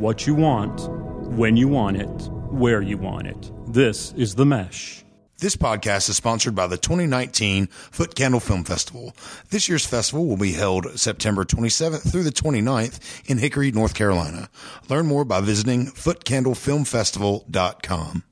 what 0.00 0.26
you 0.26 0.34
want, 0.34 0.88
when 1.36 1.56
you 1.58 1.68
want 1.68 1.98
it, 1.98 2.08
where 2.50 2.80
you 2.80 2.96
want 2.96 3.26
it. 3.26 3.52
This 3.66 4.14
is 4.14 4.34
The 4.34 4.46
Mesh. 4.46 5.04
This 5.40 5.56
podcast 5.56 6.08
is 6.08 6.16
sponsored 6.16 6.54
by 6.54 6.66
the 6.66 6.78
2019 6.78 7.66
Foot 7.66 8.14
Candle 8.14 8.40
Film 8.40 8.64
Festival. 8.64 9.14
This 9.50 9.68
year's 9.68 9.84
festival 9.84 10.26
will 10.26 10.38
be 10.38 10.52
held 10.52 10.98
September 10.98 11.44
27th 11.44 12.10
through 12.10 12.22
the 12.22 12.32
29th 12.32 13.28
in 13.28 13.36
Hickory, 13.36 13.72
North 13.72 13.92
Carolina. 13.94 14.48
Learn 14.88 15.06
more 15.06 15.26
by 15.26 15.42
visiting 15.42 15.84
footcandlefilmfestival.com. 15.86 18.22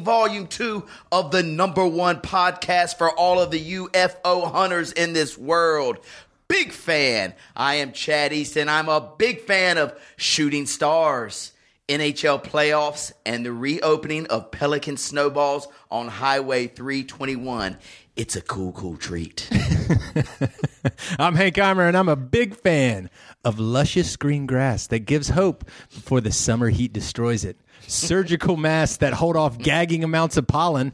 volume 0.00 0.46
2 0.46 0.86
of 1.12 1.30
the 1.30 1.42
number 1.42 1.86
one 1.86 2.20
podcast 2.20 2.98
for 2.98 3.10
all 3.10 3.40
of 3.40 3.50
the 3.50 3.74
UFO 3.74 4.50
hunters 4.50 4.92
in 4.92 5.12
this 5.12 5.36
world. 5.38 5.98
Big 6.48 6.72
fan. 6.72 7.34
I 7.54 7.76
am 7.76 7.92
Chad 7.92 8.32
Easton. 8.32 8.68
I'm 8.68 8.88
a 8.88 9.00
big 9.18 9.42
fan 9.42 9.78
of 9.78 9.96
Shooting 10.16 10.66
Stars, 10.66 11.52
NHL 11.88 12.42
playoffs, 12.42 13.12
and 13.24 13.46
the 13.46 13.52
reopening 13.52 14.26
of 14.26 14.50
Pelican 14.50 14.96
Snowballs 14.96 15.68
on 15.90 16.08
Highway 16.08 16.66
321. 16.66 17.78
It's 18.16 18.36
a 18.36 18.40
cool, 18.42 18.72
cool 18.72 18.96
treat. 18.96 19.48
I'm 21.18 21.36
Hank 21.36 21.54
Eimer, 21.54 21.88
and 21.88 21.96
I'm 21.96 22.08
a 22.08 22.16
big 22.16 22.54
fan 22.56 23.08
of 23.44 23.58
luscious 23.58 24.16
green 24.16 24.46
grass 24.46 24.86
that 24.88 25.00
gives 25.00 25.30
hope 25.30 25.64
before 25.94 26.20
the 26.20 26.32
summer 26.32 26.68
heat 26.68 26.92
destroys 26.92 27.44
it. 27.44 27.56
Surgical 27.90 28.56
masks 28.56 28.98
that 28.98 29.12
hold 29.12 29.36
off 29.36 29.58
gagging 29.58 30.04
amounts 30.04 30.36
of 30.36 30.46
pollen. 30.46 30.92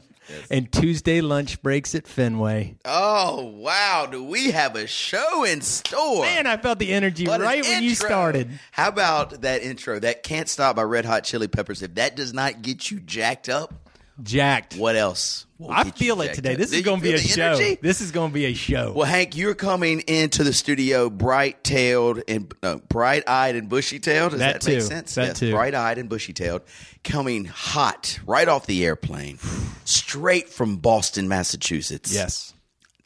And 0.51 0.73
Tuesday 0.73 1.21
lunch 1.21 1.63
breaks 1.63 1.95
at 1.95 2.07
Fenway. 2.07 2.77
oh, 2.85 3.45
wow. 3.45 4.09
Do 4.11 4.25
we 4.25 4.51
have 4.51 4.75
a 4.75 4.89
show 4.89 5.45
in 5.45 5.61
store? 5.61 6.25
Man, 6.25 6.49
I 6.49 6.57
felt 6.57 6.81
the 6.81 6.93
energy 6.93 7.29
What 7.29 7.41
right 7.41 7.63
when 7.63 7.85
you 7.85 7.95
started. 7.95 8.51
How 8.73 8.89
about 8.89 9.43
that 9.43 9.63
intro? 9.63 10.01
That 10.01 10.25
can't 10.25 10.49
stop 10.49 10.75
by 10.75 10.83
Red 10.83 11.05
Hot 11.05 11.23
Chili 11.23 11.47
Peppers. 11.47 11.81
If 11.81 11.95
that 11.95 12.17
does 12.17 12.35
not 12.35 12.63
get 12.63 12.91
you 12.91 12.99
jacked 12.99 13.49
up, 13.49 13.86
Jacked. 14.23 14.77
what 14.77 14.97
else? 14.97 15.47
I 15.69 15.91
feel 15.91 16.21
it 16.21 16.35
today. 16.35 16.53
up? 16.53 16.59
This 16.59 16.73
is 16.73 16.83
going 16.83 17.01
to 17.01 17.03
be 17.03 17.15
a 17.15 17.19
show. 17.19 17.43
energy? 17.43 17.79
This 17.81 18.01
is 18.01 18.11
going 18.13 18.31
to 18.31 18.35
be 18.35 18.45
a 18.47 18.55
show. 18.55 18.93
Well, 18.95 19.07
Hank, 19.07 19.37
you're 19.37 19.55
coming 19.55 20.01
into 20.01 20.45
the 20.45 20.53
studio 20.53 21.09
bright-tailed 21.09 22.23
and 22.29 22.53
uh, 22.63 22.77
bright-eyed 22.89 23.57
and 23.57 23.69
bushy-tailed. 23.69 24.33
Does 24.33 24.41
that, 24.41 24.61
That 24.61 24.71
make 24.71 24.83
sense? 24.83 25.15
That 25.15 25.27
yes, 25.29 25.39
too. 25.41 25.53
bright-eyed 25.53 25.97
and 25.99 26.09
bushy-tailed, 26.09 26.63
coming 27.05 27.47
hot 27.47 28.19
right 28.27 28.49
off 28.49 28.67
the 28.67 28.85
airplane, 28.85 29.39
straight 29.85 30.49
from 30.51 30.77
Boston, 30.77 31.29
Massachusetts. 31.29 32.13
yes. 32.13 32.53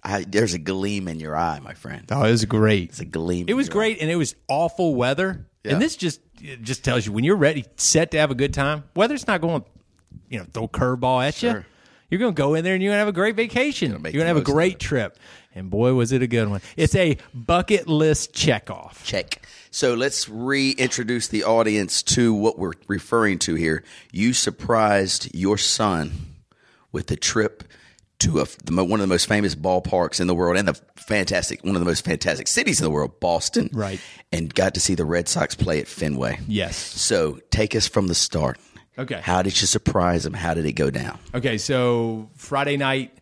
I, 0.02 0.24
there's 0.26 0.54
a 0.54 0.58
gleam 0.58 1.08
in 1.08 1.20
your 1.20 1.36
eye, 1.36 1.60
my 1.62 1.74
friend. 1.74 2.06
Oh, 2.10 2.24
it 2.24 2.30
was 2.30 2.44
great. 2.46 2.88
It's 2.88 3.00
a 3.00 3.04
gleam. 3.04 3.46
It 3.48 3.54
was 3.54 3.68
great, 3.68 4.00
and 4.00 4.10
it 4.10 4.16
was 4.16 4.34
awful 4.48 4.94
weather. 4.94 5.46
Yeah. 5.62 5.72
And 5.74 5.82
this 5.82 5.94
just 5.94 6.22
just 6.62 6.82
tells 6.84 7.04
you 7.04 7.12
when 7.12 7.22
you're 7.22 7.36
ready, 7.36 7.66
set 7.76 8.12
to 8.12 8.18
have 8.18 8.30
a 8.30 8.34
good 8.34 8.54
time. 8.54 8.84
Weather's 8.96 9.26
not 9.26 9.42
going, 9.42 9.62
you 10.30 10.38
know, 10.38 10.46
throw 10.50 10.64
a 10.64 10.68
curveball 10.68 11.26
at 11.26 11.42
you. 11.42 11.50
Sure. 11.50 11.66
You're 12.08 12.18
going 12.18 12.34
to 12.34 12.36
go 12.36 12.54
in 12.54 12.64
there 12.64 12.74
and 12.74 12.82
you're 12.82 12.90
going 12.90 12.96
to 12.96 13.00
have 13.00 13.08
a 13.08 13.12
great 13.12 13.36
vacation. 13.36 13.90
You're 13.90 14.00
going 14.00 14.14
to 14.14 14.24
have 14.24 14.36
a 14.36 14.40
great 14.40 14.80
trip. 14.80 15.18
And 15.54 15.68
boy, 15.68 15.94
was 15.94 16.12
it 16.12 16.22
a 16.22 16.26
good 16.26 16.48
one! 16.48 16.60
It's 16.76 16.94
a 16.94 17.18
bucket 17.34 17.88
list 17.88 18.32
check 18.32 18.70
off. 18.70 19.04
Check. 19.04 19.42
So 19.72 19.94
let's 19.94 20.28
reintroduce 20.28 21.28
the 21.28 21.44
audience 21.44 22.02
to 22.04 22.32
what 22.32 22.58
we're 22.58 22.72
referring 22.86 23.40
to 23.40 23.56
here. 23.56 23.84
You 24.12 24.32
surprised 24.32 25.34
your 25.34 25.58
son 25.58 26.12
with 26.92 27.10
a 27.10 27.16
trip 27.16 27.64
to 28.20 28.40
a, 28.40 28.46
the, 28.64 28.84
one 28.84 29.00
of 29.00 29.08
the 29.08 29.12
most 29.12 29.26
famous 29.26 29.54
ballparks 29.54 30.20
in 30.20 30.28
the 30.28 30.34
world 30.34 30.56
and 30.56 30.68
the 30.68 30.74
fantastic, 30.96 31.64
one 31.64 31.74
of 31.74 31.80
the 31.80 31.86
most 31.86 32.04
fantastic 32.04 32.46
cities 32.46 32.80
in 32.80 32.84
the 32.84 32.90
world, 32.90 33.18
Boston. 33.18 33.70
Right. 33.72 34.00
And 34.30 34.54
got 34.54 34.74
to 34.74 34.80
see 34.80 34.94
the 34.94 35.04
Red 35.04 35.28
Sox 35.28 35.54
play 35.54 35.80
at 35.80 35.88
Fenway. 35.88 36.38
Yes. 36.46 36.76
So 36.76 37.40
take 37.50 37.74
us 37.74 37.88
from 37.88 38.06
the 38.06 38.14
start. 38.14 38.58
Okay. 38.98 39.20
How 39.22 39.42
did 39.42 39.58
you 39.60 39.66
surprise 39.66 40.26
him? 40.26 40.34
How 40.34 40.54
did 40.54 40.66
it 40.66 40.72
go 40.72 40.90
down? 40.90 41.18
Okay, 41.34 41.58
so 41.58 42.28
Friday 42.34 42.76
night, 42.76 43.16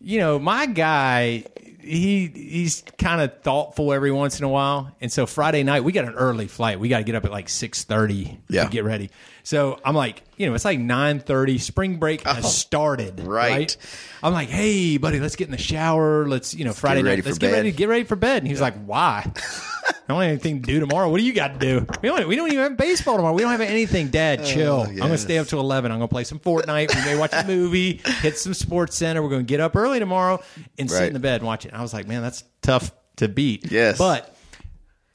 you 0.00 0.18
know, 0.18 0.38
my 0.38 0.66
guy, 0.66 1.44
he 1.80 2.26
he's 2.28 2.82
kind 2.98 3.20
of 3.20 3.40
thoughtful 3.42 3.92
every 3.92 4.10
once 4.10 4.38
in 4.38 4.44
a 4.44 4.48
while, 4.48 4.94
and 5.00 5.12
so 5.12 5.26
Friday 5.26 5.62
night 5.62 5.84
we 5.84 5.92
got 5.92 6.04
an 6.06 6.14
early 6.14 6.46
flight. 6.48 6.80
We 6.80 6.88
got 6.88 6.98
to 6.98 7.04
get 7.04 7.14
up 7.14 7.24
at 7.24 7.30
like 7.30 7.48
six 7.48 7.84
thirty 7.84 8.38
Yeah. 8.48 8.64
to 8.64 8.70
get 8.70 8.84
ready. 8.84 9.10
So 9.44 9.78
I'm 9.84 9.94
like, 9.94 10.22
you 10.36 10.46
know, 10.48 10.54
it's 10.54 10.64
like 10.64 10.78
nine 10.78 11.20
thirty. 11.20 11.58
Spring 11.58 11.96
break 11.96 12.22
oh, 12.26 12.32
has 12.34 12.56
started, 12.56 13.20
Oh, 13.20 13.24
right. 13.24 13.50
right? 13.52 13.76
I'm 14.22 14.32
like, 14.32 14.48
hey, 14.48 14.96
buddy, 14.96 15.20
let's 15.20 15.36
get 15.36 15.46
in 15.46 15.52
the 15.52 15.58
shower. 15.58 16.26
Let's, 16.26 16.54
you 16.54 16.64
know, 16.64 16.72
Friday 16.72 17.02
night, 17.02 17.24
let's 17.24 17.38
get 17.38 17.50
bed. 17.50 17.56
ready, 17.58 17.72
get 17.72 17.88
ready 17.88 18.04
for 18.04 18.16
bed. 18.16 18.38
And 18.38 18.46
he 18.46 18.52
was 18.52 18.60
like, 18.60 18.74
why? 18.84 19.30
I 19.88 19.92
don't 20.08 20.20
have 20.20 20.30
anything 20.30 20.62
to 20.62 20.66
do 20.66 20.80
tomorrow. 20.80 21.10
What 21.10 21.18
do 21.18 21.24
you 21.24 21.32
got 21.32 21.54
to 21.54 21.58
do? 21.58 21.86
We 22.02 22.08
don't. 22.08 22.28
We 22.28 22.36
don't 22.36 22.48
even 22.48 22.60
have 22.60 22.76
baseball 22.76 23.16
tomorrow. 23.16 23.34
We 23.34 23.42
don't 23.42 23.50
have 23.52 23.60
anything. 23.60 24.08
Dad, 24.08 24.44
chill. 24.44 24.82
I'm 24.82 24.96
going 24.96 25.10
to 25.10 25.18
stay 25.18 25.38
up 25.38 25.46
till 25.46 25.60
eleven. 25.60 25.90
I'm 25.90 25.98
going 25.98 26.08
to 26.08 26.12
play 26.12 26.24
some 26.24 26.38
Fortnite. 26.38 26.94
We 26.94 27.00
may 27.04 27.16
watch 27.16 27.32
a 27.32 27.44
movie, 27.44 28.00
hit 28.20 28.38
some 28.38 28.54
Sports 28.54 28.96
Center. 28.96 29.22
We're 29.22 29.30
going 29.30 29.46
to 29.46 29.48
get 29.48 29.60
up 29.60 29.76
early 29.76 29.98
tomorrow 29.98 30.42
and 30.78 30.90
sit 30.90 31.08
in 31.08 31.12
the 31.14 31.20
bed 31.20 31.40
and 31.40 31.46
watch 31.46 31.64
it. 31.64 31.68
And 31.68 31.78
I 31.78 31.82
was 31.82 31.92
like, 31.94 32.06
man, 32.06 32.22
that's 32.22 32.44
tough 32.60 32.92
to 33.16 33.28
beat. 33.28 33.70
Yes. 33.70 33.98
but 33.98 34.36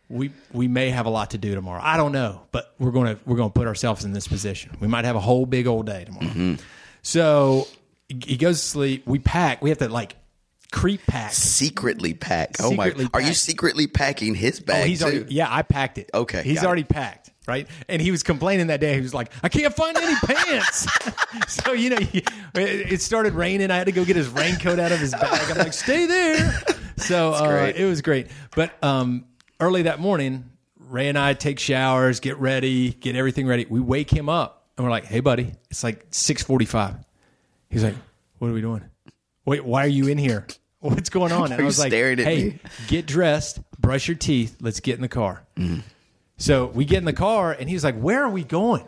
we 0.10 0.32
we 0.54 0.68
may 0.68 0.90
have 0.90 1.06
a 1.06 1.10
lot 1.10 1.32
to 1.32 1.38
do 1.38 1.54
tomorrow. 1.54 1.82
I 1.84 1.98
don't 1.98 2.12
know, 2.12 2.42
but 2.52 2.74
we're 2.80 2.92
going 2.92 3.16
to 3.16 3.22
we're 3.26 3.38
going 3.38 3.50
to 3.50 3.54
put 3.54 3.68
ourselves 3.68 4.06
in 4.06 4.14
this 4.14 4.28
position. 4.28 4.78
We 4.80 4.88
might 4.88 5.06
have 5.06 5.16
a 5.16 5.22
whole 5.22 5.46
big 5.46 5.68
old 5.68 5.86
day 5.86 6.06
tomorrow. 6.06 6.28
Mm-hmm. 6.28 6.56
So 7.02 7.68
he 8.10 8.38
goes 8.38 8.62
to 8.62 8.68
sleep. 8.68 9.06
We 9.06 9.20
pack. 9.20 9.62
We 9.62 9.70
have 9.70 9.80
to 9.80 9.90
like 9.90 10.16
creep 10.72 11.06
pack. 11.08 11.32
Secretly 11.34 12.14
pack. 12.14 12.56
Oh 12.60 12.74
my! 12.74 12.94
Are 13.14 13.22
you 13.22 13.34
secretly 13.34 13.88
packing 13.88 14.36
his 14.36 14.60
bag 14.60 14.84
Oh, 14.84 14.88
he's 14.88 15.00
too? 15.00 15.06
already, 15.06 15.34
yeah, 15.34 15.48
I 15.50 15.62
packed 15.62 15.98
it. 15.98 16.10
Okay, 16.14 16.44
he's 16.44 16.56
got 16.58 16.64
it. 16.64 16.68
already 16.68 16.84
packed, 16.84 17.32
right? 17.48 17.68
And 17.88 18.02
he 18.02 18.12
was 18.12 18.24
complaining 18.24 18.68
that 18.68 18.80
day. 18.80 18.96
He 18.96 19.02
was 19.02 19.14
like, 19.14 19.32
"I 19.44 19.50
can't 19.50 19.74
find 19.74 19.96
any 19.98 20.16
pants." 20.26 20.88
so 21.48 21.74
you 21.74 21.90
know, 21.92 21.98
he, 21.98 22.20
it 22.20 22.92
it 22.94 23.02
started 23.02 23.34
raining. 23.34 23.72
I 23.72 23.76
had 23.78 23.86
to 23.88 23.92
go 23.94 24.04
get 24.06 24.16
his 24.16 24.28
raincoat 24.30 24.80
out 24.80 24.92
of 24.92 25.00
his 25.00 25.12
bag. 25.12 25.50
I'm 25.52 25.58
like, 25.58 25.74
"Stay 25.74 26.06
there." 26.06 26.54
So 27.00 27.32
uh, 27.32 27.72
it 27.76 27.86
was 27.86 28.02
great. 28.02 28.28
But 28.56 28.74
um, 28.84 29.26
early 29.60 29.84
that 29.84 30.00
morning, 30.00 30.50
Ray 30.80 31.10
and 31.10 31.18
I 31.18 31.36
take 31.36 31.60
showers, 31.60 32.20
get 32.20 32.38
ready, 32.40 32.90
get 32.92 33.16
everything 33.16 33.46
ready. 33.46 33.68
We 33.70 33.80
wake 33.80 34.10
him 34.12 34.30
up, 34.30 34.66
and 34.76 34.84
we're 34.84 34.90
like, 34.90 35.06
"Hey, 35.06 35.20
buddy, 35.20 35.54
it's 35.70 35.84
like 35.84 36.10
6:45." 36.10 37.06
He's 37.70 37.84
like, 37.84 37.94
"What 38.40 38.50
are 38.50 38.54
we 38.54 38.62
doing? 38.62 38.84
Wait, 39.48 39.66
why 39.66 39.86
are 39.86 39.90
you 39.90 40.08
in 40.08 40.18
here? 40.18 40.46
What's 40.80 41.10
going 41.10 41.32
on?" 41.32 41.52
And 41.52 41.62
I 41.62 41.66
was 41.66 41.80
like, 41.80 41.90
staring 41.90 42.20
at 42.20 42.26
"Hey, 42.26 42.44
me?" 42.44 42.60
get 42.88 43.08
dressed, 43.08 43.60
brush 43.80 44.08
your 44.08 44.18
teeth, 44.18 44.58
let's 44.62 44.80
get 44.82 44.96
in 44.96 45.02
the 45.02 45.08
car." 45.08 45.44
Mm-hmm. 45.56 45.80
So 46.38 46.68
we 46.68 46.86
get 46.86 47.00
in 47.00 47.06
the 47.06 47.14
car, 47.14 47.54
and 47.54 47.68
he's 47.68 47.84
like, 47.84 47.96
"Where 47.96 48.24
are 48.24 48.30
we 48.30 48.44
going?" 48.44 48.86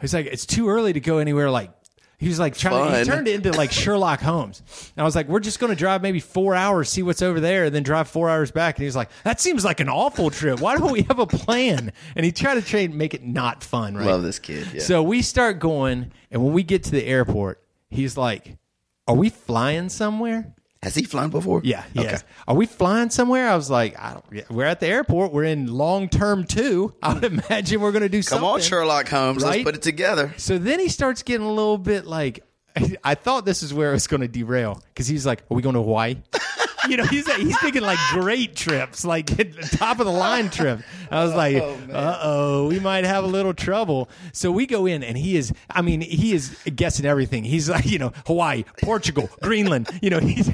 He's 0.00 0.12
like, 0.12 0.26
"It's 0.26 0.44
too 0.44 0.68
early 0.68 0.92
to 0.92 1.00
go 1.00 1.18
anywhere." 1.18 1.50
Like 1.50 1.70
he 2.18 2.28
was 2.28 2.38
like 2.38 2.56
trying. 2.56 2.92
To, 2.92 2.98
he 2.98 3.04
turned 3.04 3.26
it 3.26 3.34
into 3.34 3.52
like 3.52 3.72
Sherlock 3.72 4.20
Holmes. 4.20 4.62
And 4.96 5.02
I 5.02 5.04
was 5.04 5.16
like, 5.16 5.26
"We're 5.28 5.40
just 5.40 5.58
going 5.58 5.70
to 5.70 5.76
drive 5.76 6.02
maybe 6.02 6.20
four 6.20 6.54
hours, 6.54 6.88
see 6.88 7.02
what's 7.02 7.22
over 7.22 7.40
there, 7.40 7.64
and 7.64 7.74
then 7.74 7.82
drive 7.82 8.08
four 8.08 8.28
hours 8.28 8.50
back." 8.50 8.76
And 8.78 8.84
he's 8.84 8.94
like, 8.94 9.10
"That 9.24 9.40
seems 9.40 9.64
like 9.64 9.80
an 9.80 9.88
awful 9.88 10.30
trip. 10.30 10.60
Why 10.60 10.76
don't 10.76 10.92
we 10.92 11.02
have 11.02 11.18
a 11.18 11.26
plan?" 11.26 11.92
And 12.14 12.24
he 12.24 12.30
tried 12.30 12.54
to 12.54 12.62
try 12.62 12.80
and 12.80 12.94
make 12.96 13.14
it 13.14 13.24
not 13.24 13.64
fun. 13.64 13.96
Right? 13.96 14.06
Love 14.06 14.22
this 14.22 14.38
kid. 14.38 14.68
Yeah. 14.72 14.80
So 14.80 15.02
we 15.02 15.22
start 15.22 15.58
going, 15.58 16.12
and 16.30 16.44
when 16.44 16.52
we 16.52 16.62
get 16.62 16.84
to 16.84 16.90
the 16.90 17.04
airport, 17.04 17.60
he's 17.90 18.16
like, 18.16 18.56
"Are 19.08 19.14
we 19.14 19.30
flying 19.30 19.88
somewhere?" 19.88 20.54
Has 20.82 20.96
he 20.96 21.04
flown 21.04 21.30
before? 21.30 21.60
Yeah, 21.62 21.84
Okay. 21.96 22.02
yes. 22.10 22.24
Are 22.48 22.56
we 22.56 22.66
flying 22.66 23.08
somewhere? 23.10 23.48
I 23.48 23.54
was 23.54 23.70
like, 23.70 23.96
I 23.96 24.14
don't. 24.14 24.50
We're 24.50 24.66
at 24.66 24.80
the 24.80 24.88
airport. 24.88 25.32
We're 25.32 25.44
in 25.44 25.68
long 25.72 26.08
term 26.08 26.42
two. 26.44 26.92
I 27.02 27.14
would 27.14 27.22
imagine 27.24 27.80
we're 27.80 27.92
going 27.92 28.02
to 28.02 28.08
do 28.08 28.18
Come 28.18 28.22
something. 28.22 28.40
Come 28.48 28.54
on, 28.54 28.60
Sherlock 28.60 29.08
Holmes. 29.08 29.44
Let's 29.44 29.62
put 29.62 29.76
it 29.76 29.82
together. 29.82 30.34
So 30.38 30.58
then 30.58 30.80
he 30.80 30.88
starts 30.88 31.22
getting 31.22 31.46
a 31.46 31.50
little 31.52 31.78
bit 31.78 32.04
like, 32.04 32.44
I 33.04 33.14
thought 33.14 33.44
this 33.44 33.62
is 33.62 33.72
where 33.72 33.90
it 33.90 33.92
was 33.94 34.08
going 34.08 34.22
to 34.22 34.28
derail 34.28 34.82
because 34.88 35.06
he's 35.06 35.24
like, 35.24 35.42
"Are 35.48 35.54
we 35.54 35.62
going 35.62 35.76
to 35.76 35.82
Hawaii?" 35.82 36.16
you 36.88 36.96
know, 36.96 37.04
he's 37.04 37.30
he's 37.36 37.58
thinking 37.60 37.82
like 37.82 37.98
great 38.10 38.56
trips, 38.56 39.04
like 39.04 39.26
top 39.72 40.00
of 40.00 40.06
the 40.06 40.12
line 40.12 40.50
trip. 40.50 40.80
I 41.10 41.22
was 41.24 41.34
like, 41.34 41.56
uh 41.56 42.18
oh, 42.22 42.68
we 42.68 42.80
might 42.80 43.04
have 43.04 43.24
a 43.24 43.26
little 43.26 43.54
trouble. 43.54 44.08
So 44.32 44.50
we 44.50 44.66
go 44.66 44.86
in, 44.86 45.02
and 45.02 45.16
he 45.16 45.36
is, 45.36 45.52
I 45.70 45.82
mean, 45.82 46.00
he 46.00 46.34
is 46.34 46.56
guessing 46.74 47.06
everything. 47.06 47.44
He's 47.44 47.68
like, 47.68 47.86
you 47.86 47.98
know, 47.98 48.12
Hawaii, 48.26 48.64
Portugal, 48.82 49.28
Greenland, 49.42 49.88
you 50.02 50.10
know, 50.10 50.18
he's 50.18 50.50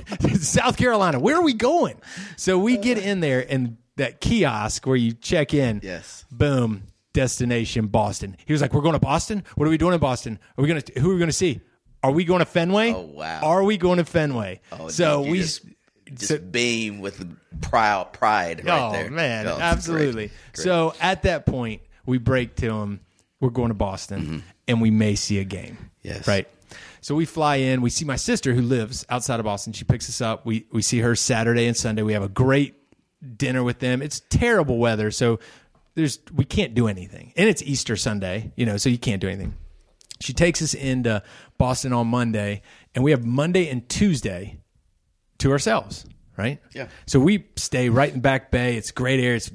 South 0.49 0.77
Carolina. 0.77 1.19
Where 1.19 1.37
are 1.37 1.43
we 1.43 1.55
going? 1.55 2.01
So 2.37 2.59
we 2.59 2.77
get 2.77 2.99
in 2.99 3.21
there, 3.21 3.45
and 3.49 3.77
that 3.97 4.21
kiosk 4.21 4.87
where 4.87 4.97
you 4.97 5.13
check 5.13 5.55
in. 5.55 5.81
Yes. 5.83 6.25
Boom. 6.31 6.85
Destination 7.15 7.89
Boston. 7.89 8.37
He 8.47 8.53
was 8.53 8.63
like, 8.63 8.73
"We're 8.73 8.83
going 8.83 8.93
to 8.93 9.01
Boston. 9.01 9.43
What 9.57 9.67
are 9.67 9.71
we 9.71 9.79
doing 9.79 9.95
in 9.95 9.99
Boston? 9.99 10.39
Are 10.57 10.63
we 10.63 10.69
going 10.69 10.81
to? 10.81 11.01
Who 11.01 11.11
are 11.11 11.15
we 11.15 11.19
going 11.19 11.31
to 11.31 11.33
see? 11.33 11.61
Are 12.03 12.13
we 12.13 12.25
going 12.25 12.39
to 12.39 12.45
Fenway? 12.45 12.93
Oh, 12.93 13.01
wow. 13.01 13.41
Are 13.43 13.65
we 13.65 13.77
going 13.77 13.99
to 13.99 14.05
Fenway? 14.05 14.61
Oh, 14.71 14.89
so 14.89 15.23
dude, 15.25 15.33
we 15.33 15.39
just, 15.39 15.65
just 16.15 16.29
so- 16.29 16.39
beam 16.39 17.01
with 17.01 17.27
proud 17.61 18.13
pride 18.13 18.65
right 18.65 18.81
oh 18.89 18.93
there. 18.93 19.11
man, 19.11 19.47
Oh, 19.47 19.53
it's 19.53 19.61
absolutely. 19.61 20.13
great. 20.29 20.31
Great. 20.55 20.65
So 20.65 20.95
at 21.01 21.23
that 21.23 21.47
point, 21.47 21.83
we 22.07 22.19
break 22.19 22.57
to 22.57 22.71
him. 22.73 23.01
We're 23.41 23.51
going 23.51 23.69
to 23.69 23.75
Boston, 23.75 24.43
and 24.67 24.81
we 24.81 24.91
may 24.91 25.15
see 25.15 25.39
a 25.39 25.45
game. 25.45 25.75
Mm-hmm. 25.75 25.85
Yes. 26.03 26.27
right. 26.29 26.49
So 27.01 27.15
we 27.15 27.25
fly 27.25 27.57
in. 27.57 27.81
We 27.83 27.91
see 27.91 28.05
my 28.05 28.17
sister 28.17 28.53
who 28.55 28.63
lives 28.63 29.07
outside 29.09 29.39
of 29.41 29.45
Boston. 29.45 29.73
She 29.73 29.85
picks 29.85 30.09
us 30.09 30.21
up. 30.21 30.45
We 30.45 30.67
we 30.73 30.83
see 30.83 30.99
her 31.01 31.15
Saturday 31.15 31.67
and 31.67 31.77
Sunday. 31.77 32.03
We 32.03 32.13
have 32.15 32.23
a 32.25 32.29
great 32.29 32.75
dinner 33.37 33.63
with 33.63 33.79
them. 33.79 34.03
It's 34.03 34.21
terrible 34.29 34.79
weather, 34.79 35.11
so 35.13 35.39
there's 35.95 36.19
we 36.35 36.45
can't 36.45 36.75
do 36.75 36.89
anything, 36.89 37.33
and 37.37 37.49
it's 37.49 37.63
Easter 37.63 37.95
Sunday, 37.97 38.53
you 38.57 38.67
know, 38.67 38.77
so 38.77 38.89
you 38.89 38.99
can't 38.99 39.21
do 39.21 39.29
anything. 39.29 39.55
She 40.21 40.33
takes 40.33 40.61
us 40.61 40.75
into 40.75 41.23
Boston 41.59 41.93
on 41.93 42.09
Monday, 42.09 42.63
and 42.95 43.05
we 43.05 43.13
have 43.13 43.25
Monday 43.25 43.69
and 43.69 43.89
Tuesday 43.89 44.59
to 45.39 45.53
ourselves, 45.53 46.05
right? 46.37 46.61
Yeah. 46.75 46.89
So 47.07 47.21
we 47.21 47.47
stay 47.57 47.89
right 47.89 48.13
in 48.13 48.21
Back 48.21 48.51
Bay. 48.51 48.77
It's 48.77 48.91
a 48.91 48.95
great 48.95 49.21
area. 49.21 49.37
It's 49.37 49.49
a 49.49 49.55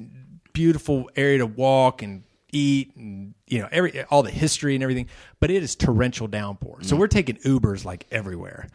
beautiful 0.52 1.10
area 1.16 1.38
to 1.38 1.46
walk 1.46 2.02
and 2.02 2.24
eat 2.52 2.94
and 2.94 3.34
you 3.48 3.58
know 3.58 3.68
every 3.72 4.04
all 4.04 4.22
the 4.22 4.30
history 4.30 4.74
and 4.74 4.82
everything. 4.82 5.08
But 5.40 5.50
it 5.50 5.62
is 5.62 5.76
torrential 5.76 6.26
downpour. 6.26 6.78
So 6.82 6.96
mm. 6.96 7.00
we're 7.00 7.08
taking 7.08 7.36
Ubers 7.36 7.84
like 7.84 8.06
everywhere. 8.10 8.68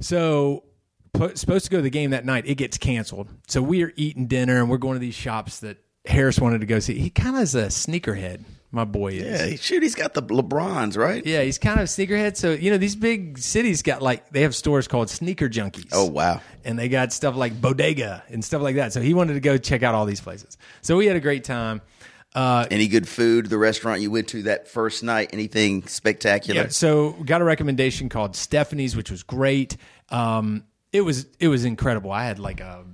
So 0.00 0.64
po- 1.12 1.34
supposed 1.34 1.64
to 1.64 1.70
go 1.70 1.78
to 1.78 1.82
the 1.82 1.90
game 1.90 2.10
that 2.10 2.24
night. 2.24 2.44
It 2.46 2.56
gets 2.56 2.78
canceled. 2.78 3.28
So 3.46 3.62
we 3.62 3.82
are 3.82 3.92
eating 3.96 4.26
dinner 4.26 4.58
and 4.58 4.68
we're 4.68 4.78
going 4.78 4.94
to 4.94 5.00
these 5.00 5.14
shops 5.14 5.60
that 5.60 5.78
Harris 6.04 6.38
wanted 6.38 6.60
to 6.60 6.66
go 6.66 6.78
see. 6.80 6.98
He 6.98 7.10
kind 7.10 7.36
of 7.36 7.42
is 7.42 7.54
a 7.54 7.66
sneakerhead. 7.66 8.44
My 8.74 8.84
boy 8.86 9.08
is. 9.12 9.50
Yeah, 9.50 9.56
shoot, 9.56 9.82
he's 9.82 9.94
got 9.94 10.14
the 10.14 10.22
LeBrons, 10.22 10.96
right? 10.96 11.24
Yeah, 11.26 11.42
he's 11.42 11.58
kind 11.58 11.78
of 11.78 11.84
a 11.84 11.86
sneakerhead. 11.86 12.38
So 12.38 12.52
you 12.52 12.70
know, 12.70 12.78
these 12.78 12.96
big 12.96 13.36
cities 13.38 13.82
got 13.82 14.00
like 14.00 14.30
they 14.30 14.42
have 14.42 14.54
stores 14.56 14.88
called 14.88 15.10
Sneaker 15.10 15.48
Junkies. 15.50 15.90
Oh 15.92 16.06
wow. 16.06 16.40
and 16.64 16.78
they 16.78 16.88
got 16.88 17.12
stuff 17.12 17.36
like 17.36 17.60
Bodega 17.60 18.22
and 18.30 18.42
stuff 18.42 18.62
like 18.62 18.76
that. 18.76 18.94
So 18.94 19.02
he 19.02 19.12
wanted 19.12 19.34
to 19.34 19.40
go 19.40 19.58
check 19.58 19.82
out 19.82 19.94
all 19.94 20.06
these 20.06 20.22
places. 20.22 20.56
So 20.80 20.96
we 20.96 21.04
had 21.06 21.16
a 21.16 21.20
great 21.20 21.44
time. 21.44 21.82
Uh, 22.34 22.64
Any 22.70 22.88
good 22.88 23.06
food? 23.06 23.50
The 23.50 23.58
restaurant 23.58 24.00
you 24.00 24.10
went 24.10 24.28
to 24.28 24.44
that 24.44 24.66
first 24.66 25.02
night? 25.02 25.28
Anything 25.34 25.86
spectacular? 25.86 26.62
yeah, 26.62 26.68
so 26.68 27.10
got 27.26 27.42
a 27.42 27.44
recommendation 27.44 28.08
called 28.08 28.34
Stephanie's, 28.36 28.96
which 28.96 29.10
was 29.10 29.22
great. 29.22 29.76
Um, 30.08 30.64
it 30.94 31.02
was 31.02 31.26
it 31.38 31.48
was 31.48 31.66
incredible. 31.66 32.10
I 32.10 32.24
had 32.24 32.38
like 32.38 32.60
a 32.60 32.86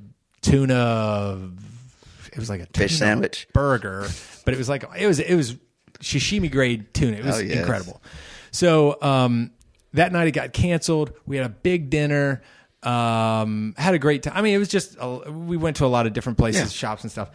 tuna. 0.43 1.51
It 2.33 2.39
was 2.39 2.51
like 2.51 2.61
a 2.61 2.67
Fish 2.67 2.99
sandwich? 2.99 3.47
burger, 3.53 4.09
but 4.45 4.55
it 4.55 4.59
was 4.59 4.69
like 4.69 4.85
it 4.99 5.07
was 5.07 5.19
it 5.21 5.35
was 5.35 5.57
sashimi 6.01 6.51
grade 6.51 6.93
tuna. 6.95 7.17
It 7.19 7.25
was 7.25 7.37
Oh, 7.37 7.41
yes. 7.41 7.59
incredible. 7.59 8.03
So 8.51 9.01
um, 9.03 9.51
that 9.93 10.13
night 10.13 10.29
it 10.29 10.33
got 10.33 10.53
canceled. 10.53 11.13
We 11.27 11.37
had 11.37 11.47
a 11.47 11.51
big 11.51 11.91
dinner. 11.91 12.43
Um, 12.83 13.75
had 13.77 13.95
a 13.95 13.99
great 13.99 14.23
time. 14.23 14.35
I 14.37 14.43
mean, 14.43 14.55
it 14.55 14.59
was 14.59 14.69
just 14.69 14.97
a, 15.01 15.31
we 15.31 15.57
went 15.57 15.77
to 15.77 15.85
a 15.85 15.89
lot 15.89 16.07
of 16.07 16.13
different 16.13 16.39
places, 16.39 16.61
Yeah. 16.63 16.69
shops 16.69 17.03
and 17.03 17.11
stuff. 17.11 17.31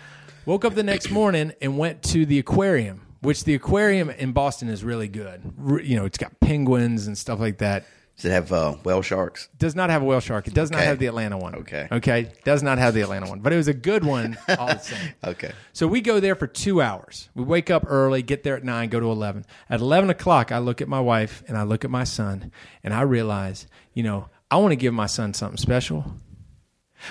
Woke 0.46 0.66
up 0.66 0.74
the 0.76 0.84
next 0.84 1.12
morning 1.12 1.54
and 1.62 1.78
went 1.78 2.02
to 2.04 2.26
the 2.26 2.40
aquarium, 2.40 3.02
which 3.22 3.44
the 3.44 3.54
aquarium 3.54 4.10
in 4.10 4.32
Boston 4.32 4.70
is 4.70 4.84
really 4.84 5.08
good. 5.08 5.42
You 5.84 5.98
know, 5.98 6.06
it's 6.06 6.18
got 6.18 6.40
penguins 6.40 7.08
and 7.08 7.18
stuff 7.18 7.40
like 7.40 7.58
that. 7.60 7.86
Does 8.16 8.26
it 8.26 8.32
have 8.32 8.52
uh, 8.54 8.74
whale 8.84 9.02
sharks? 9.02 9.50
Does 9.58 9.76
not 9.76 9.90
have 9.90 10.02
a 10.04 10.06
whale 10.06 10.20
shark. 10.20 10.48
It 10.48 10.54
does 10.54 10.70
not 10.70 10.78
Okay. 10.80 10.86
have 10.88 11.00
the 11.00 11.08
Atlanta 11.08 11.38
one. 11.38 11.56
Okay. 11.56 11.88
Okay. 11.92 12.32
Does 12.46 12.62
not 12.62 12.78
have 12.78 12.94
the 12.94 13.02
Atlanta 13.02 13.28
one, 13.28 13.40
but 13.40 13.52
it 13.52 13.58
was 13.58 13.68
a 13.68 13.74
good 13.74 14.04
one 14.06 14.38
all 14.58 14.68
the 14.68 14.78
same. 14.78 15.14
Okay. 15.24 15.52
So 15.74 15.88
we 15.88 16.00
go 16.00 16.20
there 16.20 16.36
for 16.36 16.46
two 16.48 16.82
hours. 16.82 17.30
We 17.34 17.44
wake 17.44 17.72
up 17.72 17.84
early, 17.88 18.22
get 18.22 18.44
there 18.44 18.56
at 18.56 18.64
nine, 18.64 18.90
go 18.90 19.00
to 19.00 19.08
11. 19.08 19.46
At 19.70 19.80
11 19.80 20.10
o'clock, 20.12 20.52
I 20.52 20.60
look 20.60 20.80
at 20.80 20.88
my 20.88 21.00
wife 21.00 21.44
and 21.48 21.58
I 21.58 21.64
look 21.64 21.84
at 21.84 21.90
my 21.92 22.04
son 22.04 22.52
and 22.84 22.94
I 22.94 23.02
realize, 23.02 23.66
you 23.94 24.04
know, 24.04 24.30
I 24.52 24.58
want 24.58 24.74
to 24.74 24.78
give 24.78 24.94
my 24.94 25.08
son 25.08 25.34
something 25.34 25.58
special. 25.58 26.16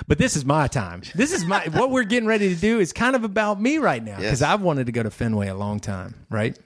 But 0.07 0.17
this 0.17 0.35
is 0.35 0.43
my 0.45 0.67
time. 0.67 1.01
This 1.13 1.31
is 1.33 1.45
my, 1.45 1.67
what 1.73 1.91
we're 1.91 2.03
getting 2.05 2.27
ready 2.27 2.49
to 2.55 2.59
do 2.59 2.79
is 2.79 2.93
kind 2.93 3.15
of 3.15 3.23
about 3.23 3.61
me 3.61 3.77
right 3.77 4.03
now 4.03 4.15
because 4.15 4.41
Yes. 4.41 4.49
I've 4.49 4.61
wanted 4.61 4.85
to 4.87 4.91
go 4.91 5.03
to 5.03 5.11
Fenway 5.11 5.49
a 5.49 5.53
long 5.53 5.79
time, 5.79 6.15
right? 6.31 6.57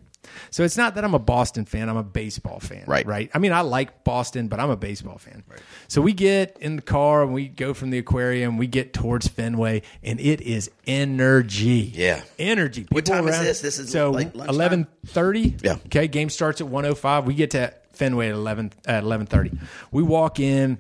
So 0.50 0.63
it's 0.63 0.77
not 0.77 0.95
that 0.95 1.03
I'm 1.03 1.13
a 1.13 1.19
Boston 1.19 1.65
fan, 1.65 1.89
I'm 1.89 1.97
a 1.97 2.03
baseball 2.03 2.59
fan. 2.59 2.83
Right. 2.88 3.06
Right. 3.06 3.29
I 3.33 3.39
mean, 3.39 3.51
I 3.51 3.62
like 3.62 4.03
Boston, 4.03 4.47
but 4.47 4.59
I'm 4.59 4.69
a 4.69 4.77
baseball 4.77 5.18
fan. 5.18 5.44
So 5.88 6.01
we 6.01 6.13
get 6.13 6.57
in 6.59 6.75
the 6.75 6.81
car 6.81 7.24
and 7.24 7.33
we 7.33 7.47
go 7.47 7.74
from 7.74 7.89
the 7.89 7.97
aquarium, 7.97 8.57
we 8.57 8.68
get 8.68 8.94
towards 8.94 9.27
Fenway, 9.27 9.81
and 10.03 10.19
it 10.19 10.41
is 10.41 10.69
energy. 10.85 11.91
Yeah. 11.94 12.21
Energy. 12.39 12.88
What 12.89 13.06
People 13.06 13.18
time 13.18 13.27
is 13.27 13.39
this? 13.39 13.62
This 13.62 13.79
is 13.79 13.91
so 13.91 14.12
like 14.12 14.35
eleven 14.35 14.88
thirty. 15.06 15.56
Yeah. 15.62 15.77
Okay. 15.88 16.07
Game 16.07 16.30
starts 16.30 16.62
at 16.62 16.68
one 16.68 16.85
oh 16.85 16.95
five. 16.95 17.25
We 17.25 17.33
get 17.33 17.51
to 17.51 17.73
Fenway 17.94 18.30
at 18.30 18.33
eleven 18.33 18.71
at 18.85 19.03
eleven 19.03 19.25
thirty. 19.27 19.51
We 19.91 20.03
walk 20.03 20.39
in, 20.39 20.80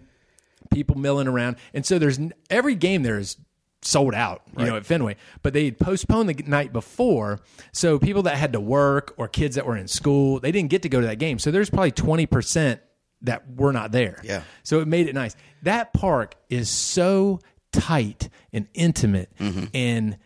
people 0.69 0.97
milling 0.97 1.27
around, 1.27 1.57
and 1.73 1.85
so 1.85 1.99
there's 1.99 2.19
every 2.49 2.75
game 2.75 3.03
there 3.03 3.17
is 3.17 3.37
sold 3.81 4.13
out. 4.13 4.41
You 4.57 4.65
know, 4.65 4.75
at 4.75 4.85
Fenway, 4.85 5.15
but 5.43 5.53
they 5.53 5.65
had 5.65 5.77
postponed 5.79 6.29
the 6.29 6.43
night 6.43 6.73
before, 6.73 7.39
so 7.71 7.99
people 7.99 8.23
that 8.23 8.35
had 8.37 8.53
to 8.53 8.59
work 8.59 9.13
or 9.17 9.27
kids 9.27 9.55
that 9.55 9.65
were 9.65 9.77
in 9.77 9.87
school, 9.87 10.39
they 10.39 10.51
didn't 10.51 10.69
get 10.69 10.81
to 10.83 10.89
go 10.89 10.99
to 11.01 11.07
that 11.07 11.19
game. 11.19 11.39
So 11.39 11.51
there's 11.51 11.69
probably 11.69 11.91
twenty 11.91 12.25
percent 12.25 12.81
that 13.21 13.43
were 13.55 13.71
not 13.73 13.91
there. 13.91 14.19
Yeah. 14.23 14.43
So 14.63 14.79
it 14.79 14.87
made 14.87 15.07
it 15.07 15.15
nice. 15.15 15.35
That 15.63 15.91
park 15.93 16.35
is 16.49 16.69
so 16.69 17.39
tight 17.71 18.29
and 18.53 18.67
intimate 18.73 19.31
Mm-hmm. 19.39 19.65
and 19.73 20.17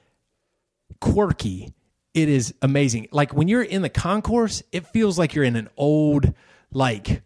quirky. 1.00 1.74
It 2.13 2.27
is 2.30 2.53
amazing. 2.62 3.07
Like 3.12 3.33
when 3.33 3.48
you're 3.48 3.63
in 3.63 3.81
the 3.81 3.89
concourse, 3.89 4.62
it 4.71 4.86
feels 4.88 5.18
like 5.18 5.33
you're 5.33 5.45
in 5.45 5.56
an 5.56 5.69
old 5.77 6.33
like 6.74 7.21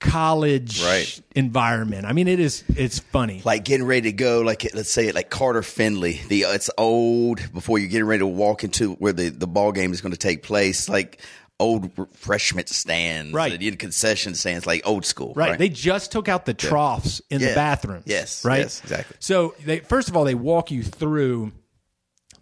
college 0.00 0.82
Right. 0.82 1.20
environment. 1.36 2.06
I 2.06 2.12
mean, 2.12 2.26
it 2.26 2.40
is 2.40 2.64
it's 2.74 2.98
funny. 2.98 3.42
Like 3.44 3.64
getting 3.64 3.86
ready 3.86 4.10
to 4.10 4.12
go, 4.12 4.40
like 4.40 4.66
let's 4.74 4.90
say 4.90 5.06
it 5.08 5.14
like 5.14 5.30
Carter 5.30 5.62
Finley. 5.62 6.20
The 6.28 6.46
uh, 6.46 6.52
it's 6.52 6.70
old 6.76 7.52
before 7.52 7.78
you're 7.78 7.88
getting 7.88 8.06
ready 8.06 8.20
to 8.20 8.26
walk 8.26 8.64
into 8.64 8.94
where 8.94 9.12
the, 9.12 9.28
the 9.28 9.46
ball 9.46 9.72
game 9.72 9.92
is 9.92 10.00
going 10.00 10.12
to 10.12 10.18
take 10.18 10.42
place. 10.42 10.88
Like 10.88 11.20
old 11.58 11.90
refreshment 11.98 12.70
stands, 12.70 13.34
Right. 13.34 13.60
The 13.60 13.76
concession 13.76 14.34
stands, 14.34 14.66
like 14.66 14.80
old 14.86 15.04
school, 15.04 15.34
Right. 15.36 15.50
right? 15.50 15.58
They 15.58 15.68
just 15.68 16.10
took 16.10 16.26
out 16.26 16.46
the 16.46 16.54
troughs 16.54 17.20
in 17.28 17.40
the 17.42 17.48
Yeah. 17.48 17.54
bathrooms. 17.54 18.04
Yes. 18.06 18.42
Right. 18.44 18.60
Yes, 18.60 18.80
exactly. 18.82 19.16
So 19.20 19.54
they 19.64 19.80
first 19.80 20.08
of 20.08 20.16
all 20.16 20.24
they 20.24 20.34
walk 20.34 20.70
you 20.70 20.82
through 20.82 21.52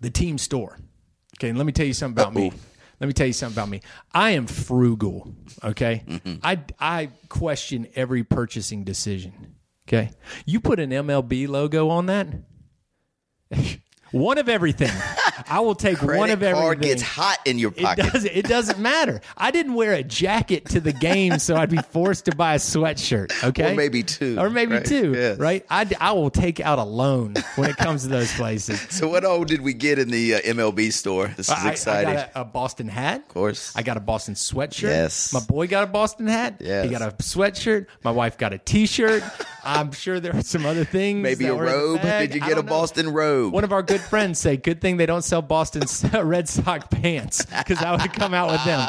the 0.00 0.10
team 0.10 0.38
store. 0.38 0.78
Okay, 1.38 1.48
and 1.48 1.58
let 1.58 1.66
me 1.66 1.72
tell 1.72 1.86
you 1.86 1.92
something 1.94 2.20
about 2.22 2.34
me. 2.34 2.52
Let 3.00 3.06
me 3.06 3.12
tell 3.12 3.26
you 3.26 3.32
something 3.32 3.56
about 3.56 3.68
me. 3.68 3.80
I 4.12 4.30
am 4.30 4.46
frugal. 4.46 5.32
Okay, 5.62 6.02
Mm-hmm. 6.06 6.36
I 6.42 6.60
I 6.80 7.10
question 7.28 7.86
every 7.94 8.24
purchasing 8.24 8.84
decision. 8.84 9.54
Okay, 9.86 10.10
you 10.44 10.60
put 10.60 10.80
an 10.80 10.90
MLB 10.90 11.48
logo 11.48 11.88
on 11.88 12.06
that. 12.06 12.28
One 14.10 14.38
of 14.38 14.48
everything. 14.48 14.90
I 15.50 15.60
will 15.60 15.74
take 15.74 16.02
one 16.02 16.30
of 16.30 16.42
everything. 16.42 16.54
card 16.54 16.80
gets 16.82 17.02
hot 17.02 17.38
in 17.44 17.58
your 17.58 17.72
It 17.76 17.82
pocket. 17.84 18.12
doesn't. 18.12 18.30
It 18.32 18.44
doesn't 18.46 18.78
matter. 18.78 19.20
I 19.36 19.50
didn't 19.50 19.74
wear 19.74 19.92
a 19.94 20.02
jacket 20.02 20.66
to 20.70 20.80
the 20.80 20.92
game, 20.92 21.38
so 21.38 21.56
I'd 21.56 21.70
be 21.70 21.78
forced 21.78 22.26
to 22.26 22.34
buy 22.36 22.54
a 22.54 22.58
sweatshirt. 22.58 23.32
Okay, 23.48 23.72
Or 23.72 23.74
maybe 23.76 24.02
two, 24.02 24.38
or 24.38 24.50
maybe 24.50 24.74
right? 24.74 24.84
two. 24.84 25.12
Yes. 25.14 25.38
Right? 25.38 25.64
I, 25.70 25.86
I 26.00 26.12
will 26.12 26.28
take 26.30 26.60
out 26.60 26.78
a 26.78 26.82
loan 26.84 27.34
when 27.56 27.70
it 27.70 27.76
comes 27.76 28.02
to 28.02 28.08
those 28.08 28.32
places. 28.34 28.78
So 28.90 29.08
what 29.08 29.24
old 29.24 29.48
did 29.48 29.60
we 29.62 29.72
get 29.74 29.98
in 29.98 30.10
the 30.10 30.34
uh, 30.34 30.40
MLB 30.40 30.92
store? 30.92 31.28
This 31.28 31.48
is 31.48 31.54
I, 31.54 31.68
I 31.68 31.70
exciting. 31.70 32.14
got 32.14 32.30
a, 32.34 32.40
a 32.40 32.44
Boston 32.44 32.88
hat. 32.88 33.20
Of 33.20 33.28
course. 33.28 33.72
I 33.76 33.82
got 33.82 33.96
a 33.96 34.00
Boston 34.00 34.34
sweatshirt. 34.34 34.82
Yes. 34.82 35.32
My 35.32 35.40
boy 35.40 35.66
got 35.68 35.84
a 35.84 35.86
Boston 35.86 36.26
hat. 36.26 36.56
Yes. 36.60 36.84
He 36.84 36.90
got 36.90 37.00
a 37.02 37.14
sweatshirt. 37.16 37.86
My 38.04 38.10
wife 38.10 38.36
got 38.38 38.52
a 38.52 38.58
T-shirt. 38.58 39.22
I'm 39.64 39.92
sure 39.92 40.18
there 40.20 40.32
were 40.32 40.42
some 40.42 40.66
other 40.66 40.84
things. 40.84 41.22
Maybe 41.22 41.46
a 41.46 41.54
were 41.54 41.66
in 41.66 41.72
the 41.72 41.78
robe. 41.78 42.02
Did 42.02 42.34
you 42.34 42.40
get 42.40 42.52
a 42.52 42.56
know. 42.56 42.62
Boston 42.62 43.10
robe? 43.12 43.52
One 43.52 43.64
of 43.64 43.72
our 43.72 43.82
good 43.82 44.00
friends 44.00 44.38
say, 44.38 44.56
"Good 44.56 44.80
thing 44.80 44.96
they 44.96 45.06
don't 45.06 45.22
sell 45.22 45.37
Boston 45.42 45.82
Red 46.26 46.48
Sox 46.48 46.86
pants 46.90 47.44
because 47.44 47.82
I 47.82 47.92
would 47.92 48.12
come 48.12 48.34
out 48.34 48.50
with 48.50 48.64
them." 48.64 48.80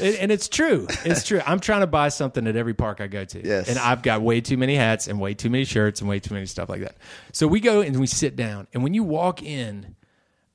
And- 0.00 0.14
and 0.16 0.32
it's 0.32 0.48
true. 0.48 0.86
It's 1.04 1.24
true. 1.26 1.40
I'm 1.46 1.60
trying 1.60 1.80
to 1.80 1.86
buy 1.86 2.08
something 2.08 2.46
at 2.46 2.56
every 2.56 2.74
park 2.74 3.00
I 3.00 3.06
go 3.06 3.24
to. 3.24 3.46
Yes. 3.46 3.68
And 3.68 3.78
I've 3.78 4.02
got 4.02 4.22
way 4.22 4.40
too 4.40 4.56
many 4.56 4.74
hats 4.74 5.08
and 5.08 5.20
way 5.20 5.34
too 5.34 5.50
many 5.50 5.64
shirts 5.64 6.00
and 6.00 6.08
way 6.08 6.18
too 6.20 6.34
many 6.34 6.46
stuff 6.46 6.68
like 6.68 6.80
that. 6.82 6.96
So 7.32 7.46
we 7.46 7.60
go 7.60 7.80
and 7.80 7.98
we 8.00 8.06
sit 8.06 8.36
down, 8.36 8.66
and 8.74 8.82
when 8.82 8.94
you 8.94 9.02
walk 9.04 9.42
in, 9.42 9.94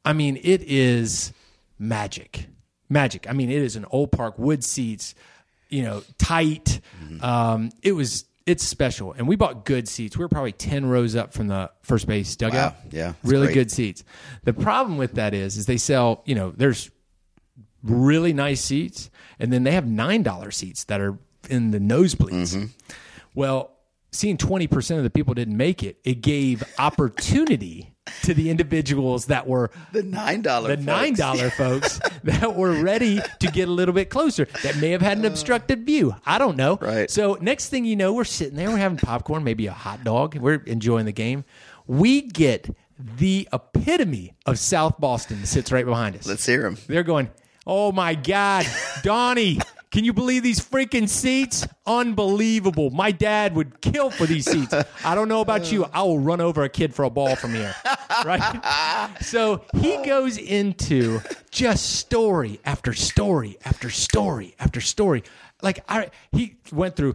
I 0.06 0.14
mean, 0.14 0.38
it 0.42 0.62
is 0.64 1.34
magic. 1.78 2.48
Magic. 2.90 3.30
I 3.30 3.34
mean, 3.34 3.50
it 3.52 3.62
is 3.62 3.76
an 3.76 3.86
old 3.92 4.12
park, 4.12 4.40
wood 4.40 4.64
seats, 4.64 5.14
you 5.70 5.84
know, 5.84 6.02
tight. 6.18 6.82
Um, 7.22 7.70
it 7.84 7.92
was 7.92 8.26
it's 8.50 8.64
special. 8.64 9.14
And 9.14 9.28
we 9.28 9.36
bought 9.36 9.64
good 9.64 9.88
seats. 9.88 10.18
We 10.18 10.24
were 10.24 10.30
probably 10.30 10.54
10 10.54 10.88
rows 10.88 11.16
up 11.16 11.34
from 11.34 11.48
the 11.48 11.70
first 11.84 12.08
base 12.08 12.36
dugout. 12.36 12.74
Wow. 12.74 12.82
Yeah, 12.90 13.14
Really 13.24 13.48
great. 13.48 13.54
good 13.54 13.72
seats. 13.72 14.04
The 14.44 14.54
problem 14.54 14.98
with 14.98 15.14
that 15.14 15.36
is, 15.36 15.56
is 15.56 15.68
they 15.68 15.78
sell, 15.78 16.24
you 16.26 16.34
know, 16.34 16.52
there's 16.52 16.90
really 17.84 18.34
nice 18.34 18.62
seats 18.62 19.12
and 19.38 19.54
then 19.54 19.64
they 19.64 19.72
have 19.72 19.84
$9 19.84 20.54
seats 20.54 20.84
that 20.86 21.00
are 21.00 21.20
in 21.48 21.70
the 21.70 21.80
nosebleeds. 21.80 22.56
Mm-hmm. 22.56 22.66
Well, 23.36 23.72
seeing 24.12 24.36
20% 24.38 24.98
of 24.98 25.04
the 25.04 25.12
people 25.12 25.36
didn't 25.36 25.56
make 25.56 25.84
it, 25.84 26.00
it 26.04 26.22
gave 26.22 26.64
opportunity 26.80 27.94
to 28.24 28.34
the 28.34 28.50
individuals 28.50 29.26
that 29.28 29.48
were 29.48 29.70
The 29.92 30.04
nine 30.04 30.42
dollar. 30.42 30.76
the 30.76 30.82
nine 30.84 31.14
dollar 31.14 31.50
folks 31.58 32.00
that 32.24 32.56
were 32.56 32.82
ready 32.82 33.20
to 33.40 33.48
get 33.52 33.68
a 33.68 33.72
little 33.72 33.94
bit 33.94 34.10
closer 34.10 34.46
that 34.64 34.78
may 34.78 34.92
have 34.92 35.02
had 35.02 35.18
an 35.18 35.26
uh, 35.26 35.30
obstructed 35.30 35.86
view. 35.86 36.16
I 36.26 36.38
don't 36.38 36.58
know. 36.58 36.78
Right. 36.82 37.10
So 37.10 37.38
next 37.42 37.70
thing 37.70 37.86
you 37.86 37.96
know, 37.96 38.14
we're 38.14 38.24
sitting 38.24 38.56
there, 38.56 38.70
we're 38.70 38.78
having 38.78 38.98
popcorn, 38.98 39.44
maybe 39.44 39.68
a 39.68 39.72
hot 39.74 40.04
dog, 40.04 40.36
we're 40.38 40.64
enjoying 40.66 41.06
the 41.06 41.12
game. 41.12 41.46
We 41.88 42.22
get 42.22 42.70
the 43.00 43.48
epitome 43.54 44.34
of 44.46 44.60
South 44.60 45.00
Boston 45.00 45.40
that 45.42 45.48
sits 45.48 45.72
right 45.72 45.86
behind 45.86 46.16
us. 46.18 46.28
Let's 46.28 46.46
hear 46.46 46.66
him. 46.66 46.78
They're 46.88 47.04
going, 47.04 47.30
oh 47.66 47.92
my 47.92 48.16
God, 48.16 48.66
Donnie, 49.04 49.60
can 49.92 50.06
you 50.06 50.14
believe 50.14 50.44
these 50.44 50.60
freaking 50.60 51.10
seats? 51.10 51.68
Unbelievable. 51.86 52.92
My 52.92 53.12
dad 53.12 53.56
would 53.56 53.82
kill 53.82 54.12
for 54.12 54.26
these 54.26 54.46
seats. 54.46 54.74
I 55.04 55.16
don't 55.16 55.28
know 55.28 55.42
about 55.42 55.72
you. 55.72 55.86
I 55.92 56.04
will 56.04 56.20
run 56.20 56.42
over 56.42 56.64
a 56.64 56.70
kid 56.70 56.94
for 56.94 57.04
a 57.06 57.10
ball 57.10 57.36
from 57.36 57.54
here. 57.54 57.76
Right? 58.26 59.16
So 59.22 59.64
he 59.80 60.04
goes 60.04 60.38
into 60.38 61.22
just 61.52 61.98
story 62.00 62.60
after 62.66 62.94
story 62.94 63.58
after 63.64 63.90
story 63.90 64.56
after 64.60 64.82
story. 64.82 65.24
Like 65.62 65.80
I 65.88 66.10
he 66.34 66.58
went 66.74 66.96
through 66.98 67.14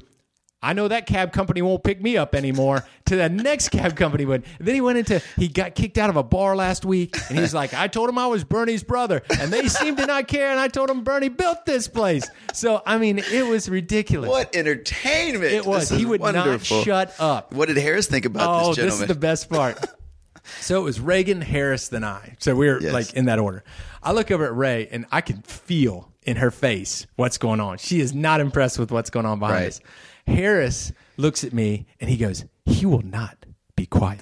I 0.65 0.73
know 0.73 0.89
that 0.89 1.07
cab 1.07 1.33
company 1.33 1.63
won't 1.63 1.85
pick 1.85 2.01
me 2.03 2.17
up 2.17 2.35
anymore. 2.35 2.85
To 3.09 3.17
the 3.17 3.29
next 3.29 3.69
cab 3.69 3.97
company 3.97 4.25
would. 4.25 4.47
Then 4.59 4.75
he 4.75 4.81
went 4.81 4.97
into 4.97 5.21
he 5.37 5.49
got 5.49 5.75
kicked 5.75 5.99
out 5.99 6.09
of 6.09 6.17
a 6.17 6.23
bar 6.23 6.57
last 6.57 6.87
week, 6.87 7.15
and 7.29 7.39
he's 7.39 7.53
like, 7.53 7.75
"I 7.75 7.87
told 7.87 8.09
him 8.09 8.17
I 8.17 8.29
was 8.29 8.45
Bernie's 8.45 8.83
brother, 8.83 9.23
and 9.39 9.53
they 9.53 9.69
seemed 9.69 9.99
to 9.99 10.07
not 10.07 10.27
care." 10.27 10.51
And 10.51 10.59
I 10.59 10.69
told 10.69 10.89
him 10.89 11.05
Bernie 11.05 11.29
built 11.29 11.67
this 11.67 11.87
place. 11.87 12.27
So 12.55 12.81
I 12.87 12.97
mean, 12.97 13.19
it 13.19 13.47
was 13.47 13.69
ridiculous. 13.69 14.31
What 14.31 14.57
entertainment! 14.57 15.53
It 15.53 15.67
was. 15.67 15.91
He 15.91 16.07
would 16.07 16.23
wonderful. 16.23 16.79
not 16.79 16.85
shut 16.87 17.15
up. 17.19 17.53
What 17.53 17.69
did 17.69 17.77
Harris 17.77 18.07
think 18.07 18.25
about 18.25 18.49
Oh, 18.65 18.69
this 18.73 18.77
this 18.85 19.01
is 19.03 19.07
the 19.07 19.15
best 19.15 19.51
part. 19.51 19.79
so 20.61 20.81
it 20.81 20.85
was 20.85 20.99
Reagan, 20.99 21.43
Harris, 21.43 21.89
then 21.89 22.05
I. 22.05 22.37
So 22.39 22.55
we 22.55 22.69
were 22.69 22.81
Yes. 22.81 22.95
like 22.95 23.13
in 23.13 23.27
that 23.27 23.39
order. 23.39 23.65
I 24.03 24.13
look 24.13 24.31
over 24.31 24.47
at 24.47 24.57
Ray, 24.57 24.89
and 24.91 25.05
I 25.13 25.21
can 25.21 25.43
feel 25.43 26.11
in 26.23 26.37
her 26.37 26.51
face 26.51 27.07
what's 27.17 27.37
going 27.37 27.61
on. 27.61 27.77
She 27.77 28.01
is 28.01 28.15
not 28.15 28.41
impressed 28.41 28.79
with 28.79 28.91
what's 28.91 29.11
going 29.11 29.27
on 29.27 29.39
behind 29.41 29.59
Right. 29.61 29.69
us. 29.69 29.81
Harris 30.27 30.93
looks 31.17 31.45
at 31.45 31.53
me, 31.53 31.87
and 32.01 32.09
he 32.11 32.17
goes, 32.17 32.45
"He 32.65 32.87
will 32.87 33.03
not." 33.03 33.37
Be 33.77 33.87
quiet. 33.87 34.21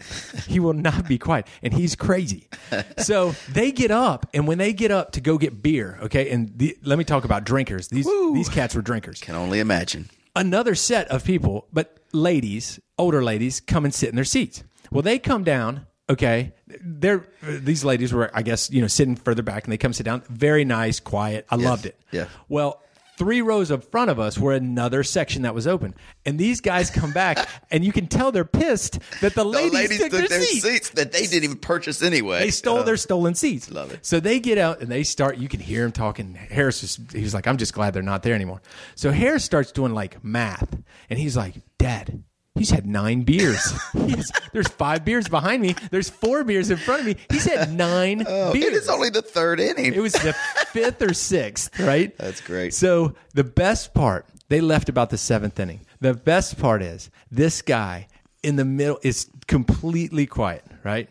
He 0.48 0.58
will 0.60 0.72
not 0.72 1.06
be 1.06 1.18
quiet. 1.18 1.46
And 1.62 1.74
he's 1.74 1.94
crazy. 1.94 2.48
So 2.96 3.34
they 3.50 3.70
get 3.70 3.90
up, 3.90 4.26
and 4.32 4.46
when 4.48 4.56
they 4.56 4.72
get 4.72 4.90
up 4.90 5.12
to 5.12 5.20
go 5.20 5.36
get 5.36 5.62
beer, 5.62 5.98
okay, 6.04 6.30
and 6.30 6.50
the, 6.56 6.74
let 6.82 6.96
me 6.98 7.04
talk 7.04 7.24
about 7.26 7.44
drinkers. 7.44 7.88
These, 7.88 8.06
these 8.32 8.48
cats 8.48 8.74
were 8.74 8.80
drinkers 8.80 9.20
Can 9.20 9.34
only 9.34 9.60
imagine. 9.60 10.08
another 10.34 10.74
set 10.74 11.06
of 11.08 11.22
people, 11.22 11.66
but 11.70 11.98
ladies, 12.14 12.80
older 12.96 13.22
ladies, 13.22 13.60
come 13.60 13.84
and 13.84 13.92
sit 13.92 14.08
in 14.08 14.14
their 14.16 14.24
seats. 14.24 14.64
Well, 14.90 15.02
they 15.02 15.18
come 15.18 15.44
down. 15.44 15.86
Okay, 16.08 16.52
they're 16.80 17.26
these 17.42 17.84
ladies 17.84 18.12
were, 18.12 18.30
I 18.34 18.40
guess, 18.42 18.70
you 18.70 18.80
know, 18.80 18.88
sitting 18.88 19.16
further 19.16 19.42
back, 19.42 19.64
and 19.64 19.72
they 19.72 19.76
come 19.78 19.92
sit 19.92 20.04
down. 20.04 20.22
Very 20.30 20.64
nice, 20.64 20.98
quiet. 20.98 21.46
I 21.50 21.56
loved 21.56 21.84
it. 21.84 21.98
yeah. 22.10 22.26
Well, 22.48 22.81
three 23.22 23.40
rows 23.40 23.70
up 23.70 23.84
front 23.90 24.10
of 24.10 24.18
us 24.18 24.36
were 24.36 24.52
another 24.52 25.04
section 25.04 25.42
that 25.42 25.54
was 25.54 25.66
open, 25.66 25.94
and 26.26 26.38
these 26.38 26.60
guys 26.60 26.90
come 26.90 27.12
back, 27.12 27.48
and 27.70 27.84
you 27.84 27.92
can 27.92 28.08
tell 28.08 28.32
they're 28.32 28.44
pissed 28.44 28.98
that 29.20 29.34
the 29.34 29.42
The 29.42 29.44
ladies, 29.44 29.72
ladies 29.74 29.98
took, 29.98 30.10
their, 30.10 30.26
their 30.28 30.40
seats. 30.40 30.62
seats 30.64 30.90
that 30.90 31.12
they 31.12 31.26
didn't 31.26 31.44
even 31.44 31.56
purchase 31.58 32.02
anyway. 32.02 32.40
They 32.40 32.50
stole 32.50 32.78
Uh, 32.78 32.82
their 32.82 32.96
stolen 32.96 33.34
seats. 33.36 33.70
Love 33.70 33.92
it. 33.92 34.04
So 34.04 34.18
they 34.18 34.40
get 34.40 34.58
out 34.58 34.80
and 34.80 34.90
they 34.90 35.04
start. 35.04 35.36
You 35.38 35.48
can 35.48 35.60
hear 35.60 35.84
him 35.84 35.92
talking. 35.92 36.34
Harris 36.34 36.82
is. 36.82 36.98
He's 37.12 37.32
like, 37.34 37.46
I'm 37.46 37.56
just 37.58 37.74
glad 37.74 37.94
they're 37.94 38.02
not 38.02 38.22
there 38.24 38.34
anymore. 38.34 38.60
So 38.96 39.10
Harris 39.12 39.44
starts 39.44 39.70
doing 39.72 39.94
like 39.94 40.24
math, 40.24 40.76
and 41.08 41.18
he's 41.18 41.36
like, 41.36 41.54
Dad. 41.78 42.24
He's 42.54 42.70
had 42.70 42.86
nine 42.86 43.22
beers. 43.22 43.72
He's, 43.92 44.30
there's 44.52 44.68
five 44.68 45.04
beers 45.04 45.26
behind 45.28 45.62
me. 45.62 45.74
There's 45.90 46.10
four 46.10 46.44
beers 46.44 46.70
in 46.70 46.76
front 46.76 47.00
of 47.00 47.06
me. 47.06 47.16
He's 47.30 47.44
had 47.46 47.72
nine 47.72 48.24
Oh, 48.26 48.52
beers. 48.52 48.66
it 48.66 48.72
is 48.74 48.88
only 48.88 49.08
the 49.10 49.22
third 49.22 49.58
inning. 49.58 49.94
It 49.94 50.00
was 50.00 50.12
the 50.12 50.34
fifth 50.72 51.00
or 51.02 51.14
sixth, 51.14 51.78
right? 51.80 52.16
That's 52.18 52.40
great. 52.42 52.74
So 52.74 53.14
the 53.34 53.42
best 53.44 53.94
part, 53.94 54.26
they 54.48 54.60
left 54.60 54.88
about 54.90 55.08
the 55.10 55.18
seventh 55.18 55.58
inning. 55.58 55.80
The 56.00 56.14
best 56.14 56.58
part 56.58 56.82
is 56.82 57.10
this 57.30 57.62
guy 57.62 58.06
in 58.42 58.56
the 58.56 58.64
middle 58.66 58.98
is 59.02 59.28
completely 59.46 60.26
quiet, 60.26 60.64
right? 60.84 61.08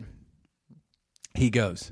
He 1.34 1.50
goes, 1.50 1.90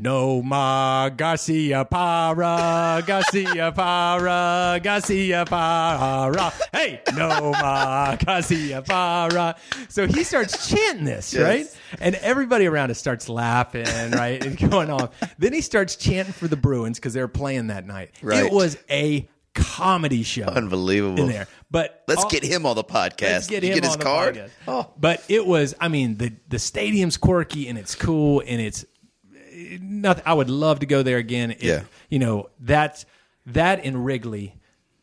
No 0.00 0.42
ma 0.42 1.08
Garcia 1.08 1.84
para, 1.84 3.02
Garciaparra, 3.04 4.80
Garcia 4.82 5.44
para. 5.44 6.52
Hey, 6.72 7.00
no 7.16 7.50
ma 7.52 8.14
Garcia 8.16 8.82
para. 8.82 9.56
So 9.88 10.06
he 10.06 10.22
starts 10.24 10.68
chanting 10.68 11.04
this, 11.04 11.32
Yes. 11.34 11.42
right? 11.42 11.66
And 12.00 12.14
everybody 12.16 12.66
around 12.66 12.90
us 12.90 12.98
starts 12.98 13.28
laughing, 13.28 13.86
right? 14.12 14.44
And 14.44 14.56
going 14.70 14.90
on. 14.90 15.08
Then 15.38 15.52
he 15.52 15.60
starts 15.60 15.96
chanting 15.96 16.32
for 16.32 16.46
the 16.48 16.56
Bruins 16.56 16.98
because 16.98 17.14
they 17.14 17.20
were 17.20 17.28
playing 17.28 17.66
that 17.68 17.86
night. 17.86 18.12
Right. 18.22 18.44
It 18.46 18.52
was 18.52 18.76
a 18.90 19.28
comedy 19.54 20.22
show. 20.22 20.44
Unbelievable. 20.44 21.22
In 21.24 21.28
there. 21.28 21.48
But 21.70 22.04
Let's 22.06 22.22
all- 22.22 22.30
get 22.30 22.44
him 22.44 22.66
on 22.66 22.76
the 22.76 22.84
podcast. 22.84 23.20
Let's 23.22 23.46
get 23.48 23.62
you 23.64 23.70
him 23.70 23.74
get 23.76 23.84
his 23.84 23.94
on 23.94 23.98
the 23.98 24.04
card. 24.04 24.34
podcast. 24.36 24.50
Oh, 24.68 24.90
But 24.98 25.24
it 25.28 25.44
was, 25.44 25.74
I 25.80 25.88
mean, 25.88 26.16
the 26.18 26.32
the 26.48 26.58
stadium's 26.60 27.16
quirky 27.16 27.68
and 27.68 27.76
it's 27.76 27.94
cool 27.96 28.42
and 28.46 28.60
it's 28.60 28.84
nothing. 29.80 30.22
I 30.26 30.34
would 30.34 30.50
love 30.50 30.80
to 30.80 30.86
go 30.86 31.02
there 31.02 31.18
again. 31.18 31.52
If, 31.52 31.62
Yeah. 31.62 31.82
you 32.08 32.18
know 32.18 32.50
that 32.60 33.04
that 33.46 33.84
and 33.84 34.04
Wrigley 34.04 34.54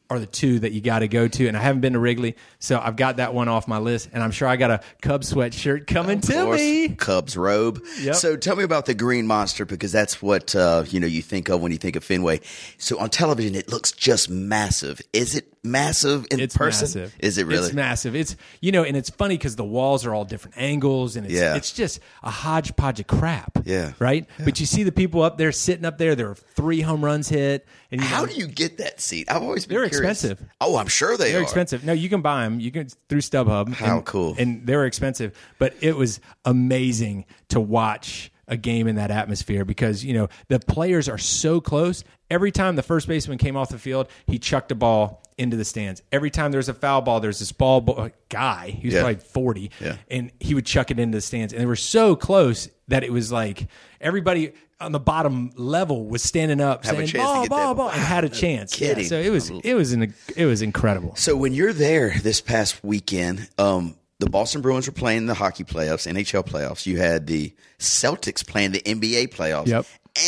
are 0.08 0.20
the 0.20 0.28
two 0.28 0.60
that 0.60 0.72
you 0.72 0.82
got 0.82 1.00
to 1.00 1.08
go 1.08 1.28
to, 1.28 1.48
and 1.48 1.58
I 1.58 1.62
haven't 1.62 1.82
been 1.82 1.94
to 1.94 2.00
Wrigley, 2.00 2.36
so 2.60 2.80
I've 2.80 2.96
got 2.96 3.18
that 3.18 3.34
one 3.34 3.48
off 3.48 3.68
my 3.68 3.80
list, 3.80 4.10
and 4.14 4.22
I'm 4.22 4.30
sure 4.30 4.48
I 4.48 4.56
got 4.56 4.70
a 4.70 4.82
Cubs 5.02 5.34
sweatshirt 5.34 5.88
coming 5.88 6.22
to 6.22 6.32
course, 6.32 6.62
me. 6.62 6.90
Cubs 6.90 7.36
robe. 7.36 7.84
Yep. 8.02 8.14
So 8.16 8.38
tell 8.38 8.56
me 8.56 8.64
about 8.64 8.86
the 8.86 8.94
Green 8.94 9.26
Monster 9.26 9.66
because 9.66 9.92
that's 9.92 10.22
what 10.22 10.56
uh, 10.56 10.84
you 10.90 11.00
know 11.00 11.08
you 11.08 11.24
think 11.24 11.50
of 11.50 11.60
when 11.60 11.72
you 11.72 11.80
think 11.80 11.96
of 11.96 12.04
Fenway. 12.04 12.42
So 12.78 13.00
on 13.00 13.10
television, 13.10 13.56
it 13.56 13.68
looks 13.72 13.92
just 13.92 14.30
massive. 14.30 15.02
Is 15.12 15.34
it 15.36 15.52
massive 15.66 16.26
in 16.32 16.40
It's 16.40 16.56
person? 16.56 16.86
massive. 17.02 17.16
Is 17.20 17.38
it 17.38 17.46
really? 17.48 17.66
It's 17.66 17.74
massive. 17.74 18.16
It's 18.16 18.36
you 18.62 18.72
know, 18.72 18.84
and 18.84 18.96
it's 18.96 19.10
funny 19.10 19.38
because 19.38 19.56
the 19.56 19.66
walls 19.66 20.06
are 20.06 20.14
all 20.14 20.24
different 20.26 20.58
angles, 20.58 21.16
and 21.16 21.26
it's 21.26 21.36
Yeah. 21.36 21.56
it's 21.56 21.72
just 21.72 22.00
a 22.24 22.30
hodgepodge 22.30 23.00
of 23.00 23.08
crap. 23.08 23.58
Yeah. 23.66 23.94
right. 24.00 24.28
But 24.44 24.60
you 24.60 24.66
see 24.66 24.84
the 24.84 24.92
people 24.92 25.22
up 25.24 25.38
there 25.38 25.52
sitting 25.52 25.86
up 25.86 25.98
there. 25.98 26.16
There 26.16 26.30
are 26.30 26.36
three 26.36 26.82
home 26.82 27.04
runs 27.04 27.28
hit, 27.30 27.66
and 27.92 28.00
How 28.00 28.22
know, 28.22 28.28
do 28.28 28.36
you 28.36 28.48
get 28.48 28.78
that 28.78 29.02
seat? 29.02 29.30
I've 29.30 29.42
always 29.44 29.66
been 29.66 29.80
They're 29.80 29.90
curious. 29.90 30.24
expensive. 30.24 30.48
Oh, 30.62 30.78
I'm 30.78 30.88
sure 30.88 31.18
they 31.18 31.32
They're 31.32 31.40
are. 31.40 31.44
expensive. 31.44 31.84
No, 31.84 31.94
you 31.94 32.08
can 32.10 32.22
buy 32.22 32.44
them. 32.44 32.60
You 32.60 32.72
can 32.72 32.88
through 33.10 33.22
StubHub. 33.22 33.74
How 33.74 33.98
and, 33.98 34.06
cool. 34.06 34.36
And 34.38 34.66
they 34.68 34.76
were 34.76 34.86
expensive, 34.86 35.34
but 35.60 35.74
it 35.82 35.96
was 35.98 36.20
amazing 36.46 37.26
to 37.50 37.60
watch 37.60 38.32
a 38.48 38.56
game 38.58 38.88
in 38.88 38.96
that 38.96 39.10
atmosphere 39.10 39.66
because 39.66 40.06
you 40.06 40.14
know 40.14 40.28
the 40.50 40.60
players 40.60 41.10
are 41.10 41.18
so 41.18 41.60
close. 41.60 42.04
Every 42.30 42.52
time 42.52 42.76
the 42.76 42.84
first 42.84 43.08
baseman 43.08 43.38
came 43.40 43.58
off 43.58 43.70
the 43.70 43.78
field, 43.80 44.08
he 44.28 44.38
chucked 44.40 44.72
a 44.72 44.76
ball 44.76 45.24
into 45.38 45.58
the 45.58 45.66
stands. 45.66 46.02
Every 46.12 46.30
time 46.30 46.52
there's 46.52 46.70
a 46.70 46.74
foul 46.74 47.02
ball, 47.02 47.20
there's 47.20 47.40
this 47.40 47.52
ball 47.52 47.82
bo- 47.82 48.10
guy. 48.30 48.70
He 48.80 48.88
was 48.88 48.94
Yeah. 48.94 49.02
probably 49.02 49.20
forty, 49.20 49.72
Yeah. 49.82 49.98
and 50.10 50.32
he 50.40 50.54
would 50.54 50.66
chuck 50.66 50.92
it 50.92 51.00
into 51.00 51.18
the 51.18 51.22
stands. 51.22 51.52
And 51.54 51.62
they 51.62 51.66
were 51.66 51.76
so 51.76 52.16
close 52.16 52.70
that 52.88 53.04
it 53.04 53.12
was 53.12 53.32
like 53.32 53.68
everybody 54.00 54.54
on 54.80 54.92
the 54.92 55.00
bottom 55.00 55.52
level 55.56 56.06
was 56.08 56.22
standing 56.22 56.60
up 56.62 56.86
Have 56.86 56.96
saying 56.98 57.12
ball, 57.16 57.48
ball, 57.48 57.74
ball, 57.76 57.90
and 57.90 58.00
had 58.02 58.24
a 58.26 58.30
chance. 58.30 58.80
Yeah, 58.80 58.90
kidding. 58.90 59.06
so 59.06 59.20
it 59.20 59.30
was 59.30 59.50
it 59.64 59.74
was 59.74 59.92
an, 59.94 60.14
it 60.36 60.46
was 60.46 60.62
incredible. 60.62 61.16
So 61.16 61.36
when 61.36 61.54
you're 61.54 61.74
there 61.74 62.14
this 62.22 62.42
past 62.42 62.84
weekend, 62.84 63.50
um, 63.58 63.96
the 64.20 64.30
Boston 64.30 64.62
Bruins 64.62 64.88
were 64.88 64.94
playing 64.94 65.26
the 65.26 65.34
hockey 65.34 65.64
playoffs, 65.66 66.08
NHL 66.08 66.44
playoffs. 66.46 66.86
You 66.86 66.98
had 66.98 67.28
the 67.28 67.54
Celtics 67.80 68.46
playing 68.46 68.72
the 68.72 68.82
NBA 68.82 69.28
playoffs. 69.28 69.68
Yep. 69.68 69.86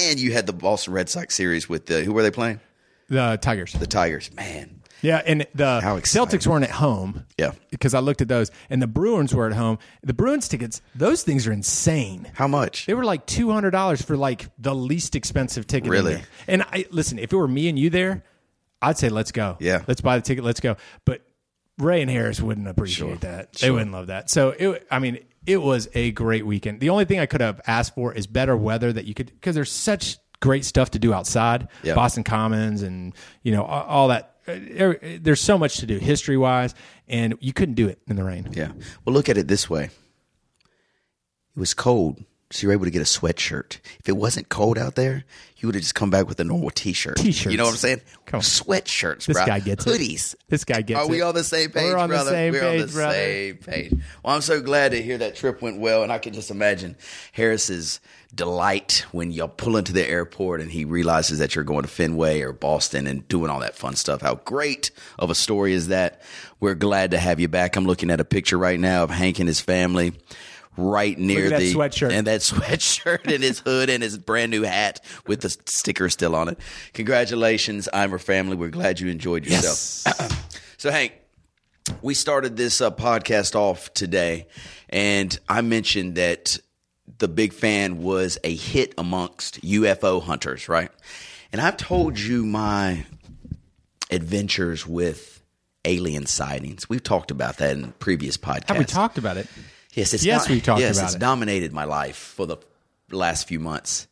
And 0.10 0.20
you 0.20 0.34
had 0.34 0.46
the 0.48 0.54
Boston 0.54 0.92
Red 0.94 1.08
Sox 1.08 1.34
series 1.34 1.70
with 1.70 1.86
the 1.86 2.04
who 2.04 2.12
were 2.12 2.22
they 2.24 2.32
playing? 2.32 2.60
The 3.10 3.38
Tigers. 3.42 3.72
The 3.72 3.88
Tigers. 3.88 4.30
Man. 4.36 4.77
Yeah, 5.02 5.22
and 5.26 5.46
the 5.54 5.82
How 5.82 5.98
exciting. 5.98 6.40
Celtics 6.40 6.48
weren't 6.48 6.64
at 6.64 6.72
home. 6.72 7.26
Yeah. 7.38 7.52
Because 7.70 7.94
I 7.94 8.00
looked 8.00 8.22
at 8.22 8.28
those, 8.28 8.52
and 8.70 8.82
the 8.82 8.88
Bruins 8.88 9.34
were 9.34 9.48
at 9.48 9.54
home. 9.54 9.80
The 10.04 10.14
Bruins 10.14 10.48
tickets, 10.48 10.82
those 10.96 11.24
things 11.24 11.48
are 11.48 11.52
insane. 11.52 12.32
How 12.34 12.48
much? 12.48 12.86
They 12.86 12.94
were 12.94 13.06
like 13.06 13.26
two 13.26 13.52
hundred 13.52 13.72
dollars 13.72 14.02
for 14.02 14.18
like 14.18 14.50
the 14.58 14.74
least 14.76 15.16
expensive 15.16 15.68
ticket. 15.68 15.90
Really? 15.90 16.22
And 16.48 16.64
I 16.64 16.86
listen, 16.92 17.20
if 17.20 17.32
it 17.32 17.36
were 17.36 17.48
me 17.48 17.70
and 17.70 17.78
you 17.78 17.90
there, 17.90 18.24
I'd 18.82 18.98
say 18.98 19.10
let's 19.10 19.32
go. 19.32 19.58
Yeah. 19.60 19.84
let's 19.88 20.02
buy 20.02 20.18
the 20.18 20.24
ticket. 20.24 20.44
Let's 20.44 20.60
go. 20.60 20.78
But 21.06 21.22
Ray 21.78 22.02
and 22.02 22.10
Harris 22.10 22.42
wouldn't 22.42 22.68
appreciate 22.68 23.22
that. 23.22 23.54
They 23.54 23.70
wouldn't 23.72 23.92
love 23.92 24.08
that. 24.08 24.30
So 24.30 24.50
it, 24.50 24.88
I 24.90 25.00
mean, 25.00 25.20
it 25.46 25.62
was 25.62 25.88
a 25.94 26.12
great 26.12 26.46
weekend. 26.46 26.80
The 26.80 26.90
only 26.90 27.06
thing 27.06 27.20
I 27.20 27.26
could 27.26 27.42
have 27.42 27.62
asked 27.68 27.96
for 27.96 28.14
is 28.14 28.28
better 28.28 28.58
weather 28.58 28.92
that 28.92 29.06
you 29.06 29.14
could 29.14 29.28
because 29.28 29.56
there's 29.56 29.72
such 29.72 30.18
great 30.40 30.66
stuff 30.66 30.92
to 30.92 31.00
do 31.00 31.14
outside. 31.14 31.68
Yeah. 31.84 31.96
Boston 31.96 32.24
Commons 32.24 32.82
and 32.82 33.14
you 33.44 33.52
know 33.52 33.64
all, 33.64 33.84
all 33.84 34.08
that 34.10 34.37
Uh, 34.48 34.52
uh, 34.52 34.94
there's 35.22 35.42
so 35.42 35.58
much 35.58 35.78
to 35.78 35.86
do 35.86 35.98
history 35.98 36.38
wise, 36.38 36.74
and 37.08 37.36
you 37.40 37.54
couldn't 37.54 37.76
do 37.76 37.88
it 37.88 38.00
in 38.08 38.16
the 38.16 38.24
rain. 38.24 38.48
Yeah. 38.54 38.72
Well, 39.06 39.14
look 39.14 39.30
at 39.30 39.38
it 39.38 39.48
this 39.48 39.70
way. 39.70 39.86
It 41.56 41.60
was 41.60 41.74
cold, 41.74 42.24
so 42.52 42.62
you 42.62 42.68
were 42.70 42.74
able 42.74 42.86
to 42.86 42.92
get 42.92 43.02
a 43.02 43.06
sweatshirt. 43.06 43.80
If 44.00 44.08
it 44.08 44.16
wasn't 44.16 44.48
cold 44.50 44.78
out 44.78 44.96
there, 44.96 45.26
you 45.58 45.68
would 45.68 45.74
have 45.76 45.82
just 45.82 45.96
come 45.96 46.12
back 46.12 46.28
with 46.28 46.40
a 46.40 46.44
normal 46.44 46.70
t-shirt. 46.70 47.18
T-shirts. 47.18 47.52
You 47.52 47.58
know 47.58 47.64
what 47.66 47.72
I'm 47.72 47.78
saying? 47.78 48.02
Come 48.28 48.38
on. 48.38 48.42
Sweatshirts, 48.44 49.26
This 49.26 49.36
bro. 49.38 49.46
guy 49.46 49.60
gets 49.60 49.88
it. 49.88 49.90
Hoodies. 49.90 50.36
This 50.48 50.64
guy 50.64 50.82
gets 50.82 51.00
it. 51.00 51.04
Are 51.04 51.08
we 51.10 51.20
it. 51.22 51.24
on 51.24 51.34
the 51.34 51.44
same 51.44 51.72
page, 51.72 51.84
We're 51.92 51.98
on 51.98 52.10
the 52.12 52.24
same 52.26 52.54
We're 52.54 52.64
on 52.64 52.72
page, 52.78 52.86
the 52.86 52.94
brother. 52.94 53.14
same 53.16 53.58
page. 53.58 53.94
Well, 54.24 54.36
I'm 54.36 54.42
so 54.42 54.62
glad 54.62 54.92
to 54.92 55.02
hear 55.02 55.18
that 55.18 55.36
trip 55.36 55.62
went 55.64 55.80
well, 55.80 56.04
and 56.04 56.12
I 56.12 56.20
can 56.20 56.34
just 56.34 56.52
imagine 56.52 56.96
Harris's 57.32 58.00
delight 58.34 59.06
when 59.12 59.32
y'all 59.32 59.48
pull 59.48 59.78
into 59.78 59.94
the 59.94 60.08
airport 60.08 60.62
and 60.62 60.72
he 60.72 60.86
realizes 60.86 61.40
that 61.40 61.56
you're 61.56 61.64
going 61.64 61.84
to 61.84 61.88
Fenway 61.88 62.42
or 62.42 62.54
Boston 62.54 63.08
and 63.08 63.28
doing 63.28 63.50
all 63.50 63.60
that 63.62 63.76
fun 63.76 63.96
stuff. 63.96 64.22
How 64.22 64.36
great 64.36 64.92
of 65.18 65.30
a 65.30 65.36
story 65.36 65.74
is 65.74 65.88
that? 65.88 66.22
We're 66.60 66.76
glad 66.76 67.12
to 67.12 67.18
have 67.18 67.40
you 67.40 67.48
back. 67.48 67.76
I'm 67.76 67.86
looking 67.86 68.12
at 68.12 68.20
a 68.20 68.26
picture 68.26 68.58
right 68.58 68.80
now 68.80 69.04
of 69.04 69.10
Hank 69.10 69.40
and 69.40 69.48
his 69.48 69.62
family. 69.62 70.14
Right 70.80 71.18
near 71.18 71.50
the 71.50 71.74
sweatshirt. 71.74 72.12
and 72.12 72.28
that 72.28 72.42
sweatshirt 72.42 73.34
and 73.34 73.42
his 73.42 73.60
hood 73.60 73.90
and 73.90 74.04
his 74.04 74.16
brand 74.20 74.52
new 74.52 74.62
hat 74.62 75.04
with 75.26 75.42
the 75.42 75.50
sticker 75.66 76.08
still 76.08 76.36
on 76.36 76.50
it. 76.50 76.60
Congratulations, 76.94 77.90
Eimer 77.92 78.22
family. 78.22 78.56
We're 78.56 78.70
glad 78.70 79.00
you 79.00 79.10
enjoyed 79.10 79.46
yourself. 79.46 80.44
So, 80.80 80.92
Hank, 80.92 81.14
we 82.04 82.14
started 82.14 82.56
this 82.56 82.82
uh, 82.82 82.92
podcast 82.92 83.56
off 83.56 83.92
today, 83.96 84.46
and 84.90 85.36
I 85.50 85.62
mentioned 85.62 86.14
that 86.18 86.60
the 87.20 87.28
big 87.28 87.54
fan 87.54 88.02
was 88.02 88.38
a 88.44 88.56
hit 88.56 88.94
amongst 88.98 89.62
UFO 89.62 90.22
hunters, 90.22 90.70
right? 90.70 90.92
And 91.52 91.62
I've 91.62 91.78
told 91.78 92.18
hmm. 92.18 92.32
you 92.32 92.46
my 92.46 93.06
adventures 94.12 94.86
with 94.86 95.42
alien 95.86 96.26
sightings. 96.26 96.90
We've 96.90 97.04
talked 97.04 97.32
about 97.32 97.58
that 97.58 97.72
in 97.78 97.94
previous 97.94 98.38
podcasts. 98.38 98.68
Have 98.70 98.78
we 98.78 98.86
talked 98.86 99.18
about 99.18 99.38
it? 99.38 99.48
Yes, 99.94 100.14
it's 100.14 100.24
Yes, 100.24 100.50
we 100.50 100.62
talked 100.62 100.82
yes, 100.82 100.98
about 100.98 101.06
it's 101.06 101.16
it. 101.16 101.20
dominated 101.20 101.74
my 101.74 101.86
life 101.86 102.16
for 102.18 102.46
the 102.46 102.58
last 103.10 103.48
few 103.48 103.60
months. 103.60 104.08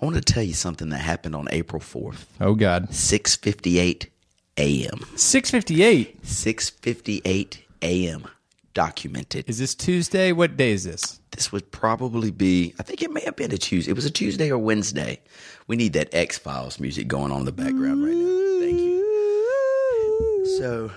I 0.00 0.04
want 0.04 0.16
to 0.16 0.22
tell 0.22 0.42
you 0.42 0.54
something 0.54 0.88
that 0.88 0.98
happened 0.98 1.36
on 1.36 1.48
April 1.50 1.80
fourth, 1.80 2.26
Oh 2.40 2.54
God, 2.54 2.92
six 2.92 3.36
fifty 3.36 3.78
eight 3.78 4.10
a.m. 4.58 5.00
six 5.16 5.50
fifty 5.50 5.82
eight. 5.82 6.26
Six 6.26 6.68
fifty 6.68 7.22
eight 7.24 7.64
a.m. 7.80 8.26
Documented. 8.74 9.48
Is 9.48 9.58
this 9.58 9.74
Tuesday? 9.74 10.32
What 10.32 10.56
day 10.56 10.72
is 10.72 10.84
this? 10.84 11.20
This 11.34 11.50
would 11.50 11.70
probably 11.72 12.30
be. 12.30 12.74
I 12.78 12.82
think 12.84 13.02
it 13.02 13.10
may 13.10 13.22
have 13.24 13.36
been 13.36 13.52
a 13.52 13.58
Tuesday. 13.58 13.90
It 13.90 13.94
was 13.94 14.04
a 14.04 14.10
Tuesday 14.10 14.50
or 14.50 14.58
Wednesday. 14.58 15.20
We 15.66 15.76
need 15.76 15.94
that 15.94 16.14
X 16.14 16.38
Files 16.38 16.78
music 16.78 17.08
going 17.08 17.32
on 17.32 17.40
in 17.40 17.44
the 17.44 17.52
background 17.52 18.04
right 18.04 18.14
now. 18.14 18.60
Thank 18.60 18.78
you. 18.78 20.56
So, 20.58 20.90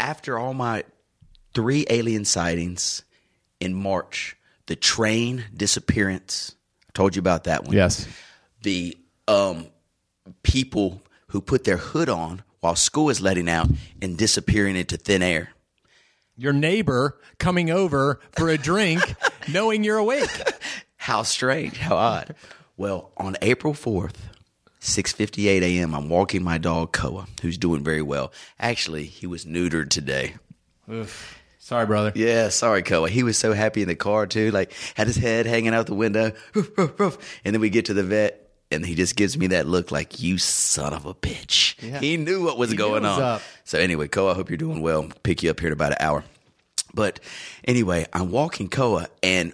after 0.00 0.38
all 0.38 0.54
my 0.54 0.84
three 1.54 1.86
alien 1.88 2.24
sightings 2.24 3.02
in 3.60 3.74
March, 3.74 4.36
the 4.66 4.76
train 4.76 5.44
disappearance. 5.56 6.54
I 6.88 6.92
told 6.94 7.14
you 7.14 7.20
about 7.20 7.44
that 7.44 7.64
one. 7.64 7.74
Yes. 7.74 8.06
The 8.62 8.96
um, 9.28 9.68
people 10.42 11.02
who 11.28 11.40
put 11.40 11.64
their 11.64 11.76
hood 11.76 12.08
on 12.08 12.42
while 12.60 12.76
school 12.76 13.10
is 13.10 13.20
letting 13.20 13.48
out 13.48 13.68
and 14.02 14.16
disappearing 14.16 14.76
into 14.76 14.96
thin 14.96 15.22
air. 15.22 15.50
Your 16.36 16.52
neighbor 16.52 17.18
coming 17.38 17.70
over 17.70 18.20
for 18.32 18.48
a 18.48 18.56
drink, 18.56 19.00
knowing 19.52 19.84
you're 19.84 19.98
awake. 19.98 20.30
How 20.96 21.22
strange, 21.22 21.78
how 21.78 21.96
odd. 21.96 22.34
Well, 22.76 23.10
on 23.16 23.36
April 23.40 23.72
4th, 23.72 24.16
6:58 24.80 25.62
a.m., 25.62 25.94
I'm 25.94 26.08
walking 26.10 26.42
my 26.42 26.58
dog 26.58 26.92
Koa, 26.92 27.26
who's 27.40 27.56
doing 27.56 27.82
very 27.82 28.02
well. 28.02 28.30
Actually, 28.60 29.04
he 29.04 29.26
was 29.26 29.44
neutered 29.46 29.88
today. 29.88 30.34
Oof. 30.90 31.38
Sorry, 31.58 31.86
brother. 31.86 32.12
Yeah, 32.14 32.48
sorry, 32.50 32.82
Koa. 32.82 33.08
He 33.08 33.22
was 33.22 33.36
so 33.38 33.52
happy 33.52 33.82
in 33.82 33.88
the 33.88 33.94
car 33.94 34.26
too, 34.26 34.50
like 34.50 34.72
had 34.94 35.06
his 35.06 35.16
head 35.16 35.46
hanging 35.46 35.74
out 35.74 35.86
the 35.86 35.94
window. 35.94 36.32
Roof, 36.54 36.70
roof, 36.76 37.00
roof. 37.00 37.40
And 37.44 37.54
then 37.54 37.60
we 37.60 37.70
get 37.70 37.86
to 37.86 37.94
the 37.94 38.02
vet, 38.04 38.50
and 38.70 38.84
he 38.84 38.94
just 38.94 39.16
gives 39.16 39.36
me 39.38 39.48
that 39.48 39.66
look 39.66 39.90
like 39.90 40.20
you 40.20 40.38
son 40.38 40.92
of 40.92 41.06
a 41.06 41.14
bitch. 41.14 41.78
He 42.00 42.16
knew 42.16 42.44
what 42.44 42.58
was 42.58 42.70
knew 42.70 42.76
going 42.76 43.02
was 43.02 43.12
on. 43.18 43.22
up. 43.22 43.42
So 43.64 43.78
anyway, 43.78 44.08
Koa, 44.08 44.32
I 44.32 44.34
hope 44.34 44.50
you're 44.50 44.56
doing 44.58 44.82
well. 44.82 45.08
Pick 45.22 45.42
you 45.42 45.50
up 45.50 45.60
here 45.60 45.68
in 45.68 45.72
about 45.72 45.92
an 45.92 45.98
hour. 46.00 46.24
But 46.94 47.20
anyway, 47.64 48.06
I'm 48.12 48.30
walking 48.30 48.68
Koa, 48.68 49.08
and 49.22 49.52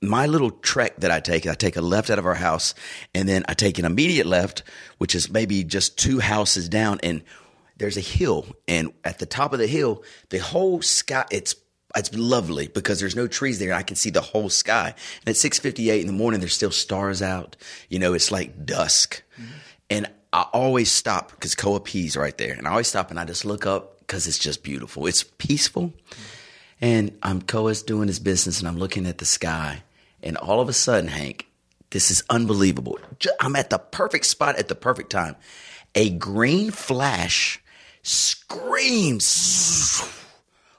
my 0.00 0.26
little 0.26 0.50
trek 0.50 0.96
that 0.98 1.10
I 1.10 1.20
take, 1.20 1.46
I 1.46 1.54
take 1.54 1.76
a 1.76 1.80
left 1.80 2.10
out 2.10 2.18
of 2.18 2.26
our 2.26 2.34
house, 2.34 2.74
and 3.14 3.28
then 3.28 3.44
I 3.48 3.54
take 3.54 3.78
an 3.78 3.84
immediate 3.84 4.26
left, 4.26 4.64
which 4.98 5.14
is 5.14 5.30
maybe 5.30 5.62
just 5.64 5.96
two 5.96 6.18
houses 6.18 6.68
down, 6.68 6.98
and 7.02 7.22
there's 7.76 7.96
a 7.96 8.00
hill, 8.00 8.46
and 8.68 8.92
at 9.04 9.18
the 9.18 9.26
top 9.26 9.52
of 9.52 9.58
the 9.58 9.66
hill, 9.66 10.02
the 10.30 10.38
whole 10.38 10.82
sky, 10.82 11.24
it's 11.30 11.54
it's 11.94 12.14
lovely 12.14 12.68
because 12.68 13.00
there's 13.00 13.16
no 13.16 13.26
trees 13.26 13.58
there. 13.58 13.68
And 13.68 13.78
I 13.78 13.82
can 13.82 13.96
see 13.96 14.08
the 14.08 14.22
whole 14.22 14.48
sky. 14.48 14.94
And 15.26 15.28
at 15.28 15.36
6:58 15.36 16.00
in 16.00 16.06
the 16.06 16.12
morning, 16.14 16.40
there's 16.40 16.54
still 16.54 16.70
stars 16.70 17.20
out. 17.20 17.54
You 17.90 17.98
know, 17.98 18.14
it's 18.14 18.32
like 18.32 18.64
dusk. 18.64 19.22
Mm-hmm. 19.34 19.52
And 19.90 20.10
I 20.32 20.42
always 20.54 20.90
stop 20.90 21.32
because 21.32 21.54
Koa 21.54 21.80
P's 21.80 22.16
right 22.16 22.36
there, 22.38 22.54
and 22.54 22.66
I 22.66 22.70
always 22.70 22.88
stop 22.88 23.10
and 23.10 23.20
I 23.20 23.24
just 23.24 23.44
look 23.44 23.66
up 23.66 23.98
because 24.00 24.26
it's 24.26 24.38
just 24.38 24.62
beautiful. 24.62 25.06
It's 25.06 25.22
peaceful. 25.22 25.88
Mm-hmm. 25.88 26.22
And 26.82 27.16
I'm 27.22 27.40
Koa's 27.40 27.82
doing 27.84 28.08
his 28.08 28.18
business, 28.18 28.58
and 28.58 28.66
I'm 28.66 28.76
looking 28.76 29.06
at 29.06 29.18
the 29.18 29.24
sky, 29.24 29.84
and 30.20 30.36
all 30.36 30.60
of 30.60 30.68
a 30.68 30.72
sudden, 30.72 31.08
Hank, 31.08 31.46
this 31.90 32.10
is 32.10 32.24
unbelievable. 32.28 32.98
I'm 33.40 33.54
at 33.54 33.70
the 33.70 33.78
perfect 33.78 34.26
spot 34.26 34.56
at 34.56 34.66
the 34.66 34.74
perfect 34.74 35.10
time. 35.10 35.36
A 35.94 36.10
green 36.10 36.72
flash 36.72 37.62
screams 38.02 39.22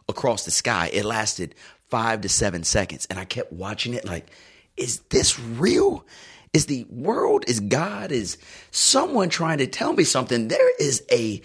across 0.09 0.43
the 0.43 0.51
sky. 0.51 0.89
It 0.91 1.05
lasted 1.05 1.55
five 1.89 2.19
to 2.21 2.29
seven 2.29 2.63
seconds, 2.65 3.07
and 3.09 3.17
I 3.17 3.23
kept 3.23 3.53
watching 3.53 3.93
it 3.93 4.03
like, 4.03 4.29
is 4.75 4.99
this 5.09 5.39
real? 5.39 6.05
Is 6.51 6.65
the 6.65 6.85
world, 6.89 7.45
is 7.47 7.61
God, 7.61 8.11
is 8.11 8.37
someone 8.71 9.29
trying 9.29 9.59
to 9.59 9.67
tell 9.67 9.93
me 9.93 10.03
something? 10.03 10.49
There 10.49 10.75
is 10.77 11.01
a 11.09 11.41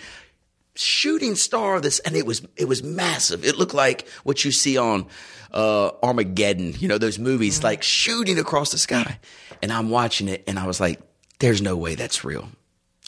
shooting 0.81 1.35
star 1.35 1.77
of 1.77 1.83
this 1.83 1.99
and 2.01 2.15
it 2.17 2.25
was 2.27 2.43
it 2.57 2.67
was 2.69 2.83
massive. 2.83 3.45
It 3.45 3.57
looked 3.57 3.75
like 3.75 4.09
what 4.25 4.45
you 4.45 4.53
see 4.53 4.77
on 4.79 5.07
uh 5.53 5.91
armageddon 6.03 6.75
you 6.79 6.87
know 6.89 6.99
those 6.99 7.19
movies 7.19 7.63
like 7.65 7.83
shooting 7.83 8.39
across 8.39 8.71
the 8.71 8.79
sky. 8.79 9.19
And 9.63 9.73
i'm 9.73 9.89
watching 9.91 10.29
it 10.29 10.45
and 10.47 10.59
i 10.59 10.67
was 10.67 10.79
like 10.79 11.01
there's 11.41 11.63
no 11.63 11.77
way 11.77 11.95
that's 11.95 12.25
real. 12.25 12.49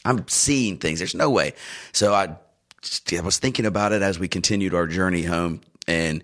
I'm 0.03 0.27
seeing 0.27 0.77
things. 0.77 0.99
There's 0.99 1.13
no 1.15 1.29
way. 1.29 1.53
So 1.91 2.13
i 2.13 2.35
just- 2.81 3.13
i 3.13 3.21
was 3.21 3.37
thinking 3.37 3.65
about 3.65 3.91
it 3.91 4.01
as 4.01 4.17
we 4.19 4.27
continued 4.27 4.73
our 4.73 4.87
journey 4.87 5.23
home 5.23 5.61
and 5.87 6.23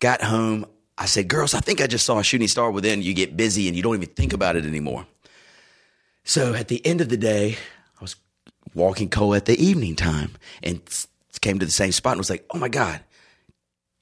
got 0.00 0.22
home. 0.22 0.64
I 0.96 1.06
said 1.06 1.28
girls 1.28 1.54
i 1.54 1.60
think 1.60 1.80
i 1.80 1.86
just 1.86 2.06
saw 2.06 2.18
a 2.18 2.24
shooting 2.24 2.48
star 2.48 2.70
within. 2.70 3.02
You 3.02 3.12
get 3.14 3.36
busy 3.36 3.66
and 3.66 3.76
you 3.76 3.82
don't 3.82 3.96
even 3.96 4.08
think 4.14 4.32
about 4.32 4.54
it 4.56 4.64
anymore. 4.64 5.06
So 6.24 6.54
at 6.54 6.68
the 6.68 6.84
end 6.86 7.00
of 7.00 7.08
the 7.08 7.16
day, 7.16 7.56
walking 8.74 9.08
Koa 9.08 9.36
at 9.36 9.44
the 9.46 9.58
evening 9.62 9.96
time 9.96 10.32
and 10.62 10.80
came 11.40 11.58
to 11.58 11.66
the 11.66 11.72
same 11.72 11.92
spot 11.92 12.12
and 12.12 12.18
was 12.18 12.30
like, 12.30 12.44
oh 12.50 12.58
my 12.58 12.68
God, 12.68 13.00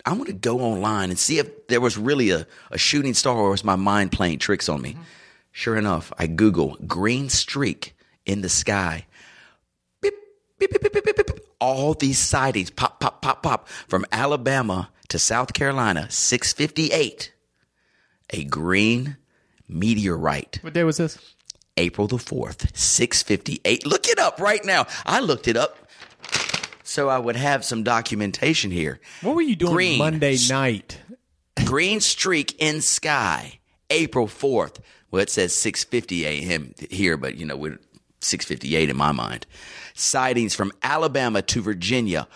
I'm 0.05 0.15
going 0.15 0.27
to 0.27 0.33
go 0.33 0.61
online 0.61 1.11
and 1.11 1.19
see 1.19 1.39
if 1.39 1.67
there 1.67 1.81
was 1.81 1.99
really 1.99 2.31
a, 2.31 2.47
a 2.71 2.79
shooting 2.79 3.15
star 3.15 3.37
or 3.37 3.51
was 3.51 3.65
my 3.65 3.77
mind 3.77 4.13
playing 4.13 4.39
tricks 4.39 4.69
on 4.69 4.81
me. 4.81 4.93
Mm-hmm. 4.93 5.03
Sure 5.53 5.77
enough, 5.77 6.13
I 6.19 6.27
Google 6.27 6.77
green 6.87 7.29
streak 7.29 7.97
in 8.25 8.43
the 8.43 8.49
sky. 8.49 9.07
Beep, 10.01 10.15
beep, 10.59 10.71
beep, 10.71 10.83
beep, 10.83 10.93
beep, 10.93 11.05
beep, 11.05 11.17
beep. 11.17 11.41
All 11.59 11.95
these 11.95 12.19
sightings 12.19 12.71
pop, 12.71 13.01
pop, 13.01 13.23
pop, 13.23 13.43
pop 13.43 13.69
from 13.89 14.05
Alabama 14.13 14.91
to 15.09 15.19
South 15.19 15.55
Carolina, 15.55 16.11
658. 16.11 17.33
A 18.31 18.45
green 18.45 19.17
meteorite. 19.69 20.59
What 20.63 20.75
day 20.75 20.85
was 20.85 20.99
this? 20.99 21.36
April 21.77 22.07
the 22.07 22.17
4th, 22.17 22.77
658. 22.77 23.87
Look 23.87 24.09
it 24.09 24.19
up 24.19 24.41
right 24.41 24.65
now. 24.65 24.87
I 25.05 25.21
looked 25.21 25.49
it 25.49 25.57
up 25.57 25.87
so 26.83 27.09
I 27.09 27.19
would 27.19 27.37
have 27.37 27.65
some 27.65 27.83
documentation 27.83 28.71
here. 28.71 29.01
What 29.21 29.35
were 29.35 29.43
you 29.43 29.57
doing 29.57 29.75
Green. 29.75 29.99
Monday 29.99 30.39
night? 30.49 31.01
Green 31.65 32.01
streak 32.01 32.55
in 32.61 32.81
sky, 32.81 33.59
April 33.91 34.27
4th. 34.27 34.79
Well, 35.11 35.23
it 35.23 35.31
says 35.31 35.53
6:50 35.53 36.23
a.m. 36.25 36.75
here, 36.91 37.17
but 37.17 37.37
you 37.37 37.45
know, 37.45 37.57
we're 37.57 37.79
6:58 38.21 38.89
in 38.89 38.97
my 38.97 39.13
mind. 39.13 39.47
Sightings 39.95 40.55
from 40.55 40.73
Alabama 40.83 41.43
to 41.43 41.61
Virginia. 41.61 42.29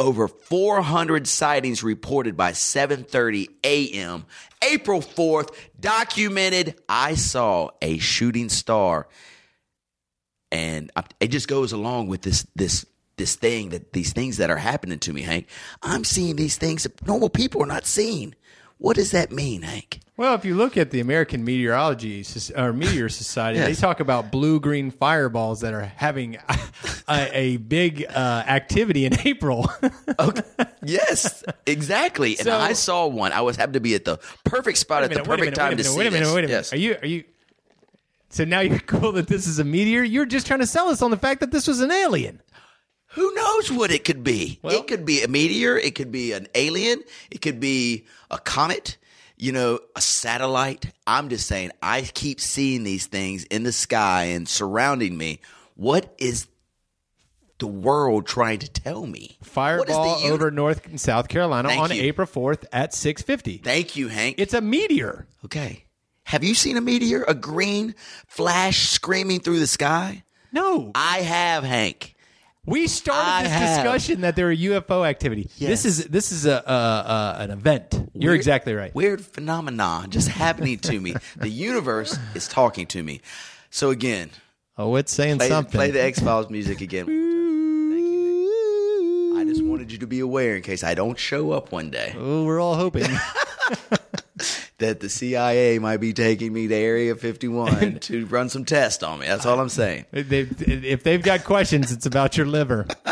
Over 0.00 0.26
400 0.26 1.28
sightings 1.28 1.84
reported 1.84 2.36
by 2.36 2.52
7:30 2.52 3.48
a.m. 3.62 4.24
April 4.62 5.00
4th, 5.00 5.54
documented. 5.78 6.80
I 6.88 7.14
saw 7.14 7.70
a 7.80 7.98
shooting 7.98 8.48
star 8.48 9.06
and 10.52 10.90
it 11.20 11.28
just 11.28 11.48
goes 11.48 11.72
along 11.72 12.08
with 12.08 12.22
this 12.22 12.46
this 12.56 12.86
this 13.16 13.34
thing 13.36 13.68
that 13.70 13.92
these 13.92 14.12
things 14.12 14.38
that 14.38 14.50
are 14.50 14.56
happening 14.56 14.98
to 15.00 15.12
me, 15.12 15.22
Hank. 15.22 15.46
I'm 15.82 16.04
seeing 16.04 16.36
these 16.36 16.56
things 16.56 16.84
that 16.84 17.06
normal 17.06 17.28
people 17.28 17.62
are 17.62 17.66
not 17.66 17.84
seeing. 17.84 18.34
What 18.80 18.96
does 18.96 19.10
that 19.10 19.30
mean, 19.30 19.60
Hank? 19.60 20.00
Well, 20.16 20.34
if 20.34 20.44
you 20.46 20.54
look 20.54 20.78
at 20.78 20.90
the 20.90 21.00
American 21.00 21.44
Meteorology 21.44 22.24
or 22.56 22.72
Meteor 22.72 23.10
Society, 23.10 23.58
Yes. 23.58 23.68
they 23.68 23.74
talk 23.74 24.00
about 24.00 24.32
blue 24.32 24.58
green 24.58 24.90
fireballs 24.90 25.60
that 25.60 25.74
are 25.74 25.82
having 25.96 26.38
a, 27.08 27.28
a 27.32 27.56
big 27.58 28.06
uh, 28.08 28.42
activity 28.46 29.04
in 29.04 29.18
April. 29.26 29.70
Yes, 30.82 31.44
exactly. 31.66 32.38
And 32.38 32.46
So- 32.46 32.56
I 32.58 32.72
saw 32.72 33.06
one. 33.06 33.32
I 33.32 33.42
was 33.42 33.56
happened 33.56 33.74
to 33.74 33.80
be 33.80 33.94
at 33.94 34.06
the 34.06 34.16
perfect 34.44 34.78
spot 34.78 35.02
at 35.04 35.12
the 35.12 35.22
perfect 35.22 35.54
time 35.54 35.76
to 35.76 35.84
see 35.84 35.98
wait 35.98 36.06
a 36.06 36.10
minute, 36.10 36.24
this. 36.24 36.34
wait 36.34 36.44
a 36.44 36.48
minute. 36.48 36.50
Yes. 36.50 36.72
Are 36.72 36.76
you 36.78 36.96
are 37.02 37.06
you? 37.06 37.24
So 38.30 38.44
now 38.46 38.60
you're 38.60 38.78
cool 38.86 39.12
that 39.12 39.26
this 39.28 39.46
is 39.46 39.58
a 39.58 39.64
meteor. 39.64 40.02
You're 40.02 40.24
just 40.24 40.46
trying 40.46 40.60
to 40.60 40.66
sell 40.66 40.88
us 40.88 41.02
on 41.02 41.10
the 41.10 41.18
fact 41.18 41.40
that 41.40 41.50
this 41.50 41.66
was 41.66 41.80
an 41.80 41.90
alien. 41.90 42.40
Who 43.14 43.34
knows 43.34 43.72
what 43.72 43.90
it 43.90 44.04
could 44.04 44.22
be? 44.22 44.58
Well- 44.62 44.76
it 44.78 44.86
could 44.86 45.04
be 45.04 45.22
a 45.22 45.28
meteor. 45.28 45.76
It 45.76 45.94
could 45.94 46.12
be 46.12 46.32
an 46.32 46.46
alien. 46.54 47.02
It 47.30 47.40
could 47.40 47.60
be 47.60 48.04
a 48.30 48.38
comet. 48.38 48.96
You 49.36 49.52
know, 49.52 49.80
a 49.96 50.00
satellite. 50.02 50.92
I'm 51.06 51.28
just 51.30 51.46
saying. 51.46 51.70
I 51.82 52.02
keep 52.02 52.40
seeing 52.40 52.84
these 52.84 53.06
things 53.06 53.44
in 53.44 53.62
the 53.62 53.72
sky 53.72 54.24
and 54.24 54.46
surrounding 54.46 55.16
me. 55.16 55.40
What 55.76 56.14
is 56.18 56.46
the 57.58 57.66
world 57.66 58.26
trying 58.26 58.58
to 58.58 58.68
tell 58.68 59.06
me? 59.06 59.38
Fireball 59.42 60.20
uni- 60.20 60.30
over 60.30 60.50
North 60.50 60.84
and 60.86 61.00
South 61.00 61.28
Carolina 61.28 61.68
Thank 61.70 61.80
on 61.82 61.90
you. 61.90 62.02
April 62.02 62.26
4th 62.26 62.64
at 62.70 62.92
6:50. 62.92 63.62
Thank 63.62 63.96
you, 63.96 64.08
Hank. 64.08 64.36
It's 64.38 64.52
a 64.54 64.60
meteor. 64.60 65.26
okay. 65.46 65.84
Have 66.24 66.44
you 66.44 66.54
seen 66.54 66.76
a 66.76 66.80
meteor? 66.82 67.24
A 67.26 67.34
green 67.34 67.94
flash 68.28 68.88
screaming 68.90 69.40
through 69.40 69.58
the 69.58 69.66
sky? 69.66 70.22
No, 70.52 70.92
I 70.94 71.20
have, 71.22 71.64
Hank. 71.64 72.14
We 72.66 72.86
started 72.86 73.28
I 73.28 73.42
this 73.44 73.52
have. 73.52 73.84
discussion 73.84 74.20
that 74.22 74.36
there 74.36 74.50
are 74.50 74.54
UFO 74.54 75.06
activity. 75.08 75.48
Yes. 75.56 75.70
This 75.70 75.84
is 75.84 76.04
this 76.06 76.32
is 76.32 76.46
a, 76.46 76.62
a, 76.66 76.72
a 76.72 77.36
an 77.44 77.50
event. 77.50 77.94
You're 78.14 78.30
Weird- 78.32 78.36
exactly 78.36 78.74
right. 78.74 78.94
Weird 78.94 79.24
phenomenon 79.24 80.10
just 80.10 80.28
happening 80.44 80.78
to 80.80 81.00
me. 81.00 81.14
The 81.36 81.48
universe 81.48 82.18
is 82.34 82.46
talking 82.48 82.86
to 82.88 83.02
me. 83.02 83.20
So 83.70 83.90
again, 83.90 84.30
Oh, 84.76 84.96
it's 84.96 85.12
saying 85.12 85.38
play, 85.38 85.48
something. 85.48 85.72
play 85.72 85.90
the 85.90 86.02
X 86.02 86.20
Files 86.20 86.48
music 86.50 86.80
again. 86.80 87.06
one 87.06 87.14
more 87.14 87.30
time. 87.30 87.92
Thank 87.92 88.04
you. 89.34 89.40
I 89.40 89.44
just 89.44 89.62
wanted 89.64 89.92
you 89.92 89.98
to 89.98 90.06
be 90.06 90.20
aware 90.20 90.56
in 90.56 90.62
case 90.62 90.82
I 90.84 90.94
don't 90.94 91.18
show 91.18 91.52
up 91.52 91.70
one 91.72 91.90
day 91.90 92.14
oh, 92.16 92.44
we're 92.44 92.60
all 92.60 92.76
hoping. 92.76 93.06
that 94.80 95.00
the 95.00 95.08
CIA 95.08 95.78
might 95.78 95.98
be 95.98 96.12
taking 96.12 96.52
me 96.52 96.66
to 96.68 96.74
Area 96.74 97.14
51 97.14 97.98
to 98.00 98.26
run 98.26 98.48
some 98.48 98.64
tests 98.64 99.02
on 99.02 99.20
me. 99.20 99.26
That's 99.26 99.46
all 99.46 99.60
I'm 99.60 99.68
saying. 99.68 100.06
They, 100.10 100.40
if 100.40 101.02
they've 101.02 101.22
got 101.22 101.44
questions, 101.44 101.92
it's 101.92 102.06
about 102.06 102.36
your 102.36 102.46
liver. 102.46 102.86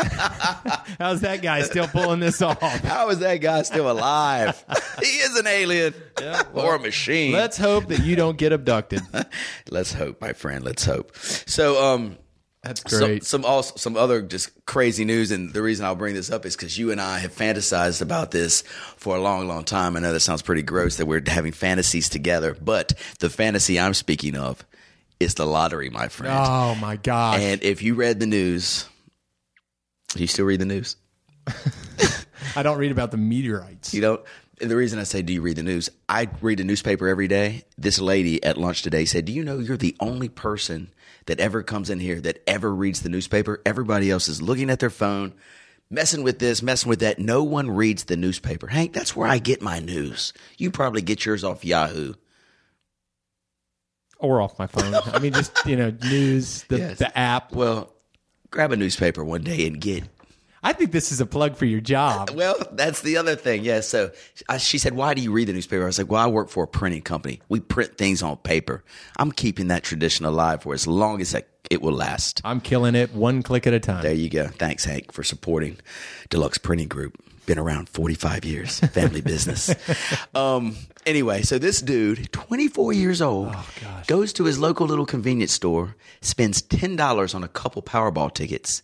How's 0.99 1.21
that 1.21 1.41
guy 1.41 1.61
still 1.61 1.87
pulling 1.87 2.19
this 2.19 2.41
off? 2.41 2.59
How 2.61 3.09
is 3.09 3.19
that 3.19 3.37
guy 3.37 3.61
still 3.63 3.89
alive? 3.89 4.63
he 4.99 5.05
is 5.05 5.37
an 5.37 5.47
alien 5.47 5.93
or 6.53 6.75
a 6.75 6.79
machine. 6.79 7.31
Let's 7.31 7.57
hope 7.57 7.87
that 7.87 8.03
you 8.03 8.15
don't 8.15 8.37
get 8.37 8.51
abducted. 8.51 9.01
Let's 9.69 9.93
hope, 9.93 10.19
my 10.21 10.33
friend. 10.33 10.63
Let's 10.63 10.85
hope. 10.85 11.15
So, 11.15 11.83
um, 11.83 12.17
That's 12.63 12.81
Some, 12.91 12.99
great. 12.99 13.23
some 13.23 13.45
also 13.45 13.75
some 13.77 13.95
other 13.95 14.21
just 14.21 14.49
crazy 14.65 15.05
news, 15.05 15.31
and 15.31 15.53
the 15.53 15.61
reason 15.61 15.85
I'll 15.85 15.95
bring 15.95 16.13
this 16.13 16.29
up 16.29 16.45
is 16.45 16.57
because 16.57 16.77
you 16.77 16.91
and 16.91 16.99
I 16.99 17.19
have 17.19 17.33
fantasized 17.33 18.01
about 18.01 18.31
this 18.31 18.63
for 18.97 19.15
a 19.15 19.21
long, 19.21 19.47
long 19.47 19.63
time. 19.63 19.95
I 19.95 20.01
know 20.01 20.11
that 20.11 20.19
sounds 20.19 20.41
pretty 20.41 20.61
gross 20.61 20.97
that 20.97 21.05
we're 21.05 21.21
having 21.25 21.53
fantasies 21.53 22.09
together, 22.09 22.57
but 22.61 22.93
the 23.19 23.29
fantasy 23.29 23.79
I'm 23.79 23.93
speaking 23.93 24.35
of 24.35 24.65
is 25.21 25.35
the 25.35 25.45
lottery, 25.45 25.89
my 25.89 26.09
friend. 26.09 26.35
oh 26.37 26.75
my 26.75 26.97
god! 26.97 27.39
And 27.39 27.63
if 27.63 27.81
you 27.81 27.95
read 27.95 28.19
the 28.19 28.27
news, 28.27 28.85
do 30.09 30.19
you 30.19 30.27
still 30.27 30.45
read 30.45 30.59
the 30.59 30.65
news? 30.65 30.97
I 32.55 32.63
don't 32.63 32.77
read 32.77 32.91
about 32.91 33.11
the 33.11 33.17
meteorites. 33.17 33.93
You 33.93 34.01
don't. 34.01 34.21
And 34.61 34.69
the 34.69 34.75
reason 34.75 34.99
I 34.99 35.03
say, 35.03 35.21
do 35.21 35.31
you 35.31 35.41
read 35.41 35.55
the 35.55 35.63
news? 35.63 35.89
I 36.09 36.27
read 36.41 36.59
a 36.59 36.65
newspaper 36.65 37.07
every 37.07 37.29
day. 37.29 37.63
This 37.77 37.99
lady 38.01 38.43
at 38.43 38.57
lunch 38.57 38.81
today 38.81 39.05
said, 39.05 39.23
Do 39.23 39.31
you 39.31 39.45
know 39.45 39.59
you're 39.59 39.77
the 39.77 39.95
only 40.01 40.27
person 40.27 40.91
that 41.29 41.39
ever 41.39 41.63
comes 41.63 41.89
in 41.89 41.99
here 41.99 42.19
that 42.21 42.43
ever 42.45 42.73
reads 42.73 43.01
the 43.01 43.09
newspaper? 43.09 43.61
Everybody 43.65 44.11
else 44.11 44.27
is 44.27 44.41
looking 44.41 44.69
at 44.69 44.79
their 44.79 44.89
phone, 44.89 45.33
messing 45.89 46.21
with 46.23 46.39
this, 46.39 46.61
messing 46.61 46.89
with 46.89 46.99
that. 46.99 47.17
No 47.19 47.43
one 47.43 47.71
reads 47.71 48.03
the 48.03 48.17
newspaper. 48.17 48.67
Hank, 48.67 48.93
that's 48.93 49.15
where 49.15 49.27
I 49.27 49.37
get 49.39 49.61
my 49.61 49.79
news. 49.79 50.33
You 50.57 50.69
probably 50.71 51.01
get 51.01 51.25
yours 51.25 51.43
off 51.43 51.63
Yahoo. 51.65 52.13
or 54.19 54.41
off 54.41 54.59
my 54.59 54.67
phone. 54.67 54.93
I 54.93 55.19
mean, 55.19 55.33
just 55.33 55.65
you 55.65 55.75
know, 55.77 55.93
news, 56.03 56.63
the 56.63 56.77
Yes. 56.79 56.97
the 56.99 57.17
app. 57.17 57.53
Well, 57.53 57.93
grab 58.51 58.71
a 58.71 58.75
newspaper 58.77 59.23
one 59.23 59.43
day 59.43 59.65
and 59.65 59.79
get 59.79 60.03
I 60.61 60.73
think 60.73 60.91
this 60.91 61.11
is 61.11 61.21
a 61.21 61.25
plug 61.25 61.55
for 61.55 61.65
your 61.65 61.81
job. 61.81 62.31
Well, 62.39 62.55
that's 62.71 63.01
the 63.01 63.17
other 63.17 63.35
thing. 63.35 63.63
Yeah. 63.63 63.81
So 63.81 64.11
I, 64.47 64.57
she 64.57 64.77
said, 64.77 64.93
Why 64.93 65.13
do 65.13 65.21
you 65.21 65.31
read 65.31 65.47
the 65.49 65.53
newspaper? 65.53 65.83
I 65.83 65.87
was 65.87 65.97
like, 65.97 66.09
Well, 66.09 66.21
I 66.23 66.27
work 66.27 66.49
for 66.49 66.63
a 66.63 66.67
printing 66.67 67.01
company. 67.01 67.41
We 67.49 67.59
print 67.59 67.97
things 67.97 68.23
on 68.23 68.37
paper. 68.37 68.83
I'm 69.17 69.31
keeping 69.31 69.67
that 69.67 69.83
tradition 69.83 70.25
alive 70.25 70.63
for 70.63 70.73
as 70.73 70.87
long 70.87 71.19
as 71.21 71.35
I, 71.35 71.43
it 71.69 71.81
will 71.81 71.93
last. 71.93 72.41
I'm 72.45 72.61
killing 72.61 72.95
it 72.95 73.13
one 73.13 73.43
click 73.43 73.67
at 73.67 73.73
a 73.73 73.79
time. 73.79 74.03
There 74.03 74.13
you 74.13 74.29
go. 74.29 74.47
Thanks, 74.47 74.85
Hank, 74.85 75.11
for 75.11 75.23
supporting 75.23 75.77
Deluxe 76.29 76.57
Printing 76.57 76.87
Group. 76.87 77.17
Been 77.45 77.59
around 77.59 77.89
45 77.89 78.45
years, 78.45 78.79
family 78.79 79.21
business. 79.21 79.73
Um, 80.35 80.75
anyway, 81.05 81.41
so 81.41 81.57
this 81.57 81.81
dude, 81.81 82.31
24 82.31 82.93
years 82.93 83.21
old, 83.21 83.55
goes 84.07 84.31
to 84.33 84.43
his 84.45 84.59
local 84.59 84.85
little 84.85 85.07
convenience 85.07 85.51
store, 85.51 85.95
spends 86.21 86.61
$10 86.61 87.35
on 87.35 87.43
a 87.43 87.47
couple 87.47 87.81
Powerball 87.81 88.31
tickets, 88.31 88.83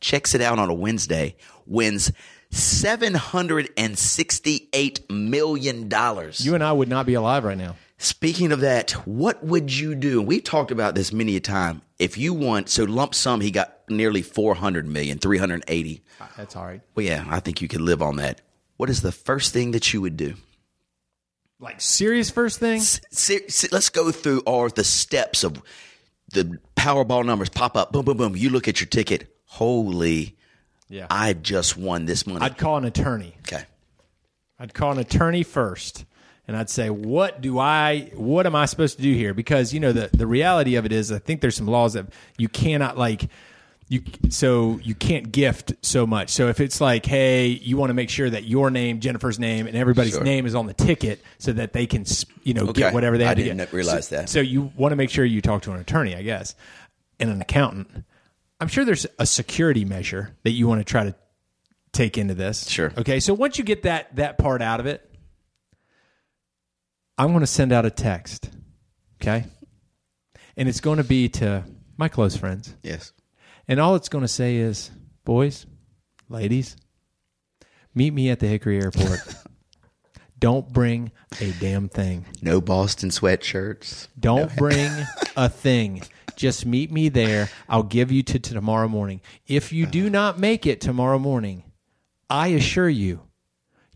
checks 0.00 0.34
it 0.34 0.40
out 0.40 0.58
on 0.58 0.70
a 0.70 0.74
Wednesday, 0.74 1.36
wins 1.66 2.10
$768 2.52 5.10
million. 5.10 5.90
You 6.36 6.54
and 6.54 6.64
I 6.64 6.72
would 6.72 6.88
not 6.88 7.06
be 7.06 7.14
alive 7.14 7.44
right 7.44 7.58
now. 7.58 7.76
Speaking 7.98 8.52
of 8.52 8.60
that, 8.60 8.90
what 9.06 9.42
would 9.44 9.74
you 9.74 9.94
do? 9.94 10.20
We've 10.20 10.44
talked 10.44 10.70
about 10.70 10.94
this 10.94 11.12
many 11.12 11.36
a 11.36 11.40
time. 11.40 11.80
If 11.98 12.18
you 12.18 12.34
want, 12.34 12.68
so 12.68 12.84
lump 12.84 13.14
sum, 13.14 13.40
he 13.40 13.50
got 13.50 13.72
nearly 13.88 14.20
400 14.20 14.86
million, 14.86 15.18
380. 15.18 16.02
That's 16.36 16.56
all 16.56 16.66
right. 16.66 16.82
Well, 16.94 17.06
yeah, 17.06 17.24
I 17.28 17.40
think 17.40 17.62
you 17.62 17.68
could 17.68 17.80
live 17.80 18.02
on 18.02 18.16
that. 18.16 18.42
What 18.76 18.90
is 18.90 19.00
the 19.00 19.12
first 19.12 19.54
thing 19.54 19.70
that 19.70 19.94
you 19.94 20.02
would 20.02 20.18
do? 20.18 20.34
Like 21.58 21.80
serious 21.80 22.28
first 22.28 22.60
thing. 22.60 22.80
S- 22.80 23.00
se- 23.10 23.48
se- 23.48 23.68
let's 23.72 23.88
go 23.88 24.10
through 24.10 24.40
all 24.40 24.68
the 24.68 24.84
steps 24.84 25.42
of 25.42 25.62
the 26.32 26.58
Powerball 26.76 27.24
numbers 27.24 27.48
pop 27.48 27.78
up. 27.78 27.92
Boom, 27.92 28.04
boom, 28.04 28.18
boom. 28.18 28.36
You 28.36 28.50
look 28.50 28.68
at 28.68 28.78
your 28.78 28.88
ticket. 28.88 29.34
Holy, 29.46 30.36
Yeah. 30.88 31.06
I 31.10 31.32
just 31.32 31.76
won 31.76 32.04
this 32.06 32.26
money. 32.26 32.40
I'd 32.44 32.58
call 32.58 32.76
an 32.76 32.84
attorney. 32.84 33.34
okay. 33.40 33.64
I'd 34.58 34.72
call 34.74 34.92
an 34.92 34.98
attorney 34.98 35.42
first, 35.42 36.04
and 36.48 36.56
I'd 36.56 36.70
say, 36.70 36.88
"What 36.90 37.40
do 37.42 37.58
I? 37.58 38.10
What 38.14 38.46
am 38.46 38.54
I 38.54 38.64
supposed 38.66 38.96
to 38.96 39.02
do 39.02 39.12
here?" 39.12 39.34
Because 39.34 39.74
you 39.74 39.80
know 39.80 39.92
the 39.92 40.08
the 40.12 40.26
reality 40.26 40.76
of 40.76 40.84
it 40.86 40.92
is, 40.92 41.12
I 41.12 41.18
think 41.18 41.40
there's 41.42 41.56
some 41.56 41.66
laws 41.66 41.92
that 41.94 42.06
you 42.38 42.48
cannot 42.48 42.96
like. 42.96 43.28
You 43.88 44.02
so 44.30 44.80
you 44.82 44.94
can't 44.96 45.30
gift 45.30 45.74
so 45.82 46.06
much. 46.08 46.30
So 46.30 46.48
if 46.48 46.58
it's 46.58 46.80
like, 46.80 47.06
hey, 47.06 47.46
you 47.46 47.76
want 47.76 47.90
to 47.90 47.94
make 47.94 48.10
sure 48.10 48.28
that 48.28 48.42
your 48.44 48.68
name, 48.68 48.98
Jennifer's 48.98 49.38
name, 49.38 49.68
and 49.68 49.76
everybody's 49.76 50.14
Sure. 50.14 50.24
name 50.24 50.44
is 50.44 50.56
on 50.56 50.66
the 50.66 50.74
ticket, 50.74 51.20
so 51.38 51.52
that 51.52 51.72
they 51.72 51.86
can, 51.86 52.04
you 52.42 52.52
know, 52.52 52.62
Okay. 52.68 52.80
get 52.80 52.94
whatever 52.94 53.16
they 53.16 53.24
I 53.24 53.28
have 53.28 53.36
to 53.36 53.44
didn't 53.44 53.58
get. 53.58 53.72
realize 53.72 54.08
So- 54.08 54.16
that. 54.16 54.28
So 54.28 54.40
you 54.40 54.72
want 54.76 54.90
to 54.90 54.96
make 54.96 55.08
sure 55.10 55.24
you 55.24 55.40
talk 55.40 55.62
to 55.62 55.72
an 55.72 55.78
attorney, 55.78 56.16
I 56.16 56.22
guess, 56.22 56.56
and 57.20 57.30
an 57.30 57.40
accountant. 57.40 58.02
I'm 58.60 58.68
sure 58.68 58.84
there's 58.84 59.06
a 59.18 59.26
security 59.26 59.84
measure 59.84 60.36
that 60.44 60.52
you 60.52 60.66
want 60.66 60.80
to 60.80 60.84
try 60.84 61.04
to 61.04 61.14
take 61.92 62.16
into 62.18 62.34
this. 62.34 62.68
Sure. 62.68 62.92
Okay. 62.96 63.20
So 63.20 63.34
once 63.34 63.58
you 63.58 63.64
get 63.64 63.82
that 63.82 64.16
that 64.16 64.38
part 64.38 64.62
out 64.62 64.80
of 64.80 64.86
it, 64.86 65.08
I'm 67.18 67.28
going 67.28 67.40
to 67.40 67.46
send 67.46 67.72
out 67.72 67.84
a 67.84 67.90
text. 67.90 68.50
Okay. 69.20 69.44
And 70.56 70.68
it's 70.68 70.80
going 70.80 70.98
to 70.98 71.04
be 71.04 71.28
to 71.30 71.64
my 71.96 72.08
close 72.08 72.36
friends. 72.36 72.74
Yes. 72.82 73.12
And 73.68 73.80
all 73.80 73.94
it's 73.94 74.08
going 74.08 74.22
to 74.22 74.28
say 74.28 74.56
is, 74.56 74.90
boys, 75.24 75.66
ladies, 76.28 76.76
meet 77.94 78.12
me 78.12 78.30
at 78.30 78.40
the 78.40 78.46
Hickory 78.46 78.80
Airport. 78.80 79.20
Don't 80.38 80.70
bring 80.70 81.12
a 81.40 81.50
damn 81.52 81.88
thing. 81.88 82.26
No 82.42 82.60
Boston 82.60 83.08
sweatshirts. 83.08 84.08
Don't 84.20 84.54
bring 84.56 84.92
a 85.36 85.48
thing. 85.48 86.02
Just 86.36 86.66
meet 86.66 86.92
me 86.92 87.08
there. 87.08 87.48
I'll 87.68 87.82
give 87.82 88.12
you 88.12 88.22
to, 88.22 88.38
to 88.38 88.54
tomorrow 88.54 88.88
morning. 88.88 89.20
If 89.46 89.72
you 89.72 89.86
do 89.86 90.02
uh-huh. 90.02 90.10
not 90.10 90.38
make 90.38 90.66
it 90.66 90.80
tomorrow 90.80 91.18
morning, 91.18 91.64
I 92.28 92.48
assure 92.48 92.88
you, 92.88 93.22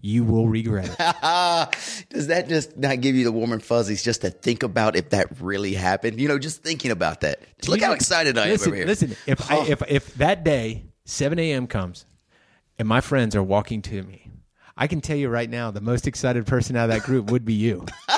you 0.01 0.25
will 0.25 0.49
regret 0.49 0.89
it. 0.89 0.97
Does 2.09 2.29
that 2.29 2.49
just 2.49 2.77
not 2.77 3.01
give 3.01 3.15
you 3.15 3.25
the 3.25 3.33
warm 3.33 3.53
and 3.53 3.63
fuzzies 3.63 4.03
just 4.03 4.23
to 4.23 4.31
think 4.31 4.63
about 4.63 4.97
if 4.97 5.11
that 5.11 5.41
really 5.41 5.75
happened? 5.75 6.19
You 6.19 6.29
know, 6.29 6.39
just 6.39 6.63
thinking 6.63 6.91
about 6.91 7.21
that. 7.21 7.41
Just 7.59 7.69
look 7.69 7.81
You 7.81 7.87
how 7.87 7.93
excited 7.93 8.39
I 8.39 8.49
listen, 8.49 8.69
am 8.69 8.73
over 8.73 8.77
here. 8.77 8.87
Listen, 8.87 9.17
if, 9.27 9.51
I, 9.51 9.59
oh. 9.59 9.67
if 9.69 9.83
if 9.89 10.15
that 10.15 10.43
day 10.43 10.85
seven 11.05 11.39
a.m. 11.39 11.67
comes 11.67 12.07
and 12.79 12.89
my 12.89 13.03
friends 13.03 13.37
are 13.37 13.43
walking 13.43 13.83
to 13.83 14.03
me, 14.03 14.30
I 14.83 14.87
can 14.87 15.01
tell 15.03 15.17
you 15.17 15.29
right 15.29 15.49
now, 15.49 15.71
the 15.71 15.83
most 15.83 16.07
excited 16.07 16.47
person 16.47 16.75
out 16.75 16.89
of 16.89 16.97
that 16.97 17.03
group 17.05 17.31
would 17.31 17.45
be 17.45 17.53
you. 17.53 17.85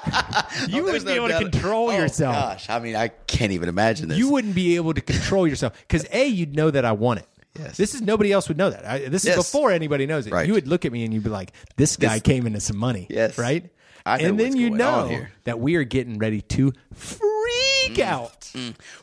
you 0.69 0.69
There's 0.69 0.83
wouldn't 0.85 1.05
be 1.07 1.15
no 1.15 1.27
able 1.27 1.27
to 1.29 1.33
doubt- 1.33 1.53
control 1.53 1.91
Oh, 1.91 1.97
yourself. 1.99 2.35
Gosh, 2.37 2.71
I 2.71 2.79
mean, 2.79 2.95
I 2.95 3.09
can't 3.09 3.51
even 3.51 3.69
imagine 3.69 4.09
this. 4.09 4.17
You 4.17 4.31
wouldn't 4.31 4.55
be 4.55 4.77
able 4.77 4.95
to 4.95 5.01
control 5.01 5.47
yourself 5.47 5.77
because 5.81 6.07
a 6.13 6.25
you'd 6.27 6.55
know 6.55 6.71
that 6.71 6.85
I 6.85 6.93
want 6.93 7.19
it. 7.21 7.27
Yes. 7.59 7.77
This 7.77 7.95
is 7.95 8.01
nobody 8.01 8.33
else 8.33 8.49
would 8.49 8.57
know 8.57 8.71
that. 8.71 8.87
I, 8.87 9.09
this 9.09 9.27
is 9.27 9.35
before 9.37 9.73
anybody 9.73 10.07
knows 10.07 10.27
it. 10.27 10.33
Right. 10.33 10.47
You 10.47 10.55
would 10.55 10.69
look 10.69 10.85
at 10.87 10.93
me 10.93 11.05
and 11.05 11.13
you'd 11.13 11.25
be 11.25 11.29
like, 11.31 11.53
"This 11.77 11.97
guy 11.97 12.15
This- 12.15 12.23
came 12.23 12.47
into 12.47 12.61
some 12.61 12.79
money." 12.79 13.07
Yes. 13.11 13.37
right. 13.37 13.69
I 14.07 14.19
and 14.21 14.39
then 14.41 14.57
you 14.57 14.69
going 14.69 14.79
know 14.79 15.27
that 15.45 15.61
we 15.61 15.77
are 15.77 15.85
getting 15.85 16.19
ready 16.19 16.41
to 16.43 16.73
freak 16.95 17.97
Mm. 17.97 17.99
out. 18.05 18.53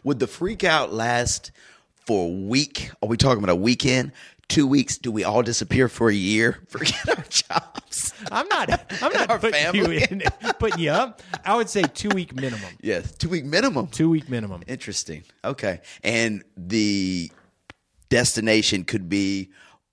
Would 0.04 0.19
the 0.19 0.28
freak 0.28 0.63
out 0.63 0.91
last 0.93 1.52
for 2.06 2.26
a 2.26 2.30
week? 2.32 2.89
Are 3.04 3.08
we 3.10 3.17
talking 3.17 3.43
about 3.43 3.52
a 3.54 3.56
weekend? 3.56 4.13
Two 4.50 4.68
weeks? 4.68 4.98
Do 4.98 5.12
we 5.12 5.24
all 5.24 5.42
disappear 5.44 5.88
for 5.88 6.10
a 6.10 6.14
year? 6.14 6.60
Forget 6.68 7.08
our 7.10 7.24
jobs. 7.30 8.14
I'm 8.32 8.48
not. 8.50 8.70
I'm 9.02 9.14
not 9.14 9.30
Our 9.30 9.40
putting 9.40 9.54
family. 9.64 10.00
you 10.00 10.08
in, 10.10 10.24
putting 10.60 10.80
you 10.80 10.90
up. 10.92 11.22
I 11.46 11.56
would 11.56 11.70
say 11.70 11.84
two 11.84 12.10
week 12.10 12.36
minimum. 12.36 12.70
Yes, 12.82 13.12
two 13.14 13.30
week 13.30 13.46
minimum. 13.46 13.88
Two 13.88 14.10
week 14.10 14.28
minimum. 14.30 14.64
Interesting. 14.68 15.24
Okay. 15.46 15.82
And 16.04 16.44
the 16.58 17.32
destination 18.10 18.84
could 18.84 19.08
be 19.10 19.52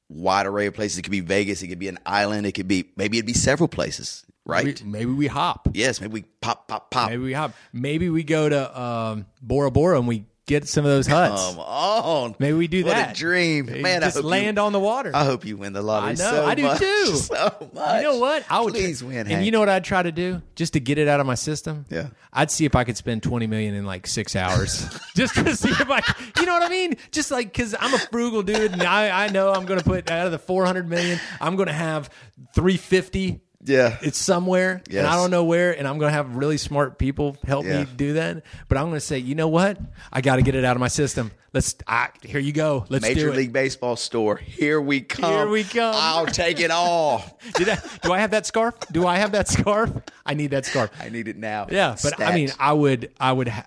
wide 0.09 0.47
array 0.47 0.67
of 0.67 0.75
places. 0.75 0.99
It 0.99 1.03
could 1.03 1.11
be 1.13 1.21
Vegas. 1.21 1.63
It 1.63 1.69
could 1.69 1.79
be 1.79 1.89
an 1.89 1.99
island. 2.07 2.47
It 2.47 2.53
could 2.53 2.69
be 2.69 2.91
maybe 2.97 3.19
it'd 3.19 3.27
be 3.27 3.33
several 3.35 3.69
places, 3.69 4.25
right? 4.47 4.81
We- 4.83 4.89
maybe 4.91 5.13
we 5.13 5.27
hop. 5.27 5.69
yes. 5.75 6.01
Maybe 6.01 6.13
we 6.15 6.23
pop, 6.41 6.67
pop, 6.69 6.91
pop. 6.91 7.11
Maybe 7.11 7.23
we 7.23 7.33
hop. 7.33 7.53
Maybe 7.73 8.09
we 8.09 8.23
go 8.25 8.49
to 8.49 8.81
um, 8.81 9.27
Bora 9.43 9.71
Bora 9.71 9.99
and 9.99 10.09
we 10.09 10.25
get 10.47 10.69
some 10.69 10.85
of 10.85 10.91
those 10.91 11.07
huts. 11.07 11.51
Come 11.51 11.59
on. 11.59 12.35
Maybe 12.39 12.57
we 12.57 12.69
do 12.69 12.85
what 12.85 12.93
that. 12.95 13.11
a 13.11 13.15
dream, 13.15 13.67
Maybe 13.67 13.83
man! 13.83 14.03
I 14.03 14.07
just 14.07 14.23
land 14.23 14.57
you, 14.57 14.63
on 14.63 14.73
the 14.73 14.81
water. 14.81 15.11
I 15.15 15.25
hope 15.25 15.45
you 15.45 15.57
win 15.57 15.73
the 15.73 15.83
lottery. 15.83 16.11
I 16.11 16.13
know, 16.15 16.31
so 16.31 16.47
I 16.47 16.55
do 16.55 16.63
much, 16.63 16.79
too. 16.79 17.07
So 17.17 17.71
much. 17.75 17.97
You 17.97 18.03
know 18.09 18.19
what? 18.19 18.45
I 18.49 18.61
would 18.61 18.73
please 18.75 19.03
win. 19.03 19.19
And 19.19 19.29
Hank. 19.29 19.45
you 19.45 19.51
know 19.51 19.61
what 19.61 19.69
I'd 19.69 19.85
try 19.85 20.03
to 20.03 20.13
do 20.13 20.43
just 20.55 20.75
to 20.75 20.81
get 20.81 20.99
it 20.99 21.09
out 21.09 21.21
of 21.21 21.27
my 21.27 21.35
system? 21.35 21.85
Yeah. 21.91 22.09
I'd 22.33 22.51
see 22.51 22.65
if 22.65 22.75
I 22.75 22.85
could 22.85 22.97
spend 22.97 23.23
twenty 23.23 23.47
million 23.47 23.75
in 23.75 23.85
like 23.85 24.07
six 24.07 24.37
hours, 24.37 24.87
just 25.17 25.35
to 25.35 25.57
see 25.57 25.71
if 25.71 25.91
I, 25.91 26.03
you 26.39 26.47
know 26.47 26.53
what 26.53 26.63
I 26.63 26.69
mean? 26.69 26.97
Just 27.11 27.31
like 27.31 27.53
because 27.53 27.75
I'm 27.79 27.95
a 27.95 27.99
frugal 27.99 28.43
dude, 28.43 28.73
and 28.73 28.83
I, 28.83 29.25
I 29.27 29.29
know 29.29 29.53
I'm 29.53 29.67
going 29.67 29.81
to 29.81 29.85
put 29.85 30.11
out 30.11 30.27
of 30.27 30.33
the 30.33 30.39
four 30.39 30.65
hundred 30.65 30.89
million, 30.89 31.19
I'm 31.41 31.57
going 31.57 31.69
to 31.69 31.73
have 31.73 32.11
three 32.55 32.77
fifty. 32.77 33.41
Yeah. 33.67 33.99
It's 34.03 34.17
somewhere, 34.19 34.83
Yes. 34.89 34.99
and 34.99 35.07
I 35.07 35.17
don't 35.17 35.31
know 35.31 35.45
where, 35.45 35.77
and 35.77 35.87
I'm 35.89 35.99
going 35.99 36.11
to 36.11 36.15
have 36.17 36.37
really 36.37 36.57
smart 36.57 36.99
people 36.99 37.37
help 37.47 37.67
Yeah. 37.67 37.81
me 37.81 37.89
do 37.97 38.13
that. 38.15 38.43
But 38.69 38.79
I'm 38.79 38.85
going 38.85 38.95
to 38.95 39.01
say, 39.01 39.19
you 39.19 39.35
know 39.35 39.49
what? 39.49 39.79
I 40.13 40.21
got 40.21 40.37
to 40.37 40.43
get 40.43 40.55
it 40.55 40.65
out 40.65 40.77
of 40.77 40.81
my 40.81 40.89
system. 40.89 41.33
Let's. 41.53 41.75
I, 41.87 42.09
here 42.23 42.39
you 42.41 42.53
go. 42.53 42.85
Let's 42.89 43.03
Major 43.03 43.29
do 43.29 43.33
it. 43.33 43.37
League 43.37 43.53
Baseball 43.53 43.97
store. 43.97 44.37
Here 44.37 44.81
we 44.81 45.01
come. 45.01 45.33
Here 45.33 45.49
we 45.49 45.65
come. 45.65 45.95
I'll 45.97 46.27
take 46.27 46.61
it 46.61 46.71
all. 46.71 47.25
Did 47.55 47.71
I, 47.71 47.79
do 48.03 48.13
I 48.13 48.19
have 48.19 48.33
that 48.33 48.47
scarf? 48.47 48.75
Do 48.93 49.07
I 49.07 49.17
have 49.17 49.33
that 49.33 49.49
scarf? 49.49 49.91
I 50.25 50.35
need 50.35 50.49
that 50.53 50.67
scarf. 50.67 50.91
I 51.01 51.09
need 51.09 51.29
it 51.29 51.37
now. 51.37 51.67
Yeah, 51.71 51.97
but 52.03 52.21
I 52.21 52.35
mean, 52.35 52.51
I 52.59 52.73
would, 52.73 53.11
I 53.19 53.33
would 53.33 53.49
ha- 53.49 53.67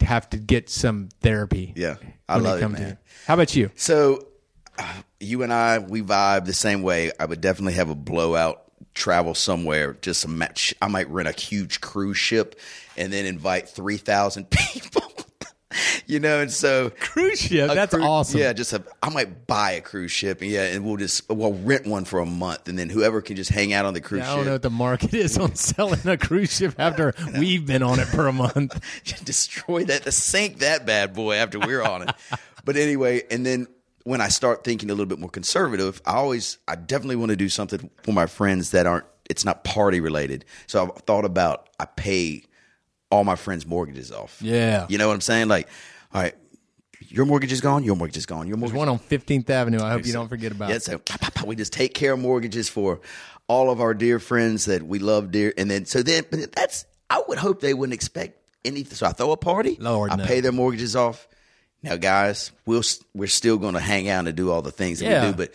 have 0.00 0.28
to 0.30 0.36
get 0.36 0.68
some 0.68 1.08
therapy. 1.20 1.72
Yeah, 1.76 1.96
I 2.28 2.38
love 2.38 2.60
it, 2.60 2.68
man. 2.68 2.98
How 3.26 3.34
about 3.34 3.54
you? 3.54 3.70
So, 3.76 4.26
uh, 4.78 4.92
you 5.20 5.42
and 5.44 5.52
I, 5.52 5.78
we 5.78 6.02
vibe 6.02 6.44
the 6.46 6.52
same 6.54 6.82
way. 6.82 7.12
I 7.20 7.26
would 7.26 7.40
definitely 7.40 7.74
have 7.74 7.88
a 7.88 7.94
blowout 7.94 8.64
travel 8.94 9.34
somewhere. 9.34 9.96
Just 10.00 10.24
a 10.24 10.28
match. 10.28 10.74
I 10.82 10.88
might 10.88 11.08
rent 11.08 11.28
a 11.28 11.32
huge 11.32 11.80
cruise 11.80 12.16
ship 12.18 12.58
and 12.96 13.12
then 13.12 13.26
invite 13.26 13.68
three 13.68 13.96
thousand 13.96 14.50
people. 14.50 15.02
you 16.06 16.20
know, 16.20 16.40
and 16.40 16.52
so 16.52 16.90
Cruise 17.00 17.40
ship. 17.40 17.70
That's 17.72 17.94
cru- 17.94 18.02
awesome. 18.04 18.40
Yeah, 18.40 18.52
just 18.52 18.74
a, 18.74 18.82
I 19.02 19.08
might 19.08 19.46
buy 19.46 19.72
a 19.72 19.80
cruise 19.80 20.12
ship, 20.12 20.42
and 20.42 20.50
yeah, 20.50 20.64
and 20.64 20.84
we'll 20.84 20.98
just 20.98 21.26
we'll 21.30 21.54
rent 21.54 21.86
one 21.86 22.04
for 22.04 22.18
a 22.20 22.26
month, 22.26 22.68
and 22.68 22.78
then 22.78 22.90
whoever 22.90 23.22
can 23.22 23.36
just 23.36 23.50
hang 23.50 23.72
out 23.72 23.86
on 23.86 23.94
the 23.94 24.02
cruise 24.02 24.20
ship. 24.22 24.28
I 24.28 24.34
don't 24.34 24.40
ship. 24.40 24.46
know 24.48 24.52
what 24.52 24.62
the 24.62 24.70
market 24.70 25.14
is 25.14 25.38
on 25.38 25.54
selling 25.56 26.06
a 26.06 26.18
cruise 26.18 26.54
ship 26.54 26.74
after 26.78 27.14
we've 27.38 27.64
been 27.66 27.82
on 27.82 28.00
it 28.00 28.04
for 28.08 28.26
a 28.26 28.32
month. 28.32 28.78
destroy 29.24 29.84
that, 29.84 30.02
to 30.02 30.12
sink 30.12 30.58
that 30.58 30.84
bad 30.84 31.14
boy 31.14 31.36
after 31.36 31.58
we're 31.58 31.82
on 31.82 32.02
it. 32.08 32.14
but 32.66 32.76
anyway, 32.76 33.22
and 33.30 33.46
then 33.46 33.66
when 34.04 34.20
I 34.20 34.28
start 34.28 34.64
thinking 34.64 34.90
a 34.90 34.92
little 34.92 35.06
bit 35.06 35.18
more 35.18 35.30
conservative, 35.30 36.02
I 36.04 36.14
always, 36.14 36.58
I 36.66 36.74
definitely 36.74 37.16
want 37.16 37.30
to 37.30 37.36
do 37.36 37.48
something 37.48 37.90
for 38.02 38.12
my 38.12 38.26
friends 38.26 38.70
that 38.70 38.86
aren't, 38.86 39.04
it's 39.30 39.44
not 39.44 39.64
party 39.64 40.00
related. 40.00 40.44
So 40.66 40.82
I've 40.82 41.02
thought 41.02 41.24
about, 41.24 41.68
I 41.78 41.84
pay 41.84 42.44
all 43.10 43.24
my 43.24 43.36
friends' 43.36 43.66
mortgages 43.66 44.10
off. 44.10 44.40
Yeah. 44.42 44.86
You 44.88 44.98
know 44.98 45.08
what 45.08 45.14
I'm 45.14 45.20
saying? 45.20 45.48
Like, 45.48 45.68
all 46.12 46.22
right, 46.22 46.34
your 47.08 47.26
mortgage 47.26 47.52
is 47.52 47.60
gone, 47.60 47.84
your 47.84 47.96
mortgage 47.96 48.16
is 48.16 48.26
gone, 48.26 48.46
your 48.46 48.56
mortgage 48.56 48.74
There's 48.74 48.86
one 48.86 48.88
on 48.88 48.98
15th 48.98 49.50
Avenue. 49.50 49.82
I 49.82 49.90
hope 49.92 50.06
you 50.06 50.12
don't 50.12 50.28
forget 50.28 50.52
about. 50.52 50.70
yeah, 50.70 50.78
so 50.78 50.98
pop, 50.98 51.20
pop, 51.20 51.34
pop, 51.34 51.46
we 51.46 51.56
just 51.56 51.72
take 51.72 51.94
care 51.94 52.14
of 52.14 52.18
mortgages 52.18 52.68
for 52.68 53.00
all 53.48 53.70
of 53.70 53.80
our 53.80 53.92
dear 53.94 54.18
friends 54.18 54.66
that 54.66 54.82
we 54.82 54.98
love 54.98 55.30
dear, 55.30 55.52
and 55.58 55.70
then 55.70 55.84
so 55.84 56.02
then 56.02 56.24
but 56.30 56.52
that's 56.52 56.86
I 57.10 57.22
would 57.28 57.38
hope 57.38 57.60
they 57.60 57.74
wouldn't 57.74 57.94
expect 57.94 58.38
anything. 58.64 58.94
So 58.94 59.06
I 59.06 59.12
throw 59.12 59.32
a 59.32 59.36
party, 59.36 59.76
Lord, 59.78 60.10
I 60.10 60.16
no. 60.16 60.24
pay 60.24 60.40
their 60.40 60.52
mortgages 60.52 60.96
off. 60.96 61.28
Now, 61.82 61.96
guys, 61.96 62.52
we'll 62.66 62.82
we're 63.14 63.26
still 63.28 63.58
going 63.58 63.74
to 63.74 63.80
hang 63.80 64.08
out 64.08 64.26
and 64.26 64.36
do 64.36 64.50
all 64.50 64.62
the 64.62 64.70
things 64.70 65.00
that 65.00 65.06
Yeah. 65.10 65.24
we 65.26 65.30
do, 65.32 65.36
but 65.36 65.54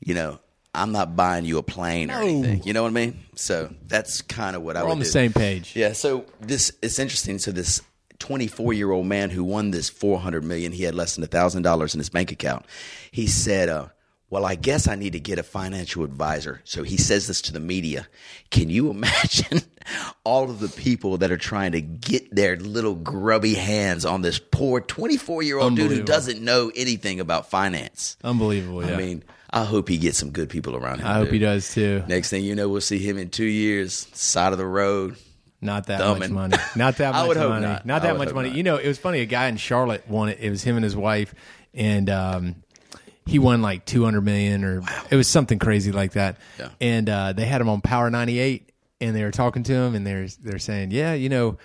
you 0.00 0.14
know. 0.14 0.38
I'm 0.74 0.90
not 0.90 1.16
buying 1.16 1.44
you 1.44 1.58
a 1.58 1.62
plane 1.62 2.10
or 2.10 2.14
No. 2.14 2.26
anything. 2.26 2.62
You 2.62 2.72
know 2.72 2.82
what 2.82 2.88
I 2.88 2.92
mean? 2.92 3.18
So 3.34 3.74
that's 3.88 4.22
kind 4.22 4.56
of 4.56 4.62
what 4.62 4.74
I 4.74 4.82
We're 4.82 4.88
on 4.88 5.00
the 5.00 5.04
do. 5.04 5.10
same 5.10 5.30
page. 5.30 5.76
Yeah. 5.76 5.92
So 5.92 6.24
this 6.40 6.72
it's 6.80 6.98
interesting. 6.98 7.38
So 7.38 7.52
this 7.52 7.82
24 8.20 8.72
year 8.72 8.90
old 8.90 9.04
man 9.06 9.28
who 9.28 9.44
won 9.44 9.70
this 9.70 9.90
400 9.90 10.42
million, 10.42 10.72
he 10.72 10.84
had 10.84 10.94
less 10.94 11.14
than 11.14 11.24
a 11.24 11.26
thousand 11.26 11.60
dollars 11.60 11.92
in 11.94 11.98
his 12.00 12.08
bank 12.08 12.32
account. 12.32 12.64
He 13.10 13.26
said, 13.26 13.68
uh, 13.68 13.88
"Well, 14.30 14.46
I 14.46 14.54
guess 14.54 14.88
I 14.88 14.94
need 14.94 15.12
to 15.12 15.20
get 15.20 15.38
a 15.38 15.42
financial 15.42 16.04
advisor." 16.04 16.62
So 16.64 16.84
he 16.84 16.96
says 16.96 17.26
this 17.26 17.42
to 17.42 17.52
the 17.52 17.60
media. 17.60 18.08
Can 18.50 18.70
you 18.70 18.88
imagine 18.96 19.60
all 20.24 20.50
of 20.50 20.60
the 20.60 20.68
people 20.68 21.18
that 21.18 21.30
are 21.30 21.36
trying 21.36 21.72
to 21.72 21.80
get 21.80 22.34
their 22.34 22.56
little 22.56 22.94
grubby 22.94 23.54
hands 23.54 24.04
on 24.04 24.22
this 24.22 24.38
poor 24.38 24.80
24 24.80 25.42
year 25.42 25.58
old 25.58 25.76
dude 25.76 25.90
who 25.90 26.02
doesn't 26.02 26.40
know 26.42 26.70
anything 26.74 27.20
about 27.20 27.50
finance? 27.50 28.16
Unbelievable. 28.24 28.84
Yeah. 28.86 28.94
I 28.94 28.96
mean, 28.96 29.24
I 29.50 29.64
hope 29.64 29.88
he 29.88 29.98
gets 29.98 30.18
some 30.18 30.30
good 30.30 30.48
people 30.48 30.76
around 30.76 31.00
him. 31.00 31.06
I 31.06 31.14
hope 31.14 31.26
dude. 31.26 31.34
he 31.34 31.38
does 31.40 31.72
too. 31.74 32.02
Next 32.08 32.30
thing 32.30 32.44
you 32.44 32.54
know, 32.54 32.68
we'll 32.68 32.80
see 32.80 32.98
him 32.98 33.18
in 33.18 33.28
two 33.30 33.44
years, 33.44 34.08
side 34.12 34.52
of 34.52 34.58
the 34.58 34.66
road. 34.66 35.16
Not 35.60 35.86
that 35.86 36.00
Thumbing. 36.00 36.32
much 36.32 36.50
money. 36.50 36.62
Not 36.74 36.96
that 36.96 37.12
much 37.26 37.36
money. 37.36 37.66
not. 37.66 37.86
Not 37.86 38.02
that 38.02 38.16
much 38.16 38.32
money. 38.32 38.48
not. 38.48 38.56
You 38.56 38.62
know, 38.64 38.76
it 38.76 38.88
was 38.88 38.98
funny. 38.98 39.20
A 39.20 39.26
guy 39.26 39.46
in 39.46 39.56
Charlotte 39.56 40.08
won 40.08 40.28
it. 40.28 40.38
It 40.40 40.50
was 40.50 40.62
him 40.64 40.76
and 40.76 40.82
his 40.82 40.96
wife, 40.96 41.34
and 41.72 42.10
um, 42.10 42.56
he 43.26 43.38
won 43.38 43.62
like 43.62 43.84
two 43.84 44.02
hundred 44.04 44.22
million, 44.22 44.64
or 44.64 44.82
it 45.10 45.14
was 45.16 45.28
something 45.28 45.60
crazy 45.60 45.92
like 45.92 46.12
that. 46.12 46.38
Yeah. 46.58 46.70
And 46.80 47.08
uh, 47.08 47.32
they 47.32 47.44
had 47.44 47.60
him 47.60 47.68
on 47.68 47.80
Power 47.80 48.10
ninety 48.10 48.40
eight, 48.40 48.71
and 49.02 49.14
they 49.16 49.24
were 49.24 49.30
talking 49.30 49.62
to 49.64 49.72
him, 49.74 49.94
and 49.94 50.06
they're 50.06 50.26
they're 50.42 50.58
saying, 50.58 50.90
yeah, 50.92 51.14
you 51.14 51.28
know. 51.28 51.58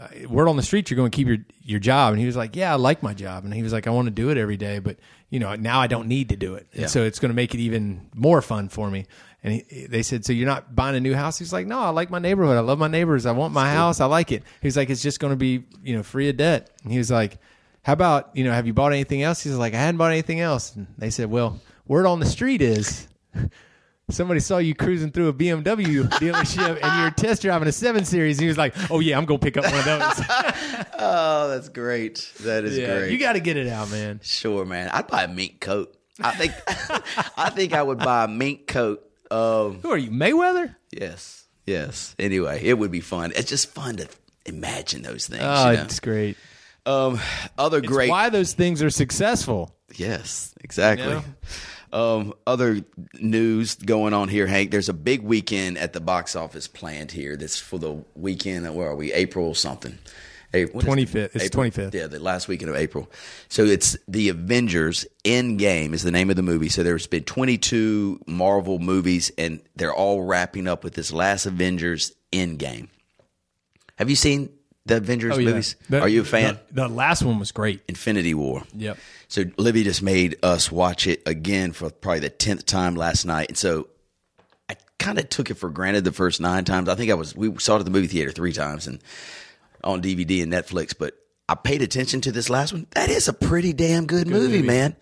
Uh, 0.00 0.06
word 0.28 0.46
on 0.46 0.56
the 0.56 0.62
street, 0.62 0.88
you're 0.88 0.96
going 0.96 1.10
to 1.10 1.16
keep 1.16 1.26
your 1.26 1.38
your 1.60 1.80
job, 1.80 2.12
and 2.12 2.20
he 2.20 2.26
was 2.26 2.36
like, 2.36 2.54
"Yeah, 2.54 2.72
I 2.72 2.76
like 2.76 3.02
my 3.02 3.12
job," 3.14 3.44
and 3.44 3.52
he 3.52 3.64
was 3.64 3.72
like, 3.72 3.88
"I 3.88 3.90
want 3.90 4.06
to 4.06 4.12
do 4.12 4.30
it 4.30 4.38
every 4.38 4.56
day, 4.56 4.78
but 4.78 4.96
you 5.28 5.40
know, 5.40 5.56
now 5.56 5.80
I 5.80 5.88
don't 5.88 6.06
need 6.06 6.28
to 6.28 6.36
do 6.36 6.54
it, 6.54 6.68
Yeah. 6.72 6.82
and 6.82 6.90
so 6.90 7.02
it's 7.02 7.18
going 7.18 7.30
to 7.30 7.34
make 7.34 7.52
it 7.52 7.58
even 7.58 8.08
more 8.14 8.40
fun 8.40 8.68
for 8.68 8.88
me." 8.92 9.06
And 9.42 9.54
he, 9.54 9.86
they 9.86 10.02
said, 10.04 10.24
"So 10.24 10.32
you're 10.32 10.46
not 10.46 10.76
buying 10.76 10.94
a 10.94 11.00
new 11.00 11.14
house?" 11.16 11.36
He's 11.40 11.52
like, 11.52 11.66
"No, 11.66 11.80
I 11.80 11.88
like 11.88 12.10
my 12.10 12.20
neighborhood. 12.20 12.56
I 12.56 12.60
love 12.60 12.78
my 12.78 12.86
neighbors. 12.86 13.26
I 13.26 13.32
want 13.32 13.52
my 13.52 13.72
house. 13.72 13.98
I 14.00 14.04
like 14.06 14.30
it." 14.30 14.44
He's 14.62 14.76
like, 14.76 14.88
"It's 14.88 15.02
just 15.02 15.18
going 15.18 15.32
to 15.32 15.36
be, 15.36 15.64
you 15.82 15.96
know, 15.96 16.04
free 16.04 16.28
of 16.28 16.36
debt." 16.36 16.70
And 16.84 16.92
he 16.92 16.98
was 16.98 17.10
like, 17.10 17.38
"How 17.82 17.92
about, 17.92 18.30
you 18.36 18.44
know, 18.44 18.52
have 18.52 18.68
you 18.68 18.74
bought 18.74 18.92
anything 18.92 19.24
else?" 19.24 19.42
He's 19.42 19.56
like, 19.56 19.74
"I 19.74 19.78
hadn't 19.78 19.98
bought 19.98 20.12
anything 20.12 20.38
else." 20.38 20.76
And 20.76 20.86
they 20.96 21.10
said, 21.10 21.28
"Well, 21.28 21.58
word 21.88 22.06
on 22.06 22.20
the 22.20 22.26
street 22.26 22.62
is." 22.62 23.08
Somebody 24.10 24.40
saw 24.40 24.56
you 24.58 24.74
cruising 24.74 25.10
through 25.10 25.28
a 25.28 25.32
BMW 25.34 26.02
dealership 26.08 26.78
and 26.82 27.02
you're 27.02 27.10
test 27.10 27.42
driving 27.42 27.68
a 27.68 27.72
7 27.72 28.04
Series. 28.06 28.38
And 28.38 28.42
he 28.42 28.48
was 28.48 28.56
like, 28.56 28.74
Oh, 28.90 29.00
yeah, 29.00 29.18
I'm 29.18 29.26
going 29.26 29.38
to 29.38 29.44
pick 29.44 29.56
up 29.58 29.64
one 29.64 29.74
of 29.74 29.84
those. 29.84 30.26
Oh, 31.00 31.48
that's 31.50 31.68
great. 31.68 32.32
That 32.40 32.64
is 32.64 32.76
yeah, 32.76 32.98
great. 32.98 33.12
you 33.12 33.18
got 33.18 33.34
to 33.34 33.40
get 33.40 33.56
it 33.56 33.68
out, 33.68 33.90
man. 33.90 34.18
Sure, 34.22 34.64
man. 34.64 34.88
I'd 34.88 35.06
buy 35.06 35.24
a 35.24 35.28
mink 35.28 35.60
coat. 35.60 35.94
I 36.20 36.32
think 36.32 36.52
I 37.38 37.50
think 37.50 37.72
I 37.72 37.82
would 37.82 37.98
buy 37.98 38.24
a 38.24 38.28
mink 38.28 38.66
coat. 38.66 39.08
Um, 39.30 39.78
Who 39.82 39.90
are 39.90 39.96
you, 39.96 40.10
Mayweather? 40.10 40.74
yes, 40.90 41.44
yes. 41.66 42.16
Anyway, 42.18 42.60
it 42.64 42.76
would 42.78 42.90
be 42.90 43.00
fun. 43.00 43.32
It's 43.36 43.48
just 43.48 43.68
fun 43.72 43.96
to 43.98 44.08
imagine 44.44 45.02
those 45.02 45.28
things. 45.28 45.42
Oh, 45.44 45.70
you 45.70 45.76
know? 45.76 45.82
it's 45.84 46.00
great. 46.00 46.36
Um, 46.84 47.20
other 47.56 47.78
It's 47.78 47.86
great. 47.86 48.10
why 48.10 48.28
those 48.30 48.54
things 48.54 48.82
are 48.82 48.90
successful. 48.90 49.76
Yes, 49.94 50.52
exactly. 50.62 51.12
You 51.12 51.22
Um, 51.92 52.34
other 52.46 52.80
news 53.20 53.74
going 53.76 54.12
on 54.14 54.28
here, 54.28 54.46
Hank. 54.46 54.70
There's 54.70 54.88
a 54.88 54.94
big 54.94 55.22
weekend 55.22 55.78
at 55.78 55.92
the 55.92 56.00
box 56.00 56.36
office 56.36 56.68
planned 56.68 57.10
here. 57.12 57.36
That's 57.36 57.58
for 57.58 57.78
the 57.78 58.04
weekend. 58.14 58.72
Where 58.74 58.88
are 58.88 58.96
we? 58.96 59.12
April 59.12 59.54
something. 59.54 59.98
April, 60.54 60.76
what 60.82 60.98
is 60.98 61.14
it? 61.14 61.16
25th. 61.16 61.34
It's 61.34 61.44
April? 61.44 61.64
25th. 61.66 61.94
Yeah, 61.94 62.06
the 62.06 62.18
last 62.20 62.48
weekend 62.48 62.70
of 62.70 62.76
April. 62.76 63.10
So 63.48 63.64
it's 63.64 63.96
the 64.08 64.30
Avengers 64.30 65.06
Endgame 65.24 65.92
is 65.92 66.02
the 66.02 66.10
name 66.10 66.30
of 66.30 66.36
the 66.36 66.42
movie. 66.42 66.70
So 66.70 66.82
there's 66.82 67.06
been 67.06 67.24
22 67.24 68.20
Marvel 68.26 68.78
movies, 68.78 69.30
and 69.36 69.60
they're 69.76 69.92
all 69.94 70.22
wrapping 70.22 70.66
up 70.66 70.84
with 70.84 70.94
this 70.94 71.12
last 71.12 71.44
Avengers 71.44 72.12
Endgame. 72.32 72.88
Have 73.96 74.08
you 74.08 74.16
seen 74.16 74.48
the 74.86 74.96
Avengers 74.96 75.36
movies? 75.36 75.76
Oh, 75.82 75.84
The- 75.90 76.00
Are 76.00 76.08
you 76.08 76.22
a 76.22 76.24
fan? 76.24 76.58
The, 76.70 76.82
the 76.82 76.88
last 76.88 77.22
one 77.22 77.38
was 77.38 77.52
great. 77.52 77.82
Infinity 77.88 78.32
War. 78.32 78.62
Yep. 78.74 78.96
So 79.28 79.44
Libby 79.58 79.84
just 79.84 80.02
made 80.02 80.36
us 80.42 80.72
watch 80.72 81.06
it 81.06 81.22
again 81.26 81.72
for 81.72 81.90
probably 81.90 82.20
the 82.20 82.30
tenth 82.30 82.64
time 82.64 82.94
last 82.94 83.26
night, 83.26 83.48
and 83.48 83.58
so 83.58 83.88
I 84.70 84.76
kind 84.98 85.18
of 85.18 85.28
took 85.28 85.50
it 85.50 85.54
for 85.54 85.68
granted 85.68 86.04
the 86.04 86.12
first 86.12 86.40
nine 86.40 86.64
times. 86.64 86.88
I 86.88 86.94
think 86.94 87.10
I 87.10 87.14
was 87.14 87.36
we 87.36 87.56
saw 87.58 87.76
it 87.76 87.80
at 87.80 87.84
the 87.84 87.90
movie 87.90 88.06
theater 88.06 88.32
three 88.32 88.52
times 88.52 88.86
and 88.86 89.00
on 89.84 90.02
DVD 90.02 90.42
and 90.42 90.52
Netflix, 90.52 90.94
but 90.98 91.14
I 91.48 91.54
paid 91.54 91.82
attention 91.82 92.20
to 92.22 92.32
this 92.32 92.50
last 92.50 92.72
one. 92.72 92.86
That 92.90 93.10
is 93.10 93.28
a 93.28 93.32
pretty 93.32 93.72
damn 93.72 94.06
good, 94.06 94.26
movie, 94.26 94.56
movie. 94.56 94.66
man. 94.66 94.96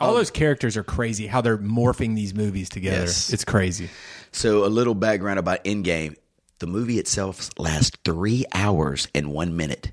All 0.00 0.10
um, 0.10 0.16
those 0.16 0.30
characters 0.30 0.76
are 0.76 0.84
crazy. 0.84 1.26
How 1.26 1.40
they're 1.40 1.58
morphing 1.58 2.14
these 2.14 2.34
movies 2.34 2.68
together. 2.68 3.02
Yes. 3.02 3.32
It's 3.32 3.44
crazy. 3.44 3.90
So 4.32 4.64
a 4.64 4.66
little 4.66 4.94
background 4.94 5.38
about 5.38 5.64
Endgame. 5.64 6.16
The 6.60 6.66
movie 6.66 6.98
itself 6.98 7.50
lasts 7.58 7.96
three 8.04 8.44
hours 8.52 9.08
and 9.14 9.32
one 9.32 9.56
minute. 9.56 9.92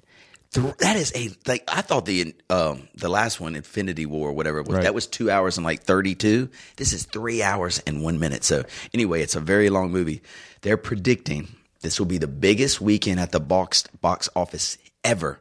Th- 0.56 0.76
That 0.78 0.96
is 0.96 1.12
a 1.16 1.30
like 1.48 1.64
I 1.68 1.82
thought 1.82 2.06
the 2.06 2.34
um 2.50 2.88
the 2.96 3.10
last 3.10 3.40
one 3.40 3.56
Infinity 3.56 4.06
War 4.06 4.30
or 4.30 4.34
whatever 4.34 4.60
it 4.60 4.68
was 4.68 4.76
Right. 4.78 4.84
that 4.84 4.94
was 4.96 5.06
two 5.08 5.30
hours 5.30 5.58
and 5.58 5.66
like 5.66 5.84
thirty 5.84 6.16
two. 6.16 6.50
This 6.78 6.94
is 6.94 7.04
three 7.04 7.44
hours 7.44 7.80
and 7.86 8.02
one 8.04 8.20
minute. 8.20 8.44
So 8.44 8.64
anyway, 8.94 9.22
it's 9.22 9.36
a 9.36 9.40
very 9.40 9.70
long 9.70 9.92
movie. 9.92 10.22
They're 10.62 10.78
predicting 10.78 11.56
this 11.82 12.00
will 12.00 12.08
be 12.08 12.18
the 12.18 12.28
biggest 12.28 12.82
weekend 12.82 13.20
at 13.20 13.32
the 13.32 13.40
box 13.40 13.84
box 14.02 14.28
office 14.36 14.78
ever. 15.04 15.40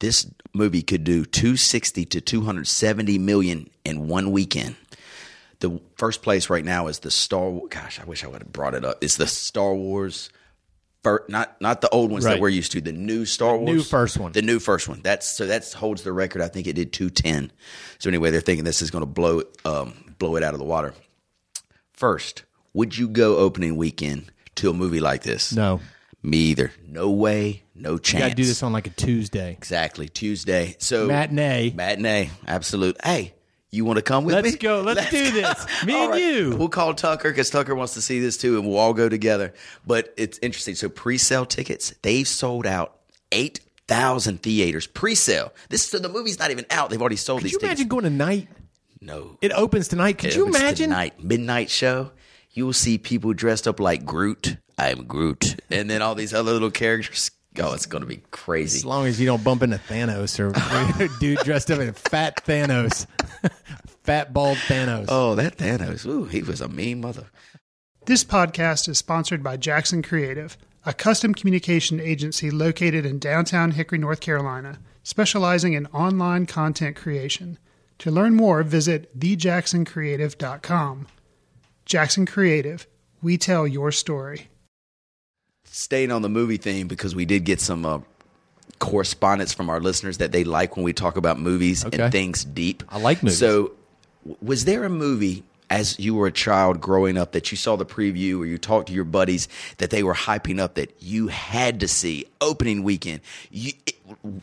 This 0.00 0.26
movie 0.52 0.82
could 0.82 1.02
do 1.04 1.24
two 1.24 1.56
sixty 1.56 2.04
to 2.06 2.20
two 2.20 2.42
hundred 2.42 2.66
seventy 2.68 3.18
million 3.18 3.68
in 3.84 4.08
one 4.08 4.30
weekend. 4.32 4.76
The 5.60 5.80
first 5.96 6.22
place 6.22 6.48
right 6.50 6.64
now 6.64 6.86
is 6.86 7.00
the 7.00 7.10
Star. 7.10 7.60
Gosh, 7.68 7.98
I 8.00 8.04
wish 8.04 8.22
I 8.22 8.28
would 8.28 8.42
have 8.42 8.52
brought 8.52 8.74
it 8.74 8.84
up. 8.84 8.98
It's 9.02 9.16
the 9.16 9.26
Star 9.26 9.74
Wars. 9.74 10.30
Not 11.28 11.60
not 11.60 11.80
the 11.80 11.88
old 11.88 12.10
ones 12.10 12.24
Right. 12.26 12.34
that 12.34 12.40
we're 12.40 12.48
used 12.50 12.72
to. 12.72 12.80
The 12.82 12.92
new 12.92 13.24
Star 13.24 13.56
Wars, 13.56 13.74
new 13.74 13.82
first 13.82 14.18
one. 14.18 14.32
the 14.32 14.42
new 14.42 14.58
first 14.58 14.88
one. 14.88 15.00
That's 15.02 15.26
so 15.26 15.46
that 15.46 15.72
holds 15.72 16.02
the 16.02 16.12
record. 16.12 16.42
I 16.42 16.48
think 16.48 16.66
it 16.66 16.74
did 16.74 16.92
two 16.92 17.08
ten. 17.08 17.50
So 17.98 18.10
anyway, 18.10 18.30
they're 18.30 18.40
thinking 18.42 18.64
this 18.64 18.82
is 18.82 18.90
going 18.90 19.02
to 19.02 19.06
blow 19.06 19.42
um, 19.64 20.14
blow 20.18 20.36
it 20.36 20.42
out 20.42 20.52
of 20.54 20.58
the 20.60 20.66
water. 20.66 20.92
First, 21.92 22.44
would 22.74 22.96
you 22.96 23.08
go 23.08 23.38
opening 23.38 23.76
weekend 23.76 24.30
to 24.56 24.70
a 24.70 24.72
movie 24.74 25.00
like 25.00 25.22
this? 25.22 25.52
No, 25.52 25.80
me 26.22 26.38
either. 26.38 26.72
No 26.86 27.10
way, 27.10 27.62
no 27.74 27.96
chance. 27.98 28.14
You 28.14 28.24
got 28.26 28.28
to 28.30 28.34
do 28.34 28.44
this 28.44 28.62
on 28.62 28.72
like 28.72 28.86
a 28.86 28.90
Tuesday. 28.90 29.52
exactly 29.52 30.08
Tuesday. 30.08 30.76
So 30.78 31.06
Matinee. 31.06 31.72
matinee, 31.74 32.30
absolute. 32.46 32.96
Hey, 33.04 33.34
you 33.70 33.84
want 33.84 33.96
to 33.98 34.02
come 34.02 34.24
with 34.24 34.34
me? 34.36 34.42
Let's 34.42 34.56
go. 34.56 34.80
Let's 34.82 35.10
do 35.10 35.30
this. 35.30 35.66
Me 35.84 35.94
All 35.94 36.02
and 36.04 36.10
right. 36.12 36.22
you. 36.22 36.56
We'll 36.56 36.68
call 36.68 36.94
Tucker 36.94 37.30
because 37.30 37.50
Tucker 37.50 37.74
wants 37.74 37.94
to 37.94 38.00
see 38.02 38.20
this 38.20 38.36
too, 38.36 38.58
and 38.58 38.66
we'll 38.68 38.78
all 38.78 38.94
go 38.94 39.08
together. 39.08 39.52
But 39.86 40.12
it's 40.16 40.38
interesting. 40.42 40.74
So 40.74 40.88
pre-sale 40.88 41.44
tickets, 41.46 41.94
they've 42.02 42.26
sold 42.28 42.66
out 42.66 42.96
eight 43.32 43.60
thousand 43.86 44.42
theaters. 44.42 44.86
Pre-sale. 44.86 45.52
This 45.68 45.86
so 45.86 45.98
the 45.98 46.08
movie's 46.08 46.38
not 46.38 46.50
even 46.50 46.66
out. 46.70 46.90
They've 46.90 47.00
already 47.00 47.16
sold 47.16 47.40
Could 47.40 47.46
these 47.46 47.52
you 47.52 47.58
tickets. 47.58 47.80
imagine 47.80 47.88
going 47.88 48.04
tonight? 48.04 48.48
no, 49.00 49.36
It 49.40 49.52
opens 49.52 49.88
tonight. 49.88 50.18
Could 50.18 50.30
It 50.30 50.36
you 50.36 50.46
imagine? 50.46 50.90
tonight 50.90 51.22
midnight 51.22 51.70
show? 51.70 52.10
You 52.52 52.66
will 52.66 52.72
see 52.72 52.98
people 52.98 53.32
dressed 53.34 53.68
up 53.68 53.78
like 53.80 54.04
Groot. 54.04 54.56
I'm 54.76 55.04
Groot, 55.04 55.56
and 55.70 55.88
then 55.90 56.02
all 56.02 56.14
these 56.14 56.32
other 56.34 56.52
little 56.52 56.70
characters. 56.70 57.30
Oh, 57.60 57.74
it's 57.74 57.86
going 57.86 58.02
to 58.02 58.08
be 58.08 58.22
crazy. 58.30 58.78
As 58.78 58.84
long 58.84 59.06
as 59.06 59.20
you 59.20 59.26
don't 59.26 59.42
bump 59.42 59.62
into 59.62 59.78
Thanos 59.78 60.38
or 60.38 60.52
dude 61.20 61.38
dressed 61.40 61.70
up 61.70 61.80
in 61.80 61.92
fat 61.92 62.44
Thanos, 62.44 63.06
fat 64.02 64.32
bald 64.32 64.58
Thanos. 64.58 65.06
Oh, 65.08 65.34
that 65.34 65.56
Thanos. 65.56 66.06
Ooh, 66.06 66.24
he 66.24 66.42
was 66.42 66.60
a 66.60 66.68
mean 66.68 67.00
mother. 67.00 67.26
This 68.06 68.24
podcast 68.24 68.88
is 68.88 68.98
sponsored 68.98 69.42
by 69.42 69.56
Jackson 69.56 70.02
Creative, 70.02 70.56
a 70.86 70.94
custom 70.94 71.34
communication 71.34 72.00
agency 72.00 72.50
located 72.50 73.04
in 73.04 73.18
downtown 73.18 73.72
Hickory, 73.72 73.98
North 73.98 74.20
Carolina, 74.20 74.78
specializing 75.02 75.74
in 75.74 75.86
online 75.86 76.46
content 76.46 76.96
creation. 76.96 77.58
To 77.98 78.10
learn 78.10 78.34
more, 78.34 78.62
visit 78.62 79.18
thejacksoncreative.com. 79.18 81.06
Jackson 81.84 82.26
Creative, 82.26 82.86
we 83.20 83.36
tell 83.36 83.66
your 83.66 83.90
story. 83.90 84.48
Staying 85.70 86.10
on 86.10 86.22
the 86.22 86.28
movie 86.28 86.56
theme 86.56 86.88
because 86.88 87.14
we 87.14 87.24
did 87.24 87.44
get 87.44 87.60
some 87.60 87.84
uh, 87.86 87.98
correspondence 88.78 89.52
from 89.52 89.70
our 89.70 89.80
listeners 89.80 90.18
that 90.18 90.32
they 90.32 90.44
like 90.44 90.76
when 90.76 90.84
we 90.84 90.92
talk 90.92 91.16
about 91.16 91.38
movies 91.38 91.84
Okay. 91.84 92.02
and 92.02 92.12
things 92.12 92.44
deep. 92.44 92.82
I 92.88 92.98
like 92.98 93.22
movies. 93.22 93.38
So, 93.38 93.72
was 94.40 94.64
there 94.64 94.84
a 94.84 94.90
movie 94.90 95.42
as 95.70 95.98
you 95.98 96.14
were 96.14 96.26
a 96.26 96.32
child 96.32 96.80
growing 96.80 97.18
up 97.18 97.32
that 97.32 97.50
you 97.50 97.56
saw 97.56 97.76
the 97.76 97.84
preview 97.86 98.38
or 98.40 98.46
you 98.46 98.56
talked 98.58 98.88
to 98.88 98.92
your 98.94 99.04
buddies 99.04 99.48
that 99.78 99.90
they 99.90 100.02
were 100.02 100.14
hyping 100.14 100.58
up 100.58 100.74
that 100.74 100.94
you 101.00 101.28
had 101.28 101.80
to 101.80 101.88
see 101.88 102.26
opening 102.40 102.82
weekend? 102.82 103.20
You, 103.50 103.72
it, 103.86 103.94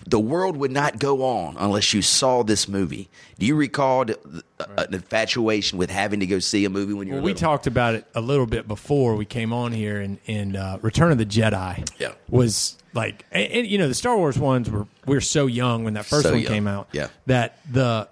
the 0.07 0.19
world 0.19 0.57
would 0.57 0.71
not 0.71 0.99
go 0.99 1.23
on 1.23 1.55
unless 1.59 1.93
you 1.93 2.01
saw 2.01 2.43
this 2.43 2.67
movie. 2.67 3.09
Do 3.39 3.45
you 3.45 3.55
recall 3.55 4.05
the, 4.05 4.17
uh, 4.59 4.65
an 4.87 4.93
infatuation 4.93 5.77
with 5.77 5.89
having 5.89 6.19
to 6.19 6.25
go 6.25 6.39
see 6.39 6.65
a 6.65 6.69
movie 6.69 6.93
when 6.93 7.07
you 7.07 7.13
Well, 7.13 7.21
were 7.21 7.25
we 7.25 7.33
talked 7.33 7.67
about 7.67 7.95
it 7.95 8.05
a 8.15 8.21
little 8.21 8.45
bit 8.45 8.67
before 8.67 9.15
we 9.15 9.25
came 9.25 9.53
on 9.53 9.71
here, 9.71 9.99
and, 9.99 10.19
and 10.27 10.55
uh, 10.55 10.77
Return 10.81 11.11
of 11.11 11.17
the 11.17 11.25
Jedi 11.25 11.87
Yeah. 11.99 12.13
was 12.29 12.77
like, 12.93 13.25
and, 13.31 13.51
and, 13.51 13.67
you 13.67 13.77
know, 13.77 13.87
the 13.87 13.93
Star 13.95 14.17
Wars 14.17 14.37
ones 14.39 14.69
were 14.69 14.87
we 15.05 15.15
were 15.15 15.21
so 15.21 15.47
young 15.47 15.83
when 15.83 15.95
that 15.95 16.05
first 16.05 16.23
So 16.23 16.31
one 16.31 16.41
young. 16.41 16.51
came 16.51 16.67
out, 16.67 16.89
Yeah. 16.91 17.07
that 17.25 17.59
the 17.71 18.07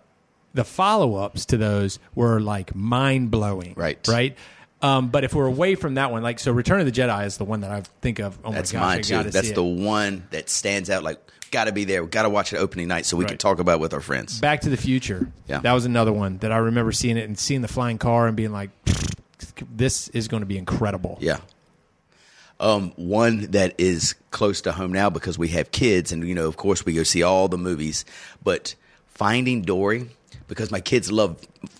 the 0.56 0.63
follow 0.63 1.16
ups 1.16 1.46
to 1.48 1.58
those 1.58 1.98
were 2.13 2.39
like 2.39 2.76
mind 2.76 3.32
blowing, 3.32 3.74
Right. 3.76 3.98
right. 4.08 4.38
Um, 4.84 5.08
but 5.10 5.24
if 5.24 5.34
we're 5.34 5.48
away 5.48 5.76
from 5.76 5.94
that 5.96 6.12
one, 6.12 6.22
like 6.24 6.39
so, 6.39 6.52
Return 6.52 6.82
of 6.82 6.86
the 6.86 6.92
Jedi 6.92 7.26
is 7.26 7.38
the 7.38 7.46
one 7.46 7.62
that 7.62 7.72
I 7.72 7.82
think 8.02 8.20
of. 8.20 8.38
Oh 8.44 8.52
That's 8.52 8.74
my 8.74 8.80
gosh, 8.98 9.12
mine 9.12 9.24
too. 9.24 9.30
That's 9.32 9.52
the 9.54 9.63
one 9.63 10.28
that 10.32 10.50
stands 10.50 10.89
out. 10.89 11.04
Like, 11.04 11.20
got 11.54 11.66
to 11.66 11.72
be 11.72 11.86
there. 11.86 12.04
We 12.04 12.10
got 12.10 12.24
to 12.24 12.30
watch 12.30 12.52
it 12.52 12.58
opening 12.58 12.89
night 12.89 13.06
so 13.06 13.16
we 13.16 13.24
can 13.24 13.38
talk 13.38 13.60
about 13.60 13.76
it 13.76 13.80
with 13.80 13.94
our 13.94 14.02
friends. 14.02 14.39
Back 14.42 14.62
to 14.62 14.70
the 14.70 14.76
Future. 14.76 15.32
Yeah. 15.48 15.60
That 15.60 15.72
was 15.74 15.86
another 15.86 16.12
one 16.12 16.39
that 16.39 16.52
I 16.52 16.58
remember 16.58 16.92
seeing 16.92 17.16
it 17.16 17.24
and 17.24 17.39
seeing 17.39 17.62
the 17.62 17.68
flying 17.70 17.98
car 17.98 18.28
and 18.28 18.36
being 18.36 18.52
like, 18.52 18.72
this 19.74 20.10
is 20.10 20.28
going 20.28 20.42
to 20.42 20.48
be 20.48 20.58
incredible. 20.58 21.18
Yeah. 21.22 21.38
Um, 22.60 22.92
one 22.96 23.52
that 23.52 23.76
is 23.78 24.16
close 24.32 24.62
to 24.62 24.72
home 24.72 24.92
now 24.92 25.10
because 25.10 25.38
we 25.38 25.50
have 25.50 25.72
kids, 25.72 26.12
and 26.12 26.28
you 26.28 26.36
know, 26.36 26.48
of 26.48 26.58
course, 26.58 26.86
we 26.86 26.94
go 26.94 27.04
see 27.04 27.24
all 27.24 27.48
the 27.48 27.58
movies. 27.58 28.06
But 28.44 28.76
Finding 29.08 29.63
Dory, 29.63 30.10
because 30.48 30.72
my 30.72 30.80
kids 30.80 31.12
love, 31.12 31.39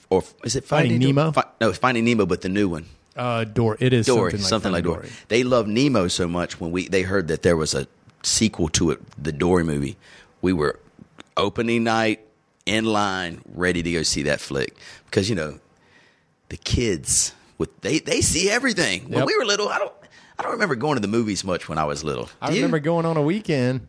or 0.10 0.24
is 0.44 0.56
it 0.56 0.66
Finding 0.66 0.94
Finding, 0.94 1.16
Nemo? 1.16 1.32
Fi- 1.32 1.46
no, 1.62 1.70
it's 1.70 1.78
Finding 1.78 2.06
Nemo, 2.06 2.26
but 2.26 2.42
the 2.42 2.50
new 2.50 2.68
one. 2.68 2.86
Uh, 3.16 3.44
Dory. 3.44 3.78
It 3.80 3.94
is 3.94 4.08
Dory, 4.08 4.38
something 4.40 4.72
like, 4.72 4.84
Finding 4.84 5.02
Dory. 5.02 5.14
They 5.30 5.44
love 5.44 5.68
Nemo 5.68 6.08
so 6.08 6.28
much 6.28 6.60
when 6.60 6.72
we 6.72 6.88
they 6.90 7.04
heard 7.04 7.28
that 7.30 7.44
there 7.44 7.56
was 7.56 7.74
a 7.74 7.88
sequel 8.24 8.70
to 8.70 8.92
it, 8.92 9.00
the 9.22 9.32
Dory 9.32 9.64
movie. 9.64 9.98
We 10.42 10.54
were 10.54 10.80
opening 11.38 11.84
night 11.84 12.22
in 12.66 12.86
line, 12.86 13.42
ready 13.54 13.84
to 13.84 13.92
go 13.92 14.04
see 14.04 14.24
that 14.24 14.40
flick 14.40 14.76
because 15.06 15.30
you 15.30 15.36
know 15.36 15.60
the 16.50 16.58
kids 16.58 17.34
with 17.58 17.70
they 17.82 18.00
they 18.00 18.22
see 18.22 18.50
everything. 18.50 19.04
When 19.10 19.20
Yep. 19.20 19.28
we 19.28 19.38
were 19.38 19.46
little, 19.46 19.70
I 19.70 19.78
don't 19.80 19.94
I 20.40 20.44
don't 20.44 20.54
remember 20.54 20.76
going 20.76 20.96
to 20.96 21.02
the 21.02 21.08
movies 21.08 21.44
much 21.44 21.68
when 21.70 21.78
I 21.78 21.84
was 21.86 22.04
little. 22.04 22.30
I 22.42 22.50
Do 22.50 22.56
you? 22.56 22.62
remember 22.62 22.80
going 22.80 23.06
on 23.06 23.18
a 23.18 23.22
weekend 23.22 23.88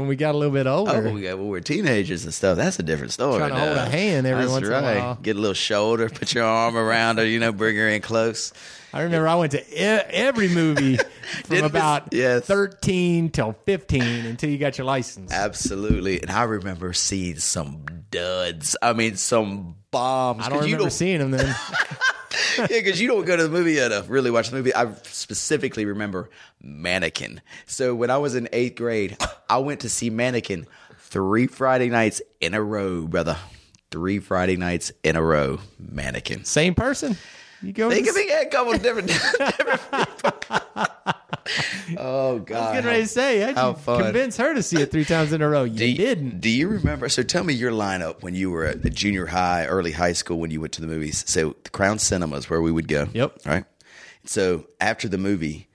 when 0.00 0.08
we 0.08 0.16
got 0.16 0.34
a 0.34 0.38
little 0.38 0.52
bit 0.52 0.66
oh, 0.66 0.78
older. 0.78 1.08
Oh, 1.08 1.12
we, 1.12 1.22
got, 1.22 1.36
when 1.38 1.46
we 1.46 1.50
were 1.50 1.60
teenagers 1.60 2.24
and 2.24 2.34
stuff. 2.34 2.56
That's 2.56 2.78
a 2.78 2.82
different 2.82 3.12
story. 3.12 3.38
Trying 3.38 3.50
to 3.50 3.58
hold 3.58 3.76
a 3.76 3.88
hand 3.88 4.26
every 4.26 4.42
That's 4.42 4.52
once 4.52 4.66
in 4.66 4.72
a 4.72 4.82
while. 4.82 5.14
Get 5.22 5.36
a 5.36 5.38
little 5.38 5.54
shoulder, 5.54 6.08
put 6.14 6.34
your 6.34 6.44
arm 6.44 6.76
around 6.76 7.18
her, 7.18 7.24
you 7.24 7.38
know, 7.38 7.52
bring 7.52 7.76
her 7.76 7.88
in 7.88 8.02
close. 8.02 8.52
I 8.92 9.02
remember 9.02 9.28
I 9.28 9.36
went 9.36 9.52
to 9.52 9.60
e- 9.60 9.78
every 9.78 10.48
movie 10.48 10.96
from 11.44 11.64
about 11.64 12.12
yes. 12.12 12.44
13 12.46 13.30
till 13.30 13.52
15 13.64 14.02
until 14.26 14.50
you 14.50 14.58
got 14.58 14.78
your 14.78 14.84
license. 14.84 15.32
Absolutely. 15.32 16.20
And 16.20 16.30
I 16.30 16.42
remember 16.42 16.92
seeing 16.92 17.36
some 17.38 17.84
duds. 18.10 18.76
I 18.82 18.92
mean, 18.92 19.14
some 19.14 19.76
bombs. 19.92 20.44
I 20.44 20.48
don't 20.48 20.58
'Cause 20.58 20.66
you 20.66 20.74
remember 20.74 20.90
seeing 20.90 21.20
them 21.20 21.30
then. 21.30 21.54
yeah, 22.58 22.66
because 22.68 23.00
you 23.00 23.08
don't 23.08 23.24
go 23.24 23.36
to 23.36 23.42
the 23.42 23.48
movie 23.48 23.76
to 23.76 24.00
uh, 24.00 24.02
really 24.08 24.30
watch 24.30 24.50
the 24.50 24.56
movie. 24.56 24.74
I 24.74 24.92
specifically 25.04 25.84
remember 25.84 26.30
Mannequin. 26.62 27.40
So 27.66 27.94
when 27.94 28.10
I 28.10 28.18
was 28.18 28.34
in 28.34 28.48
eighth 28.52 28.76
grade, 28.76 29.16
I 29.48 29.58
went 29.58 29.80
to 29.80 29.88
see 29.88 30.10
Mannequin 30.10 30.66
three 30.98 31.46
Friday 31.46 31.88
nights 31.88 32.22
in 32.40 32.54
a 32.54 32.62
row, 32.62 33.06
brother. 33.06 33.36
Three 33.90 34.20
Friday 34.20 34.56
nights 34.56 34.92
in 35.02 35.16
a 35.16 35.22
row. 35.22 35.58
Mannequin. 35.78 36.44
Same 36.44 36.74
person. 36.74 37.16
You 37.60 37.72
go. 37.72 37.88
They 37.88 38.02
could 38.02 38.14
be 38.14 38.28
a 38.28 38.46
couple 38.46 38.72
different. 38.78 39.08
different 39.38 39.80
people. 39.90 41.12
oh 41.98 42.38
God! 42.40 42.56
I 42.56 42.60
was 42.60 42.74
getting 42.74 42.86
ready 42.86 43.02
to 43.02 43.08
say, 43.08 43.40
how'd 43.40 43.54
how 43.56 43.68
you 43.70 43.76
fun. 43.76 44.02
convince 44.04 44.36
her 44.36 44.54
to 44.54 44.62
see 44.62 44.80
it 44.80 44.90
three 44.90 45.04
times 45.04 45.32
in 45.32 45.42
a 45.42 45.48
row? 45.48 45.64
You 45.64 45.76
Do 45.78 45.86
you, 45.86 45.96
didn't. 45.96 46.40
Do 46.40 46.50
you 46.50 46.68
remember? 46.68 47.08
So 47.08 47.22
tell 47.22 47.44
me 47.44 47.54
your 47.54 47.72
lineup 47.72 48.22
when 48.22 48.34
you 48.34 48.50
were 48.50 48.64
at 48.64 48.82
the 48.82 48.90
junior 48.90 49.26
high, 49.26 49.66
early 49.66 49.92
high 49.92 50.12
school 50.12 50.38
when 50.38 50.50
you 50.50 50.60
went 50.60 50.72
to 50.74 50.80
the 50.80 50.86
movies. 50.86 51.24
So 51.26 51.56
the 51.64 51.70
Crown 51.70 51.98
Cinemas 51.98 52.50
where 52.50 52.60
we 52.60 52.70
would 52.72 52.88
go. 52.88 53.08
Yep. 53.12 53.38
Right. 53.46 53.64
So 54.26 54.66
after 54.80 55.08
the 55.08 55.18
movie, 55.18 55.68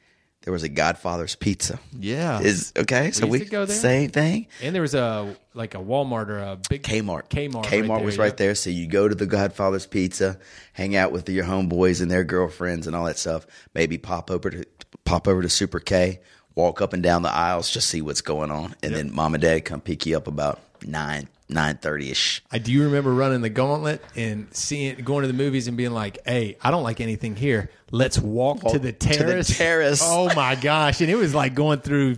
there 0.45 0.53
was 0.53 0.63
a 0.63 0.69
Godfather's 0.69 1.35
Pizza. 1.35 1.79
Yeah. 1.99 2.39
Is 2.39 2.71
okay. 2.77 3.09
So 3.09 3.25
we 3.25 3.43
go 3.45 3.65
there. 3.65 3.75
same 3.75 4.11
thing. 4.11 4.45
And 4.61 4.75
there 4.75 4.83
was 4.83 4.93
a 4.93 5.35
like 5.55 5.73
a 5.73 5.79
Walmart 5.79 6.29
or 6.29 6.37
a 6.37 6.59
big 6.69 6.83
Kmart. 6.83 7.29
Kmart. 7.29 7.65
Kmart 7.65 7.89
right 7.89 8.05
was 8.05 8.15
there, 8.15 8.23
right 8.23 8.33
yeah. 8.33 8.35
there. 8.37 8.55
So 8.55 8.69
you 8.69 8.87
go 8.87 9.07
to 9.07 9.15
the 9.15 9.25
Godfather's 9.25 9.87
Pizza, 9.87 10.37
hang 10.73 10.95
out 10.95 11.11
with 11.11 11.27
your 11.27 11.45
homeboys 11.45 11.99
and 11.99 12.11
their 12.11 12.23
girlfriends 12.23 12.85
and 12.85 12.95
all 12.95 13.05
that 13.05 13.17
stuff. 13.17 13.47
Maybe 13.73 13.97
pop 13.97 14.29
over 14.29 14.51
to 14.51 14.65
pop 15.03 15.27
over 15.27 15.41
to 15.41 15.49
Super 15.49 15.79
K, 15.79 16.19
walk 16.53 16.79
up 16.79 16.93
and 16.93 17.01
down 17.01 17.23
the 17.23 17.33
aisles, 17.33 17.71
just 17.71 17.89
see 17.89 18.03
what's 18.03 18.21
going 18.21 18.51
on, 18.51 18.75
and 18.83 18.93
then 18.93 19.13
mom 19.13 19.33
and 19.33 19.41
dad 19.41 19.65
come 19.65 19.81
pick 19.81 20.05
you 20.05 20.15
up 20.15 20.27
about 20.27 20.59
nine 20.85 21.27
nine 21.49 21.77
thirty 21.77 22.11
ish. 22.11 22.43
I 22.51 22.59
do 22.59 22.71
you 22.71 22.83
remember 22.83 23.13
running 23.13 23.41
the 23.41 23.49
gauntlet 23.49 24.03
and 24.15 24.47
seeing 24.55 24.97
going 24.97 25.23
to 25.23 25.27
the 25.27 25.33
movies 25.33 25.67
and 25.67 25.75
being 25.75 25.91
like, 25.91 26.19
"Hey, 26.25 26.57
I 26.61 26.69
don't 26.69 26.83
like 26.83 27.01
anything 27.01 27.35
here. 27.35 27.71
Let's 27.95 28.19
walk, 28.19 28.59
to 28.71 28.79
the 28.79 28.91
to 28.91 29.07
the 29.09 29.15
terrace." 29.15 29.57
terrace. 29.57 30.01
Oh 30.03 30.33
my 30.35 30.55
gosh! 30.55 31.01
And 31.01 31.09
it 31.09 31.15
was 31.15 31.33
like 31.33 31.53
going 31.55 31.79
through 31.79 32.17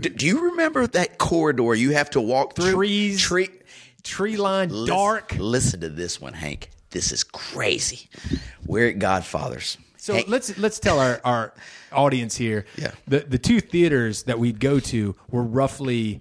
Do, 0.00 0.08
do 0.10 0.26
you 0.26 0.50
remember 0.50 0.86
that 0.86 1.18
corridor 1.18 1.74
you 1.74 1.92
have 1.92 2.10
to 2.10 2.20
walk 2.20 2.54
through? 2.56 2.72
Trees. 2.72 3.20
Tree. 3.20 3.48
tree 4.02 4.36
line, 4.36 4.68
Listen- 4.70 4.86
dark. 4.94 5.34
Listen 5.38 5.80
to 5.80 5.88
this 5.88 6.20
one, 6.20 6.32
Hank. 6.32 6.70
This 6.90 7.12
is 7.12 7.24
crazy. 7.24 8.08
We're 8.66 8.88
at 8.88 8.98
Godfather's. 8.98 9.78
So 9.96 10.14
Hank- 10.14 10.28
let's 10.28 10.56
let's 10.58 10.78
tell 10.78 10.98
our, 11.00 11.20
our 11.24 11.54
audience 11.92 12.36
here. 12.36 12.64
Yeah. 12.76 12.92
The 13.08 13.20
the 13.20 13.38
two 13.38 13.60
theaters 13.60 14.24
that 14.24 14.38
we'd 14.38 14.60
go 14.60 14.78
to 14.80 15.14
were 15.30 15.42
roughly 15.42 16.20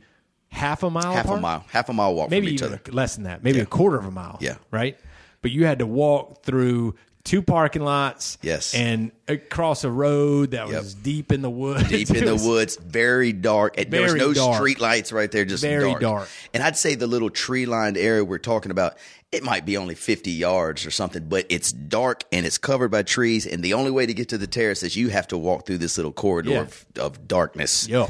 half 0.49 0.83
a 0.83 0.89
mile 0.89 1.11
half 1.13 1.25
apart? 1.25 1.39
a 1.39 1.41
mile, 1.41 1.65
half 1.71 1.89
a 1.89 1.93
mile 1.93 2.13
walk 2.15 2.29
maybe 2.29 2.47
from 2.47 2.53
each 2.53 2.61
even 2.61 2.73
other. 2.79 2.91
less 2.91 3.15
than 3.15 3.25
that, 3.25 3.43
maybe 3.43 3.57
Yeah. 3.57 3.63
a 3.63 3.67
quarter 3.67 3.97
of 3.97 4.05
a 4.05 4.11
mile. 4.11 4.37
Yeah. 4.41 4.55
right. 4.71 4.97
But 5.41 5.51
you 5.51 5.65
had 5.65 5.79
to 5.79 5.85
walk 5.85 6.43
through 6.43 6.95
two 7.25 7.41
parking 7.41 7.81
lots. 7.83 8.37
Yes. 8.41 8.73
and 8.73 9.11
across 9.27 9.83
a 9.83 9.91
road 9.91 10.51
that 10.51 10.67
was 10.69 10.93
deep 10.93 11.31
in 11.33 11.41
the 11.41 11.49
woods. 11.49 11.89
Deep 11.89 12.09
in 12.15 12.23
the 12.23 12.35
woods, 12.35 12.77
very 12.77 13.33
dark. 13.33 13.77
And 13.77 13.91
there 13.91 14.03
was 14.03 14.13
no 14.15 14.33
dark. 14.33 14.55
street 14.55 14.79
lights 14.79 15.11
right 15.11 15.29
there, 15.29 15.43
just 15.43 15.61
Very 15.63 15.89
dark. 15.89 16.01
dark. 16.01 16.29
And 16.53 16.63
I'd 16.63 16.77
say 16.77 16.95
the 16.95 17.07
little 17.07 17.29
tree 17.29 17.65
lined 17.65 17.97
area 17.97 18.23
we're 18.23 18.37
talking 18.37 18.71
about, 18.71 18.97
it 19.31 19.43
might 19.43 19.65
be 19.65 19.75
only 19.75 19.95
50 19.95 20.31
yards 20.31 20.85
or 20.85 20.91
something, 20.91 21.27
but 21.27 21.45
it's 21.49 21.73
dark 21.73 22.23
and 22.31 22.45
it's 22.45 22.57
covered 22.57 22.89
by 22.91 23.03
trees. 23.03 23.45
And 23.45 23.61
the 23.63 23.73
only 23.73 23.91
way 23.91 24.05
to 24.05 24.13
get 24.13 24.29
to 24.29 24.37
the 24.37 24.47
terrace 24.47 24.81
is 24.83 24.95
you 24.95 25.09
have 25.09 25.27
to 25.29 25.37
walk 25.37 25.65
through 25.65 25.79
this 25.79 25.97
little 25.97 26.13
corridor 26.13 26.51
Yeah. 26.51 26.61
of, 26.61 26.85
of 26.97 27.27
darkness. 27.27 27.87
Yo. 27.89 28.07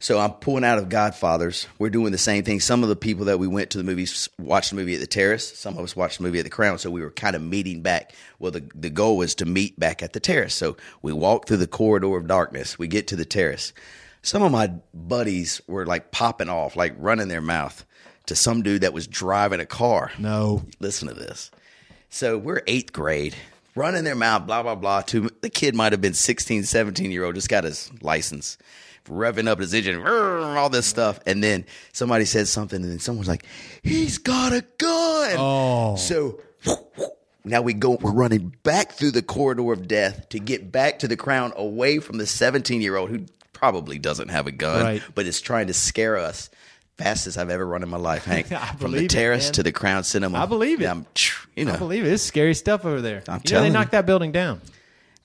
So 0.00 0.18
I'm 0.18 0.32
pulling 0.32 0.64
out 0.64 0.78
of 0.78 0.88
Godfathers. 0.88 1.66
We're 1.78 1.90
doing 1.90 2.12
the 2.12 2.18
same 2.18 2.44
thing. 2.44 2.60
Some 2.60 2.82
of 2.82 2.88
the 2.88 2.96
people 2.96 3.24
that 3.26 3.38
we 3.38 3.48
went 3.48 3.70
to 3.70 3.78
the 3.78 3.84
movies 3.84 4.28
watched 4.38 4.70
the 4.70 4.76
movie 4.76 4.94
at 4.94 5.00
the 5.00 5.06
Terrace. 5.06 5.58
Some 5.58 5.76
of 5.76 5.82
us 5.82 5.96
watched 5.96 6.18
the 6.18 6.24
movie 6.24 6.38
at 6.38 6.44
the 6.44 6.50
Crown. 6.50 6.78
So 6.78 6.90
we 6.90 7.02
were 7.02 7.10
kind 7.10 7.34
of 7.34 7.42
meeting 7.42 7.82
back. 7.82 8.12
Well, 8.38 8.52
the 8.52 8.64
the 8.74 8.90
goal 8.90 9.16
was 9.16 9.34
to 9.36 9.46
meet 9.46 9.78
back 9.78 10.02
at 10.02 10.12
the 10.12 10.20
Terrace. 10.20 10.54
So 10.54 10.76
we 11.02 11.12
walk 11.12 11.46
through 11.46 11.56
the 11.56 11.66
corridor 11.66 12.16
of 12.16 12.28
darkness. 12.28 12.78
We 12.78 12.86
get 12.86 13.08
to 13.08 13.16
the 13.16 13.24
Terrace. 13.24 13.72
Some 14.22 14.42
of 14.42 14.52
my 14.52 14.72
buddies 14.94 15.60
were 15.66 15.86
like 15.86 16.10
popping 16.10 16.48
off, 16.48 16.76
like 16.76 16.94
running 16.98 17.28
their 17.28 17.40
mouth 17.40 17.84
to 18.26 18.36
some 18.36 18.62
dude 18.62 18.82
that 18.82 18.92
was 18.92 19.06
driving 19.06 19.60
a 19.60 19.66
car. 19.66 20.12
No, 20.18 20.64
Listen 20.80 21.08
to 21.08 21.14
this. 21.14 21.50
So 22.10 22.38
we're 22.38 22.62
eighth 22.66 22.92
grade, 22.92 23.34
running 23.74 24.04
their 24.04 24.14
mouth, 24.14 24.46
blah, 24.46 24.62
blah, 24.62 24.74
blah. 24.74 25.02
To 25.02 25.30
the 25.40 25.50
kid 25.50 25.74
might 25.74 25.92
have 25.92 26.00
been 26.00 26.14
16, 26.14 26.64
17 26.64 27.10
year 27.10 27.24
old, 27.24 27.34
just 27.34 27.48
got 27.48 27.64
his 27.64 27.90
license, 28.02 28.58
revving 29.08 29.48
up 29.48 29.58
his 29.58 29.74
engine, 29.74 30.06
all 30.06 30.68
this 30.70 30.86
stuff. 30.86 31.18
And 31.26 31.42
then 31.42 31.64
somebody 31.92 32.24
said 32.24 32.48
something, 32.48 32.80
and 32.82 32.90
then 32.90 32.98
someone's 32.98 33.28
like, 33.28 33.44
he's 33.82 34.18
got 34.18 34.52
a 34.52 34.62
gun. 34.78 35.34
Oh. 35.38 35.96
So 35.96 36.40
now 37.44 37.62
we 37.62 37.72
go, 37.74 37.92
we're 38.00 38.12
running 38.12 38.54
back 38.62 38.92
through 38.92 39.12
the 39.12 39.22
corridor 39.22 39.72
of 39.72 39.88
death 39.88 40.28
to 40.30 40.38
get 40.38 40.70
back 40.70 40.98
to 41.00 41.08
the 41.08 41.16
crown 41.16 41.52
away 41.56 41.98
from 41.98 42.18
the 42.18 42.26
17 42.26 42.80
year 42.82 42.96
old 42.96 43.10
who 43.10 43.24
probably 43.52 43.98
doesn't 43.98 44.28
have 44.28 44.46
a 44.46 44.52
gun, 44.52 44.82
Right. 44.82 45.02
but 45.14 45.26
is 45.26 45.40
trying 45.40 45.66
to 45.68 45.74
scare 45.74 46.16
us. 46.16 46.50
Fastest 46.96 47.38
I've 47.38 47.48
ever 47.50 47.64
run 47.64 47.84
in 47.84 47.88
my 47.88 47.96
life, 47.96 48.24
Hank. 48.24 48.50
I 48.52 48.72
From 48.74 48.90
the 48.90 49.04
it, 49.04 49.08
terrace 49.10 49.46
man. 49.46 49.52
to 49.54 49.62
the 49.62 49.70
Crown 49.72 50.02
Cinema. 50.02 50.38
I 50.38 50.46
believe 50.46 50.82
it. 50.82 50.86
I'm, 50.86 51.06
you 51.54 51.64
know, 51.64 51.74
I 51.74 51.76
believe 51.76 52.04
it. 52.04 52.12
It's 52.12 52.24
scary 52.24 52.54
stuff 52.54 52.84
over 52.84 53.00
there. 53.00 53.22
I'm 53.28 53.34
you 53.34 53.38
know, 53.38 53.42
telling 53.44 53.62
they 53.62 53.68
you. 53.68 53.72
knocked 53.72 53.92
that 53.92 54.04
building 54.04 54.32
down. 54.32 54.60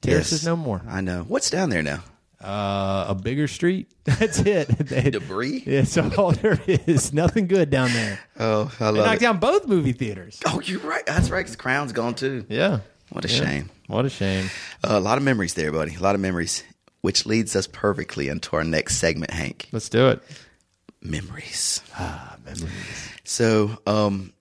Terrace 0.02 0.32
Yes. 0.32 0.42
is 0.42 0.46
no 0.46 0.56
more. 0.56 0.82
I 0.88 1.02
know. 1.02 1.24
What's 1.28 1.50
down 1.50 1.70
there 1.72 1.82
now? 1.82 2.04
Uh, 2.44 3.06
a 3.10 3.16
bigger 3.16 3.48
street. 3.48 3.90
That's 4.04 4.40
it. 4.40 4.68
They- 4.78 5.10
Debris? 5.12 5.60
That's 5.66 5.98
all 5.98 6.32
there 6.34 6.60
is. 6.68 7.14
Nothing 7.14 7.48
good 7.48 7.70
down 7.70 7.92
there. 7.94 8.20
Oh, 8.40 8.72
I 8.80 8.92
They 8.92 8.98
knocked 9.00 9.16
it. 9.16 9.20
down 9.22 9.38
both 9.40 9.68
movie 9.68 9.94
theaters. 9.94 10.40
Oh, 10.46 10.60
you're 10.62 10.80
right. 10.82 11.06
That's 11.06 11.30
right. 11.30 11.44
'cause 11.46 11.52
the 11.56 11.62
Crown's 11.62 11.94
gone 11.94 12.16
too. 12.16 12.46
Yeah. 12.50 12.80
What 13.12 13.24
a 13.26 13.30
Yeah. 13.30 13.46
shame. 13.46 13.70
What 13.88 14.06
a 14.06 14.10
shame. 14.10 14.50
Uh, 14.84 14.98
a 14.98 15.00
lot 15.00 15.18
of 15.18 15.24
memories 15.24 15.54
there, 15.54 15.72
buddy. 15.72 15.96
A 15.96 16.00
lot 16.00 16.16
of 16.16 16.22
memories, 16.22 16.64
which 17.02 17.26
leads 17.26 17.56
us 17.56 17.68
perfectly 17.68 18.28
into 18.28 18.56
our 18.56 18.64
next 18.64 18.98
segment, 18.98 19.32
Hank. 19.32 19.70
Let's 19.72 19.88
do 19.90 20.10
it. 20.10 20.22
Memories. 21.02 21.82
Ah, 21.98 22.38
memories. 22.46 23.10
So, 23.24 23.78
um, 23.86 24.34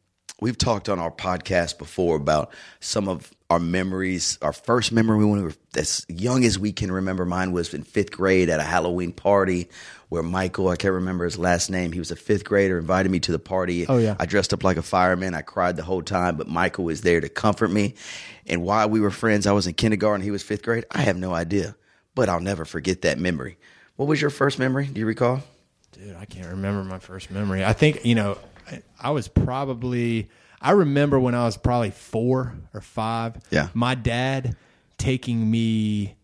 we've 0.43 0.59
talked 0.59 0.89
on 0.89 0.99
our 0.99 1.11
podcast 1.11 1.79
before 1.79 2.17
about 2.17 2.51
some 2.81 3.09
of 3.09 3.33
our 3.49 3.61
memories. 3.61 4.39
Our 4.43 4.53
first 4.53 4.91
memory 4.91 5.25
when 5.25 5.39
we 5.39 5.45
were 5.45 5.55
as 5.77 6.05
young 6.09 6.45
as 6.45 6.59
we 6.59 6.73
can 6.73 6.91
remember, 6.91 7.25
mine 7.25 7.53
was 7.53 7.73
in 7.73 7.85
fifth 7.85 8.11
grade 8.11 8.51
at 8.51 8.59
a 8.59 8.65
Halloween 8.65 9.13
party 9.13 9.71
where 10.09 10.23
Michael, 10.23 10.69
I 10.69 10.77
can't 10.77 10.95
remember 10.95 11.25
his 11.25 11.39
last 11.39 11.71
name, 11.71 11.93
he 11.93 11.99
was 11.99 12.11
a 12.11 12.17
fifth 12.17 12.45
grader, 12.45 12.79
invited 12.79 13.11
me 13.11 13.21
to 13.21 13.33
the 13.33 13.39
party. 13.39 13.87
Oh, 13.87 13.99
yeah. 13.99 14.17
I 14.19 14.27
dressed 14.27 14.53
up 14.53 14.65
like 14.65 14.77
a 14.77 14.83
fireman. 14.83 15.35
I 15.35 15.43
cried 15.43 15.77
the 15.77 15.85
whole 15.85 16.03
time, 16.03 16.37
but 16.37 16.49
Michael 16.49 16.85
was 16.85 17.01
there 17.03 17.21
to 17.21 17.29
comfort 17.29 17.71
me. 17.71 17.95
And 18.47 18.63
while 18.63 18.91
we 18.91 19.01
were 19.01 19.11
friends, 19.11 19.47
I 19.47 19.53
was 19.53 19.67
in 19.67 19.75
kindergarten, 19.75 20.23
he 20.23 20.33
was 20.33 20.43
fifth 20.43 20.65
grade. 20.65 20.85
I 20.91 21.03
have 21.03 21.17
no 21.17 21.33
idea, 21.33 21.77
but 22.15 22.29
I'll 22.29 22.41
never 22.41 22.65
forget 22.65 23.03
that 23.03 23.19
memory. 23.19 23.59
What 23.97 24.09
was 24.09 24.21
your 24.21 24.31
first 24.31 24.59
memory? 24.59 24.87
Do 24.87 24.99
you 24.99 25.07
recall? 25.07 25.41
Dude, 25.93 26.17
I 26.17 26.25
can't 26.25 26.49
remember 26.49 26.83
my 26.85 26.99
first 26.99 27.31
memory. 27.31 27.65
I 27.65 27.73
think, 27.75 28.05
you 28.05 28.15
know, 28.15 28.39
I, 29.01 29.11
was 29.11 29.29
probably, 29.29 30.29
I 30.61 30.73
remember 30.73 31.19
when 31.21 31.35
I 31.35 31.45
was 31.45 31.57
probably 31.57 31.91
four 31.91 32.55
or 32.73 32.81
five. 32.81 33.37
Yeah. 33.51 33.69
My 33.75 33.95
dad 33.95 34.57
taking 34.99 35.51
me, 35.51 36.17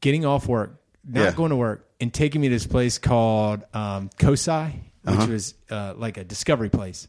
getting 0.00 0.24
off 0.24 0.48
work, 0.48 0.80
not 1.04 1.20
Yeah. 1.22 1.32
going 1.32 1.50
to 1.50 1.56
work, 1.56 1.88
and 2.00 2.12
taking 2.12 2.40
me 2.40 2.48
to 2.48 2.54
this 2.54 2.66
place 2.66 2.98
called 2.98 3.64
um, 3.74 4.10
Kosai, 4.18 4.72
which 5.02 5.14
Uh-huh. 5.16 5.26
was 5.32 5.54
uh, 5.70 5.94
like 5.96 6.16
a 6.16 6.24
discovery 6.24 6.68
place. 6.68 7.08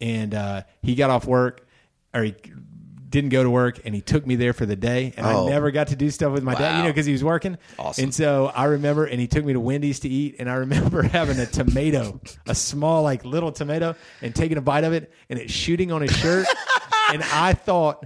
And 0.00 0.34
uh, 0.34 0.62
he 0.82 0.94
got 0.94 1.10
off 1.10 1.26
work, 1.26 1.66
or 2.14 2.22
he 2.24 2.34
didn't 3.08 3.30
go 3.30 3.42
to 3.42 3.50
work, 3.50 3.80
and 3.84 3.94
he 3.94 4.00
took 4.00 4.26
me 4.26 4.36
there 4.36 4.52
for 4.52 4.66
the 4.66 4.76
day. 4.76 5.14
And 5.16 5.26
Oh. 5.26 5.46
I 5.46 5.50
never 5.50 5.70
got 5.70 5.88
to 5.88 5.96
do 5.96 6.10
stuff 6.10 6.32
with 6.32 6.42
my 6.42 6.54
dad, 6.54 6.78
you 6.78 6.82
know, 6.84 6.90
because 6.90 7.06
he 7.06 7.12
was 7.12 7.24
working. 7.24 7.56
Awesome. 7.78 8.04
And 8.04 8.14
so 8.14 8.46
I 8.54 8.64
remember, 8.64 9.04
and 9.06 9.20
he 9.20 9.26
took 9.26 9.44
me 9.44 9.52
to 9.54 9.60
Wendy's 9.60 10.00
to 10.00 10.08
eat, 10.08 10.36
and 10.38 10.50
I 10.50 10.54
remember 10.66 11.02
having 11.02 11.38
a 11.38 11.46
tomato, 11.46 12.20
a 12.46 12.54
small, 12.54 13.02
like 13.02 13.24
little 13.24 13.52
tomato, 13.52 13.94
and 14.20 14.34
taking 14.34 14.58
a 14.58 14.62
bite 14.62 14.84
of 14.84 14.92
it, 14.92 15.12
and 15.30 15.38
it 15.38 15.50
shooting 15.50 15.90
on 15.92 16.02
his 16.02 16.12
shirt. 16.12 16.46
and 17.12 17.22
I 17.22 17.54
thought, 17.54 18.04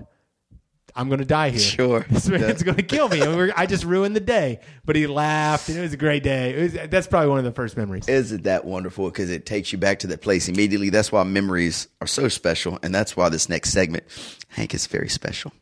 I'm 0.94 1.08
going 1.08 1.20
to 1.20 1.24
die 1.24 1.50
here. 1.50 1.58
Sure. 1.60 2.06
This 2.10 2.28
man's 2.28 2.62
going 2.62 2.76
to 2.76 2.82
kill 2.82 3.08
me. 3.08 3.22
I 3.56 3.66
just 3.66 3.84
ruined 3.84 4.14
the 4.14 4.20
day. 4.20 4.60
But 4.84 4.96
he 4.96 5.06
laughed, 5.06 5.68
and 5.68 5.78
it 5.78 5.80
was 5.80 5.92
a 5.92 5.96
great 5.96 6.22
day. 6.22 6.62
Was, 6.62 6.90
that's 6.90 7.06
probably 7.06 7.30
one 7.30 7.38
of 7.38 7.44
the 7.44 7.52
first 7.52 7.76
memories. 7.76 8.08
Isn't 8.08 8.44
that 8.44 8.64
wonderful? 8.64 9.06
Because 9.06 9.30
it 9.30 9.46
takes 9.46 9.72
you 9.72 9.78
back 9.78 10.00
to 10.00 10.06
that 10.08 10.20
place 10.20 10.48
immediately. 10.48 10.90
That's 10.90 11.10
why 11.10 11.22
memories 11.24 11.88
are 12.00 12.06
so 12.06 12.28
special. 12.28 12.78
And 12.82 12.94
that's 12.94 13.16
why 13.16 13.28
this 13.28 13.48
next 13.48 13.70
segment, 13.70 14.04
Hank, 14.48 14.74
is 14.74 14.86
very 14.86 15.08
special. 15.08 15.52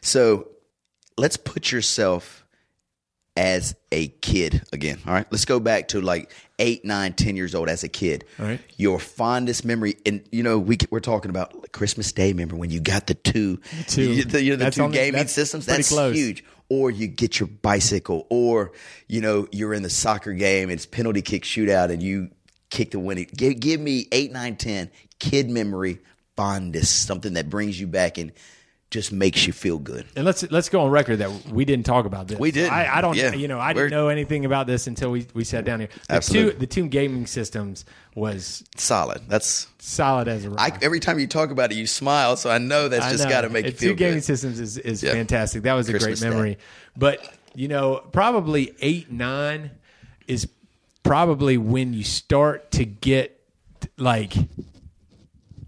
So 0.00 0.48
let's 1.16 1.36
put 1.36 1.72
yourself 1.72 2.46
as 3.36 3.74
a 3.92 4.08
kid 4.08 4.62
again. 4.72 4.98
All 5.06 5.12
right. 5.12 5.26
Let's 5.30 5.44
go 5.44 5.60
back 5.60 5.88
to 5.88 6.00
like 6.00 6.30
eight, 6.58 6.84
nine, 6.84 7.12
ten 7.12 7.36
years 7.36 7.54
old 7.54 7.68
as 7.68 7.84
a 7.84 7.88
kid. 7.88 8.24
All 8.38 8.46
right. 8.46 8.60
Your 8.76 8.98
fondest 8.98 9.64
memory. 9.64 9.94
And, 10.04 10.22
you 10.32 10.42
know, 10.42 10.58
we, 10.58 10.78
we're 10.90 11.00
talking 11.00 11.30
about 11.30 11.72
Christmas 11.72 12.12
Day. 12.12 12.28
Remember 12.28 12.56
when 12.56 12.70
you 12.70 12.80
got 12.80 13.06
the 13.06 13.14
two, 13.14 13.60
two. 13.86 14.12
you, 14.12 14.24
the, 14.24 14.42
you 14.42 14.50
know, 14.50 14.56
the 14.56 14.64
That's 14.64 14.76
two 14.76 14.82
on 14.82 14.90
the- 14.90 14.96
gaming 14.96 15.18
that's 15.20 15.32
systems? 15.32 15.66
That's 15.66 15.88
close. 15.88 16.14
huge 16.14 16.44
or 16.70 16.90
you 16.90 17.06
get 17.06 17.40
your 17.40 17.46
bicycle, 17.46 18.26
or 18.28 18.72
you 19.06 19.22
know 19.22 19.48
you're 19.50 19.72
in 19.72 19.82
the 19.82 19.88
soccer 19.88 20.34
game, 20.34 20.68
it's 20.68 20.84
penalty 20.84 21.22
kick 21.22 21.42
shootout, 21.42 21.90
and 21.90 22.02
you 22.02 22.28
kick 22.68 22.90
the 22.90 22.98
winning. 22.98 23.26
Give, 23.34 23.58
give 23.58 23.80
me 23.80 24.06
eight, 24.12 24.32
nine, 24.32 24.56
ten 24.56 24.90
kid 25.18 25.48
memory 25.48 25.98
fondest, 26.36 27.06
something 27.06 27.32
that 27.34 27.48
brings 27.48 27.80
you 27.80 27.86
back 27.86 28.18
and 28.18 28.32
just 28.90 29.12
makes 29.12 29.46
you 29.46 29.52
feel 29.52 29.78
good. 29.78 30.06
And 30.16 30.24
let's 30.24 30.50
let's 30.50 30.68
go 30.70 30.80
on 30.80 30.90
record 30.90 31.16
that 31.18 31.30
we 31.50 31.64
didn't 31.66 31.84
talk 31.84 32.06
about 32.06 32.26
this. 32.28 32.38
We 32.38 32.50
didn't. 32.50 32.72
I, 32.72 32.96
I 32.96 33.00
don't. 33.02 33.16
Yeah. 33.16 33.34
You 33.34 33.46
know, 33.46 33.58
I 33.58 33.72
We're- 33.74 33.88
didn't 33.88 33.90
know 33.90 34.08
anything 34.08 34.44
about 34.46 34.66
this 34.66 34.86
until 34.86 35.10
we, 35.10 35.26
we 35.34 35.44
sat 35.44 35.64
down 35.66 35.80
here. 35.80 35.90
The 36.08 36.14
Absolutely. 36.14 36.52
two 36.52 36.58
the 36.60 36.66
two 36.66 36.88
gaming 36.88 37.26
systems 37.26 37.84
was 38.14 38.64
Solid. 38.76 39.22
That's 39.28 39.66
solid 39.78 40.26
as 40.28 40.44
a 40.46 40.50
rock. 40.50 40.60
I, 40.60 40.78
every 40.82 41.00
time 41.00 41.18
you 41.18 41.26
talk 41.26 41.50
about 41.50 41.70
it, 41.70 41.76
you 41.76 41.86
smile, 41.86 42.36
so 42.36 42.48
I 42.50 42.58
know 42.58 42.88
that's 42.88 43.04
I 43.04 43.10
just 43.12 43.28
got 43.28 43.42
to 43.42 43.50
make 43.50 43.64
you 43.66 43.70
And 43.72 43.78
feel 43.78 43.90
two 43.90 43.94
gaming 43.96 44.20
systems 44.22 44.58
is, 44.58 44.78
is 44.78 45.02
Yeah. 45.02 45.12
fantastic. 45.12 45.62
That 45.64 45.74
was 45.74 45.88
a 45.88 45.92
Christmas 45.92 46.20
great 46.20 46.28
Day. 46.30 46.34
memory. 46.34 46.58
But 46.96 47.32
you 47.54 47.68
know, 47.68 48.02
probably 48.12 48.74
eight 48.80 49.10
nine 49.12 49.70
is 50.26 50.48
probably 51.02 51.58
when 51.58 51.92
you 51.92 52.04
start 52.04 52.70
to 52.72 52.84
get 52.86 53.38
like 53.98 54.32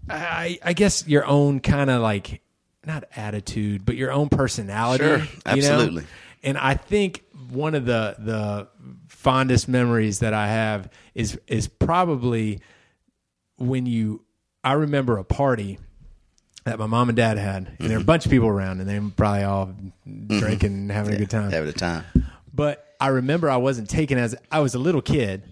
I 0.09 0.59
I 0.63 0.73
guess 0.73 1.07
your 1.07 1.25
own 1.25 1.59
kind 1.59 1.89
of 1.89 2.01
like 2.01 2.41
not 2.85 3.03
attitude, 3.15 3.85
but 3.85 3.95
your 3.95 4.11
own 4.11 4.29
personality. 4.29 5.03
Sure. 5.03 5.17
you 5.17 5.23
know? 5.23 5.29
Absolutely. 5.45 6.03
And 6.43 6.57
I 6.57 6.73
think 6.73 7.23
one 7.51 7.75
of 7.75 7.85
the 7.85 8.15
the 8.17 8.67
fondest 9.07 9.67
memories 9.67 10.19
that 10.19 10.33
I 10.33 10.47
have 10.47 10.89
is 11.13 11.39
is 11.47 11.67
probably 11.67 12.59
when 13.57 13.85
you 13.85 14.23
I 14.63 14.73
remember 14.73 15.17
a 15.17 15.23
party 15.23 15.77
that 16.63 16.77
my 16.79 16.85
mom 16.85 17.09
and 17.09 17.15
dad 17.15 17.37
had, 17.37 17.67
and 17.67 17.67
there 17.79 17.87
Mm-hmm. 17.87 17.95
were 17.97 18.01
a 18.01 18.05
bunch 18.05 18.25
of 18.25 18.31
people 18.31 18.47
around, 18.47 18.79
and 18.79 18.89
they 18.89 18.99
were 18.99 19.09
probably 19.15 19.43
all 19.43 19.73
drinking 20.27 20.73
and 20.73 20.91
having 20.91 21.15
a 21.15 21.17
good 21.17 21.29
time. 21.29 21.49
Having 21.51 21.69
a 21.69 21.73
time. 21.73 22.03
But 22.53 22.85
I 22.99 23.07
remember 23.07 23.49
I 23.49 23.57
wasn't 23.57 23.89
taken 23.89 24.17
as 24.19 24.35
I 24.51 24.59
was 24.59 24.75
a 24.75 24.79
little 24.79 25.01
kid, 25.01 25.43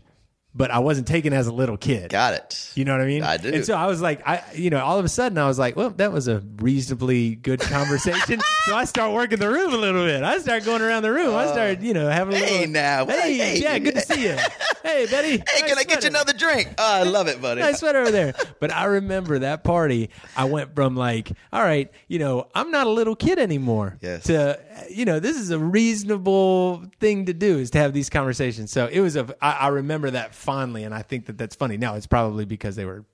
but 0.56 0.72
I 0.72 0.80
wasn't 0.80 1.08
taken 1.08 1.32
as 1.32 1.48
a 1.48 1.54
little 1.54 1.78
kid. 1.78 2.10
Got 2.10 2.34
it. 2.34 2.72
You 2.76 2.84
know 2.84 2.92
what 2.94 3.02
I 3.02 3.06
mean? 3.06 3.24
I 3.24 3.38
do. 3.38 3.50
And 3.54 3.66
so 3.66 3.76
I 3.76 3.86
was 3.86 4.02
like, 4.02 4.28
I, 4.28 4.44
you 4.56 4.70
know, 4.70 4.84
all 4.84 4.98
of 4.98 5.06
a 5.06 5.10
sudden 5.10 5.38
I 5.38 5.48
was 5.48 5.60
like, 5.60 5.76
well, 5.76 5.92
that 5.92 6.12
was 6.12 6.28
a 6.28 6.40
reasonably 6.58 7.36
good 7.36 7.60
conversation. 7.60 8.42
so 8.66 8.76
I 8.76 8.86
start 8.86 9.14
working 9.14 9.38
the 9.40 9.50
room 9.50 9.74
a 9.74 9.78
little 9.78 10.06
bit. 10.06 10.24
I 10.24 10.40
start 10.40 10.66
going 10.66 10.82
around 10.82 11.04
the 11.04 11.12
room. 11.12 11.36
I 11.36 11.46
oh. 11.46 11.52
started, 11.52 11.84
you 11.84 11.94
know, 11.94 12.10
having 12.10 12.36
a 12.36 12.38
Hey, 12.40 12.60
little. 12.60 12.74
now. 12.74 13.06
Hey, 13.06 13.38
Hey. 13.38 13.60
yeah, 13.62 13.78
good 13.80 13.96
to 13.96 14.02
see 14.02 14.24
you. 14.28 14.36
Hey, 14.82 15.06
Betty. 15.08 15.32
Hey, 15.32 15.68
can 15.68 15.78
I 15.78 15.84
get 15.84 16.04
you 16.04 16.10
another 16.10 16.32
drink? 16.32 16.74
Oh, 16.78 16.94
I 17.02 17.04
love 17.04 17.28
it, 17.28 17.42
buddy. 17.42 17.60
nice 17.60 17.80
sweater 17.80 18.00
over 18.00 18.12
there. 18.12 18.34
But 18.62 18.72
I 18.74 18.86
remember 18.86 19.40
that 19.40 19.64
party. 19.64 20.10
I 20.38 20.46
went 20.46 20.74
from 20.74 20.96
like, 20.96 21.32
all 21.52 21.62
right, 21.62 21.92
you 22.08 22.18
know, 22.18 22.48
I'm 22.56 22.72
not 22.72 22.88
a 22.88 22.90
little 22.90 23.16
kid 23.16 23.40
anymore. 23.40 23.98
Yes. 24.02 24.24
To, 24.24 24.58
you 24.90 25.04
know, 25.04 25.20
this 25.20 25.36
is 25.38 25.52
a 25.52 25.60
reasonable 25.60 26.86
thing 27.00 27.26
to 27.26 27.34
do 27.34 27.60
is 27.60 27.72
to 27.72 27.78
have 27.78 27.94
these 27.94 28.10
conversations. 28.10 28.72
So 28.72 28.88
it 28.88 29.02
was 29.02 29.16
a. 29.18 29.28
I, 29.42 29.52
I 29.52 29.68
remember 29.68 30.10
that 30.12 30.34
fondly, 30.40 30.84
and 30.84 30.94
I 30.94 31.02
think 31.04 31.26
that 31.28 31.38
that's 31.38 31.56
funny. 31.56 31.78
Now 31.78 31.96
it's 31.96 32.08
probably 32.08 32.46
because 32.46 32.76
they 32.76 32.86
were 32.86 33.06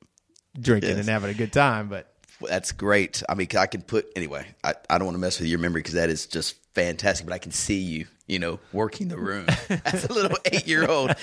drinking 0.60 0.92
Yes. 0.92 1.00
and 1.00 1.10
having 1.10 1.30
a 1.30 1.34
good 1.34 1.52
time, 1.52 1.90
but 1.90 2.08
Well, 2.40 2.50
That's 2.50 2.72
great. 2.72 3.24
I 3.28 3.36
mean, 3.36 3.48
I 3.58 3.66
can 3.66 3.82
put 3.82 4.08
anyway. 4.16 4.48
I, 4.64 4.74
I 4.90 4.98
don't 4.98 5.06
want 5.06 5.16
to 5.16 5.20
mess 5.22 5.40
with 5.40 5.48
your 5.50 5.60
memory 5.60 5.82
because 5.82 5.96
that 5.96 6.10
is 6.10 6.26
just 6.28 6.56
fantastic. 6.74 7.26
But 7.28 7.34
I 7.34 7.38
can 7.40 7.52
see 7.52 7.80
you, 7.80 8.08
you 8.28 8.40
know, 8.40 8.60
working 8.74 9.08
the 9.08 9.18
room 9.18 9.48
as 9.86 10.06
a 10.06 10.14
little 10.14 10.38
eight 10.46 10.68
year 10.68 10.90
old. 10.90 11.14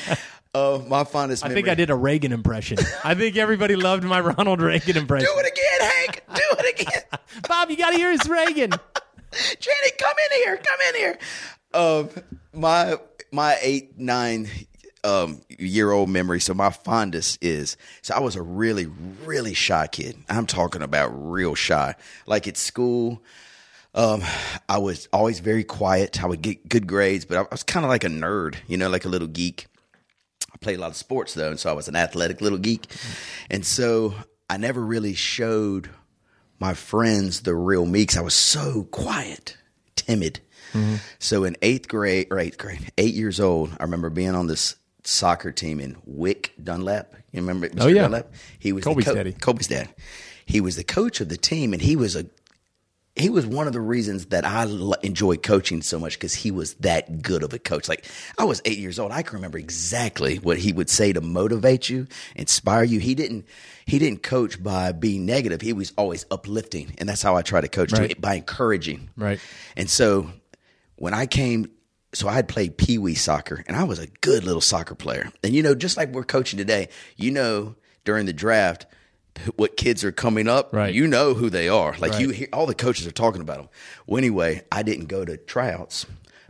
Oh, 0.55 0.81
my 0.83 1.05
fondest. 1.05 1.45
I 1.47 1.49
think 1.49 1.69
I 1.69 1.75
did 1.75 1.89
a 1.89 1.95
Reagan 1.95 2.31
impression. 2.33 2.77
I 3.05 3.15
think 3.15 3.37
everybody 3.39 3.75
loved 3.77 4.05
my 4.05 4.21
Ronald 4.21 4.61
Reagan 4.61 4.97
impression. 4.99 5.29
Do 5.35 5.41
it 5.41 5.47
again, 5.51 5.91
Hank. 5.91 6.23
Do 6.35 6.65
it 6.65 6.81
again. 6.81 7.03
Bob, 7.49 7.71
you 7.71 7.77
got 7.79 7.91
to 7.93 7.97
hear 7.97 8.11
his 8.11 8.29
Reagan. 8.29 8.71
Janet, 8.71 9.99
come 9.99 10.15
in 10.31 10.39
here. 10.43 10.57
Come 10.59 10.79
in 10.89 10.95
here. 10.95 11.19
Um, 11.73 12.11
my 12.53 12.97
my 13.31 13.57
eight 13.63 13.99
nine 13.99 14.47
um 15.05 15.41
year 15.49 15.91
old 15.91 16.09
memory. 16.09 16.41
So 16.41 16.55
my 16.55 16.71
fondest 16.71 17.43
is 17.43 17.77
so 18.03 18.15
I 18.15 18.21
was 18.21 18.37
a 18.37 18.43
really 18.43 18.87
really 19.25 19.55
shy 19.55 19.87
kid. 19.87 20.17
I'm 20.29 20.47
talking 20.47 20.83
about 20.83 21.09
real 21.09 21.55
shy. 21.55 21.95
Like 22.27 22.47
at 22.49 22.57
school, 22.57 23.23
um, 23.95 24.23
I 24.69 24.79
was 24.79 25.09
always 25.13 25.41
very 25.41 25.65
quiet. 25.65 26.23
I 26.23 26.27
would 26.27 26.43
get 26.43 26.69
good 26.69 26.87
grades, 26.87 27.25
but 27.25 27.37
I 27.37 27.47
was 27.51 27.63
kind 27.63 27.85
of 27.85 27.91
like 27.91 28.05
a 28.05 28.09
nerd, 28.09 28.57
you 28.67 28.77
know, 28.77 28.89
like 28.89 29.05
a 29.05 29.09
little 29.09 29.29
geek. 29.29 29.67
I 30.53 30.57
played 30.59 30.79
a 30.79 30.81
lot 30.81 30.91
of 30.91 30.97
sports 30.97 31.35
though, 31.35 31.51
and 31.51 31.59
so 31.61 31.71
I 31.71 31.75
was 31.75 31.89
an 31.89 31.97
athletic 31.97 32.41
little 32.41 32.59
geek. 32.59 32.87
And 33.51 33.67
so 33.67 34.15
I 34.49 34.57
never 34.57 34.81
really 34.81 35.15
showed 35.15 35.91
my 36.59 36.75
friends 36.75 37.41
the 37.43 37.55
real 37.55 37.85
me 37.85 38.03
because 38.03 38.17
I 38.19 38.23
was 38.23 38.35
so 38.35 38.85
quiet, 38.85 39.57
timid. 39.97 40.41
So 41.19 41.45
in 41.45 41.57
eighth 41.61 41.89
grade 41.89 42.29
or 42.31 42.39
eighth 42.39 42.57
grade, 42.57 42.93
eight 42.97 43.15
years 43.15 43.41
old, 43.41 43.77
I 43.79 43.83
remember 43.83 44.09
being 44.09 44.35
on 44.35 44.47
this 44.47 44.77
soccer 45.05 45.53
team 45.53 45.81
in 45.81 45.97
Wick 46.05 46.53
Dunlap. 46.63 47.15
You 47.33 47.41
remember 47.41 47.69
Mr. 47.69 47.81
Oh, 47.83 47.87
yeah. 47.89 48.03
Dunlap? 48.03 48.33
He 48.59 48.73
was 48.73 48.85
Colby's 48.85 49.05
co- 49.07 49.15
daddy. 49.15 49.33
Colby's 49.33 49.69
dad. 49.69 49.89
He 50.47 50.61
was 50.61 50.77
the 50.77 50.85
coach 50.85 51.21
of 51.21 51.29
the 51.29 51.37
team, 51.37 51.73
and 51.73 51.81
he 51.83 51.97
was 51.97 52.17
a 52.17 52.27
he 53.15 53.29
was 53.29 53.45
one 53.47 53.67
of 53.67 53.75
the 53.75 53.81
reasons 53.81 54.27
that 54.27 54.45
I 54.47 54.63
l- 54.63 54.95
enjoy 55.03 55.37
coaching 55.37 55.83
so 55.83 55.99
much 55.99 56.15
because 56.15 56.33
he 56.35 56.51
was 56.51 56.73
that 56.77 57.21
good 57.21 57.43
of 57.43 57.53
a 57.53 57.59
coach. 57.59 57.87
Like 57.87 58.07
I 58.39 58.45
was 58.45 58.63
eight 58.65 58.79
years 58.79 58.99
old, 58.99 59.13
I 59.13 59.21
can 59.23 59.35
remember 59.37 59.59
exactly 59.59 60.37
what 60.39 60.57
he 60.57 60.73
would 60.73 60.89
say 60.89 61.13
to 61.13 61.21
motivate 61.21 61.91
you, 61.91 62.07
inspire 62.37 62.85
you. 62.85 63.01
He 63.01 63.15
didn't 63.15 63.47
he 63.87 63.99
didn't 63.99 64.23
coach 64.23 64.63
by 64.63 64.93
being 64.93 65.27
negative. 65.27 65.61
He 65.61 65.73
was 65.75 65.93
always 65.99 66.25
uplifting, 66.31 66.95
and 66.99 67.09
that's 67.09 67.21
how 67.23 67.37
I 67.37 67.43
try 67.43 67.61
to 67.61 67.69
coach 67.69 67.93
Right. 67.93 68.11
too, 68.15 68.21
by 68.21 68.37
encouraging. 68.37 69.11
Right. 69.17 69.41
And 69.77 69.91
so 69.91 70.31
when 70.97 71.13
I 71.15 71.27
came, 71.27 71.71
so 72.15 72.29
I 72.29 72.35
had 72.35 72.49
played 72.49 72.77
pee 72.77 72.99
wee 72.99 73.15
soccer, 73.15 73.65
and 73.67 73.77
I 73.77 73.85
was 73.85 73.99
a 73.99 74.07
good 74.21 74.45
little 74.45 74.61
soccer 74.61 74.95
player. 74.95 75.31
And 75.43 75.55
you 75.55 75.63
know, 75.63 75.75
just 75.75 75.97
like 75.97 76.11
we're 76.11 76.25
coaching 76.25 76.59
today, 76.59 76.89
you 77.17 77.31
know, 77.31 77.75
during 78.05 78.27
the 78.27 78.33
draft, 78.33 78.87
what 79.57 79.77
kids 79.79 80.05
are 80.05 80.13
coming 80.13 80.47
up, 80.47 80.75
Right. 80.75 80.95
you 80.95 81.07
know 81.07 81.33
who 81.35 81.49
they 81.49 81.69
are. 81.69 81.95
Like 81.99 82.13
Right. 82.13 82.21
you 82.21 82.29
hear, 82.31 82.49
all 82.53 82.67
the 82.67 82.75
coaches 82.75 83.07
are 83.07 83.11
talking 83.13 83.41
about 83.41 83.57
them. 83.59 83.69
Well, 84.07 84.19
anyway, 84.19 84.63
I 84.71 84.83
didn't 84.83 85.07
go 85.07 85.25
to 85.25 85.37
tryouts 85.39 86.05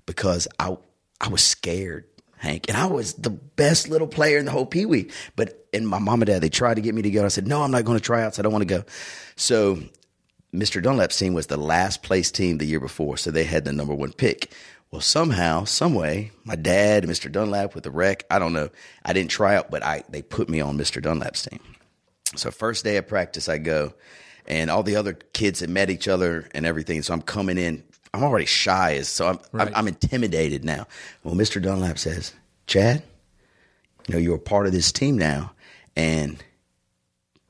because 0.07 0.49
I 0.59 0.77
I 1.21 1.29
was 1.29 1.43
scared. 1.45 2.05
Hank, 2.39 2.65
and 2.69 2.77
I 2.77 2.87
was 2.87 3.13
the 3.15 3.31
best 3.31 3.89
little 3.89 4.09
player 4.09 4.37
in 4.39 4.47
the 4.47 4.51
whole 4.51 4.67
Pee 4.67 4.85
Wee. 4.85 5.11
But 5.37 5.65
and 5.73 5.87
my 5.87 6.01
mom 6.01 6.23
and 6.23 6.27
dad, 6.27 6.43
they 6.43 6.49
tried 6.49 6.75
to 6.75 6.81
get 6.81 6.93
me 6.93 7.03
to 7.03 7.11
go. 7.11 7.25
I 7.25 7.29
said, 7.29 7.47
no, 7.47 7.63
I'm 7.63 7.71
not 7.71 7.85
going 7.85 7.97
to 7.97 8.03
tryouts. 8.03 8.41
I 8.41 8.43
don't 8.43 8.51
want 8.51 8.63
to 8.63 8.75
go. 8.79 8.85
So 9.37 9.79
Mr. 10.53 10.83
Dunlap's 10.83 11.17
team 11.17 11.35
was 11.35 11.47
the 11.47 11.57
last 11.57 12.03
place 12.03 12.33
team 12.33 12.59
the 12.59 12.65
year 12.67 12.81
before, 12.81 13.17
so 13.17 13.31
they 13.31 13.45
had 13.45 13.65
the 13.65 13.73
number 13.73 13.95
one 13.95 14.13
pick. 14.13 14.51
Well, 14.93 15.01
somehow, 15.01 15.65
some 15.65 15.95
way, 15.95 16.33
my 16.45 16.55
dad, 16.55 17.05
Mr. 17.05 17.33
Dunlap 17.33 17.75
with 17.75 17.85
the 17.85 17.91
rec, 17.91 18.25
I 18.31 18.39
don't 18.39 18.53
know. 18.53 18.69
I 19.03 19.15
didn't 19.15 19.31
try 19.31 19.57
out, 19.57 19.71
but 19.71 19.83
I 19.83 20.05
they 20.11 20.21
put 20.21 20.51
me 20.51 20.61
on 20.61 20.77
Mr. 20.77 21.01
Dunlap's 21.01 21.47
team. 21.47 21.61
So 22.37 22.51
first 22.51 22.85
day 22.85 22.99
of 22.99 23.09
practice, 23.09 23.49
I 23.49 23.57
go, 23.57 23.95
and 24.47 24.71
all 24.71 24.83
the 24.83 24.97
other 24.97 25.15
kids 25.15 25.61
had 25.61 25.71
met 25.71 25.89
each 25.89 26.09
other 26.09 26.47
and 26.55 26.67
everything. 26.67 27.03
So 27.03 27.15
I'm 27.15 27.23
coming 27.23 27.57
in. 27.57 27.83
I'm 28.13 28.23
already 28.23 28.45
shy, 28.45 28.97
as 28.97 29.09
so 29.09 29.29
I'm, 29.29 29.39
Right. 29.53 29.69
I'm 29.69 29.75
I'm 29.75 29.89
intimidated 29.89 30.63
now. 30.63 30.87
Well, 31.25 31.35
Mr. 31.35 31.61
Dunlap 31.61 31.99
says, 31.99 32.35
Chad, 32.67 33.03
you 34.07 34.13
know 34.15 34.21
you're 34.21 34.37
a 34.37 34.39
part 34.39 34.67
of 34.67 34.73
this 34.73 34.93
team 34.93 35.17
now, 35.17 35.55
and 35.97 36.45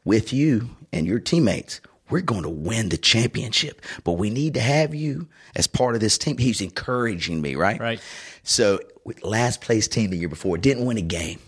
with 0.04 0.32
you 0.32 0.70
and 0.92 1.08
your 1.08 1.18
teammates, 1.18 1.80
we're 2.12 2.20
going 2.20 2.42
to 2.42 2.48
win 2.48 2.90
the 2.90 2.96
championship. 2.96 3.82
But 4.04 4.12
we 4.12 4.30
need 4.30 4.54
to 4.54 4.60
have 4.60 4.94
you 4.94 5.28
as 5.56 5.66
part 5.66 5.94
of 5.94 6.00
this 6.00 6.18
team. 6.18 6.38
He's 6.38 6.60
encouraging 6.60 7.40
me, 7.40 7.54
right? 7.56 7.80
Right. 7.80 8.00
So, 8.44 8.80
last 9.22 9.60
place 9.60 9.88
team 9.88 10.10
the 10.10 10.16
year 10.18 10.28
before, 10.28 10.58
didn't 10.58 10.84
win 10.84 10.98
a 10.98 11.02
game. 11.02 11.38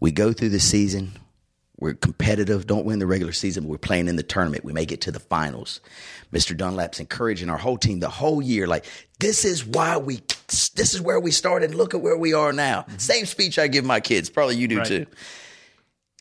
We 0.00 0.10
go 0.12 0.32
through 0.32 0.50
the 0.50 0.60
season. 0.60 1.12
We're 1.78 1.94
competitive, 1.94 2.68
don't 2.68 2.84
win 2.84 3.00
the 3.00 3.06
regular 3.08 3.32
season, 3.32 3.64
but 3.64 3.70
we're 3.70 3.78
playing 3.78 4.06
in 4.06 4.14
the 4.14 4.22
tournament. 4.22 4.64
We 4.64 4.72
make 4.72 4.92
it 4.92 5.00
to 5.00 5.10
the 5.10 5.18
finals. 5.18 5.80
Mr. 6.32 6.56
Dunlap's 6.56 7.00
encouraging 7.00 7.50
our 7.50 7.56
whole 7.58 7.76
team 7.76 7.98
the 7.98 8.08
whole 8.08 8.40
year, 8.40 8.68
like, 8.68 8.84
this 9.18 9.44
is 9.44 9.64
why 9.64 9.96
we, 9.96 10.20
this 10.48 10.94
is 10.94 11.00
where 11.00 11.18
we 11.18 11.32
started. 11.32 11.74
Look 11.74 11.92
at 11.92 12.00
where 12.00 12.16
we 12.16 12.34
are 12.34 12.52
now. 12.52 12.82
Mm-hmm. 12.82 12.98
Same 12.98 13.26
speech 13.26 13.58
I 13.58 13.66
give 13.66 13.84
my 13.84 13.98
kids. 13.98 14.30
Probably 14.30 14.56
you 14.56 14.68
do 14.68 14.78
Right. 14.78 14.86
too. 14.86 15.06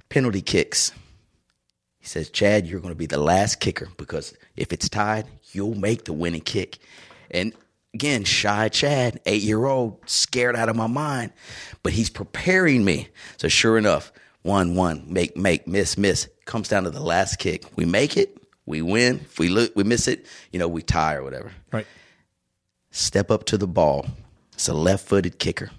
Penalty 0.09 0.41
kicks. 0.41 0.91
He 2.01 2.07
says, 2.07 2.31
Chad, 2.31 2.67
you're 2.67 2.79
going 2.79 2.93
to 2.93 2.97
be 2.97 3.05
the 3.05 3.19
last 3.19 3.59
kicker 3.59 3.87
because 3.95 4.33
if 4.55 4.73
it's 4.73 4.89
tied, 4.89 5.27
you'll 5.51 5.75
make 5.75 6.05
the 6.05 6.13
winning 6.13 6.41
kick. 6.41 6.79
And 7.29 7.53
again, 7.93 8.23
shy 8.23 8.69
Chad, 8.69 9.21
eight 9.27 9.43
year 9.43 9.65
old, 9.65 9.99
scared 10.07 10.55
out 10.55 10.67
of 10.67 10.75
my 10.75 10.87
mind, 10.87 11.31
but 11.83 11.93
he's 11.93 12.09
preparing 12.09 12.83
me. 12.83 13.09
So 13.37 13.47
sure 13.47 13.77
enough, 13.77 14.11
one, 14.41 14.75
one, 14.75 15.05
make, 15.07 15.37
make, 15.37 15.67
miss, 15.67 15.95
miss, 15.95 16.27
comes 16.45 16.67
down 16.67 16.85
to 16.85 16.89
the 16.89 16.99
last 16.99 17.37
kick. 17.37 17.65
We 17.75 17.85
make 17.85 18.17
it, 18.17 18.35
we 18.65 18.81
win. 18.81 19.19
If 19.23 19.37
we 19.37 19.49
look, 19.49 19.71
we 19.75 19.83
miss 19.83 20.07
it, 20.07 20.25
you 20.51 20.57
know, 20.57 20.67
we 20.67 20.81
tie 20.81 21.13
or 21.13 21.23
whatever. 21.23 21.51
Right. 21.71 21.85
Step 22.89 23.29
up 23.29 23.45
to 23.45 23.59
the 23.59 23.67
ball. 23.67 24.07
It's 24.53 24.67
a 24.67 24.73
left 24.73 25.07
footed 25.07 25.37
kicker. 25.37 25.69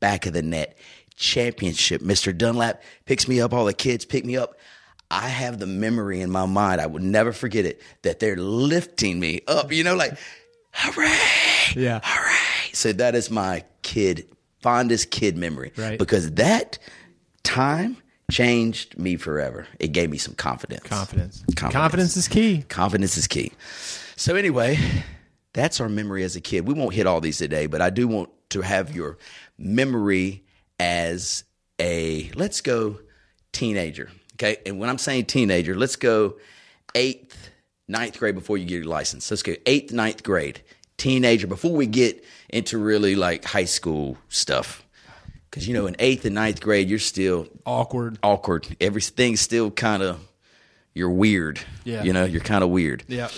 Back 0.00 0.26
of 0.26 0.32
the 0.32 0.42
net. 0.42 0.76
Championship. 1.16 2.02
Mr. 2.02 2.36
Dunlap 2.36 2.82
picks 3.04 3.26
me 3.26 3.40
up. 3.40 3.52
All 3.52 3.64
the 3.64 3.72
kids 3.72 4.04
pick 4.04 4.24
me 4.24 4.36
up. 4.36 4.57
I 5.10 5.28
have 5.28 5.58
the 5.58 5.66
memory 5.66 6.20
in 6.20 6.30
my 6.30 6.46
mind. 6.46 6.80
I 6.80 6.86
would 6.86 7.02
never 7.02 7.32
forget 7.32 7.64
it 7.64 7.80
that 8.02 8.18
they're 8.20 8.36
lifting 8.36 9.18
me 9.18 9.40
up. 9.48 9.72
You 9.72 9.84
know, 9.84 9.96
like, 9.96 10.18
hooray! 10.72 11.16
Yeah. 11.74 12.00
Hooray! 12.02 12.72
So 12.72 12.92
that 12.92 13.14
is 13.14 13.30
my 13.30 13.64
kid, 13.82 14.28
fondest 14.60 15.10
kid 15.10 15.36
memory. 15.36 15.72
Right. 15.76 15.98
Because 15.98 16.32
that 16.32 16.78
time 17.42 17.96
changed 18.30 18.98
me 18.98 19.16
forever. 19.16 19.66
It 19.78 19.88
gave 19.88 20.10
me 20.10 20.18
some 20.18 20.34
confidence. 20.34 20.82
Confidence. 20.82 21.38
Confidence. 21.56 21.72
Confidence 21.72 22.16
is 22.16 22.28
key. 22.28 22.62
Confidence 22.68 23.16
is 23.16 23.26
key. 23.26 23.52
So 24.16 24.36
anyway, 24.36 24.78
that's 25.54 25.80
our 25.80 25.88
memory 25.88 26.24
as 26.24 26.36
a 26.36 26.40
kid. 26.40 26.66
We 26.66 26.74
won't 26.74 26.92
hit 26.92 27.06
all 27.06 27.20
these 27.22 27.38
today, 27.38 27.66
but 27.66 27.80
I 27.80 27.88
do 27.88 28.06
want 28.06 28.28
to 28.50 28.60
have 28.60 28.94
your 28.94 29.16
memory 29.56 30.44
as 30.78 31.44
a 31.80 32.30
let's 32.34 32.60
go 32.60 32.98
teenager. 33.52 34.10
Okay. 34.38 34.58
And 34.64 34.78
when 34.78 34.88
I'm 34.88 34.98
saying 34.98 35.26
teenager, 35.26 35.74
let's 35.74 35.96
go 35.96 36.36
eighth, 36.94 37.50
ninth 37.88 38.18
grade 38.18 38.34
before 38.34 38.56
you 38.56 38.64
get 38.64 38.76
your 38.76 38.84
license. 38.84 39.30
Let's 39.30 39.42
go 39.42 39.54
eighth, 39.66 39.92
ninth 39.92 40.22
grade. 40.22 40.62
Teenager 40.96 41.46
before 41.46 41.72
we 41.72 41.86
get 41.86 42.24
into 42.48 42.78
really 42.78 43.14
like 43.14 43.44
high 43.44 43.64
school 43.64 44.16
stuff. 44.28 44.84
Cause 45.50 45.66
you 45.66 45.72
know, 45.74 45.86
in 45.86 45.96
eighth 45.98 46.24
and 46.24 46.34
ninth 46.34 46.60
grade, 46.60 46.88
you're 46.88 46.98
still 46.98 47.48
Awkward. 47.64 48.18
awkward. 48.22 48.76
Everything's 48.80 49.40
still 49.40 49.70
kind 49.70 50.02
of 50.02 50.20
you're 50.94 51.10
weird. 51.10 51.60
Yeah. 51.84 52.02
You 52.04 52.12
know, 52.12 52.24
you're 52.24 52.40
kind 52.42 52.62
of 52.62 52.70
weird. 52.70 53.04
Yeah. 53.08 53.28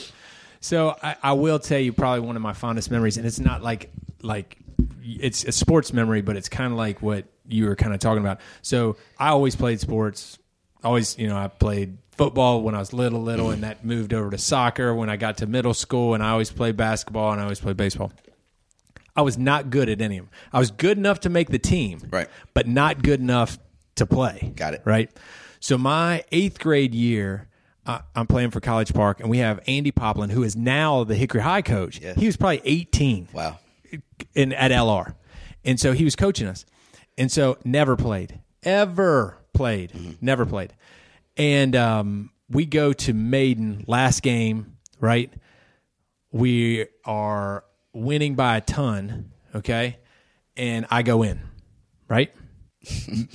So 0.61 0.97
I, 1.03 1.17
I 1.23 1.33
will 1.35 1.59
tell 1.59 1.79
you 1.79 1.93
probably 1.93 2.21
one 2.27 2.37
of 2.37 2.43
my 2.43 2.53
fondest 2.53 2.91
memories, 2.91 3.17
and 3.17 3.27
it's 3.27 3.39
not 3.41 3.63
like 3.63 3.91
like 4.23 4.59
it's 5.03 5.45
a 5.45 5.53
sports 5.53 5.93
memory, 5.93 6.21
but 6.21 6.37
it's 6.37 6.49
kind 6.49 6.73
of 6.73 6.79
like 6.79 7.01
what 7.01 7.27
you 7.49 7.67
were 7.67 7.77
kind 7.77 7.95
of 7.95 8.01
talking 8.01 8.21
about. 8.23 8.41
So 8.63 8.97
I 9.19 9.29
always 9.29 9.55
played 9.57 9.81
sports. 9.81 10.39
Always, 10.83 11.19
you 11.19 11.29
know, 11.29 11.37
I 11.37 11.49
played 11.49 11.99
football 12.13 12.63
when 12.63 12.75
I 12.75 12.79
was 12.79 12.93
little, 12.93 13.23
little, 13.23 13.51
and 13.51 13.63
that 13.63 13.85
moved 13.85 14.13
over 14.15 14.31
to 14.31 14.39
soccer 14.39 14.95
when 14.95 15.09
I 15.11 15.17
got 15.17 15.39
to 15.39 15.47
middle 15.47 15.75
school, 15.75 16.15
and 16.15 16.23
I 16.23 16.31
always 16.31 16.51
played 16.51 16.77
basketball 16.77 17.33
and 17.33 17.41
I 17.41 17.45
always 17.45 17.61
played 17.61 17.77
baseball. 17.77 18.13
I 19.17 19.23
was 19.23 19.37
not 19.37 19.71
good 19.71 19.89
at 19.89 20.01
any 20.01 20.19
of 20.19 20.27
them. 20.27 20.33
I 20.53 20.59
was 20.59 20.71
good 20.71 20.97
enough 20.97 21.21
to 21.21 21.29
make 21.31 21.49
the 21.49 21.59
team, 21.59 22.01
Right. 22.11 22.29
But 22.55 22.67
not 22.69 23.03
good 23.03 23.21
enough 23.21 23.59
to 23.97 24.07
play. 24.07 24.53
Got 24.57 24.75
it. 24.75 24.83
Right. 24.85 25.11
So 25.59 25.77
my 25.77 26.25
eighth 26.33 26.59
grade 26.61 26.95
year, 26.95 27.49
uh, 27.85 28.01
I'm 28.15 28.27
playing 28.27 28.51
for 28.51 28.61
College 28.61 28.95
Park, 28.95 29.21
and 29.21 29.29
we 29.29 29.39
have 29.39 29.61
Andy 29.67 29.91
Poplin, 29.91 30.31
who 30.31 30.43
is 30.43 30.57
now 30.57 31.05
the 31.05 31.17
Hickory 31.17 31.41
High 31.43 31.63
coach. 31.63 32.01
Yes. 32.01 32.17
He 32.17 32.27
was 32.27 32.37
probably 32.37 32.63
18 32.65 33.29
Wow. 33.33 33.59
in 34.35 34.53
at 34.53 34.71
LR, 34.71 35.15
and 35.65 35.79
so 35.79 35.93
he 35.93 36.05
was 36.05 36.17
coaching 36.17 36.47
us. 36.47 36.65
And 37.19 37.31
so 37.31 37.59
never 37.65 37.97
played, 37.97 38.41
ever 38.63 39.37
played, 39.61 40.17
never 40.23 40.47
played. 40.47 40.73
And 41.37 41.77
um, 41.77 42.31
we 42.49 42.65
go 42.65 42.95
to 42.95 43.13
Maiden 43.13 43.85
last 43.87 44.23
game, 44.23 44.79
right? 45.01 45.31
We 46.33 46.87
are 47.05 47.65
winning 47.93 48.37
by 48.37 48.57
a 48.57 48.61
ton, 48.63 49.33
okay? 49.55 49.99
And 50.57 50.87
I 50.91 51.03
go 51.03 51.23
in, 51.23 51.43
right? 52.09 52.33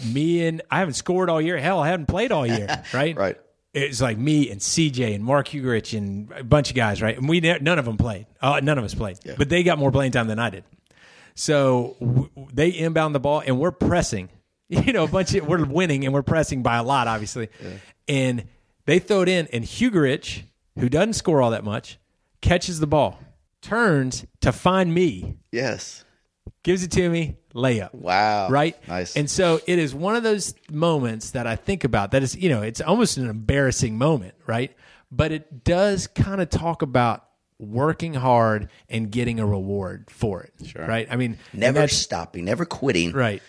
Me 0.04 0.48
and 0.48 0.64
I 0.72 0.80
haven't 0.80 0.96
scored 0.96 1.30
all 1.30 1.40
year. 1.40 1.60
Hell, 1.60 1.80
I 1.80 1.90
haven't 1.90 2.08
played 2.08 2.32
all 2.32 2.48
year, 2.48 2.84
right? 2.94 3.16
Right. 3.16 3.38
It's 3.76 4.02
like 4.02 4.18
me 4.18 4.50
and 4.50 4.60
CJ 4.60 5.14
and 5.14 5.24
Mark 5.24 5.50
Ugrich 5.50 5.96
and 5.96 6.32
a 6.32 6.44
bunch 6.44 6.72
of 6.72 6.76
guys, 6.76 7.04
right? 7.04 7.16
And 7.16 7.30
we 7.30 7.40
none 7.40 7.78
of 7.78 7.86
them 7.86 7.98
played. 7.98 8.26
Uh, 8.42 8.62
none 8.64 8.80
of 8.80 8.84
us 8.84 8.96
played, 8.96 9.20
but 9.38 9.50
they 9.50 9.62
got 9.62 9.78
more 9.78 9.92
playing 9.92 10.12
time 10.14 10.28
than 10.28 10.40
I 10.40 10.50
did. 10.50 10.64
So 11.36 11.98
w- 12.00 12.30
they 12.52 12.70
inbound 12.70 13.14
the 13.14 13.20
ball 13.20 13.44
and 13.46 13.60
we're 13.60 13.72
pressing. 13.72 14.30
You 14.70 14.94
know, 14.94 15.04
a 15.04 15.08
bunch 15.08 15.34
of 15.36 15.48
we're 15.48 15.64
winning 15.64 16.06
and 16.06 16.14
we're 16.14 16.24
pressing 16.24 16.64
by 16.64 16.78
a 16.78 16.84
lot, 16.84 17.08
obviously. 17.08 17.50
And 18.08 18.46
they 18.86 18.98
throw 19.00 19.22
it 19.22 19.30
in, 19.30 19.48
and 19.54 19.64
Hugerich, 19.64 20.44
who 20.80 20.90
doesn't 20.90 21.14
score 21.14 21.42
all 21.42 21.52
that 21.52 21.64
much, 21.64 22.00
catches 22.42 22.80
the 22.80 22.88
ball, 22.88 23.20
turns 23.62 24.26
to 24.42 24.52
find 24.52 24.94
me, 24.94 25.38
Yes. 25.52 26.04
gives 26.64 26.84
it 26.84 26.92
to 26.92 27.10
me, 27.10 27.38
layup. 27.54 27.94
Wow. 27.94 28.50
Right? 28.50 28.76
Nice. 28.88 29.16
And 29.16 29.30
so 29.30 29.60
it 29.68 29.78
is 29.80 29.94
one 29.94 30.16
of 30.16 30.24
those 30.24 30.56
moments 30.72 31.32
that 31.32 31.46
I 31.48 31.56
think 31.56 31.84
about 31.84 32.12
that 32.12 32.24
is, 32.24 32.36
you 32.36 32.50
know, 32.50 32.62
it's 32.64 32.82
almost 32.82 33.18
an 33.18 33.30
embarrassing 33.30 33.98
moment, 33.98 34.34
right? 34.48 34.76
But 35.12 35.32
it 35.32 35.64
does 35.64 36.08
kind 36.08 36.42
of 36.42 36.50
talk 36.50 36.82
about 36.82 37.24
working 37.60 38.14
hard 38.16 38.70
and 38.90 39.12
getting 39.12 39.40
a 39.40 39.46
reward 39.46 40.10
for 40.12 40.42
it. 40.44 40.54
Sure. 40.68 40.86
Right? 40.86 41.08
I 41.10 41.16
mean, 41.16 41.38
never 41.54 41.88
stopping, 41.88 42.46
never 42.46 42.66
quitting. 42.66 43.12
Right. 43.14 43.42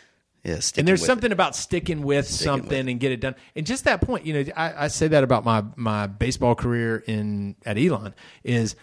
Yeah. 0.47 0.61
sticking 0.61 0.83
And 0.83 0.89
there's 0.89 1.01
with 1.01 1.07
something 1.09 1.31
it. 1.31 1.35
about 1.35 1.57
sticking 1.57 2.03
with 2.03 2.29
something 2.29 2.89
and 2.89 3.01
get 3.01 3.11
it 3.11 3.21
done. 3.21 3.35
And 3.57 3.67
just 3.67 3.85
that 3.85 4.01
point, 4.01 4.25
you 4.25 4.33
know, 4.33 4.53
I, 4.57 4.85
I 4.85 4.89
say 4.89 5.09
that 5.09 5.25
about 5.25 5.45
my 5.45 5.65
my 5.75 6.07
baseball 6.07 6.55
career 6.55 7.03
in 7.07 7.57
at 7.65 7.77
Elon 7.77 8.15
is 8.45 8.77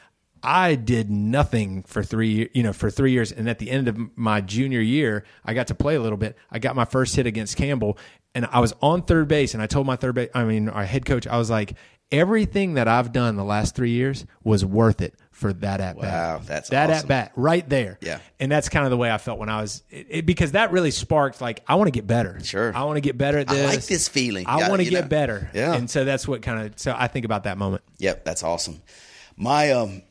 I 0.44 0.76
did 0.76 1.10
nothing 1.10 1.84
for 1.84 2.04
three, 2.04 2.50
you 2.54 2.64
know, 2.64 2.74
for 2.74 2.92
three 2.92 3.14
years, 3.14 3.32
and 3.32 3.50
at 3.50 3.60
the 3.60 3.72
end 3.72 3.88
of 3.88 3.98
my 4.18 4.42
junior 4.42 4.82
year, 4.82 5.24
I 5.46 5.54
got 5.54 5.68
to 5.68 5.76
play 5.76 5.96
a 5.96 6.02
little 6.02 6.18
bit. 6.18 6.36
I 6.52 6.60
got 6.60 6.76
my 6.76 6.84
first 6.84 7.16
hit 7.16 7.26
against 7.26 7.56
Campbell, 7.56 7.98
and 8.36 8.46
I 8.52 8.60
was 8.60 8.74
on 8.82 9.04
third 9.04 9.30
base, 9.30 9.54
and 9.54 9.64
I 9.64 9.68
told 9.68 9.88
my 9.88 9.96
third 9.96 10.16
base, 10.16 10.30
I 10.34 10.44
mean, 10.44 10.68
our 10.68 10.84
head 10.84 11.06
coach, 11.06 11.26
I 11.28 11.38
was 11.38 11.50
like, 11.50 11.76
everything 12.12 12.74
that 12.74 12.90
I've 12.90 13.14
done 13.14 13.38
the 13.38 13.46
last 13.46 13.74
three 13.74 13.92
years 13.92 14.26
was 14.44 14.66
worth 14.66 15.02
it 15.02 15.16
for 15.44 15.54
that 15.54 15.82
at 15.82 16.00
bat. 16.00 16.04
Wow, 16.12 16.42
that's 16.46 16.70
that 16.70 16.90
awesome. 16.90 17.04
at 17.06 17.08
bat 17.08 17.32
right 17.36 17.68
there. 17.68 17.98
Yeah. 18.02 18.20
And 18.40 18.52
that's 18.52 18.70
kind 18.70 18.86
of 18.86 18.92
the 18.92 18.98
way 18.98 19.12
I 19.12 19.18
felt 19.18 19.38
when 19.40 19.50
I 19.50 19.62
was, 19.62 19.84
it, 19.90 20.08
it- 20.10 20.26
because 20.26 20.54
that 20.54 20.72
really 20.72 20.90
sparked 20.92 21.42
like, 21.42 21.62
I 21.68 21.76
want 21.76 21.88
to 21.88 21.92
get 21.92 22.08
better. 22.08 22.40
Sure. 22.44 22.76
I 22.76 22.84
want 22.86 22.96
to 22.98 23.02
get 23.02 23.18
better 23.18 23.40
at 23.40 23.50
I 23.50 23.54
this. 23.54 23.76
like 23.76 23.86
this 23.86 24.08
feeling. 24.08 24.46
I 24.48 24.70
want 24.70 24.82
to 24.82 24.90
get 24.90 25.04
know. 25.04 25.10
better. 25.10 25.52
Yeah. 25.54 25.74
And 25.76 25.90
so 25.90 26.06
that's 26.06 26.28
what 26.28 26.42
kind 26.42 26.66
of, 26.66 26.80
so 26.80 26.96
I 26.98 27.08
think 27.08 27.26
about 27.26 27.44
that 27.44 27.58
moment. 27.58 27.84
Yep, 28.00 28.24
that's 28.26 28.42
awesome. 28.42 28.82
My 29.36 29.72
um, 29.72 30.02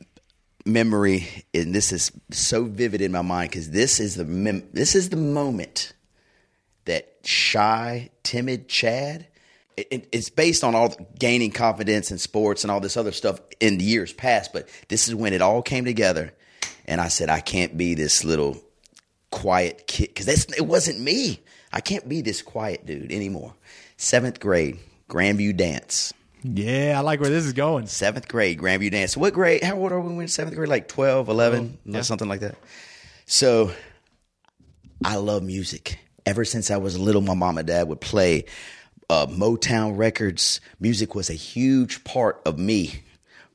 memory, 0.65 1.27
and 1.53 1.73
this 1.73 1.91
is 1.91 2.11
so 2.31 2.65
vivid 2.65 3.01
in 3.01 3.11
my 3.11 3.21
mind 3.23 3.49
because 3.49 3.71
this 3.71 3.99
is 3.99 4.15
the 4.15 4.25
mem- 4.25 4.69
this 4.71 4.95
is 4.95 5.09
the 5.09 5.17
moment 5.17 5.93
that 6.85 7.17
shy, 7.23 8.09
timid 8.23 8.67
Chad. 8.69 9.27
It, 9.77 9.87
it- 9.91 10.09
it's 10.11 10.29
based 10.29 10.63
on 10.63 10.75
all 10.75 10.89
the 10.89 11.05
gaining 11.19 11.51
confidence 11.51 12.11
in 12.11 12.17
sports 12.17 12.63
and 12.63 12.71
all 12.71 12.79
this 12.79 12.97
other 12.97 13.11
stuff 13.11 13.39
in 13.59 13.77
the 13.77 13.83
years 13.85 14.13
past, 14.13 14.53
but 14.53 14.67
this 14.89 15.07
is 15.07 15.15
when 15.15 15.33
it 15.33 15.41
all 15.41 15.61
came 15.61 15.85
together, 15.85 16.33
and 16.85 16.99
I 17.01 17.07
said, 17.07 17.29
I 17.29 17.39
can't 17.39 17.77
be 17.77 17.93
this 17.95 18.23
little 18.23 18.61
quiet 19.31 19.87
kid 19.87 20.09
because 20.09 20.25
that's 20.27 20.45
it 20.57 20.67
wasn't 20.67 20.99
me. 20.99 21.39
I 21.71 21.81
can't 21.81 22.07
be 22.07 22.21
this 22.21 22.41
quiet 22.43 22.85
dude 22.85 23.11
anymore. 23.11 23.55
Seventh 23.97 24.39
grade, 24.39 24.77
Grandview 25.09 25.55
dance 25.57 26.13
Yeah. 26.43 26.95
I 26.97 27.01
like 27.01 27.19
where 27.19 27.29
this 27.29 27.45
is 27.45 27.53
going. 27.53 27.87
seventh 27.87 28.27
grade, 28.27 28.59
Grandview 28.59 28.91
Dance. 28.91 29.15
What 29.17 29.33
grade? 29.33 29.63
How 29.63 29.75
old 29.77 29.91
are 29.91 29.99
we 29.99 30.21
in 30.21 30.27
seventh 30.27 30.55
grade? 30.55 30.69
Like 30.69 30.87
12, 30.87 31.29
11, 31.29 32.03
something 32.03 32.27
like 32.27 32.41
that. 32.41 32.55
So 33.25 33.71
I 35.03 35.15
love 35.15 35.41
music. 35.43 35.99
Ever 36.25 36.45
since 36.45 36.69
I 36.71 36.77
was 36.77 36.97
little, 36.97 37.21
my 37.21 37.33
mom 37.33 37.57
and 37.57 37.67
dad 37.67 37.87
would 37.87 38.01
play 38.01 38.45
uh, 39.09 39.27
Motown 39.27 39.97
records. 39.97 40.61
Music 40.79 41.15
was 41.15 41.29
a 41.29 41.33
huge 41.33 42.03
part 42.03 42.41
of 42.45 42.57
me, 42.57 43.03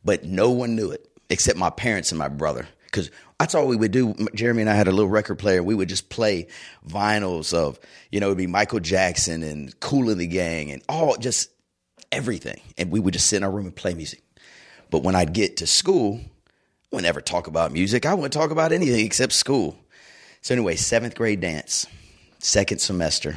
but 0.04 0.24
no 0.24 0.50
one 0.50 0.76
knew 0.76 0.90
it 0.90 1.08
except 1.30 1.58
my 1.58 1.70
parents 1.70 2.10
and 2.10 2.18
my 2.18 2.28
brother. 2.28 2.66
Because 2.84 3.10
that's 3.38 3.54
all 3.54 3.66
we 3.66 3.76
would 3.76 3.92
do. 3.92 4.14
Jeremy 4.34 4.62
and 4.62 4.70
I 4.70 4.74
had 4.74 4.88
a 4.88 4.92
little 4.92 5.10
record 5.10 5.38
player. 5.38 5.62
We 5.62 5.74
would 5.74 5.88
just 5.88 6.08
play 6.08 6.48
vinyls 6.88 7.52
of, 7.52 7.78
you 8.10 8.18
know, 8.18 8.26
it'd 8.26 8.38
be 8.38 8.46
Michael 8.46 8.80
Jackson 8.80 9.42
and 9.42 9.78
Kool 9.80 10.14
& 10.14 10.16
the 10.16 10.26
Gang 10.26 10.72
and 10.72 10.82
all 10.88 11.16
just 11.16 11.50
everything. 12.10 12.60
And 12.78 12.90
we 12.90 12.98
would 12.98 13.12
just 13.12 13.26
sit 13.26 13.36
in 13.36 13.44
our 13.44 13.50
room 13.50 13.66
and 13.66 13.76
play 13.76 13.94
music. 13.94 14.22
But 14.90 15.02
when 15.02 15.14
I'd 15.14 15.34
get 15.34 15.58
to 15.58 15.66
school, 15.66 16.20
I 16.90 16.96
would 16.96 17.02
never 17.02 17.20
talk 17.20 17.46
about 17.46 17.72
music. 17.72 18.06
I 18.06 18.14
wouldn't 18.14 18.32
talk 18.32 18.50
about 18.50 18.72
anything 18.72 19.04
except 19.04 19.34
school. 19.34 19.78
So 20.40 20.54
anyway, 20.54 20.76
seventh 20.76 21.14
grade 21.14 21.40
dance, 21.40 21.86
second 22.38 22.78
semester. 22.78 23.36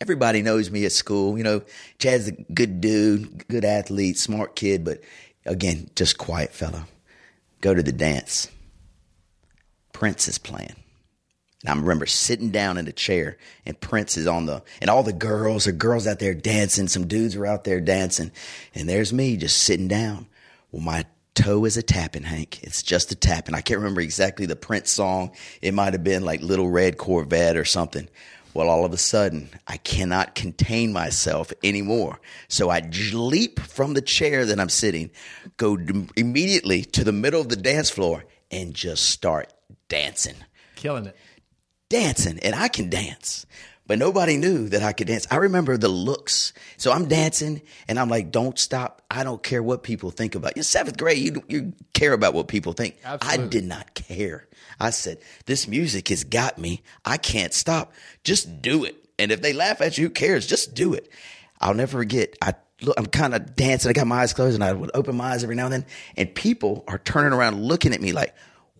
Everybody 0.00 0.42
knows 0.42 0.70
me 0.70 0.84
at 0.84 0.92
school. 0.92 1.36
You 1.36 1.44
know, 1.44 1.62
Chad's 1.98 2.28
a 2.28 2.32
good 2.32 2.80
dude, 2.80 3.48
good 3.48 3.64
athlete, 3.64 4.16
smart 4.16 4.54
kid, 4.54 4.84
but 4.84 5.00
again, 5.44 5.90
just 5.96 6.18
quiet 6.18 6.52
fellow. 6.52 6.84
Go 7.60 7.74
to 7.74 7.82
the 7.82 7.92
dance. 7.92 8.48
Prince 9.92 10.28
is 10.28 10.38
playing. 10.38 10.76
And 11.62 11.70
I 11.70 11.74
remember 11.74 12.06
sitting 12.06 12.50
down 12.50 12.78
in 12.78 12.86
a 12.86 12.92
chair 12.92 13.36
and 13.66 13.80
Prince 13.80 14.16
is 14.16 14.28
on 14.28 14.46
the, 14.46 14.62
and 14.80 14.88
all 14.88 15.02
the 15.02 15.12
girls 15.12 15.66
are 15.66 15.72
girls 15.72 16.06
out 16.06 16.20
there 16.20 16.34
dancing. 16.34 16.86
Some 16.86 17.08
dudes 17.08 17.34
are 17.34 17.46
out 17.46 17.64
there 17.64 17.80
dancing. 17.80 18.30
And 18.74 18.88
there's 18.88 19.12
me 19.12 19.36
just 19.36 19.58
sitting 19.58 19.88
down. 19.88 20.28
Well, 20.70 20.82
my 20.82 21.06
toe 21.34 21.64
is 21.64 21.76
a 21.76 21.82
tapping, 21.82 22.22
Hank. 22.22 22.62
It's 22.62 22.82
just 22.82 23.10
a 23.10 23.16
tapping. 23.16 23.56
I 23.56 23.60
can't 23.60 23.80
remember 23.80 24.00
exactly 24.00 24.46
the 24.46 24.54
Prince 24.54 24.92
song. 24.92 25.32
It 25.60 25.74
might 25.74 25.94
have 25.94 26.04
been 26.04 26.24
like 26.24 26.42
Little 26.42 26.70
Red 26.70 26.96
Corvette 26.96 27.56
or 27.56 27.64
something. 27.64 28.08
Well, 28.58 28.70
all 28.70 28.84
of 28.84 28.92
a 28.92 28.96
sudden, 28.96 29.50
I 29.68 29.76
cannot 29.76 30.34
contain 30.34 30.92
myself 30.92 31.52
anymore. 31.62 32.20
So 32.48 32.70
I 32.70 32.80
leap 33.12 33.60
from 33.60 33.94
the 33.94 34.02
chair 34.02 34.44
that 34.44 34.58
I'm 34.58 34.68
sitting, 34.68 35.12
go 35.58 35.78
immediately 36.16 36.82
to 36.82 37.04
the 37.04 37.12
middle 37.12 37.40
of 37.40 37.50
the 37.50 37.54
dance 37.54 37.88
floor, 37.88 38.24
and 38.50 38.74
just 38.74 39.10
start 39.10 39.52
dancing 39.88 40.34
Killing 40.74 41.06
it. 41.06 41.16
dancing 41.88 42.40
and 42.40 42.56
I 42.56 42.66
can 42.66 42.90
dance. 42.90 43.46
But 43.86 44.00
nobody 44.00 44.36
knew 44.36 44.68
that 44.70 44.82
I 44.82 44.92
could 44.92 45.06
dance. 45.06 45.28
I 45.30 45.36
remember 45.36 45.76
the 45.76 45.86
looks. 45.86 46.52
So 46.78 46.90
I'm 46.90 47.06
dancing 47.06 47.62
and 47.86 47.96
I'm 47.96 48.08
like, 48.08 48.32
don't 48.32 48.58
stop. 48.58 49.02
I 49.08 49.22
don't 49.22 49.40
care 49.40 49.62
what 49.62 49.84
people 49.84 50.10
think 50.10 50.34
about 50.34 50.56
you. 50.56 50.64
Seventh 50.64 50.98
grade, 50.98 51.18
you, 51.18 51.44
you 51.48 51.72
care 51.94 52.12
about 52.12 52.34
what 52.34 52.48
people 52.48 52.72
think. 52.72 52.96
I 53.04 53.36
did 53.36 53.64
not 53.64 53.94
care. 53.94 54.47
I 54.80 54.90
said, 54.90 55.18
this 55.46 55.66
music 55.66 56.08
has 56.08 56.24
got 56.24 56.58
me. 56.58 56.82
I 57.04 57.16
can't 57.16 57.52
stop. 57.52 57.92
Just 58.24 58.62
do 58.62 58.84
it. 58.84 58.96
And 59.18 59.32
if 59.32 59.42
they 59.42 59.52
laugh 59.52 59.80
at 59.80 59.98
you, 59.98 60.06
who 60.06 60.10
cares? 60.10 60.46
Just 60.46 60.74
do 60.74 60.94
it. 60.94 61.10
I'll 61.60 61.74
never 61.74 61.98
forget. 61.98 62.36
I 62.40 62.54
look, 62.82 62.98
I'm 62.98 63.06
kind 63.06 63.34
of 63.34 63.56
dancing. 63.56 63.88
I 63.88 63.92
got 63.92 64.06
my 64.06 64.18
eyes 64.20 64.32
closed 64.32 64.54
and 64.54 64.64
I 64.64 64.72
would 64.72 64.90
open 64.94 65.16
my 65.16 65.32
eyes 65.32 65.42
every 65.42 65.56
now 65.56 65.64
and 65.64 65.72
then. 65.72 65.86
And 66.16 66.34
people 66.34 66.84
are 66.86 66.98
turning 66.98 67.32
around 67.32 67.62
looking 67.62 67.92
at 67.92 68.00
me 68.00 68.12
like, 68.12 68.34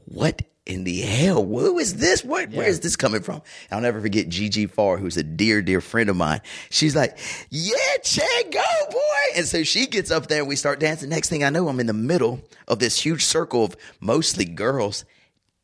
what 0.05 0.43
in 0.65 0.85
the 0.85 1.01
hell? 1.01 1.45
Who 1.45 1.79
is 1.79 1.97
this? 1.97 2.23
What, 2.23 2.51
Where 2.51 2.69
is 2.69 2.81
this 2.81 2.95
coming 2.95 3.23
from? 3.23 3.43
I'll 3.71 3.81
never 3.81 4.01
forget 4.01 4.29
Gigi 4.29 4.67
Farr, 4.67 4.99
who's 4.99 5.17
a 5.17 5.23
dear, 5.23 5.63
dear 5.63 5.81
friend 5.81 6.11
of 6.11 6.17
mine. 6.17 6.41
She's 6.71 6.95
like, 6.95 7.19
yeah, 7.51 7.75
Chad, 8.03 8.53
go, 8.53 8.63
boy. 8.91 9.37
And 9.37 9.47
so 9.47 9.65
she 9.65 9.87
gets 9.87 10.11
up 10.11 10.29
there 10.29 10.41
and 10.41 10.49
we 10.49 10.57
start 10.57 10.79
dancing. 10.79 11.09
Next 11.09 11.31
thing 11.31 11.43
I 11.43 11.51
know, 11.51 11.69
I'm 11.69 11.81
in 11.81 11.87
the 11.87 11.93
middle 11.93 12.41
of 12.69 12.79
this 12.79 13.01
huge 13.01 13.25
circle 13.25 13.65
of 13.65 13.77
mostly 14.01 14.45
girls 14.45 15.05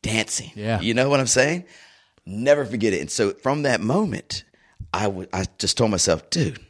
dancing. 0.05 0.53
Yeah. 0.55 0.81
You 0.81 0.95
know 0.95 1.09
what 1.09 1.19
I'm 1.19 1.27
saying? 1.27 1.65
Never 2.27 2.65
forget 2.65 2.93
it. 2.93 3.01
And 3.01 3.11
so 3.11 3.33
from 3.33 3.63
that 3.63 3.81
moment, 3.81 4.45
I 4.93 5.27
I 5.33 5.47
just 5.59 5.77
told 5.77 5.91
myself, 5.91 6.31
dude, 6.31 6.61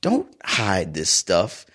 don't 0.00 0.28
hide 0.44 0.94
this 0.94 1.10
stuff. 1.10 1.66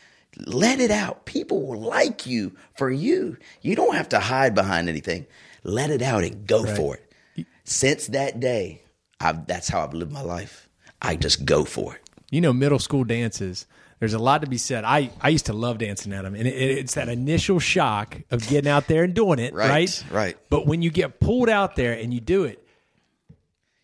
Let 0.45 0.79
it 0.79 0.91
out. 0.91 1.25
People 1.25 1.65
will 1.65 1.81
like 1.81 2.25
you 2.25 2.55
for 2.77 2.89
you. 2.89 3.37
You 3.61 3.75
don't 3.75 3.95
have 3.95 4.09
to 4.09 4.19
hide 4.19 4.55
behind 4.55 4.87
anything. 4.87 5.25
Let 5.63 5.89
it 5.89 6.01
out 6.01 6.23
and 6.23 6.47
go 6.47 6.63
for 6.65 6.95
it. 6.95 7.45
Since 7.65 8.07
that 8.07 8.39
day, 8.39 8.83
I've, 9.19 9.45
that's 9.47 9.67
how 9.67 9.83
I've 9.83 9.93
lived 9.93 10.13
my 10.13 10.21
life. 10.21 10.69
I 11.01 11.15
just 11.15 11.43
go 11.43 11.65
for 11.65 11.95
it. 11.95 12.01
You 12.31 12.39
know, 12.39 12.53
middle 12.53 12.79
school 12.79 13.03
dances. 13.03 13.65
There's 13.99 14.13
a 14.13 14.19
lot 14.19 14.41
to 14.41 14.47
be 14.47 14.57
said. 14.57 14.85
I, 14.85 15.09
I 15.19 15.27
used 15.29 15.47
to 15.47 15.53
love 15.53 15.77
dancing 15.79 16.13
at 16.13 16.23
them, 16.23 16.33
and 16.33 16.47
it, 16.47 16.51
it's 16.53 16.93
that 16.93 17.09
initial 17.09 17.59
shock 17.59 18.17
of 18.31 18.47
getting 18.47 18.69
out 18.71 18.87
there 18.87 19.03
and 19.03 19.13
doing 19.13 19.39
it, 19.39 19.53
Right, 19.53 19.69
right? 19.69 20.03
right. 20.09 20.37
But 20.49 20.65
when 20.65 20.81
you 20.81 20.89
get 20.89 21.19
pulled 21.19 21.49
out 21.49 21.75
there 21.75 21.93
and 21.93 22.13
you 22.13 22.21
do 22.21 22.45
it, 22.45 22.65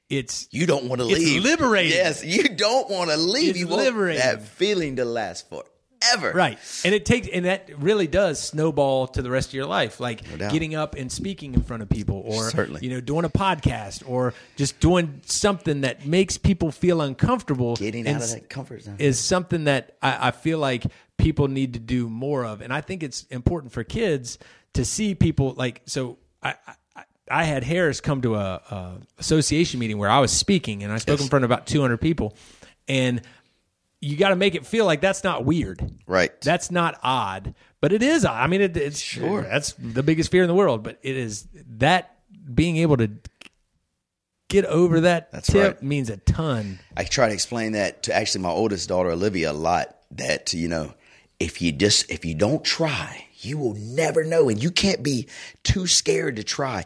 it's 0.10 0.48
You 0.52 0.66
don't 0.68 0.86
want 0.86 1.02
to 1.02 1.08
It's 1.10 1.20
leave. 1.20 1.44
liberating. 1.44 1.92
Yes, 1.92 2.24
you 2.24 2.44
don't 2.50 2.90
want 2.90 3.10
to 3.10 3.18
leave. 3.18 3.50
It's 3.52 3.60
you 3.60 3.68
want 3.68 3.84
liberating. 3.84 4.22
that 4.22 4.44
feeling 4.44 4.96
to 4.98 5.06
last 5.06 5.50
ever. 6.14 6.32
Right. 6.32 6.60
And 6.84 6.94
it 6.94 7.06
takes 7.06 7.28
and 7.28 7.46
that 7.46 7.70
really 7.78 8.08
does 8.08 8.40
snowball 8.40 9.08
to 9.10 9.22
the 9.22 9.30
rest 9.30 9.50
of 9.50 9.54
your 9.54 9.66
life. 9.66 10.00
Like 10.00 10.22
doubt. 10.38 10.52
getting 10.52 10.76
up 10.76 10.96
and 10.96 11.12
speaking 11.12 11.54
in 11.54 11.64
front 11.64 11.84
of 11.84 11.90
people 11.90 12.22
or 12.26 12.50
Certainly. 12.50 12.82
you 12.84 12.90
know, 12.90 13.02
doing 13.02 13.26
a 13.26 13.30
podcast 13.30 14.04
or 14.08 14.34
just 14.56 14.80
doing 14.80 15.22
something 15.26 15.82
that 15.82 16.06
makes 16.06 16.38
people 16.38 16.72
feel 16.72 17.02
uncomfortable. 17.02 17.76
Getting 17.76 18.08
out 18.08 18.22
of 18.22 18.30
that 18.30 18.50
comfort 18.50 18.84
zone. 18.84 18.96
Is 19.00 19.20
something 19.20 19.66
that 19.66 19.98
I, 20.02 20.28
I 20.28 20.32
feel 20.32 20.60
like 20.60 20.86
people 21.18 21.48
need 21.48 21.74
to 21.74 21.80
do 21.80 22.10
more 22.10 22.46
of. 22.46 22.62
And 22.62 22.74
I 22.74 22.82
think 22.82 23.04
it's 23.04 23.24
important 23.26 23.72
for 23.72 23.84
kids 23.84 24.38
to 24.74 24.86
see 24.86 25.16
people 25.16 25.54
like 25.54 25.82
so 25.86 26.18
I 26.44 26.56
I, 26.96 27.04
I 27.30 27.44
had 27.46 27.64
Harris 27.64 28.02
come 28.02 28.22
to 28.22 28.36
a, 28.36 28.62
a 28.70 28.94
association 29.18 29.80
meeting 29.80 29.98
where 29.98 30.10
I 30.10 30.20
was 30.20 30.32
speaking 30.32 30.84
and 30.84 30.94
I 30.94 30.98
spoke 30.98 31.22
in 31.22 31.28
front 31.28 31.44
of 31.46 31.52
about 31.52 31.66
200 31.66 31.98
people 31.98 32.36
and 32.88 33.22
you 34.06 34.18
got 34.18 34.30
to 34.30 34.36
make 34.36 34.54
it 34.54 34.66
feel 34.68 34.86
like 34.86 35.02
that's 35.02 35.24
not 35.24 35.46
weird. 35.46 35.82
Right. 36.06 36.40
That's 36.42 36.70
not 36.70 37.00
odd, 37.02 37.56
but 37.82 37.92
it 37.92 38.04
is. 38.04 38.24
odd. 38.24 38.40
I 38.40 38.46
mean, 38.46 38.62
it, 38.62 38.78
it's 38.78 39.00
sure 39.00 39.42
that's 39.42 39.74
the 39.74 40.04
biggest 40.04 40.30
fear 40.30 40.44
in 40.44 40.48
the 40.48 40.54
world, 40.54 40.84
but 40.84 41.00
it 41.02 41.18
is 41.18 41.48
that 41.78 42.16
being 42.54 42.78
able 42.78 42.98
to 42.98 43.10
get 44.48 44.66
over 44.66 45.02
that 45.02 45.32
That's 45.32 45.48
tip 45.48 45.76
right. 45.76 45.84
means 45.84 46.12
a 46.12 46.18
ton. 46.18 46.80
I 46.96 47.04
try 47.04 47.30
to 47.30 47.34
explain 47.34 47.72
that 47.72 48.04
to 48.04 48.14
actually 48.14 48.42
my 48.42 48.50
oldest 48.50 48.88
daughter 48.90 49.10
Olivia 49.10 49.52
a 49.52 49.54
lot. 49.54 49.98
That 50.12 50.54
you 50.54 50.68
know, 50.68 50.94
if 51.40 51.62
you 51.62 51.72
just 51.72 52.12
if 52.12 52.26
you 52.26 52.36
don't 52.36 52.64
try, 52.64 53.26
you 53.40 53.58
will 53.58 53.74
never 53.74 54.24
know, 54.24 54.50
and 54.50 54.62
you 54.62 54.70
can't 54.70 55.02
be 55.02 55.28
too 55.64 55.88
scared 55.88 56.36
to 56.36 56.44
try. 56.44 56.86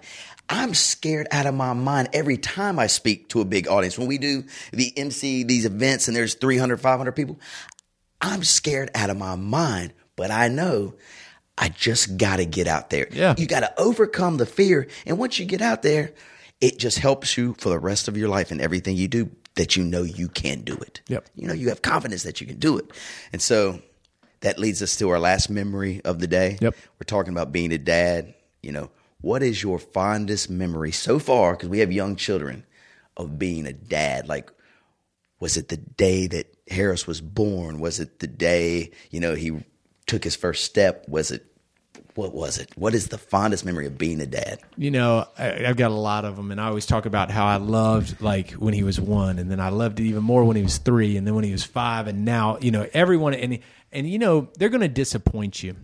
I'm 0.49 0.73
scared 0.73 1.27
out 1.31 1.45
of 1.45 1.53
my 1.53 1.73
mind 1.73 2.09
every 2.11 2.37
time 2.37 2.79
I 2.79 2.87
speak 2.87 3.29
to 3.29 3.41
a 3.41 3.45
big 3.45 3.67
audience. 3.67 3.99
When 3.99 4.07
we 4.07 4.17
do 4.17 4.43
the 4.73 4.91
MC 4.97 5.43
these 5.43 5.65
events 5.65 6.07
and 6.07 6.17
there's 6.17 6.33
300, 6.33 6.81
500 6.81 7.11
people, 7.11 7.39
I'm 8.19 8.43
scared 8.43 8.89
out 8.95 9.11
of 9.11 9.17
my 9.17 9.35
mind, 9.35 9.93
but 10.15 10.31
I 10.31 10.47
know 10.47 10.95
I 11.57 11.69
just 11.69 12.17
got 12.17 12.37
to 12.37 12.45
get 12.45 12.67
out 12.67 12.89
there. 12.89 13.07
Yeah. 13.11 13.35
You 13.37 13.45
got 13.45 13.59
to 13.59 13.79
overcome 13.79 14.37
the 14.37 14.45
fear. 14.45 14.87
And 15.05 15.17
once 15.19 15.37
you 15.37 15.45
get 15.45 15.61
out 15.61 15.83
there, 15.83 16.13
it 16.59 16.79
just 16.79 16.97
helps 16.97 17.37
you 17.37 17.53
for 17.59 17.69
the 17.69 17.79
rest 17.79 18.07
of 18.07 18.17
your 18.17 18.29
life 18.29 18.51
and 18.51 18.59
everything 18.59 18.95
you 18.95 19.07
do 19.07 19.29
that 19.55 19.75
you 19.75 19.83
know 19.83 20.03
you 20.03 20.29
can 20.29 20.61
do 20.61 20.73
it. 20.75 21.01
Yep. 21.07 21.29
You 21.35 21.47
know, 21.47 21.53
you 21.53 21.69
have 21.69 21.81
confidence 21.81 22.23
that 22.23 22.41
you 22.41 22.47
can 22.47 22.57
do 22.57 22.77
it. 22.77 22.89
And 23.31 23.41
so 23.41 23.81
that 24.39 24.57
leads 24.57 24.81
us 24.81 24.95
to 24.97 25.09
our 25.09 25.19
last 25.19 25.49
memory 25.49 26.01
of 26.05 26.19
the 26.19 26.27
day. 26.27 26.57
Yep. 26.61 26.75
We're 26.75 27.05
talking 27.05 27.33
about 27.33 27.51
being 27.51 27.71
a 27.71 27.77
dad. 27.77 28.33
You 28.61 28.71
know, 28.73 28.89
what 29.21 29.43
is 29.43 29.61
your 29.61 29.79
fondest 29.79 30.49
memory 30.49 30.91
so 30.91 31.19
far? 31.19 31.53
Because 31.53 31.69
we 31.69 31.79
have 31.79 31.91
young 31.91 32.15
children 32.15 32.65
of 33.17 33.37
being 33.37 33.65
a 33.65 33.73
dad. 33.73 34.27
Like, 34.27 34.51
was 35.39 35.57
it 35.57 35.69
the 35.69 35.77
day 35.77 36.27
that 36.27 36.55
Harris 36.69 37.05
was 37.05 37.21
born? 37.21 37.79
Was 37.79 37.99
it 37.99 38.19
the 38.19 38.27
day, 38.27 38.91
you 39.11 39.19
know, 39.19 39.35
he 39.35 39.63
took 40.05 40.23
his 40.23 40.35
first 40.35 40.63
step? 40.63 41.05
Was 41.07 41.31
it, 41.31 41.45
what 42.15 42.33
was 42.33 42.57
it? 42.57 42.71
What 42.75 42.95
is 42.95 43.07
the 43.07 43.17
fondest 43.17 43.65
memory 43.65 43.85
of 43.87 43.97
being 43.97 44.19
a 44.19 44.25
dad? 44.25 44.59
You 44.77 44.91
know, 44.91 45.27
I, 45.37 45.65
I've 45.65 45.77
got 45.77 45.91
a 45.91 45.95
lot 45.95 46.25
of 46.25 46.35
them, 46.35 46.51
and 46.51 46.59
I 46.59 46.67
always 46.67 46.85
talk 46.85 47.05
about 47.05 47.31
how 47.31 47.45
I 47.45 47.57
loved 47.57 48.21
like 48.21 48.51
when 48.51 48.73
he 48.73 48.83
was 48.83 48.99
one, 48.99 49.39
and 49.39 49.49
then 49.49 49.59
I 49.59 49.69
loved 49.69 49.99
it 49.99 50.03
even 50.03 50.23
more 50.23 50.43
when 50.43 50.57
he 50.57 50.63
was 50.63 50.79
three, 50.79 51.15
and 51.17 51.25
then 51.25 51.35
when 51.35 51.43
he 51.43 51.51
was 51.51 51.63
five, 51.63 52.07
and 52.07 52.25
now 52.25 52.57
you 52.59 52.71
know 52.71 52.87
everyone, 52.93 53.33
and 53.35 53.59
and 53.91 54.09
you 54.09 54.19
know 54.19 54.49
they're 54.57 54.69
going 54.69 54.81
to 54.81 54.89
disappoint 54.89 55.63
you. 55.63 55.75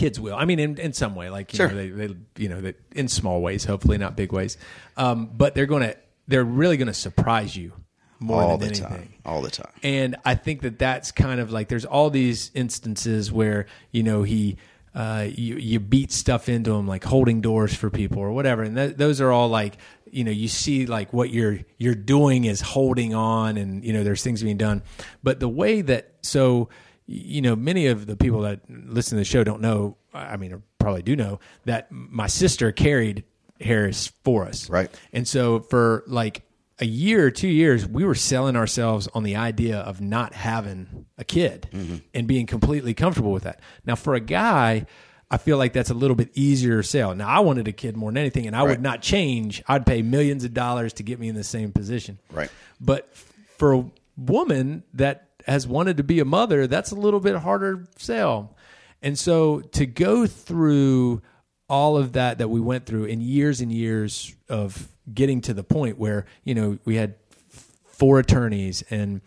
Kids 0.00 0.18
will. 0.18 0.34
I 0.34 0.44
mean, 0.46 0.58
in, 0.58 0.78
in 0.78 0.92
some 0.94 1.14
way, 1.14 1.28
like 1.30 1.52
you 1.52 1.56
Sure. 1.58 1.68
know, 1.68 1.74
they, 1.76 1.88
they 1.90 2.14
you 2.42 2.48
know 2.48 2.60
that 2.62 2.76
in 2.92 3.06
small 3.08 3.42
ways, 3.42 3.64
hopefully 3.64 3.98
not 3.98 4.16
big 4.16 4.32
ways, 4.32 4.56
um, 4.96 5.28
but 5.36 5.54
they're 5.54 5.66
going 5.66 5.82
to 5.82 5.96
they're 6.26 6.44
really 6.44 6.76
going 6.78 6.88
to 6.88 6.94
surprise 6.94 7.54
you 7.56 7.72
more 8.18 8.42
all 8.42 8.56
than 8.58 8.72
the 8.72 8.80
anything. 8.80 8.88
time. 8.88 9.14
All 9.26 9.42
the 9.42 9.50
time. 9.50 9.72
And 9.82 10.16
I 10.24 10.34
think 10.36 10.62
that 10.62 10.78
that's 10.78 11.12
kind 11.12 11.38
of 11.40 11.50
like 11.52 11.68
there's 11.68 11.84
all 11.84 12.08
these 12.10 12.50
instances 12.54 13.30
where 13.30 13.66
you 13.92 14.02
know 14.02 14.22
he 14.22 14.56
uh, 14.94 15.26
you 15.28 15.56
you 15.56 15.80
beat 15.80 16.12
stuff 16.12 16.48
into 16.48 16.72
him 16.72 16.86
like 16.88 17.04
holding 17.04 17.40
doors 17.42 17.74
for 17.74 17.90
people 17.90 18.20
or 18.22 18.32
whatever, 18.32 18.62
and 18.62 18.76
th- 18.76 18.96
those 18.96 19.20
are 19.20 19.30
all 19.30 19.48
like 19.48 19.76
you 20.10 20.24
know 20.24 20.30
you 20.32 20.48
see 20.48 20.86
like 20.86 21.12
what 21.12 21.28
you're 21.30 21.58
you're 21.78 21.94
doing 21.94 22.44
is 22.44 22.60
holding 22.62 23.12
on, 23.14 23.56
and 23.58 23.84
you 23.84 23.92
know 23.92 24.02
there's 24.02 24.22
things 24.24 24.42
being 24.42 24.56
done, 24.56 24.82
but 25.22 25.40
the 25.40 25.48
way 25.48 25.82
that 25.82 26.12
so 26.22 26.68
you 27.12 27.42
know 27.42 27.56
many 27.56 27.86
of 27.88 28.06
the 28.06 28.16
people 28.16 28.42
that 28.42 28.60
listen 28.68 29.16
to 29.16 29.20
the 29.20 29.24
show 29.24 29.42
don't 29.42 29.60
know, 29.60 29.96
I 30.14 30.36
mean 30.36 30.52
or 30.52 30.62
probably 30.78 31.02
do 31.02 31.16
know 31.16 31.40
that 31.64 31.88
my 31.90 32.28
sister 32.28 32.70
carried 32.72 33.24
Harris 33.60 34.12
for 34.24 34.46
us, 34.46 34.70
Right. 34.70 34.90
and 35.12 35.26
so 35.26 35.60
for 35.60 36.04
like 36.06 36.42
a 36.78 36.86
year 36.86 37.26
or 37.26 37.30
two 37.30 37.48
years, 37.48 37.86
we 37.86 38.04
were 38.04 38.14
selling 38.14 38.56
ourselves 38.56 39.06
on 39.12 39.22
the 39.22 39.36
idea 39.36 39.78
of 39.80 40.00
not 40.00 40.32
having 40.32 41.04
a 41.18 41.24
kid 41.24 41.68
mm-hmm. 41.72 41.96
and 42.14 42.26
being 42.26 42.46
completely 42.46 42.94
comfortable 42.94 43.32
with 43.32 43.42
that. 43.42 43.60
Now, 43.84 43.96
for 43.96 44.14
a 44.14 44.20
guy, 44.20 44.86
I 45.30 45.36
feel 45.36 45.58
like 45.58 45.74
that's 45.74 45.90
a 45.90 45.94
little 45.94 46.16
bit 46.16 46.30
easier 46.32 46.82
sell. 46.82 47.14
Now, 47.14 47.28
I 47.28 47.40
wanted 47.40 47.68
a 47.68 47.72
kid 47.72 47.98
more 47.98 48.10
than 48.10 48.16
anything, 48.16 48.46
and 48.46 48.56
I 48.56 48.60
Right. 48.60 48.70
would 48.70 48.80
not 48.82 49.02
change. 49.02 49.62
I'd 49.68 49.84
pay 49.84 50.00
millions 50.00 50.44
of 50.44 50.54
dollars 50.54 50.94
to 50.94 51.02
get 51.02 51.20
me 51.20 51.28
in 51.28 51.34
the 51.34 51.44
same 51.44 51.70
position. 51.70 52.18
Right. 52.32 52.50
But 52.80 53.12
for 53.58 53.74
a 53.74 53.84
woman 54.16 54.82
that 54.94 55.28
has 55.46 55.66
wanted 55.66 55.96
to 55.98 56.02
be 56.02 56.20
a 56.20 56.24
mother, 56.24 56.66
that's 56.66 56.90
a 56.90 56.96
little 56.96 57.20
bit 57.20 57.36
harder 57.36 57.86
sell. 57.96 58.56
And 59.02 59.18
so 59.18 59.60
to 59.60 59.86
go 59.86 60.26
through 60.26 61.22
all 61.68 61.96
of 61.96 62.12
that 62.12 62.38
that 62.38 62.48
we 62.48 62.60
went 62.60 62.86
through 62.86 63.04
in 63.04 63.20
years 63.20 63.60
and 63.60 63.72
years 63.72 64.34
of 64.48 64.88
getting 65.12 65.40
to 65.42 65.54
the 65.54 65.64
point 65.64 65.98
where, 65.98 66.26
you 66.44 66.54
know, 66.54 66.78
we 66.84 66.96
had 66.96 67.14
four 68.00 68.18
attorneys 68.18 68.82
and 68.90 69.20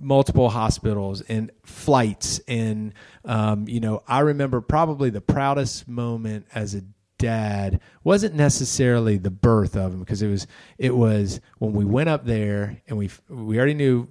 multiple 0.00 0.48
hospitals 0.48 1.20
and 1.22 1.50
flights 1.62 2.40
and 2.48 2.94
um, 3.26 3.68
you 3.68 3.80
know 3.80 4.02
i 4.08 4.20
remember 4.20 4.62
probably 4.62 5.10
the 5.10 5.20
proudest 5.20 5.86
moment 5.86 6.46
as 6.54 6.74
a 6.74 6.80
dad 7.18 7.80
wasn't 8.02 8.34
necessarily 8.34 9.18
the 9.18 9.30
birth 9.30 9.76
of 9.76 9.92
him 9.92 10.00
because 10.00 10.22
it 10.22 10.28
was 10.28 10.46
it 10.78 10.96
was 10.96 11.38
when 11.58 11.74
we 11.74 11.84
went 11.84 12.08
up 12.08 12.24
there 12.24 12.80
and 12.88 12.96
we 12.96 13.10
we 13.28 13.58
already 13.58 13.74
knew 13.74 14.08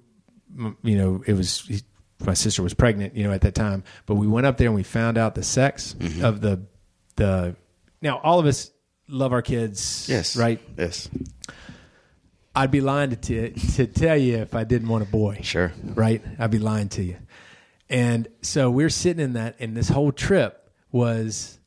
you 0.83 0.97
know 0.97 1.23
it 1.25 1.33
was 1.33 1.61
he- 1.61 1.81
my 2.25 2.33
sister 2.33 2.61
was 2.61 2.73
pregnant 2.73 3.15
you 3.15 3.23
know 3.23 3.31
at 3.31 3.41
that 3.41 3.55
time 3.55 3.83
but 4.05 4.15
we 4.15 4.27
went 4.27 4.45
up 4.45 4.57
there 4.57 4.67
and 4.67 4.75
we 4.75 4.83
found 4.83 5.17
out 5.17 5.33
the 5.33 5.43
sex 5.43 5.95
mm-hmm. 5.97 6.23
of 6.23 6.41
the 6.41 6.61
the 7.15 7.55
now 8.01 8.19
all 8.19 8.39
of 8.39 8.45
us 8.45 8.69
love 9.07 9.33
our 9.33 9.41
kids 9.41 10.07
Yes. 10.09 10.35
right 10.35 10.59
Yes. 10.77 11.09
I'd 12.53 12.71
be 12.71 12.81
lying 12.81 13.11
to 13.11 13.15
t- 13.15 13.51
to 13.75 13.87
tell 13.87 14.17
you 14.17 14.37
if 14.39 14.55
I 14.55 14.65
didn't 14.65 14.89
want 14.89 15.03
a 15.03 15.07
boy. 15.07 15.39
Sure. 15.41 15.71
Right? 15.83 16.21
I'd 16.37 16.51
be 16.51 16.59
lying 16.59 16.89
to 16.89 17.03
you. 17.03 17.15
And 17.89 18.27
so 18.41 18.69
we're 18.69 18.89
sitting 18.89 19.23
in 19.23 19.33
that, 19.33 19.55
and 19.59 19.75
this 19.75 19.87
whole 19.87 20.11
trip 20.11 20.69
was 20.91 21.59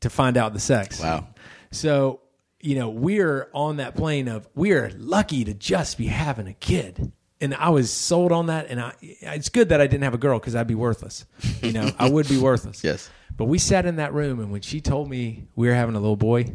to 0.00 0.10
find 0.10 0.36
out 0.36 0.52
the 0.52 0.60
sex. 0.60 1.00
Wow. 1.00 1.28
So, 1.70 2.20
you 2.60 2.74
know, 2.74 2.90
we're 2.90 3.48
on 3.54 3.78
that 3.78 3.96
plane 3.96 4.28
of 4.28 4.46
we're 4.54 4.92
lucky 4.98 5.44
to 5.44 5.54
just 5.54 5.96
be 5.96 6.06
having 6.08 6.46
a 6.46 6.52
kid. 6.54 7.12
And 7.40 7.54
I 7.54 7.70
was 7.70 7.90
sold 7.90 8.32
on 8.32 8.46
that. 8.46 8.66
And 8.68 8.80
I, 8.80 8.92
it's 9.00 9.48
good 9.48 9.70
that 9.70 9.80
I 9.80 9.86
didn't 9.86 10.04
have 10.04 10.14
a 10.14 10.18
girl 10.18 10.38
because 10.38 10.54
I'd 10.54 10.66
be 10.66 10.74
worthless. 10.74 11.24
You 11.62 11.72
know, 11.72 11.90
I 11.98 12.08
would 12.08 12.28
be 12.28 12.38
worthless. 12.48 12.84
Yes. 12.84 13.08
But 13.36 13.46
we 13.46 13.58
sat 13.58 13.86
in 13.86 13.96
that 13.96 14.12
room, 14.12 14.40
and 14.40 14.52
when 14.52 14.60
she 14.60 14.80
told 14.82 15.08
me 15.08 15.46
we 15.56 15.68
were 15.68 15.74
having 15.74 15.94
a 15.94 16.00
little 16.00 16.16
boy, 16.16 16.52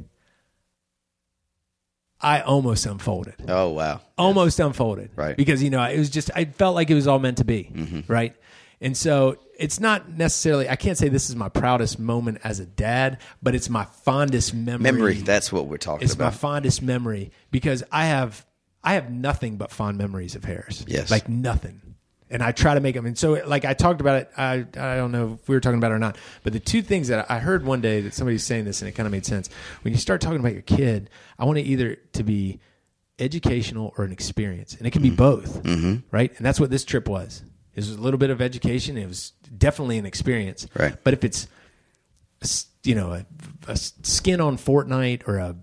I 2.22 2.42
almost 2.42 2.86
unfolded 2.86 3.36
Oh 3.48 3.70
wow. 3.72 4.02
almost 4.18 4.60
unfolded 4.60 5.10
Right. 5.16 5.36
because 5.36 5.62
you 5.62 5.70
know 5.70 5.84
it 5.84 5.98
was 6.00 6.10
just 6.10 6.32
i 6.34 6.46
felt 6.46 6.74
like 6.74 6.90
it 6.90 6.96
was 6.96 7.08
all 7.08 7.20
meant 7.20 7.38
to 7.38 7.44
be 7.46 7.70
mm-hmm. 7.72 8.12
right 8.12 8.36
and 8.82 8.96
so 8.96 9.38
it's 9.60 9.80
not 9.82 10.10
necessarily 10.10 10.68
i 10.70 10.76
can't 10.78 10.98
say 10.98 11.10
this 11.10 11.30
is 11.30 11.36
my 11.36 11.50
proudest 11.50 12.00
moment 12.00 12.40
as 12.44 12.60
a 12.62 12.66
dad 12.66 13.20
but 13.44 13.54
it's 13.54 13.70
my 13.70 13.84
fondest 13.84 14.54
memory 14.54 14.84
Memory. 14.92 15.14
That's 15.16 15.52
what 15.52 15.68
we're 15.68 15.78
talking 15.78 16.06
about. 16.06 16.12
it's 16.12 16.18
my 16.18 16.32
fondest 16.32 16.82
memory 16.82 17.32
because 17.52 17.84
i 17.92 18.06
have 18.06 18.46
i 18.86 18.94
have 18.94 19.10
nothing 19.12 19.58
but 19.58 19.72
fond 19.72 19.98
memories 19.98 20.36
of 20.36 20.44
harris. 20.46 20.86
Yes. 20.88 21.12
like 21.12 21.28
nothing. 21.28 21.82
And 22.30 22.42
i 22.42 22.52
try 22.52 22.74
to 22.74 22.80
make 22.80 22.96
them 22.96 23.06
and 23.06 23.18
so 23.18 23.34
like 23.46 23.66
i 23.66 23.74
talked 23.74 24.00
about 24.02 24.22
it. 24.22 24.32
I 24.38 24.54
i 24.78 24.96
don't 24.96 25.12
know 25.12 25.38
if 25.42 25.48
we 25.50 25.56
were 25.56 25.60
talking 25.60 25.78
about 25.78 25.92
it 25.92 25.96
or 25.96 26.00
not. 26.00 26.18
But 26.44 26.54
the 26.54 26.60
two 26.60 26.82
things 26.82 27.08
that 27.10 27.30
i 27.30 27.40
heard 27.40 27.66
one 27.66 27.82
day 27.82 28.02
that 28.02 28.14
somebody 28.14 28.36
was 28.36 28.44
saying 28.44 28.66
this 28.66 28.82
and 28.82 28.88
it 28.90 28.94
kind 28.94 29.06
of 29.08 29.12
made 29.12 29.26
sense. 29.26 29.50
When 29.84 29.94
you 29.94 30.00
start 30.00 30.22
talking 30.22 30.40
about 30.40 30.54
your 30.54 30.62
kid 30.62 31.10
i 31.38 31.46
want 31.46 31.58
it 31.58 31.64
either 31.64 31.96
to 32.14 32.24
be 32.24 32.60
educational 33.20 33.94
or 33.98 34.04
an 34.06 34.12
experience. 34.12 34.74
And 34.76 34.86
it 34.88 34.92
can 34.92 35.02
Mm-hmm. 35.02 35.10
be 35.12 35.16
both 35.16 35.66
right? 36.12 36.32
And 36.38 36.46
that's 36.46 36.60
what 36.60 36.70
this 36.70 36.84
trip 36.86 37.08
was. 37.10 37.44
It 37.74 37.80
was 37.80 37.92
a 37.92 38.00
little 38.02 38.18
bit 38.18 38.30
of 38.30 38.42
education. 38.42 38.98
It 38.98 39.08
was 39.08 39.32
definitely 39.58 39.98
an 39.98 40.06
experience. 40.06 40.66
Right. 40.76 40.96
but 41.04 41.14
if 41.14 41.24
it's 41.26 41.48
you 42.84 42.96
know 42.96 43.14
a, 43.14 43.26
a 43.68 43.76
skin 43.76 44.40
on 44.42 44.58
Fortnite 44.58 45.28
or 45.28 45.38
a 45.38 45.56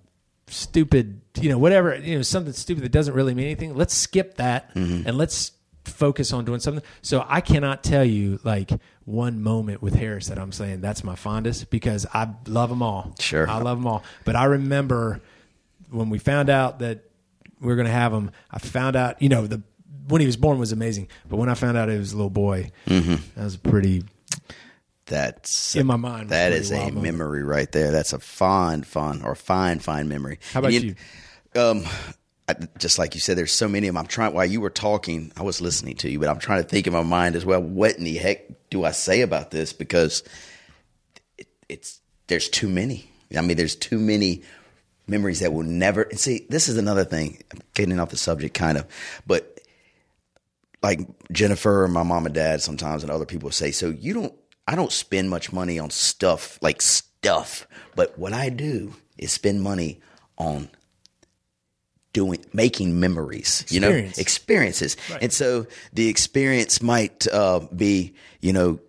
stupid 0.49 1.22
you 1.41 1.49
know 1.49 1.59
whatever 1.59 1.97
you 1.97 2.17
know 2.17 2.23
something 2.23 2.53
stupid 2.53 2.85
that 2.85 2.93
doesn't 2.93 3.15
really 3.15 3.35
mean 3.35 3.47
anything 3.47 3.75
let's 3.75 3.95
skip 3.95 4.37
that 4.37 4.75
Mm-hmm. 4.75 5.09
and 5.09 5.17
let's 5.19 5.53
focus 5.85 6.33
on 6.33 6.45
doing 6.45 6.61
something 6.61 6.85
so 7.01 7.25
i 7.29 7.41
cannot 7.41 7.83
tell 7.83 8.05
you 8.05 8.39
like 8.45 8.71
one 9.05 9.43
moment 9.43 9.83
with 9.83 9.95
harris 9.95 10.29
that 10.29 10.39
i'm 10.39 10.53
saying 10.53 10.81
that's 10.81 11.03
my 11.03 11.17
fondest 11.17 11.71
because 11.71 12.07
i 12.15 12.29
love 12.47 12.69
them 12.69 12.83
all 12.83 13.15
Sure. 13.19 13.49
i 13.49 13.59
love 13.59 13.79
them 13.79 13.87
all 13.89 14.05
but 14.25 14.37
i 14.37 14.45
remember 14.45 15.21
when 15.91 16.09
we 16.09 16.19
found 16.19 16.49
out 16.51 16.79
that 16.79 17.01
we're 17.61 17.75
going 17.77 17.87
to 17.87 17.93
have 17.93 18.13
him, 18.13 18.31
i 18.51 18.59
found 18.59 18.95
out 18.95 19.21
you 19.21 19.29
know 19.29 19.47
the 19.47 19.61
when 20.09 20.21
he 20.21 20.27
was 20.27 20.37
born 20.37 20.59
was 20.59 20.73
amazing, 20.73 21.07
but 21.31 21.37
when 21.37 21.49
I 21.49 21.55
found 21.55 21.77
out 21.77 21.89
it 21.89 21.97
was 21.97 22.13
a 22.13 22.17
little 22.17 22.29
boy, 22.29 22.73
Mm-hmm. 22.89 23.15
that 23.37 23.45
was 23.45 23.57
pretty. 23.57 24.03
That's 25.07 25.77
In 25.77 25.87
my 25.87 25.95
mind, 25.97 26.31
That 26.31 26.53
is 26.53 26.71
a 26.73 26.77
moment. 26.77 27.03
memory 27.03 27.43
right 27.45 27.71
there. 27.71 27.91
That's 27.93 28.13
a 28.13 28.19
fond, 28.19 28.85
fond, 28.87 29.23
or 29.25 29.35
fine, 29.37 29.79
fine 29.79 30.09
memory. 30.09 30.39
How 30.53 30.59
about 30.61 30.73
And 30.73 30.83
you? 30.85 30.95
Um, 31.55 31.85
I, 32.49 32.55
just 32.79 32.99
like 32.99 33.15
you 33.15 33.21
said, 33.21 33.37
there's 33.37 33.53
so 33.53 33.69
many 33.69 33.89
of 33.89 33.95
them. 33.95 34.01
I'm 34.01 34.07
trying 34.07 34.35
while 34.35 34.47
you 34.47 34.61
were 34.61 34.71
talking, 34.71 35.33
I 35.37 35.43
was 35.43 35.61
listening 35.61 35.97
to 35.97 36.11
you, 36.11 36.19
but 36.19 36.29
I'm 36.29 36.39
trying 36.39 36.63
to 36.63 36.69
think 36.69 36.87
in 36.87 36.93
my 36.93 37.03
mind 37.03 37.37
as 37.37 37.45
well. 37.45 37.61
What 37.61 37.97
in 37.97 38.05
the 38.05 38.17
heck 38.17 38.71
do 38.71 38.85
I 38.85 38.91
say 38.91 39.21
about 39.21 39.51
this? 39.51 39.73
Because 39.73 40.23
it, 41.39 41.49
it's 41.69 42.01
there's 42.27 42.49
too 42.49 42.69
many. 42.69 43.09
I 43.37 43.41
mean, 43.43 43.57
there's 43.57 43.77
too 43.77 43.99
many 43.99 44.43
memories 45.07 45.41
that 45.41 45.53
will 45.53 45.63
never. 45.63 46.03
And 46.03 46.19
see, 46.19 46.47
this 46.49 46.69
is 46.69 46.77
another 46.77 47.05
thing. 47.05 47.43
I'm 47.53 47.61
getting 47.75 47.99
off 48.01 48.11
the 48.11 48.17
subject, 48.17 48.55
kind 48.55 48.79
of, 48.79 48.87
but 49.27 49.61
like 50.83 51.01
Jennifer 51.31 51.85
and 51.85 51.95
my 51.95 52.03
mom 52.03 52.27
and 52.27 52.35
dad 52.35 52.61
sometimes 52.61 53.03
and 53.03 53.13
other 53.13 53.25
people 53.27 53.51
say, 53.51 53.71
so 53.71 53.91
you 53.91 54.15
don't, 54.15 54.35
I 54.67 54.75
don't 54.75 54.93
spend 54.93 55.31
much 55.31 55.53
money 55.53 55.79
on 55.79 55.91
stuff 55.91 56.59
like 56.61 56.83
stuff, 56.83 57.69
but 57.95 58.19
what 58.19 58.33
I 58.33 58.49
do 58.49 58.95
is 59.17 59.33
spend 59.33 59.63
money 59.63 60.01
on 60.39 60.69
doing, 62.13 62.45
making 62.53 63.01
memories, 63.01 63.65
you 63.69 63.81
know, 63.81 63.89
Experience. 63.89 64.19
experiences. 64.19 64.97
And 65.21 65.33
so 65.33 65.67
the 65.93 66.09
experience 66.09 66.83
might 66.83 67.27
uh, 67.33 67.61
be, 67.75 68.15
you 68.41 68.53
know, 68.53 68.81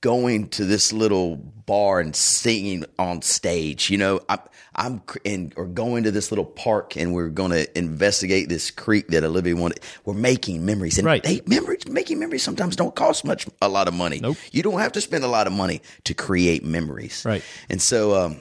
going 0.00 0.48
to 0.48 0.64
this 0.64 0.92
little 0.92 1.36
bar 1.36 2.00
and 2.00 2.14
singing 2.14 2.84
on 2.98 3.22
stage. 3.22 3.90
You 3.90 3.98
know, 3.98 4.20
I'm, 4.28 4.38
I'm 4.74 5.02
in, 5.24 5.52
or 5.56 5.66
going 5.66 6.04
to 6.04 6.10
this 6.10 6.30
little 6.32 6.44
park 6.44 6.96
and 6.96 7.12
we're 7.14 7.28
going 7.28 7.50
to 7.52 7.78
investigate 7.78 8.48
this 8.48 8.70
creek 8.70 9.08
that 9.08 9.22
Olivia 9.24 9.54
wanted. 9.56 9.80
We're 10.04 10.14
making 10.14 10.64
memories, 10.64 10.98
and 10.98 11.06
Right. 11.06 11.22
they 11.22 11.40
memories 11.46 11.86
making 11.88 12.18
memories 12.18 12.42
sometimes 12.42 12.74
don't 12.76 12.94
cost 12.94 13.24
much 13.24 13.46
a 13.60 13.68
lot 13.68 13.86
of 13.88 13.94
money. 13.94 14.20
Nope. 14.20 14.36
You 14.50 14.62
don't 14.62 14.80
have 14.80 14.92
to 14.92 15.00
spend 15.00 15.24
a 15.24 15.28
lot 15.28 15.46
of 15.46 15.52
money 15.52 15.82
to 16.04 16.14
create 16.14 16.64
memories. 16.64 17.24
Right. 17.24 17.42
And 17.68 17.80
so 17.82 18.14
um, 18.24 18.40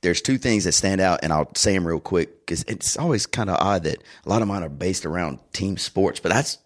there's 0.00 0.20
two 0.22 0.38
things 0.38 0.64
that 0.64 0.72
stand 0.72 1.00
out, 1.00 1.20
and 1.22 1.32
I'll 1.32 1.50
say 1.56 1.72
them 1.74 1.86
real 1.86 2.00
quick 2.00 2.40
because 2.46 2.62
it's 2.68 2.96
always 2.96 3.26
kind 3.26 3.50
of 3.50 3.56
odd 3.60 3.84
that 3.84 4.02
a 4.24 4.28
lot 4.28 4.42
of 4.42 4.48
mine 4.48 4.62
are 4.62 4.68
based 4.68 5.04
around 5.06 5.38
team 5.52 5.76
sports, 5.76 6.20
but 6.20 6.30
that's 6.30 6.58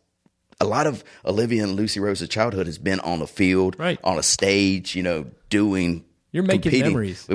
a 0.61 0.67
lot 0.67 0.87
of 0.87 1.03
Olivia 1.25 1.65
and 1.65 1.75
Lucy 1.75 1.99
Rose's 1.99 2.29
childhood 2.29 2.67
has 2.67 2.79
been 2.79 3.01
on 3.01 3.19
the 3.19 3.27
field, 3.27 3.77
Right. 3.79 3.99
on 4.05 4.19
a 4.19 4.23
stage, 4.23 4.95
you 4.95 5.03
know, 5.03 5.27
doing. 5.51 6.05
You're 6.31 6.43
making 6.45 6.63
competing. 6.63 6.87
memories. 6.93 7.27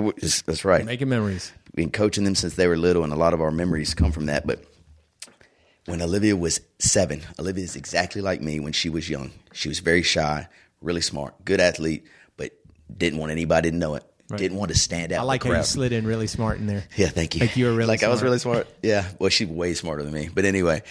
That's 0.45 0.63
right. 0.65 0.85
Making 0.85 1.09
memories. 1.09 1.51
Been 1.75 1.91
coaching 1.91 2.23
them 2.23 2.35
since 2.35 2.55
they 2.55 2.67
were 2.67 2.77
little, 2.77 3.03
and 3.03 3.11
a 3.13 3.17
lot 3.17 3.33
of 3.33 3.41
our 3.41 3.51
memories 3.51 3.93
come 3.93 4.11
from 4.11 4.27
that. 4.27 4.47
But 4.47 4.63
when 5.85 6.01
Olivia 6.01 6.35
was 6.35 6.59
seven, 6.79 7.21
Olivia 7.39 7.63
is 7.63 7.75
exactly 7.75 8.21
like 8.21 8.41
me 8.41 8.59
when 8.59 8.73
she 8.73 8.89
was 8.89 9.09
young. 9.09 9.31
She 9.53 9.69
was 9.69 9.79
very 9.79 10.01
shy, 10.03 10.47
really 10.81 11.01
smart, 11.01 11.33
good 11.45 11.59
athlete, 11.59 12.05
but 12.37 12.51
didn't 12.97 13.19
want 13.19 13.31
anybody 13.31 13.71
to 13.71 13.75
know 13.77 13.95
it. 13.95 14.03
Didn't 14.35 14.57
want 14.57 14.71
to 14.71 14.77
stand 14.77 15.13
out. 15.13 15.21
I 15.21 15.23
like 15.23 15.43
how 15.43 15.53
you 15.53 15.63
slid 15.63 15.93
in 15.93 16.05
really 16.05 16.27
smart 16.27 16.57
in 16.57 16.67
there. 16.67 16.83
Yeah, 16.97 17.07
thank 17.07 17.35
you. 17.35 17.41
Like 17.41 17.55
you 17.55 17.65
were 17.65 17.71
really 17.73 17.87
like 17.87 18.03
I 18.03 18.09
was 18.09 18.21
really 18.21 18.39
smart. 18.39 18.67
Yeah, 18.83 19.05
well, 19.19 19.29
she's 19.29 19.47
way 19.47 19.73
smarter 19.73 20.03
than 20.03 20.13
me. 20.13 20.29
But 20.33 20.43
anyway, 20.43 20.81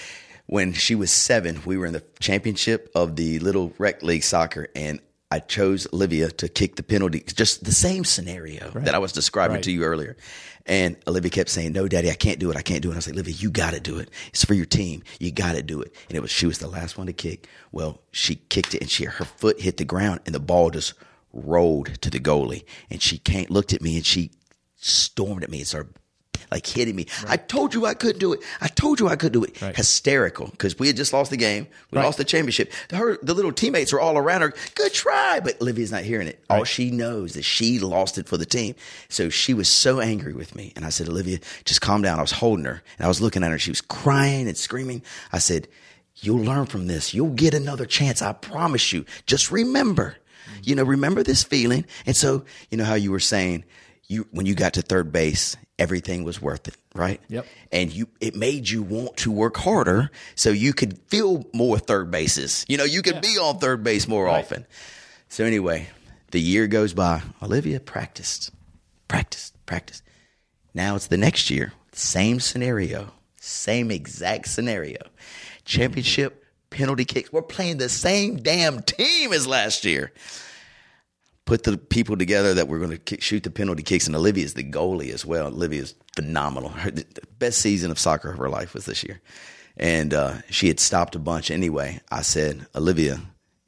when 0.47 0.73
she 0.73 0.95
was 0.95 1.13
seven, 1.13 1.61
we 1.67 1.77
were 1.77 1.85
in 1.87 1.93
the 1.93 2.03
championship 2.21 2.91
of 2.95 3.17
the 3.17 3.39
little 3.41 3.75
rec 3.79 4.03
league 4.03 4.23
soccer, 4.23 4.69
and 4.75 5.01
I 5.31 5.41
chose 5.41 5.87
Olivia 5.93 6.31
to 6.31 6.49
kick 6.49 6.77
the 6.77 6.83
penalty. 6.83 7.21
Just 7.27 7.65
the 7.65 7.73
same 7.73 8.05
scenario 8.05 8.71
that 8.71 8.95
I 8.95 8.99
was 8.99 9.13
describing 9.13 9.57
Right. 9.57 9.65
to 9.65 9.73
you 9.73 9.83
earlier. 9.85 10.17
And 10.69 10.97
Olivia 11.07 11.31
kept 11.31 11.51
saying, 11.51 11.73
"No, 11.73 11.87
Daddy, 11.89 12.11
I 12.11 12.15
can't 12.15 12.39
do 12.41 12.51
it. 12.51 12.57
I 12.57 12.63
can't 12.63 12.81
do 12.83 12.91
it." 12.91 12.95
I 12.95 12.97
was 12.97 13.07
like, 13.07 13.15
"Olivia, 13.15 13.35
you 13.35 13.51
got 13.51 13.75
to 13.75 13.81
do 13.81 13.99
it. 13.99 14.09
It's 14.29 14.45
for 14.45 14.55
your 14.55 14.67
team. 14.67 15.03
You 15.21 15.31
got 15.31 15.53
to 15.57 15.63
do 15.63 15.81
it." 15.83 15.95
And 16.09 16.17
it 16.17 16.21
was 16.23 16.31
she 16.31 16.47
was 16.47 16.59
the 16.59 16.69
last 16.69 16.97
one 16.97 17.07
to 17.07 17.13
kick. 17.13 17.47
Well, 17.71 18.01
she 18.13 18.37
kicked 18.49 18.75
it, 18.75 18.81
and 18.81 18.91
she 18.91 19.05
her 19.05 19.25
foot 19.25 19.61
hit 19.61 19.77
the 19.77 19.85
ground, 19.85 20.21
and 20.27 20.35
the 20.35 20.41
ball 20.41 20.71
just 20.71 20.95
rolled 21.45 22.01
to 22.03 22.11
the 22.11 22.21
goalie. 22.21 22.65
And 22.91 23.01
she 23.03 23.19
came, 23.19 23.47
looked 23.49 23.73
at 23.73 23.83
me, 23.83 23.97
and 23.97 24.07
she 24.07 24.31
stormed 24.77 25.43
at 25.45 25.51
me 25.51 25.59
and 25.59 25.67
started 25.67 25.95
like 26.53 26.65
hitting 26.67 26.95
me. 26.95 27.07
I 27.27 27.39
told 27.39 27.75
you 27.75 27.87
I 27.87 27.95
couldn't 27.95 28.21
do 28.21 28.33
it. 28.33 28.41
I 28.61 28.69
told 28.69 29.01
you 29.01 29.09
I 29.09 29.17
couldn't 29.17 29.33
do 29.33 29.43
it. 29.43 29.61
Right. 29.61 29.75
Hysterical 29.75 30.47
because 30.47 30.79
we 30.79 30.87
had 30.87 30.97
just 30.97 31.13
lost 31.13 31.31
the 31.33 31.37
game. 31.37 31.67
We 31.91 31.97
Right. 31.97 32.05
lost 32.05 32.19
the 32.19 32.25
championship. 32.25 32.73
Her, 32.93 33.19
the 33.21 33.35
little 33.35 33.51
teammates 33.51 33.93
are 33.93 33.99
all 33.99 34.17
around 34.17 34.43
her. 34.43 34.55
Good 34.77 34.93
try, 34.93 35.41
but 35.41 35.61
Olivia's 35.61 35.91
not 35.91 36.05
hearing 36.05 36.29
it. 36.29 36.45
All 36.49 36.63
she 36.63 36.91
knows 36.93 37.35
is 37.35 37.45
she 37.45 37.81
lost 37.81 38.17
it 38.17 38.29
for 38.29 38.37
the 38.37 38.47
team. 38.47 38.77
So 39.09 39.29
she 39.29 39.55
was 39.55 39.69
so 39.69 39.99
angry 40.01 40.35
with 40.35 40.55
me, 40.55 40.73
and 40.77 40.85
I 40.85 40.91
said, 40.91 41.09
Olivia, 41.09 41.41
just 41.65 41.81
calm 41.81 42.03
down. 42.03 42.19
I 42.19 42.23
was 42.23 42.33
holding 42.33 42.67
her 42.67 42.81
and 42.99 43.05
I 43.05 43.09
was 43.09 43.21
looking 43.21 43.43
at 43.43 43.51
her. 43.51 43.59
She 43.59 43.71
was 43.73 43.81
crying 43.81 44.47
and 44.47 44.57
screaming. 44.57 45.03
I 45.33 45.39
said, 45.39 45.67
You'll 46.19 46.39
learn 46.45 46.65
from 46.67 46.87
this. 46.87 47.13
You'll 47.13 47.31
get 47.35 47.53
another 47.53 47.85
chance. 47.85 48.23
I 48.23 48.33
promise 48.33 48.91
you. 48.91 49.05
Just 49.27 49.51
remember, 49.51 50.17
you 50.63 50.75
know, 50.75 50.85
remember 50.85 51.23
this 51.23 51.43
feeling. 51.43 51.87
And 52.05 52.17
so, 52.17 52.45
you 52.71 52.79
know 52.79 52.85
how 52.85 52.95
you 52.95 53.11
were 53.11 53.21
saying, 53.21 53.65
you 54.09 54.27
when 54.31 54.47
you 54.47 54.55
got 54.55 54.75
to 54.75 54.83
third 54.83 55.13
base, 55.13 55.57
everything 55.79 56.25
was 56.25 56.41
worth 56.41 56.69
it, 56.69 56.77
right? 56.95 57.21
Yep. 57.29 57.47
And 57.73 57.93
you 57.93 58.09
it 58.21 58.35
made 58.35 58.69
you 58.69 58.83
want 58.83 59.17
to 59.19 59.31
work 59.31 59.57
harder 59.57 60.11
so 60.35 60.51
you 60.51 60.73
could 60.73 60.99
feel 61.09 61.45
more 61.53 61.79
third 61.79 62.11
bases. 62.11 62.65
You 62.69 62.77
know, 62.77 62.85
you 62.85 63.03
could 63.03 63.21
be 63.21 63.39
on 63.39 63.59
third 63.59 63.83
base 63.83 64.09
more 64.09 64.29
often. 64.29 64.67
So 65.29 65.45
anyway, 65.45 65.89
the 66.31 66.41
year 66.41 66.67
goes 66.67 66.95
by. 66.95 67.23
Olivia 67.43 67.81
practiced, 67.81 68.53
practiced, 69.09 69.55
practiced. 69.67 70.03
Now 70.75 70.95
it's 70.97 71.09
the 71.09 71.17
next 71.17 71.51
year. 71.51 71.73
Same 71.93 72.41
scenario. 72.41 73.13
Same 73.41 73.91
exact 73.91 74.49
scenario. 74.49 75.01
Championship, 75.65 76.45
penalty 76.77 77.05
kicks. 77.05 77.33
We're 77.33 77.43
playing 77.43 77.79
the 77.79 77.89
same 77.89 78.37
damn 78.37 78.83
team 78.83 79.33
as 79.33 79.47
last 79.47 79.85
year. 79.85 80.13
Put 81.47 81.63
the 81.63 81.79
people 81.79 82.17
together 82.17 82.55
that 82.55 82.69
we're 82.69 82.79
going 82.79 82.91
to 82.91 82.99
kick, 82.99 83.23
shoot 83.23 83.45
the 83.45 83.51
penalty 83.51 83.83
kicks, 83.83 84.07
and 84.07 84.15
Olivia's 84.15 84.55
the 84.55 84.65
goalie 84.65 85.13
as 85.13 85.25
well. 85.25 85.47
Olivia's 85.47 85.95
phenomenal. 86.15 86.71
Her, 86.71 86.91
the 86.91 87.07
best 87.39 87.61
season 87.61 87.91
of 87.91 87.99
soccer 87.99 88.31
of 88.31 88.39
her 88.39 88.51
life 88.51 88.75
was 88.75 88.85
this 88.85 89.03
year. 89.03 89.21
And 89.77 90.13
uh, 90.13 90.35
she 90.51 90.69
had 90.69 90.81
stopped 90.81 91.15
a 91.15 91.19
bunch 91.19 91.51
anyway. 91.51 92.01
I 92.11 92.23
said, 92.23 92.67
Olivia, 92.75 93.21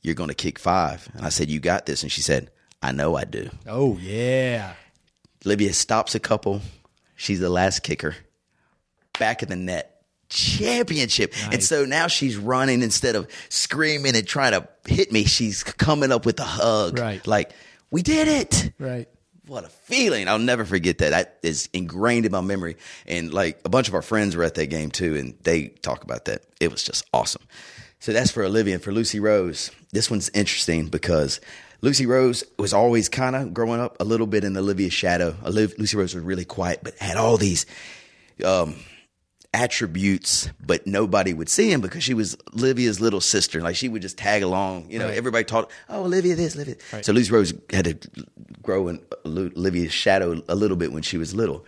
you're 0.02 0.14
going 0.14 0.28
to 0.28 0.34
kick 0.34 0.58
five. 0.58 1.08
And 1.14 1.24
I 1.24 1.28
said, 1.28 1.48
You 1.48 1.60
got 1.60 1.86
this. 1.86 2.02
And 2.02 2.10
she 2.12 2.20
said, 2.20 2.50
I 2.82 2.92
know 2.92 3.16
I 3.16 3.24
do. 3.24 3.50
Oh 3.66 3.98
yeah. 3.98 4.74
Olivia 5.46 5.72
stops 5.72 6.14
a 6.14 6.20
couple. 6.20 6.60
She's 7.16 7.40
the 7.40 7.50
last 7.50 7.82
kicker. 7.82 8.16
Back 9.18 9.42
of 9.42 9.48
the 9.48 9.56
net. 9.56 9.97
Championship. 10.28 11.34
And 11.52 11.62
so 11.62 11.84
now 11.84 12.06
she's 12.06 12.36
running 12.36 12.82
instead 12.82 13.16
of 13.16 13.28
screaming 13.48 14.16
and 14.16 14.26
trying 14.26 14.52
to 14.52 14.68
hit 14.86 15.12
me. 15.12 15.24
She's 15.24 15.62
coming 15.62 16.12
up 16.12 16.26
with 16.26 16.38
a 16.40 16.44
hug. 16.44 16.98
Right. 16.98 17.26
Like, 17.26 17.52
we 17.90 18.02
did 18.02 18.28
it. 18.28 18.72
Right. 18.78 19.08
What 19.46 19.64
a 19.64 19.68
feeling. 19.68 20.28
I'll 20.28 20.38
never 20.38 20.66
forget 20.66 20.98
that. 20.98 21.10
That 21.10 21.38
is 21.42 21.70
ingrained 21.72 22.26
in 22.26 22.32
my 22.32 22.42
memory. 22.42 22.76
And 23.06 23.32
like 23.32 23.58
a 23.64 23.70
bunch 23.70 23.88
of 23.88 23.94
our 23.94 24.02
friends 24.02 24.36
were 24.36 24.44
at 24.44 24.54
that 24.56 24.66
game 24.66 24.90
too, 24.90 25.16
and 25.16 25.34
they 25.42 25.68
talk 25.68 26.04
about 26.04 26.26
that. 26.26 26.42
It 26.60 26.70
was 26.70 26.82
just 26.82 27.06
awesome. 27.14 27.42
So 27.98 28.12
that's 28.12 28.30
for 28.30 28.44
Olivia 28.44 28.74
and 28.74 28.82
for 28.82 28.92
Lucy 28.92 29.20
Rose. 29.20 29.70
This 29.90 30.10
one's 30.10 30.28
interesting 30.34 30.88
because 30.88 31.40
Lucy 31.80 32.04
Rose 32.04 32.44
was 32.58 32.74
always 32.74 33.08
kind 33.08 33.34
of 33.34 33.54
growing 33.54 33.80
up 33.80 33.96
a 34.00 34.04
little 34.04 34.26
bit 34.26 34.44
in 34.44 34.56
Olivia's 34.56 34.92
shadow. 34.92 35.34
Lucy 35.44 35.96
Rose 35.96 36.14
was 36.14 36.22
really 36.22 36.44
quiet, 36.44 36.80
but 36.82 36.98
had 36.98 37.16
all 37.16 37.38
these 37.38 37.64
um, 38.44 38.76
attributes, 39.54 40.50
but 40.64 40.86
nobody 40.86 41.32
would 41.32 41.48
see 41.48 41.72
him 41.72 41.80
because 41.80 42.04
she 42.04 42.14
was 42.14 42.36
Olivia's 42.54 43.00
little 43.00 43.20
sister. 43.20 43.60
Like 43.60 43.76
she 43.76 43.88
would 43.88 44.02
just 44.02 44.18
tag 44.18 44.42
along. 44.42 44.90
You 44.90 44.98
know, 44.98 45.08
everybody 45.08 45.44
taught, 45.44 45.70
oh, 45.88 46.04
Olivia 46.04 46.34
this, 46.34 46.54
Olivia. 46.54 46.76
So 47.02 47.12
Lucy 47.12 47.32
Rose 47.32 47.54
had 47.70 47.84
to 47.86 48.26
grow 48.62 48.88
in 48.88 49.00
Olivia's 49.24 49.92
shadow 49.92 50.42
a 50.48 50.54
little 50.54 50.76
bit 50.76 50.92
when 50.92 51.02
she 51.02 51.16
was 51.16 51.34
little. 51.34 51.64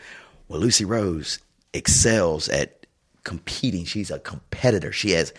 Well, 0.49 0.61
Lucy 0.61 0.85
Rose 0.85 1.39
excels 1.73 2.49
at 2.49 2.87
competing. 3.25 3.85
She's 3.85 4.11
a 4.11 4.19
competitor. 4.19 4.93
She 4.93 5.13
has 5.13 5.33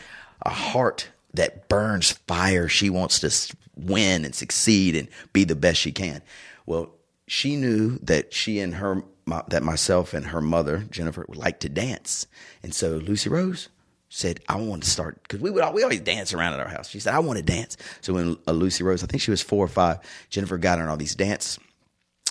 a 0.44 0.50
heart 0.50 1.10
that 1.34 1.70
burns 1.70 2.12
fire. 2.12 2.68
She 2.68 2.90
wants 2.90 3.20
to 3.20 3.56
win 3.76 4.26
and 4.26 4.34
succeed 4.34 4.96
and 4.96 5.08
be 5.34 5.44
the 5.44 5.56
best 5.56 5.80
she 5.80 5.92
can. 5.92 6.22
Well, 6.66 6.92
she 7.28 7.56
knew 7.56 7.98
that 8.00 8.34
she 8.34 8.60
and 8.60 8.76
her 8.76 9.04
my, 9.26 9.44
that 9.50 9.64
myself 9.64 10.14
and 10.14 10.28
her 10.28 10.42
mother 10.42 10.86
Jennifer 10.90 11.26
would 11.28 11.38
like 11.38 11.60
to 11.62 11.70
dance, 11.70 12.28
and 12.64 12.74
so 12.74 12.98
Lucy 12.98 13.30
Rose 13.30 13.70
said, 14.10 14.40
"I 14.50 14.56
want 14.58 14.84
to 14.84 14.90
start 14.90 15.22
because 15.24 15.40
we 15.40 15.50
would 15.52 15.64
we 15.74 15.84
always 15.84 16.02
dance 16.02 16.34
around 16.34 16.54
at 16.54 16.60
our 16.60 16.68
house." 16.68 16.90
She 16.90 17.00
said, 17.00 17.14
"I 17.14 17.20
want 17.20 17.38
to 17.38 17.44
dance." 17.44 17.78
So 18.02 18.14
when 18.14 18.38
uh, 18.48 18.52
Lucy 18.52 18.84
Rose, 18.84 19.04
I 19.04 19.08
think 19.08 19.22
she 19.22 19.32
was 19.32 19.42
four 19.42 19.64
or 19.64 19.70
five, 19.70 20.00
Jennifer 20.30 20.58
got 20.58 20.78
her 20.80 20.84
in 20.84 20.90
all 20.90 20.98
these 20.98 21.16
dance 21.16 21.58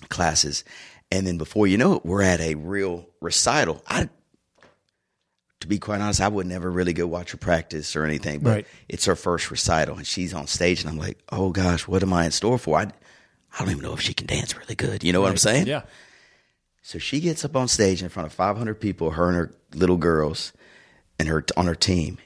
classes, 0.09 0.65
and 1.11 1.27
then 1.27 1.39
before 1.39 1.67
you 1.67 1.79
know 1.79 1.95
it, 1.95 2.05
we're 2.07 2.23
at 2.23 2.41
a 2.41 2.55
real 2.57 3.07
recital. 3.21 3.83
I 3.87 4.09
to 5.61 5.67
be 5.69 5.79
quite 5.79 6.01
honest, 6.01 6.23
I 6.23 6.29
would 6.29 6.47
never 6.47 6.71
really 6.71 6.95
go 6.95 7.07
watch 7.07 7.33
her 7.33 7.37
practice 7.37 7.95
or 7.95 8.05
anything, 8.07 8.41
but 8.41 8.51
Right. 8.51 8.67
it's 8.89 9.05
her 9.05 9.15
first 9.15 9.51
recital 9.51 9.97
and 9.99 10.07
she's 10.07 10.33
on 10.33 10.47
stage 10.47 10.81
and 10.81 10.89
I'm 10.89 10.97
like, 10.97 11.19
oh 11.31 11.51
gosh, 11.51 11.87
what 11.87 12.03
am 12.03 12.15
I 12.15 12.25
in 12.25 12.31
store 12.31 12.57
for? 12.57 12.79
I, 12.79 12.85
I 12.85 13.59
don't 13.59 13.69
even 13.71 13.83
know 13.83 13.93
if 13.93 14.01
she 14.01 14.15
can 14.15 14.27
dance 14.27 14.57
really 14.57 14.75
good. 14.75 15.05
You 15.05 15.13
know 15.13 15.21
what 15.21 15.29
I'm 15.31 15.37
saying? 15.37 15.67
Yeah. 15.67 15.83
So 16.83 16.99
she 16.99 17.21
gets 17.21 17.45
up 17.45 17.57
on 17.57 17.69
stage 17.69 18.03
in 18.03 18.09
front 18.09 18.27
of 18.27 18.33
500 18.33 18.75
people, 18.81 19.13
her 19.13 19.29
and 19.29 19.37
her 19.37 19.55
little 19.75 19.97
girls 19.99 20.53
and 21.19 21.29
her 21.29 21.45
on 21.57 21.67
her 21.67 21.75
team. 21.75 22.19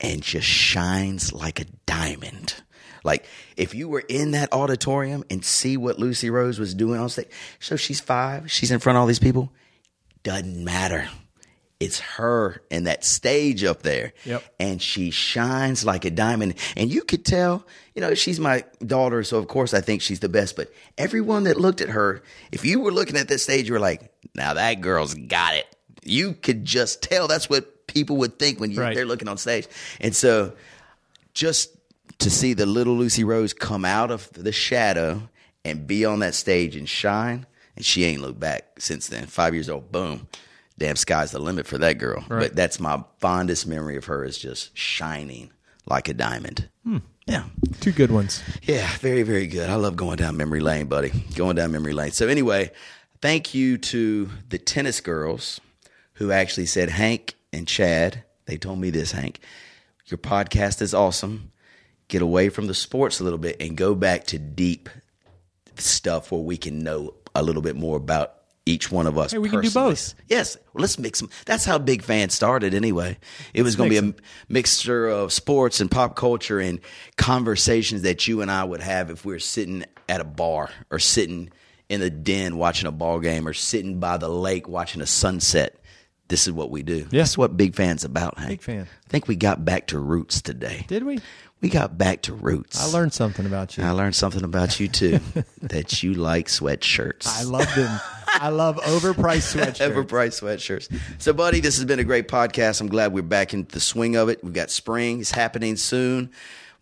and 0.00 0.22
just 0.22 0.46
shines 0.46 1.32
like 1.32 1.60
a 1.60 1.64
diamond. 1.86 2.54
Like 3.04 3.26
if 3.56 3.74
you 3.74 3.88
were 3.88 4.04
in 4.08 4.30
that 4.32 4.52
auditorium 4.52 5.24
and 5.30 5.44
see 5.44 5.76
what 5.76 5.98
Lucy 5.98 6.30
Rose 6.30 6.58
was 6.58 6.74
doing 6.74 7.00
on 7.00 7.08
stage, 7.08 7.28
so 7.58 7.76
she's 7.76 8.00
five, 8.00 8.50
she's 8.50 8.70
in 8.70 8.78
front 8.78 8.96
of 8.96 9.00
all 9.00 9.06
these 9.06 9.18
people, 9.18 9.52
doesn't 10.22 10.62
matter. 10.64 11.08
It's 11.80 12.00
her 12.00 12.60
and 12.72 12.88
that 12.88 13.04
stage 13.04 13.62
up 13.62 13.82
there. 13.82 14.12
Yep. 14.24 14.42
And 14.58 14.82
she 14.82 15.10
shines 15.12 15.84
like 15.84 16.04
a 16.04 16.10
diamond. 16.10 16.54
And 16.76 16.90
you 16.92 17.02
could 17.02 17.24
tell, 17.24 17.64
you 17.94 18.00
know, 18.02 18.14
she's 18.14 18.40
my 18.40 18.64
daughter, 18.84 19.22
so 19.22 19.38
of 19.38 19.46
course 19.46 19.72
I 19.74 19.80
think 19.80 20.02
she's 20.02 20.18
the 20.18 20.28
best. 20.28 20.56
But 20.56 20.72
everyone 20.96 21.44
that 21.44 21.60
looked 21.60 21.80
at 21.80 21.90
her, 21.90 22.22
if 22.50 22.64
you 22.64 22.80
were 22.80 22.90
looking 22.90 23.16
at 23.16 23.28
this 23.28 23.44
stage, 23.44 23.68
you 23.68 23.74
were 23.74 23.78
like, 23.80 24.12
now 24.34 24.54
that 24.54 24.80
girl's 24.80 25.14
got 25.14 25.54
it. 25.54 25.66
You 26.04 26.32
could 26.32 26.64
just 26.64 27.00
tell 27.02 27.28
that's 27.28 27.48
what 27.48 27.86
people 27.86 28.16
would 28.16 28.38
think 28.40 28.58
when 28.58 28.72
you, 28.72 28.80
Right. 28.80 28.94
they're 28.96 29.06
looking 29.06 29.28
on 29.28 29.38
stage. 29.38 29.68
And 30.00 30.16
so 30.16 30.54
just 31.34 31.70
to 32.18 32.28
see 32.30 32.54
the 32.54 32.66
little 32.66 32.96
Lucy 32.96 33.22
Rose 33.22 33.52
come 33.52 33.84
out 33.84 34.10
of 34.10 34.28
the 34.32 34.50
shadow 34.52 35.28
and 35.64 35.86
be 35.86 36.04
on 36.04 36.18
that 36.20 36.34
stage 36.34 36.74
and 36.74 36.88
shine, 36.88 37.46
and 37.76 37.84
she 37.84 38.04
ain't 38.04 38.20
looked 38.20 38.40
back 38.40 38.80
since 38.80 39.06
then. 39.06 39.26
Five 39.26 39.54
years 39.54 39.68
old, 39.68 39.92
boom. 39.92 40.26
Damn, 40.78 40.96
sky's 40.96 41.32
the 41.32 41.40
limit 41.40 41.66
for 41.66 41.76
that 41.78 41.98
girl. 41.98 42.24
But 42.28 42.54
that's 42.56 42.78
my 42.80 43.04
fondest 43.18 43.66
memory 43.66 43.96
of 43.96 44.06
her 44.06 44.24
is 44.24 44.38
just 44.38 44.76
shining 44.76 45.50
like 45.86 46.08
a 46.08 46.14
diamond. 46.14 46.68
Hmm. 46.84 46.98
Yeah. 47.26 47.44
Two 47.80 47.92
good 47.92 48.10
ones. 48.10 48.42
Yeah, 48.62 48.88
very, 48.98 49.22
very 49.22 49.46
good. 49.46 49.68
I 49.68 49.74
love 49.74 49.96
going 49.96 50.16
down 50.16 50.36
memory 50.36 50.60
lane, 50.60 50.86
buddy. 50.86 51.10
Going 51.34 51.56
down 51.56 51.72
memory 51.72 51.92
lane. 51.92 52.12
So, 52.12 52.28
anyway, 52.28 52.70
thank 53.20 53.54
you 53.54 53.76
to 53.76 54.30
the 54.48 54.58
tennis 54.58 55.00
girls 55.00 55.60
who 56.14 56.32
actually 56.32 56.66
said, 56.66 56.88
Hank 56.88 57.34
and 57.52 57.68
Chad, 57.68 58.24
they 58.46 58.56
told 58.56 58.78
me 58.78 58.90
this, 58.90 59.12
Hank, 59.12 59.40
your 60.06 60.18
podcast 60.18 60.80
is 60.80 60.94
awesome. 60.94 61.52
Get 62.08 62.22
away 62.22 62.48
from 62.48 62.66
the 62.66 62.74
sports 62.74 63.20
a 63.20 63.24
little 63.24 63.38
bit 63.38 63.56
and 63.60 63.76
go 63.76 63.94
back 63.94 64.24
to 64.28 64.38
deep 64.38 64.88
stuff 65.76 66.32
where 66.32 66.40
we 66.40 66.56
can 66.56 66.78
know 66.78 67.14
a 67.34 67.42
little 67.42 67.62
bit 67.62 67.76
more 67.76 67.96
about 67.96 68.37
each 68.68 68.92
one 68.92 69.06
of 69.06 69.16
us. 69.16 69.32
Hey, 69.32 69.38
we 69.38 69.48
can 69.48 69.62
do 69.62 69.70
both. 69.70 70.14
Yes, 70.28 70.56
well, 70.74 70.82
let's 70.82 70.98
mix 70.98 71.20
them. 71.20 71.30
That's 71.46 71.64
how 71.64 71.78
Big 71.78 72.02
Fan 72.02 72.28
started, 72.28 72.74
anyway. 72.74 73.18
It 73.54 73.62
was 73.62 73.76
going 73.76 73.90
to 73.90 74.02
be 74.02 74.08
a 74.08 74.14
mixture 74.48 75.08
of 75.08 75.32
sports 75.32 75.80
and 75.80 75.90
pop 75.90 76.16
culture 76.16 76.60
and 76.60 76.80
conversations 77.16 78.02
that 78.02 78.28
you 78.28 78.42
and 78.42 78.50
I 78.50 78.64
would 78.64 78.80
have 78.80 79.10
if 79.10 79.24
we 79.24 79.32
were 79.32 79.38
sitting 79.38 79.84
at 80.08 80.20
a 80.20 80.24
bar 80.24 80.70
or 80.90 80.98
sitting 80.98 81.50
in 81.88 82.00
the 82.00 82.10
den 82.10 82.58
watching 82.58 82.86
a 82.86 82.92
ball 82.92 83.18
game 83.18 83.48
or 83.48 83.54
sitting 83.54 83.98
by 83.98 84.18
the 84.18 84.28
lake 84.28 84.68
watching 84.68 85.00
a 85.00 85.06
sunset. 85.06 85.74
This 86.28 86.46
is 86.46 86.52
what 86.52 86.70
we 86.70 86.82
do. 86.82 87.06
Yeah. 87.10 87.22
This 87.22 87.38
what 87.38 87.56
Big 87.56 87.74
Fan's 87.74 88.04
about, 88.04 88.36
Hank. 88.36 88.50
Big 88.50 88.62
fan. 88.62 88.82
I 88.82 89.08
think 89.08 89.28
we 89.28 89.36
got 89.36 89.64
back 89.64 89.86
to 89.88 89.98
roots 89.98 90.42
today. 90.42 90.84
Did 90.86 91.04
we? 91.04 91.20
We 91.60 91.68
got 91.68 91.98
back 91.98 92.22
to 92.22 92.34
roots. 92.34 92.80
I 92.80 92.96
learned 92.96 93.12
something 93.12 93.44
about 93.44 93.76
you. 93.76 93.82
I 93.84 93.90
learned 93.90 94.14
something 94.14 94.44
about 94.44 94.78
you 94.78 94.86
too. 94.88 95.18
that 95.62 96.02
you 96.02 96.14
like 96.14 96.46
sweatshirts. 96.46 97.26
I 97.26 97.42
love 97.42 97.74
them. 97.74 98.00
I 98.28 98.50
love 98.50 98.76
overpriced 98.76 99.56
sweatshirts. 99.56 99.92
Overpriced 99.92 100.40
sweatshirts. 100.40 101.00
So, 101.18 101.32
buddy, 101.32 101.58
this 101.60 101.76
has 101.76 101.84
been 101.84 101.98
a 101.98 102.04
great 102.04 102.28
podcast. 102.28 102.80
I'm 102.80 102.88
glad 102.88 103.12
we're 103.12 103.22
back 103.22 103.54
in 103.54 103.64
the 103.70 103.80
swing 103.80 104.14
of 104.14 104.28
it. 104.28 104.44
We've 104.44 104.52
got 104.52 104.70
spring. 104.70 105.20
It's 105.20 105.32
happening 105.32 105.74
soon. 105.76 106.30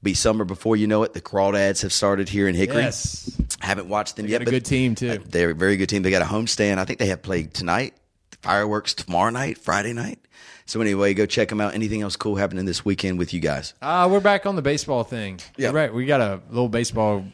Be 0.02 0.12
summer 0.12 0.44
before 0.44 0.76
you 0.76 0.86
know 0.86 1.02
it. 1.04 1.14
The 1.14 1.22
crawdads 1.22 1.80
have 1.82 1.92
started 1.92 2.28
here 2.28 2.46
in 2.46 2.54
Hickory. 2.54 2.82
Yes. 2.82 3.34
Haven't 3.60 3.88
watched 3.88 4.16
them 4.16 4.26
They 4.26 4.32
yet. 4.32 4.40
got 4.40 4.48
a 4.48 4.50
good 4.50 4.66
team, 4.66 4.94
too. 4.94 5.18
They're 5.26 5.50
a 5.50 5.54
very 5.54 5.78
good 5.78 5.88
team. 5.88 6.02
They 6.02 6.10
got 6.10 6.20
a 6.22 6.26
homestand. 6.26 6.76
I 6.78 6.84
think 6.84 6.98
they 6.98 7.06
have 7.06 7.22
played 7.22 7.54
tonight. 7.54 7.94
Fireworks 8.42 8.92
tomorrow 8.92 9.30
night, 9.30 9.56
Friday 9.56 9.94
night. 9.94 10.18
So 10.66 10.80
anyway, 10.80 11.14
go 11.14 11.26
check 11.26 11.48
them 11.48 11.60
out. 11.60 11.74
Anything 11.74 12.02
else 12.02 12.16
cool 12.16 12.36
happening 12.36 12.64
this 12.64 12.84
weekend 12.84 13.18
with 13.18 13.32
you 13.32 13.40
guys? 13.40 13.72
Uh, 13.80 14.08
we're 14.10 14.20
back 14.20 14.46
on 14.46 14.56
the 14.56 14.62
baseball 14.62 15.04
thing. 15.04 15.40
Yeah. 15.56 15.70
Right. 15.70 15.94
We 15.94 16.06
got 16.06 16.20
a 16.20 16.40
little 16.50 16.68
baseball 16.68 17.24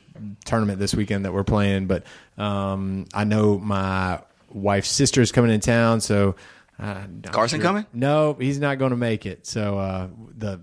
tournament 0.44 0.78
this 0.78 0.94
weekend 0.94 1.24
that 1.24 1.32
we're 1.32 1.42
playing, 1.42 1.86
but 1.86 2.04
um, 2.36 3.06
I 3.14 3.24
know 3.24 3.58
my 3.58 4.20
wife's 4.50 4.90
sister 4.90 5.22
is 5.22 5.32
coming 5.32 5.50
in 5.50 5.60
town, 5.60 6.02
so 6.02 6.36
uh, 6.78 7.04
Carson 7.24 7.60
coming? 7.60 7.86
No, 7.92 8.34
he's 8.34 8.58
not 8.58 8.78
going 8.78 8.90
to 8.90 8.96
make 8.96 9.24
it. 9.24 9.46
So 9.46 9.78
uh, 9.78 10.08
the 10.36 10.60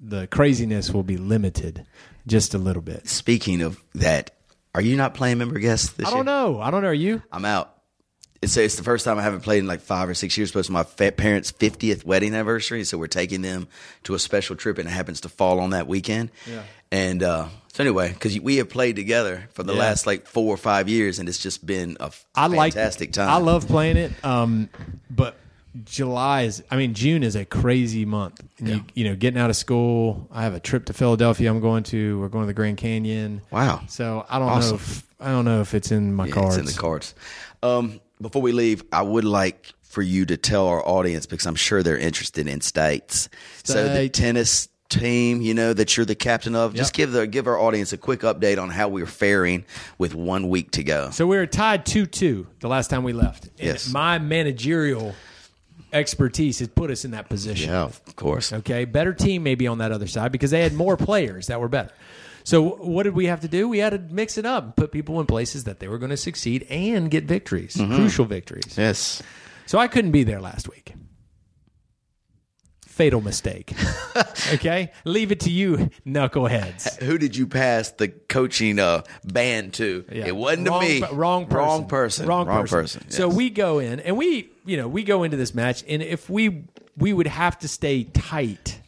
the 0.00 0.26
craziness 0.26 0.90
will 0.90 1.02
be 1.02 1.16
limited 1.16 1.86
just 2.26 2.54
a 2.54 2.58
little 2.58 2.82
bit. 2.82 3.08
Speaking 3.08 3.62
of 3.62 3.82
that, 3.94 4.30
are 4.74 4.80
you 4.80 4.96
not 4.96 5.14
playing 5.14 5.38
member 5.38 5.58
guests 5.58 5.92
this 5.92 6.06
I 6.06 6.10
don't 6.10 6.26
know. 6.26 6.60
I 6.60 6.70
don't 6.70 6.82
know. 6.82 6.88
Are 6.88 6.94
you? 6.94 7.22
I'm 7.32 7.44
out. 7.44 7.73
It's, 8.44 8.56
it's 8.56 8.76
the 8.76 8.82
first 8.82 9.04
time 9.04 9.18
I 9.18 9.22
haven't 9.22 9.40
played 9.40 9.58
in 9.58 9.66
like 9.66 9.80
five 9.80 10.08
or 10.08 10.14
six 10.14 10.36
years. 10.38 10.52
But 10.52 10.60
it's 10.60 10.70
my 10.70 10.84
parents' 10.84 11.50
50th 11.52 12.04
wedding 12.04 12.32
anniversary, 12.34 12.84
so 12.84 12.96
we're 12.98 13.06
taking 13.08 13.42
them 13.42 13.66
to 14.04 14.14
a 14.14 14.18
special 14.18 14.56
trip, 14.56 14.78
and 14.78 14.88
it 14.88 14.92
happens 14.92 15.20
to 15.22 15.28
fall 15.28 15.60
on 15.60 15.70
that 15.70 15.86
weekend. 15.86 16.30
Yeah. 16.50 16.62
And 16.92 17.22
uh, 17.22 17.48
so 17.72 17.82
anyway, 17.82 18.12
because 18.12 18.38
we 18.38 18.56
have 18.58 18.68
played 18.68 18.94
together 18.96 19.48
for 19.52 19.64
the 19.64 19.72
Yeah. 19.72 19.80
last 19.80 20.06
like 20.06 20.26
four 20.28 20.54
or 20.54 20.56
five 20.56 20.88
years, 20.88 21.18
and 21.18 21.28
it's 21.28 21.38
just 21.38 21.66
been 21.66 21.96
a 21.98 22.04
f- 22.06 22.24
I 22.34 22.46
like 22.46 22.74
fantastic 22.74 23.12
time. 23.12 23.28
I 23.30 23.38
love 23.38 23.66
playing 23.66 23.96
it. 23.96 24.12
Um, 24.24 24.68
but 25.10 25.36
July 25.84 26.42
is, 26.42 26.62
I 26.70 26.76
mean, 26.76 26.94
June 26.94 27.24
is 27.24 27.34
a 27.34 27.44
crazy 27.44 28.04
month. 28.04 28.40
And 28.60 28.68
You, 28.68 28.84
you 28.94 29.04
know, 29.04 29.16
getting 29.16 29.40
out 29.40 29.50
of 29.50 29.56
school. 29.56 30.28
I 30.30 30.44
have 30.44 30.54
a 30.54 30.60
trip 30.60 30.84
to 30.86 30.92
Philadelphia. 30.92 31.50
I'm 31.50 31.58
going 31.60 31.82
to. 31.84 32.20
We're 32.20 32.28
going 32.28 32.44
to 32.44 32.46
the 32.46 32.54
Grand 32.54 32.76
Canyon. 32.76 33.40
Wow. 33.50 33.82
So 33.88 34.24
I 34.28 34.38
don't 34.38 34.48
Awesome. 34.48 34.70
know. 34.70 34.74
If, 34.76 35.02
I 35.18 35.26
don't 35.30 35.44
know 35.44 35.60
if 35.62 35.74
it's 35.74 35.90
in 35.90 36.14
my 36.14 36.26
Yeah, 36.26 36.32
cards. 36.34 36.56
It's 36.58 36.68
in 36.68 36.74
the 36.76 36.80
cards. 36.80 37.14
Um, 37.62 37.98
before 38.20 38.42
we 38.42 38.52
leave, 38.52 38.82
I 38.92 39.02
would 39.02 39.24
like 39.24 39.72
for 39.82 40.02
you 40.02 40.26
to 40.26 40.36
tell 40.36 40.66
our 40.68 40.86
audience 40.86 41.26
because 41.26 41.46
I'm 41.46 41.54
sure 41.54 41.82
they're 41.82 41.98
interested 41.98 42.48
in 42.48 42.60
states. 42.60 43.28
So 43.62 43.94
the 43.94 44.08
tennis 44.08 44.68
team, 44.88 45.40
you 45.40 45.54
know, 45.54 45.72
that 45.72 45.96
you're 45.96 46.06
the 46.06 46.14
captain 46.14 46.54
of, 46.54 46.74
just 46.74 46.94
give 46.94 47.12
the 47.12 47.26
give 47.26 47.46
our 47.46 47.58
audience 47.58 47.92
a 47.92 47.98
quick 47.98 48.20
update 48.20 48.60
on 48.60 48.70
how 48.70 48.88
we're 48.88 49.06
faring 49.06 49.64
with 49.98 50.14
one 50.14 50.48
week 50.48 50.72
to 50.72 50.84
go. 50.84 51.10
So 51.10 51.26
we 51.26 51.36
were 51.36 51.46
tied 51.46 51.86
two 51.86 52.06
two 52.06 52.46
the 52.60 52.68
last 52.68 52.88
time 52.88 53.02
we 53.04 53.12
left. 53.12 53.44
And 53.46 53.52
Yes. 53.58 53.90
My 53.90 54.18
managerial 54.18 55.14
expertise 55.92 56.58
has 56.58 56.68
put 56.68 56.90
us 56.90 57.04
in 57.04 57.12
that 57.12 57.28
position. 57.28 57.70
yeah, 57.70 57.82
of 57.84 58.16
course. 58.16 58.52
Okay, 58.52 58.84
better 58.84 59.12
team 59.12 59.42
maybe 59.42 59.66
on 59.66 59.78
that 59.78 59.92
other 59.92 60.06
side 60.08 60.32
because 60.32 60.50
they 60.50 60.60
had 60.62 60.72
more 60.74 60.96
players 60.96 61.46
that 61.46 61.60
were 61.60 61.68
better. 61.68 61.92
So 62.44 62.76
what 62.76 63.04
did 63.04 63.14
we 63.14 63.26
have 63.26 63.40
to 63.40 63.48
do? 63.48 63.68
We 63.68 63.78
had 63.78 63.90
to 63.90 63.98
mix 63.98 64.36
it 64.36 64.44
up, 64.44 64.76
put 64.76 64.92
people 64.92 65.18
in 65.18 65.26
places 65.26 65.64
that 65.64 65.80
they 65.80 65.88
were 65.88 65.98
going 65.98 66.10
to 66.10 66.16
succeed 66.16 66.66
and 66.68 67.10
get 67.10 67.24
victories, 67.24 67.74
crucial 67.74 68.26
victories. 68.26 68.76
Yes. 68.76 69.22
So 69.66 69.78
I 69.78 69.88
couldn't 69.88 70.12
be 70.12 70.24
there 70.24 70.40
last 70.40 70.68
week. 70.68 70.94
Fatal 72.86 73.20
mistake. 73.20 73.74
okay, 74.52 74.92
leave 75.04 75.32
it 75.32 75.40
to 75.40 75.50
you, 75.50 75.90
knuckleheads. 76.06 77.02
Who 77.02 77.18
did 77.18 77.34
you 77.34 77.48
pass 77.48 77.90
the 77.90 78.08
coaching 78.08 78.78
uh, 78.78 79.02
band 79.24 79.74
to? 79.74 80.04
Yeah. 80.12 80.26
It 80.26 80.36
wasn't 80.36 80.68
wrong, 80.68 80.80
to 80.82 80.86
me. 80.86 81.02
Wrong 81.10 81.46
person. 81.46 81.78
Wrong 81.78 81.86
person. 81.88 82.26
Wrong, 82.28 82.66
person. 82.66 83.10
So 83.10 83.28
yes. 83.28 83.36
we 83.36 83.50
go 83.50 83.80
in 83.80 83.98
and 83.98 84.16
we, 84.16 84.50
you 84.64 84.76
know, 84.76 84.86
we 84.86 85.02
go 85.02 85.24
into 85.24 85.36
this 85.36 85.54
match, 85.54 85.82
and 85.88 86.02
if 86.02 86.30
we 86.30 86.66
we 86.96 87.12
would 87.12 87.26
have 87.26 87.58
to 87.60 87.68
stay 87.68 88.04
tight 88.04 88.78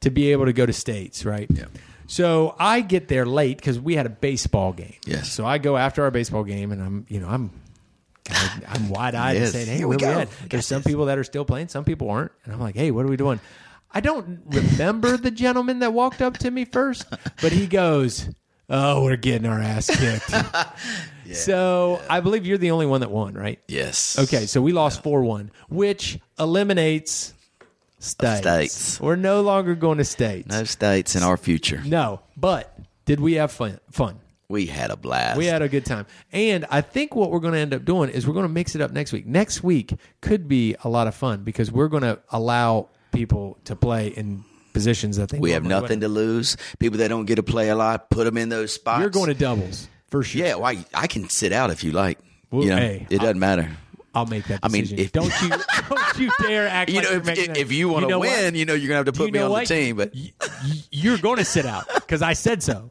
to 0.00 0.10
be 0.10 0.30
able 0.30 0.44
to 0.44 0.52
go 0.52 0.64
to 0.64 0.72
states, 0.72 1.24
right? 1.24 1.48
Yeah. 1.50 1.64
So 2.10 2.56
I 2.58 2.80
get 2.80 3.06
there 3.06 3.24
late 3.24 3.56
because 3.58 3.78
we 3.78 3.94
had 3.94 4.04
a 4.04 4.10
baseball 4.10 4.72
game. 4.72 4.96
Yes. 5.06 5.30
So 5.30 5.46
I 5.46 5.58
go 5.58 5.76
after 5.76 6.02
our 6.02 6.10
baseball 6.10 6.42
game, 6.42 6.72
and 6.72 6.82
I'm, 6.82 7.06
you 7.08 7.20
know, 7.20 7.28
I'm. 7.28 7.50
kinda- 8.24 8.66
I'm 8.68 8.88
wide 8.88 9.14
eyed 9.14 9.36
Yes. 9.36 9.42
and 9.44 9.52
saying, 9.52 9.66
"Hey, 9.68 9.76
Here 9.78 9.86
where 9.88 9.96
we 9.96 10.00
go. 10.00 10.10
at?" 10.10 10.28
We 10.28 10.34
got 10.42 10.50
There's 10.50 10.66
some 10.66 10.82
this. 10.82 10.88
people 10.90 11.06
that 11.06 11.18
are 11.18 11.24
still 11.24 11.44
playing, 11.44 11.68
some 11.68 11.84
people 11.84 12.10
aren't, 12.10 12.32
and 12.44 12.52
I'm 12.52 12.58
like, 12.60 12.74
"Hey, 12.74 12.90
what 12.90 13.04
are 13.04 13.08
we 13.08 13.16
doing?" 13.16 13.38
I 13.92 14.00
don't 14.00 14.40
remember 14.46 15.16
the 15.16 15.30
gentleman 15.30 15.78
that 15.80 15.92
walked 15.92 16.20
up 16.20 16.36
to 16.38 16.50
me 16.50 16.64
first, 16.64 17.06
but 17.40 17.52
he 17.52 17.66
goes, 17.68 18.28
"Oh, 18.68 19.04
we're 19.04 19.16
getting 19.16 19.46
our 19.48 19.60
ass 19.60 19.86
kicked." 19.96 20.32
So 21.32 22.00
I 22.10 22.18
believe 22.18 22.44
you're 22.44 22.58
the 22.58 22.72
only 22.72 22.86
one 22.86 23.02
that 23.02 23.10
won, 23.12 23.34
right? 23.34 23.60
Yes. 23.68 24.18
Okay, 24.18 24.46
so 24.46 24.60
we 24.60 24.72
lost 24.72 25.04
four 25.04 25.22
one, 25.22 25.52
which 25.68 26.18
eliminates 26.40 27.34
states. 28.00 28.40
States. 28.40 29.00
We're 29.00 29.16
no 29.16 29.42
longer 29.42 29.74
going 29.74 29.98
to 29.98 30.04
states. 30.04 30.48
No 30.48 30.64
states 30.64 31.14
in 31.14 31.22
our 31.22 31.36
future. 31.36 31.80
No, 31.84 32.20
but 32.36 32.76
did 33.04 33.20
we 33.20 33.34
have 33.34 33.52
fun? 33.52 33.78
Fun. 33.90 34.18
We 34.48 34.66
had 34.66 34.90
a 34.90 34.96
blast. 34.96 35.38
We 35.38 35.46
had 35.46 35.62
a 35.62 35.68
good 35.68 35.84
time. 35.84 36.06
And 36.32 36.66
I 36.70 36.80
think 36.80 37.14
what 37.14 37.30
we're 37.30 37.38
going 37.38 37.54
to 37.54 37.60
end 37.60 37.72
up 37.72 37.84
doing 37.84 38.10
is 38.10 38.26
we're 38.26 38.34
going 38.34 38.48
to 38.48 38.52
mix 38.52 38.74
it 38.74 38.80
up 38.80 38.90
next 38.90 39.12
week. 39.12 39.24
Next 39.24 39.62
week 39.62 39.94
could 40.20 40.48
be 40.48 40.74
a 40.82 40.88
lot 40.88 41.06
of 41.06 41.14
fun 41.14 41.44
because 41.44 41.70
we're 41.70 41.86
going 41.86 42.02
to 42.02 42.18
allow 42.30 42.88
people 43.12 43.58
to 43.66 43.76
play 43.76 44.08
in 44.08 44.44
positions 44.72 45.16
that 45.18 45.28
they 45.28 45.38
we 45.38 45.52
have 45.52 45.62
nothing 45.62 45.82
wouldn't. 45.82 46.02
to 46.02 46.08
lose. 46.08 46.56
People 46.80 46.98
that 46.98 47.08
don't 47.08 47.26
get 47.26 47.36
to 47.36 47.44
play 47.44 47.68
a 47.68 47.76
lot, 47.76 48.10
put 48.10 48.24
them 48.24 48.36
in 48.36 48.48
those 48.48 48.72
spots. 48.72 49.00
You're 49.00 49.10
going 49.10 49.28
to 49.28 49.34
doubles 49.34 49.88
for 50.08 50.24
sure. 50.24 50.44
Yeah, 50.44 50.56
well, 50.56 50.66
I, 50.66 50.84
I 50.94 51.06
can 51.06 51.28
sit 51.28 51.52
out 51.52 51.70
if 51.70 51.84
you 51.84 51.92
like. 51.92 52.18
Well, 52.50 52.64
you 52.64 52.70
know, 52.70 52.76
hey, 52.76 53.06
it 53.08 53.20
doesn't 53.20 53.38
matter. 53.38 53.70
I'll 54.14 54.26
make 54.26 54.46
that 54.48 54.60
I 54.62 54.68
mean, 54.68 54.82
decision. 54.82 54.98
if- 55.04 55.12
don't 55.12 55.42
you 55.42 55.48
don't 55.88 56.18
you 56.18 56.30
dare 56.40 56.68
act 56.68 56.90
You 56.90 56.96
like 56.96 57.04
know, 57.04 57.16
if, 57.16 57.28
if, 57.28 57.56
if 57.56 57.72
you 57.72 57.88
want 57.88 58.02
to 58.02 58.06
you 58.06 58.10
know 58.10 58.18
what? 58.18 58.28
win, 58.28 58.54
you 58.54 58.64
know 58.64 58.74
you're 58.74 58.88
gonna 58.88 58.96
have 58.98 59.06
to 59.06 59.12
put 59.12 59.26
you 59.26 59.32
me 59.32 59.38
on 59.40 59.50
what? 59.50 59.68
the 59.68 59.74
team. 59.74 59.96
But 59.96 60.14
you're 60.90 61.18
going 61.18 61.36
to 61.38 61.44
sit 61.44 61.66
out 61.66 61.86
because 61.94 62.22
I 62.22 62.32
said 62.34 62.62
so. 62.62 62.90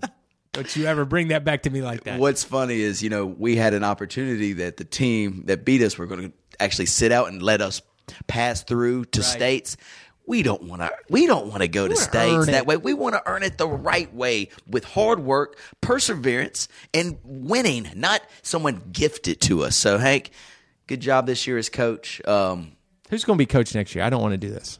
Don't 0.53 0.76
you 0.76 0.86
ever 0.86 1.05
bring 1.05 1.28
that 1.30 1.43
back 1.45 1.63
to 1.63 1.70
me 1.70 1.82
like 1.82 2.03
that? 2.05 2.20
what's 2.20 2.43
funny 2.43 2.80
is, 2.82 3.03
you 3.03 3.09
know, 3.09 3.26
we 3.26 3.55
had 3.55 3.74
an 3.74 3.84
opportunity 3.84 4.53
that 4.53 4.78
the 4.78 4.84
team 4.84 5.43
that 5.45 5.63
beat 5.63 5.82
us 5.84 5.97
were 5.97 6.07
going 6.07 6.30
to 6.32 6.34
actually 6.59 6.88
sit 6.88 7.11
out 7.11 7.28
and 7.28 7.41
let 7.41 7.61
us 7.61 7.82
pass 8.28 8.63
through 8.63 9.05
to 9.05 9.20
Right. 9.22 9.26
states. 9.30 9.78
we 10.26 10.41
don't 10.43 10.63
want 10.63 10.82
to 10.82 10.89
we 11.09 11.26
don't 11.28 11.47
want 11.47 11.61
to 11.61 11.67
go 11.67 11.88
to 11.88 11.95
states 11.95 12.47
that 12.47 12.65
way. 12.65 12.78
We 12.78 12.93
want 12.93 13.13
to 13.15 13.22
earn 13.28 13.43
it 13.43 13.57
the 13.57 13.67
right 13.67 14.13
way 14.13 14.49
with 14.67 14.84
hard 14.86 15.20
work, 15.20 15.57
perseverance, 15.82 16.67
and 16.93 17.17
winning, 17.24 17.89
not 17.95 18.22
someone 18.41 18.82
gifted 18.91 19.41
to 19.41 19.63
us. 19.63 19.76
So 19.76 19.97
Hank, 19.97 20.32
good 20.90 21.00
job 21.02 21.28
this 21.28 21.46
year 21.48 21.58
as 21.58 21.70
coach. 21.70 22.20
Um, 22.28 22.74
Who's 23.10 23.24
going 23.24 23.38
to 23.38 23.42
be 23.42 23.46
coach 23.46 23.74
next 23.76 23.94
year? 23.96 24.04
I 24.04 24.10
don't 24.10 24.22
want 24.22 24.34
to 24.34 24.38
do 24.38 24.50
this. 24.50 24.80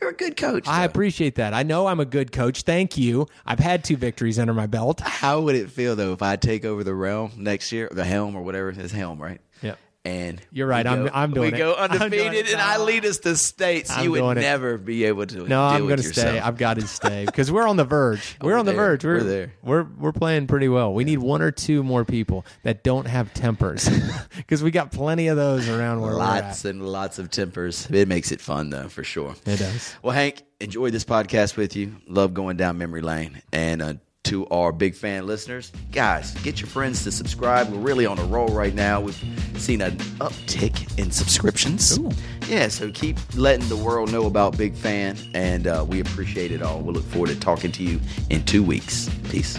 you're 0.00 0.10
a 0.10 0.14
good 0.14 0.36
coach. 0.36 0.66
I 0.68 0.80
though. 0.80 0.84
appreciate 0.90 1.34
that. 1.34 1.52
I 1.52 1.62
know 1.64 1.86
I'm 1.88 2.00
a 2.00 2.04
good 2.04 2.30
coach. 2.32 2.62
Thank 2.62 2.96
you. 2.96 3.26
I've 3.44 3.58
had 3.58 3.82
two 3.84 3.96
victories 3.96 4.38
under 4.38 4.54
my 4.54 4.66
belt. 4.66 5.00
How 5.00 5.40
would 5.40 5.54
it 5.56 5.70
feel 5.70 5.96
though 5.96 6.12
if 6.12 6.22
I 6.22 6.36
take 6.36 6.64
over 6.64 6.82
the 6.84 6.94
realm 6.94 7.32
next 7.36 7.72
year, 7.72 7.88
the 7.90 8.04
helm 8.04 8.36
or 8.36 8.42
whatever 8.42 8.70
his 8.72 8.92
helm, 8.92 9.20
right? 9.20 9.40
Yep. 9.62 9.78
And 10.04 10.40
You're 10.52 10.68
right. 10.68 10.86
I'm- 10.86 11.04
go- 11.04 11.10
I'm 11.12 11.32
doing 11.32 11.42
We 11.42 11.48
it. 11.48 11.52
We 11.52 11.58
go 11.58 11.74
undefeated, 11.78 12.48
and 12.48 12.60
I 12.60 12.78
lead 12.78 13.04
us 13.04 13.18
to 13.18 13.36
states. 13.36 13.90
I'm 13.90 14.04
you 14.04 14.12
would 14.12 14.38
it. 14.38 14.40
never 14.40 14.78
be 14.78 15.04
able 15.04 15.26
to. 15.26 15.46
No, 15.46 15.62
I'm 15.62 15.86
going 15.86 15.98
to 15.98 16.02
stay. 16.02 16.38
I've 16.38 16.56
got 16.56 16.74
to 16.74 16.86
stay 16.86 17.26
because 17.26 17.52
we're 17.52 17.66
on 17.66 17.76
the 17.76 17.84
verge. 17.84 18.36
We're, 18.40 18.52
We're 18.52 18.58
on 18.58 18.64
the 18.64 18.72
there. 18.72 18.80
verge. 18.80 19.04
We're, 19.04 19.14
We're 19.18 19.22
there. 19.24 19.52
We're 19.62 19.82
we're 19.82 20.12
playing 20.12 20.46
pretty 20.46 20.68
well. 20.68 20.94
We 20.94 21.04
need 21.04 21.18
one 21.18 21.42
or 21.42 21.50
two 21.50 21.82
more 21.82 22.04
people 22.06 22.46
that 22.62 22.84
don't 22.84 23.06
have 23.06 23.34
tempers 23.34 23.88
because 24.36 24.62
we 24.62 24.70
got 24.70 24.92
plenty 24.92 25.26
of 25.28 25.36
those 25.36 25.68
around 25.68 26.00
where 26.00 26.14
lots 26.14 26.64
and 26.64 26.86
lots 26.88 27.18
of 27.18 27.30
tempers. 27.30 27.90
It 27.90 28.08
makes 28.08 28.32
it 28.32 28.40
fun 28.40 28.70
though, 28.70 28.88
for 28.88 29.04
sure. 29.04 29.34
It 29.44 29.58
does. 29.58 29.94
Well, 30.02 30.14
Hank, 30.14 30.42
enjoy 30.60 30.90
this 30.90 31.04
podcast 31.04 31.56
with 31.56 31.76
you. 31.76 31.96
Love 32.06 32.32
going 32.32 32.56
down 32.56 32.78
memory 32.78 33.02
lane. 33.02 33.42
And 33.52 33.82
uh, 33.82 33.94
to 34.28 34.46
our 34.48 34.72
big 34.72 34.94
fan 34.94 35.26
listeners, 35.26 35.72
guys, 35.90 36.34
get 36.42 36.60
your 36.60 36.68
friends 36.68 37.02
to 37.04 37.10
subscribe. 37.10 37.70
We're 37.70 37.78
really 37.78 38.04
on 38.04 38.18
a 38.18 38.24
roll 38.24 38.48
right 38.48 38.74
now. 38.74 39.00
We've 39.00 39.14
seen 39.56 39.80
an 39.80 39.96
uptick 40.20 40.98
in 40.98 41.10
subscriptions. 41.10 41.98
Yeah, 42.46 42.68
so 42.68 42.90
keep 42.90 43.16
letting 43.34 43.66
the 43.68 43.76
world 43.76 44.12
know 44.12 44.26
about 44.26 44.58
Big 44.58 44.74
Fan, 44.74 45.16
and 45.32 45.66
uh, 45.66 45.84
we 45.88 46.00
appreciate 46.00 46.52
it 46.52 46.60
all. 46.60 46.80
We'll 46.80 46.94
look 46.94 47.04
forward 47.04 47.30
to 47.30 47.40
talking 47.40 47.72
to 47.72 47.82
you 47.82 48.00
in 48.28 48.44
two 48.44 48.62
weeks. 48.62 49.08
Peace. 49.30 49.58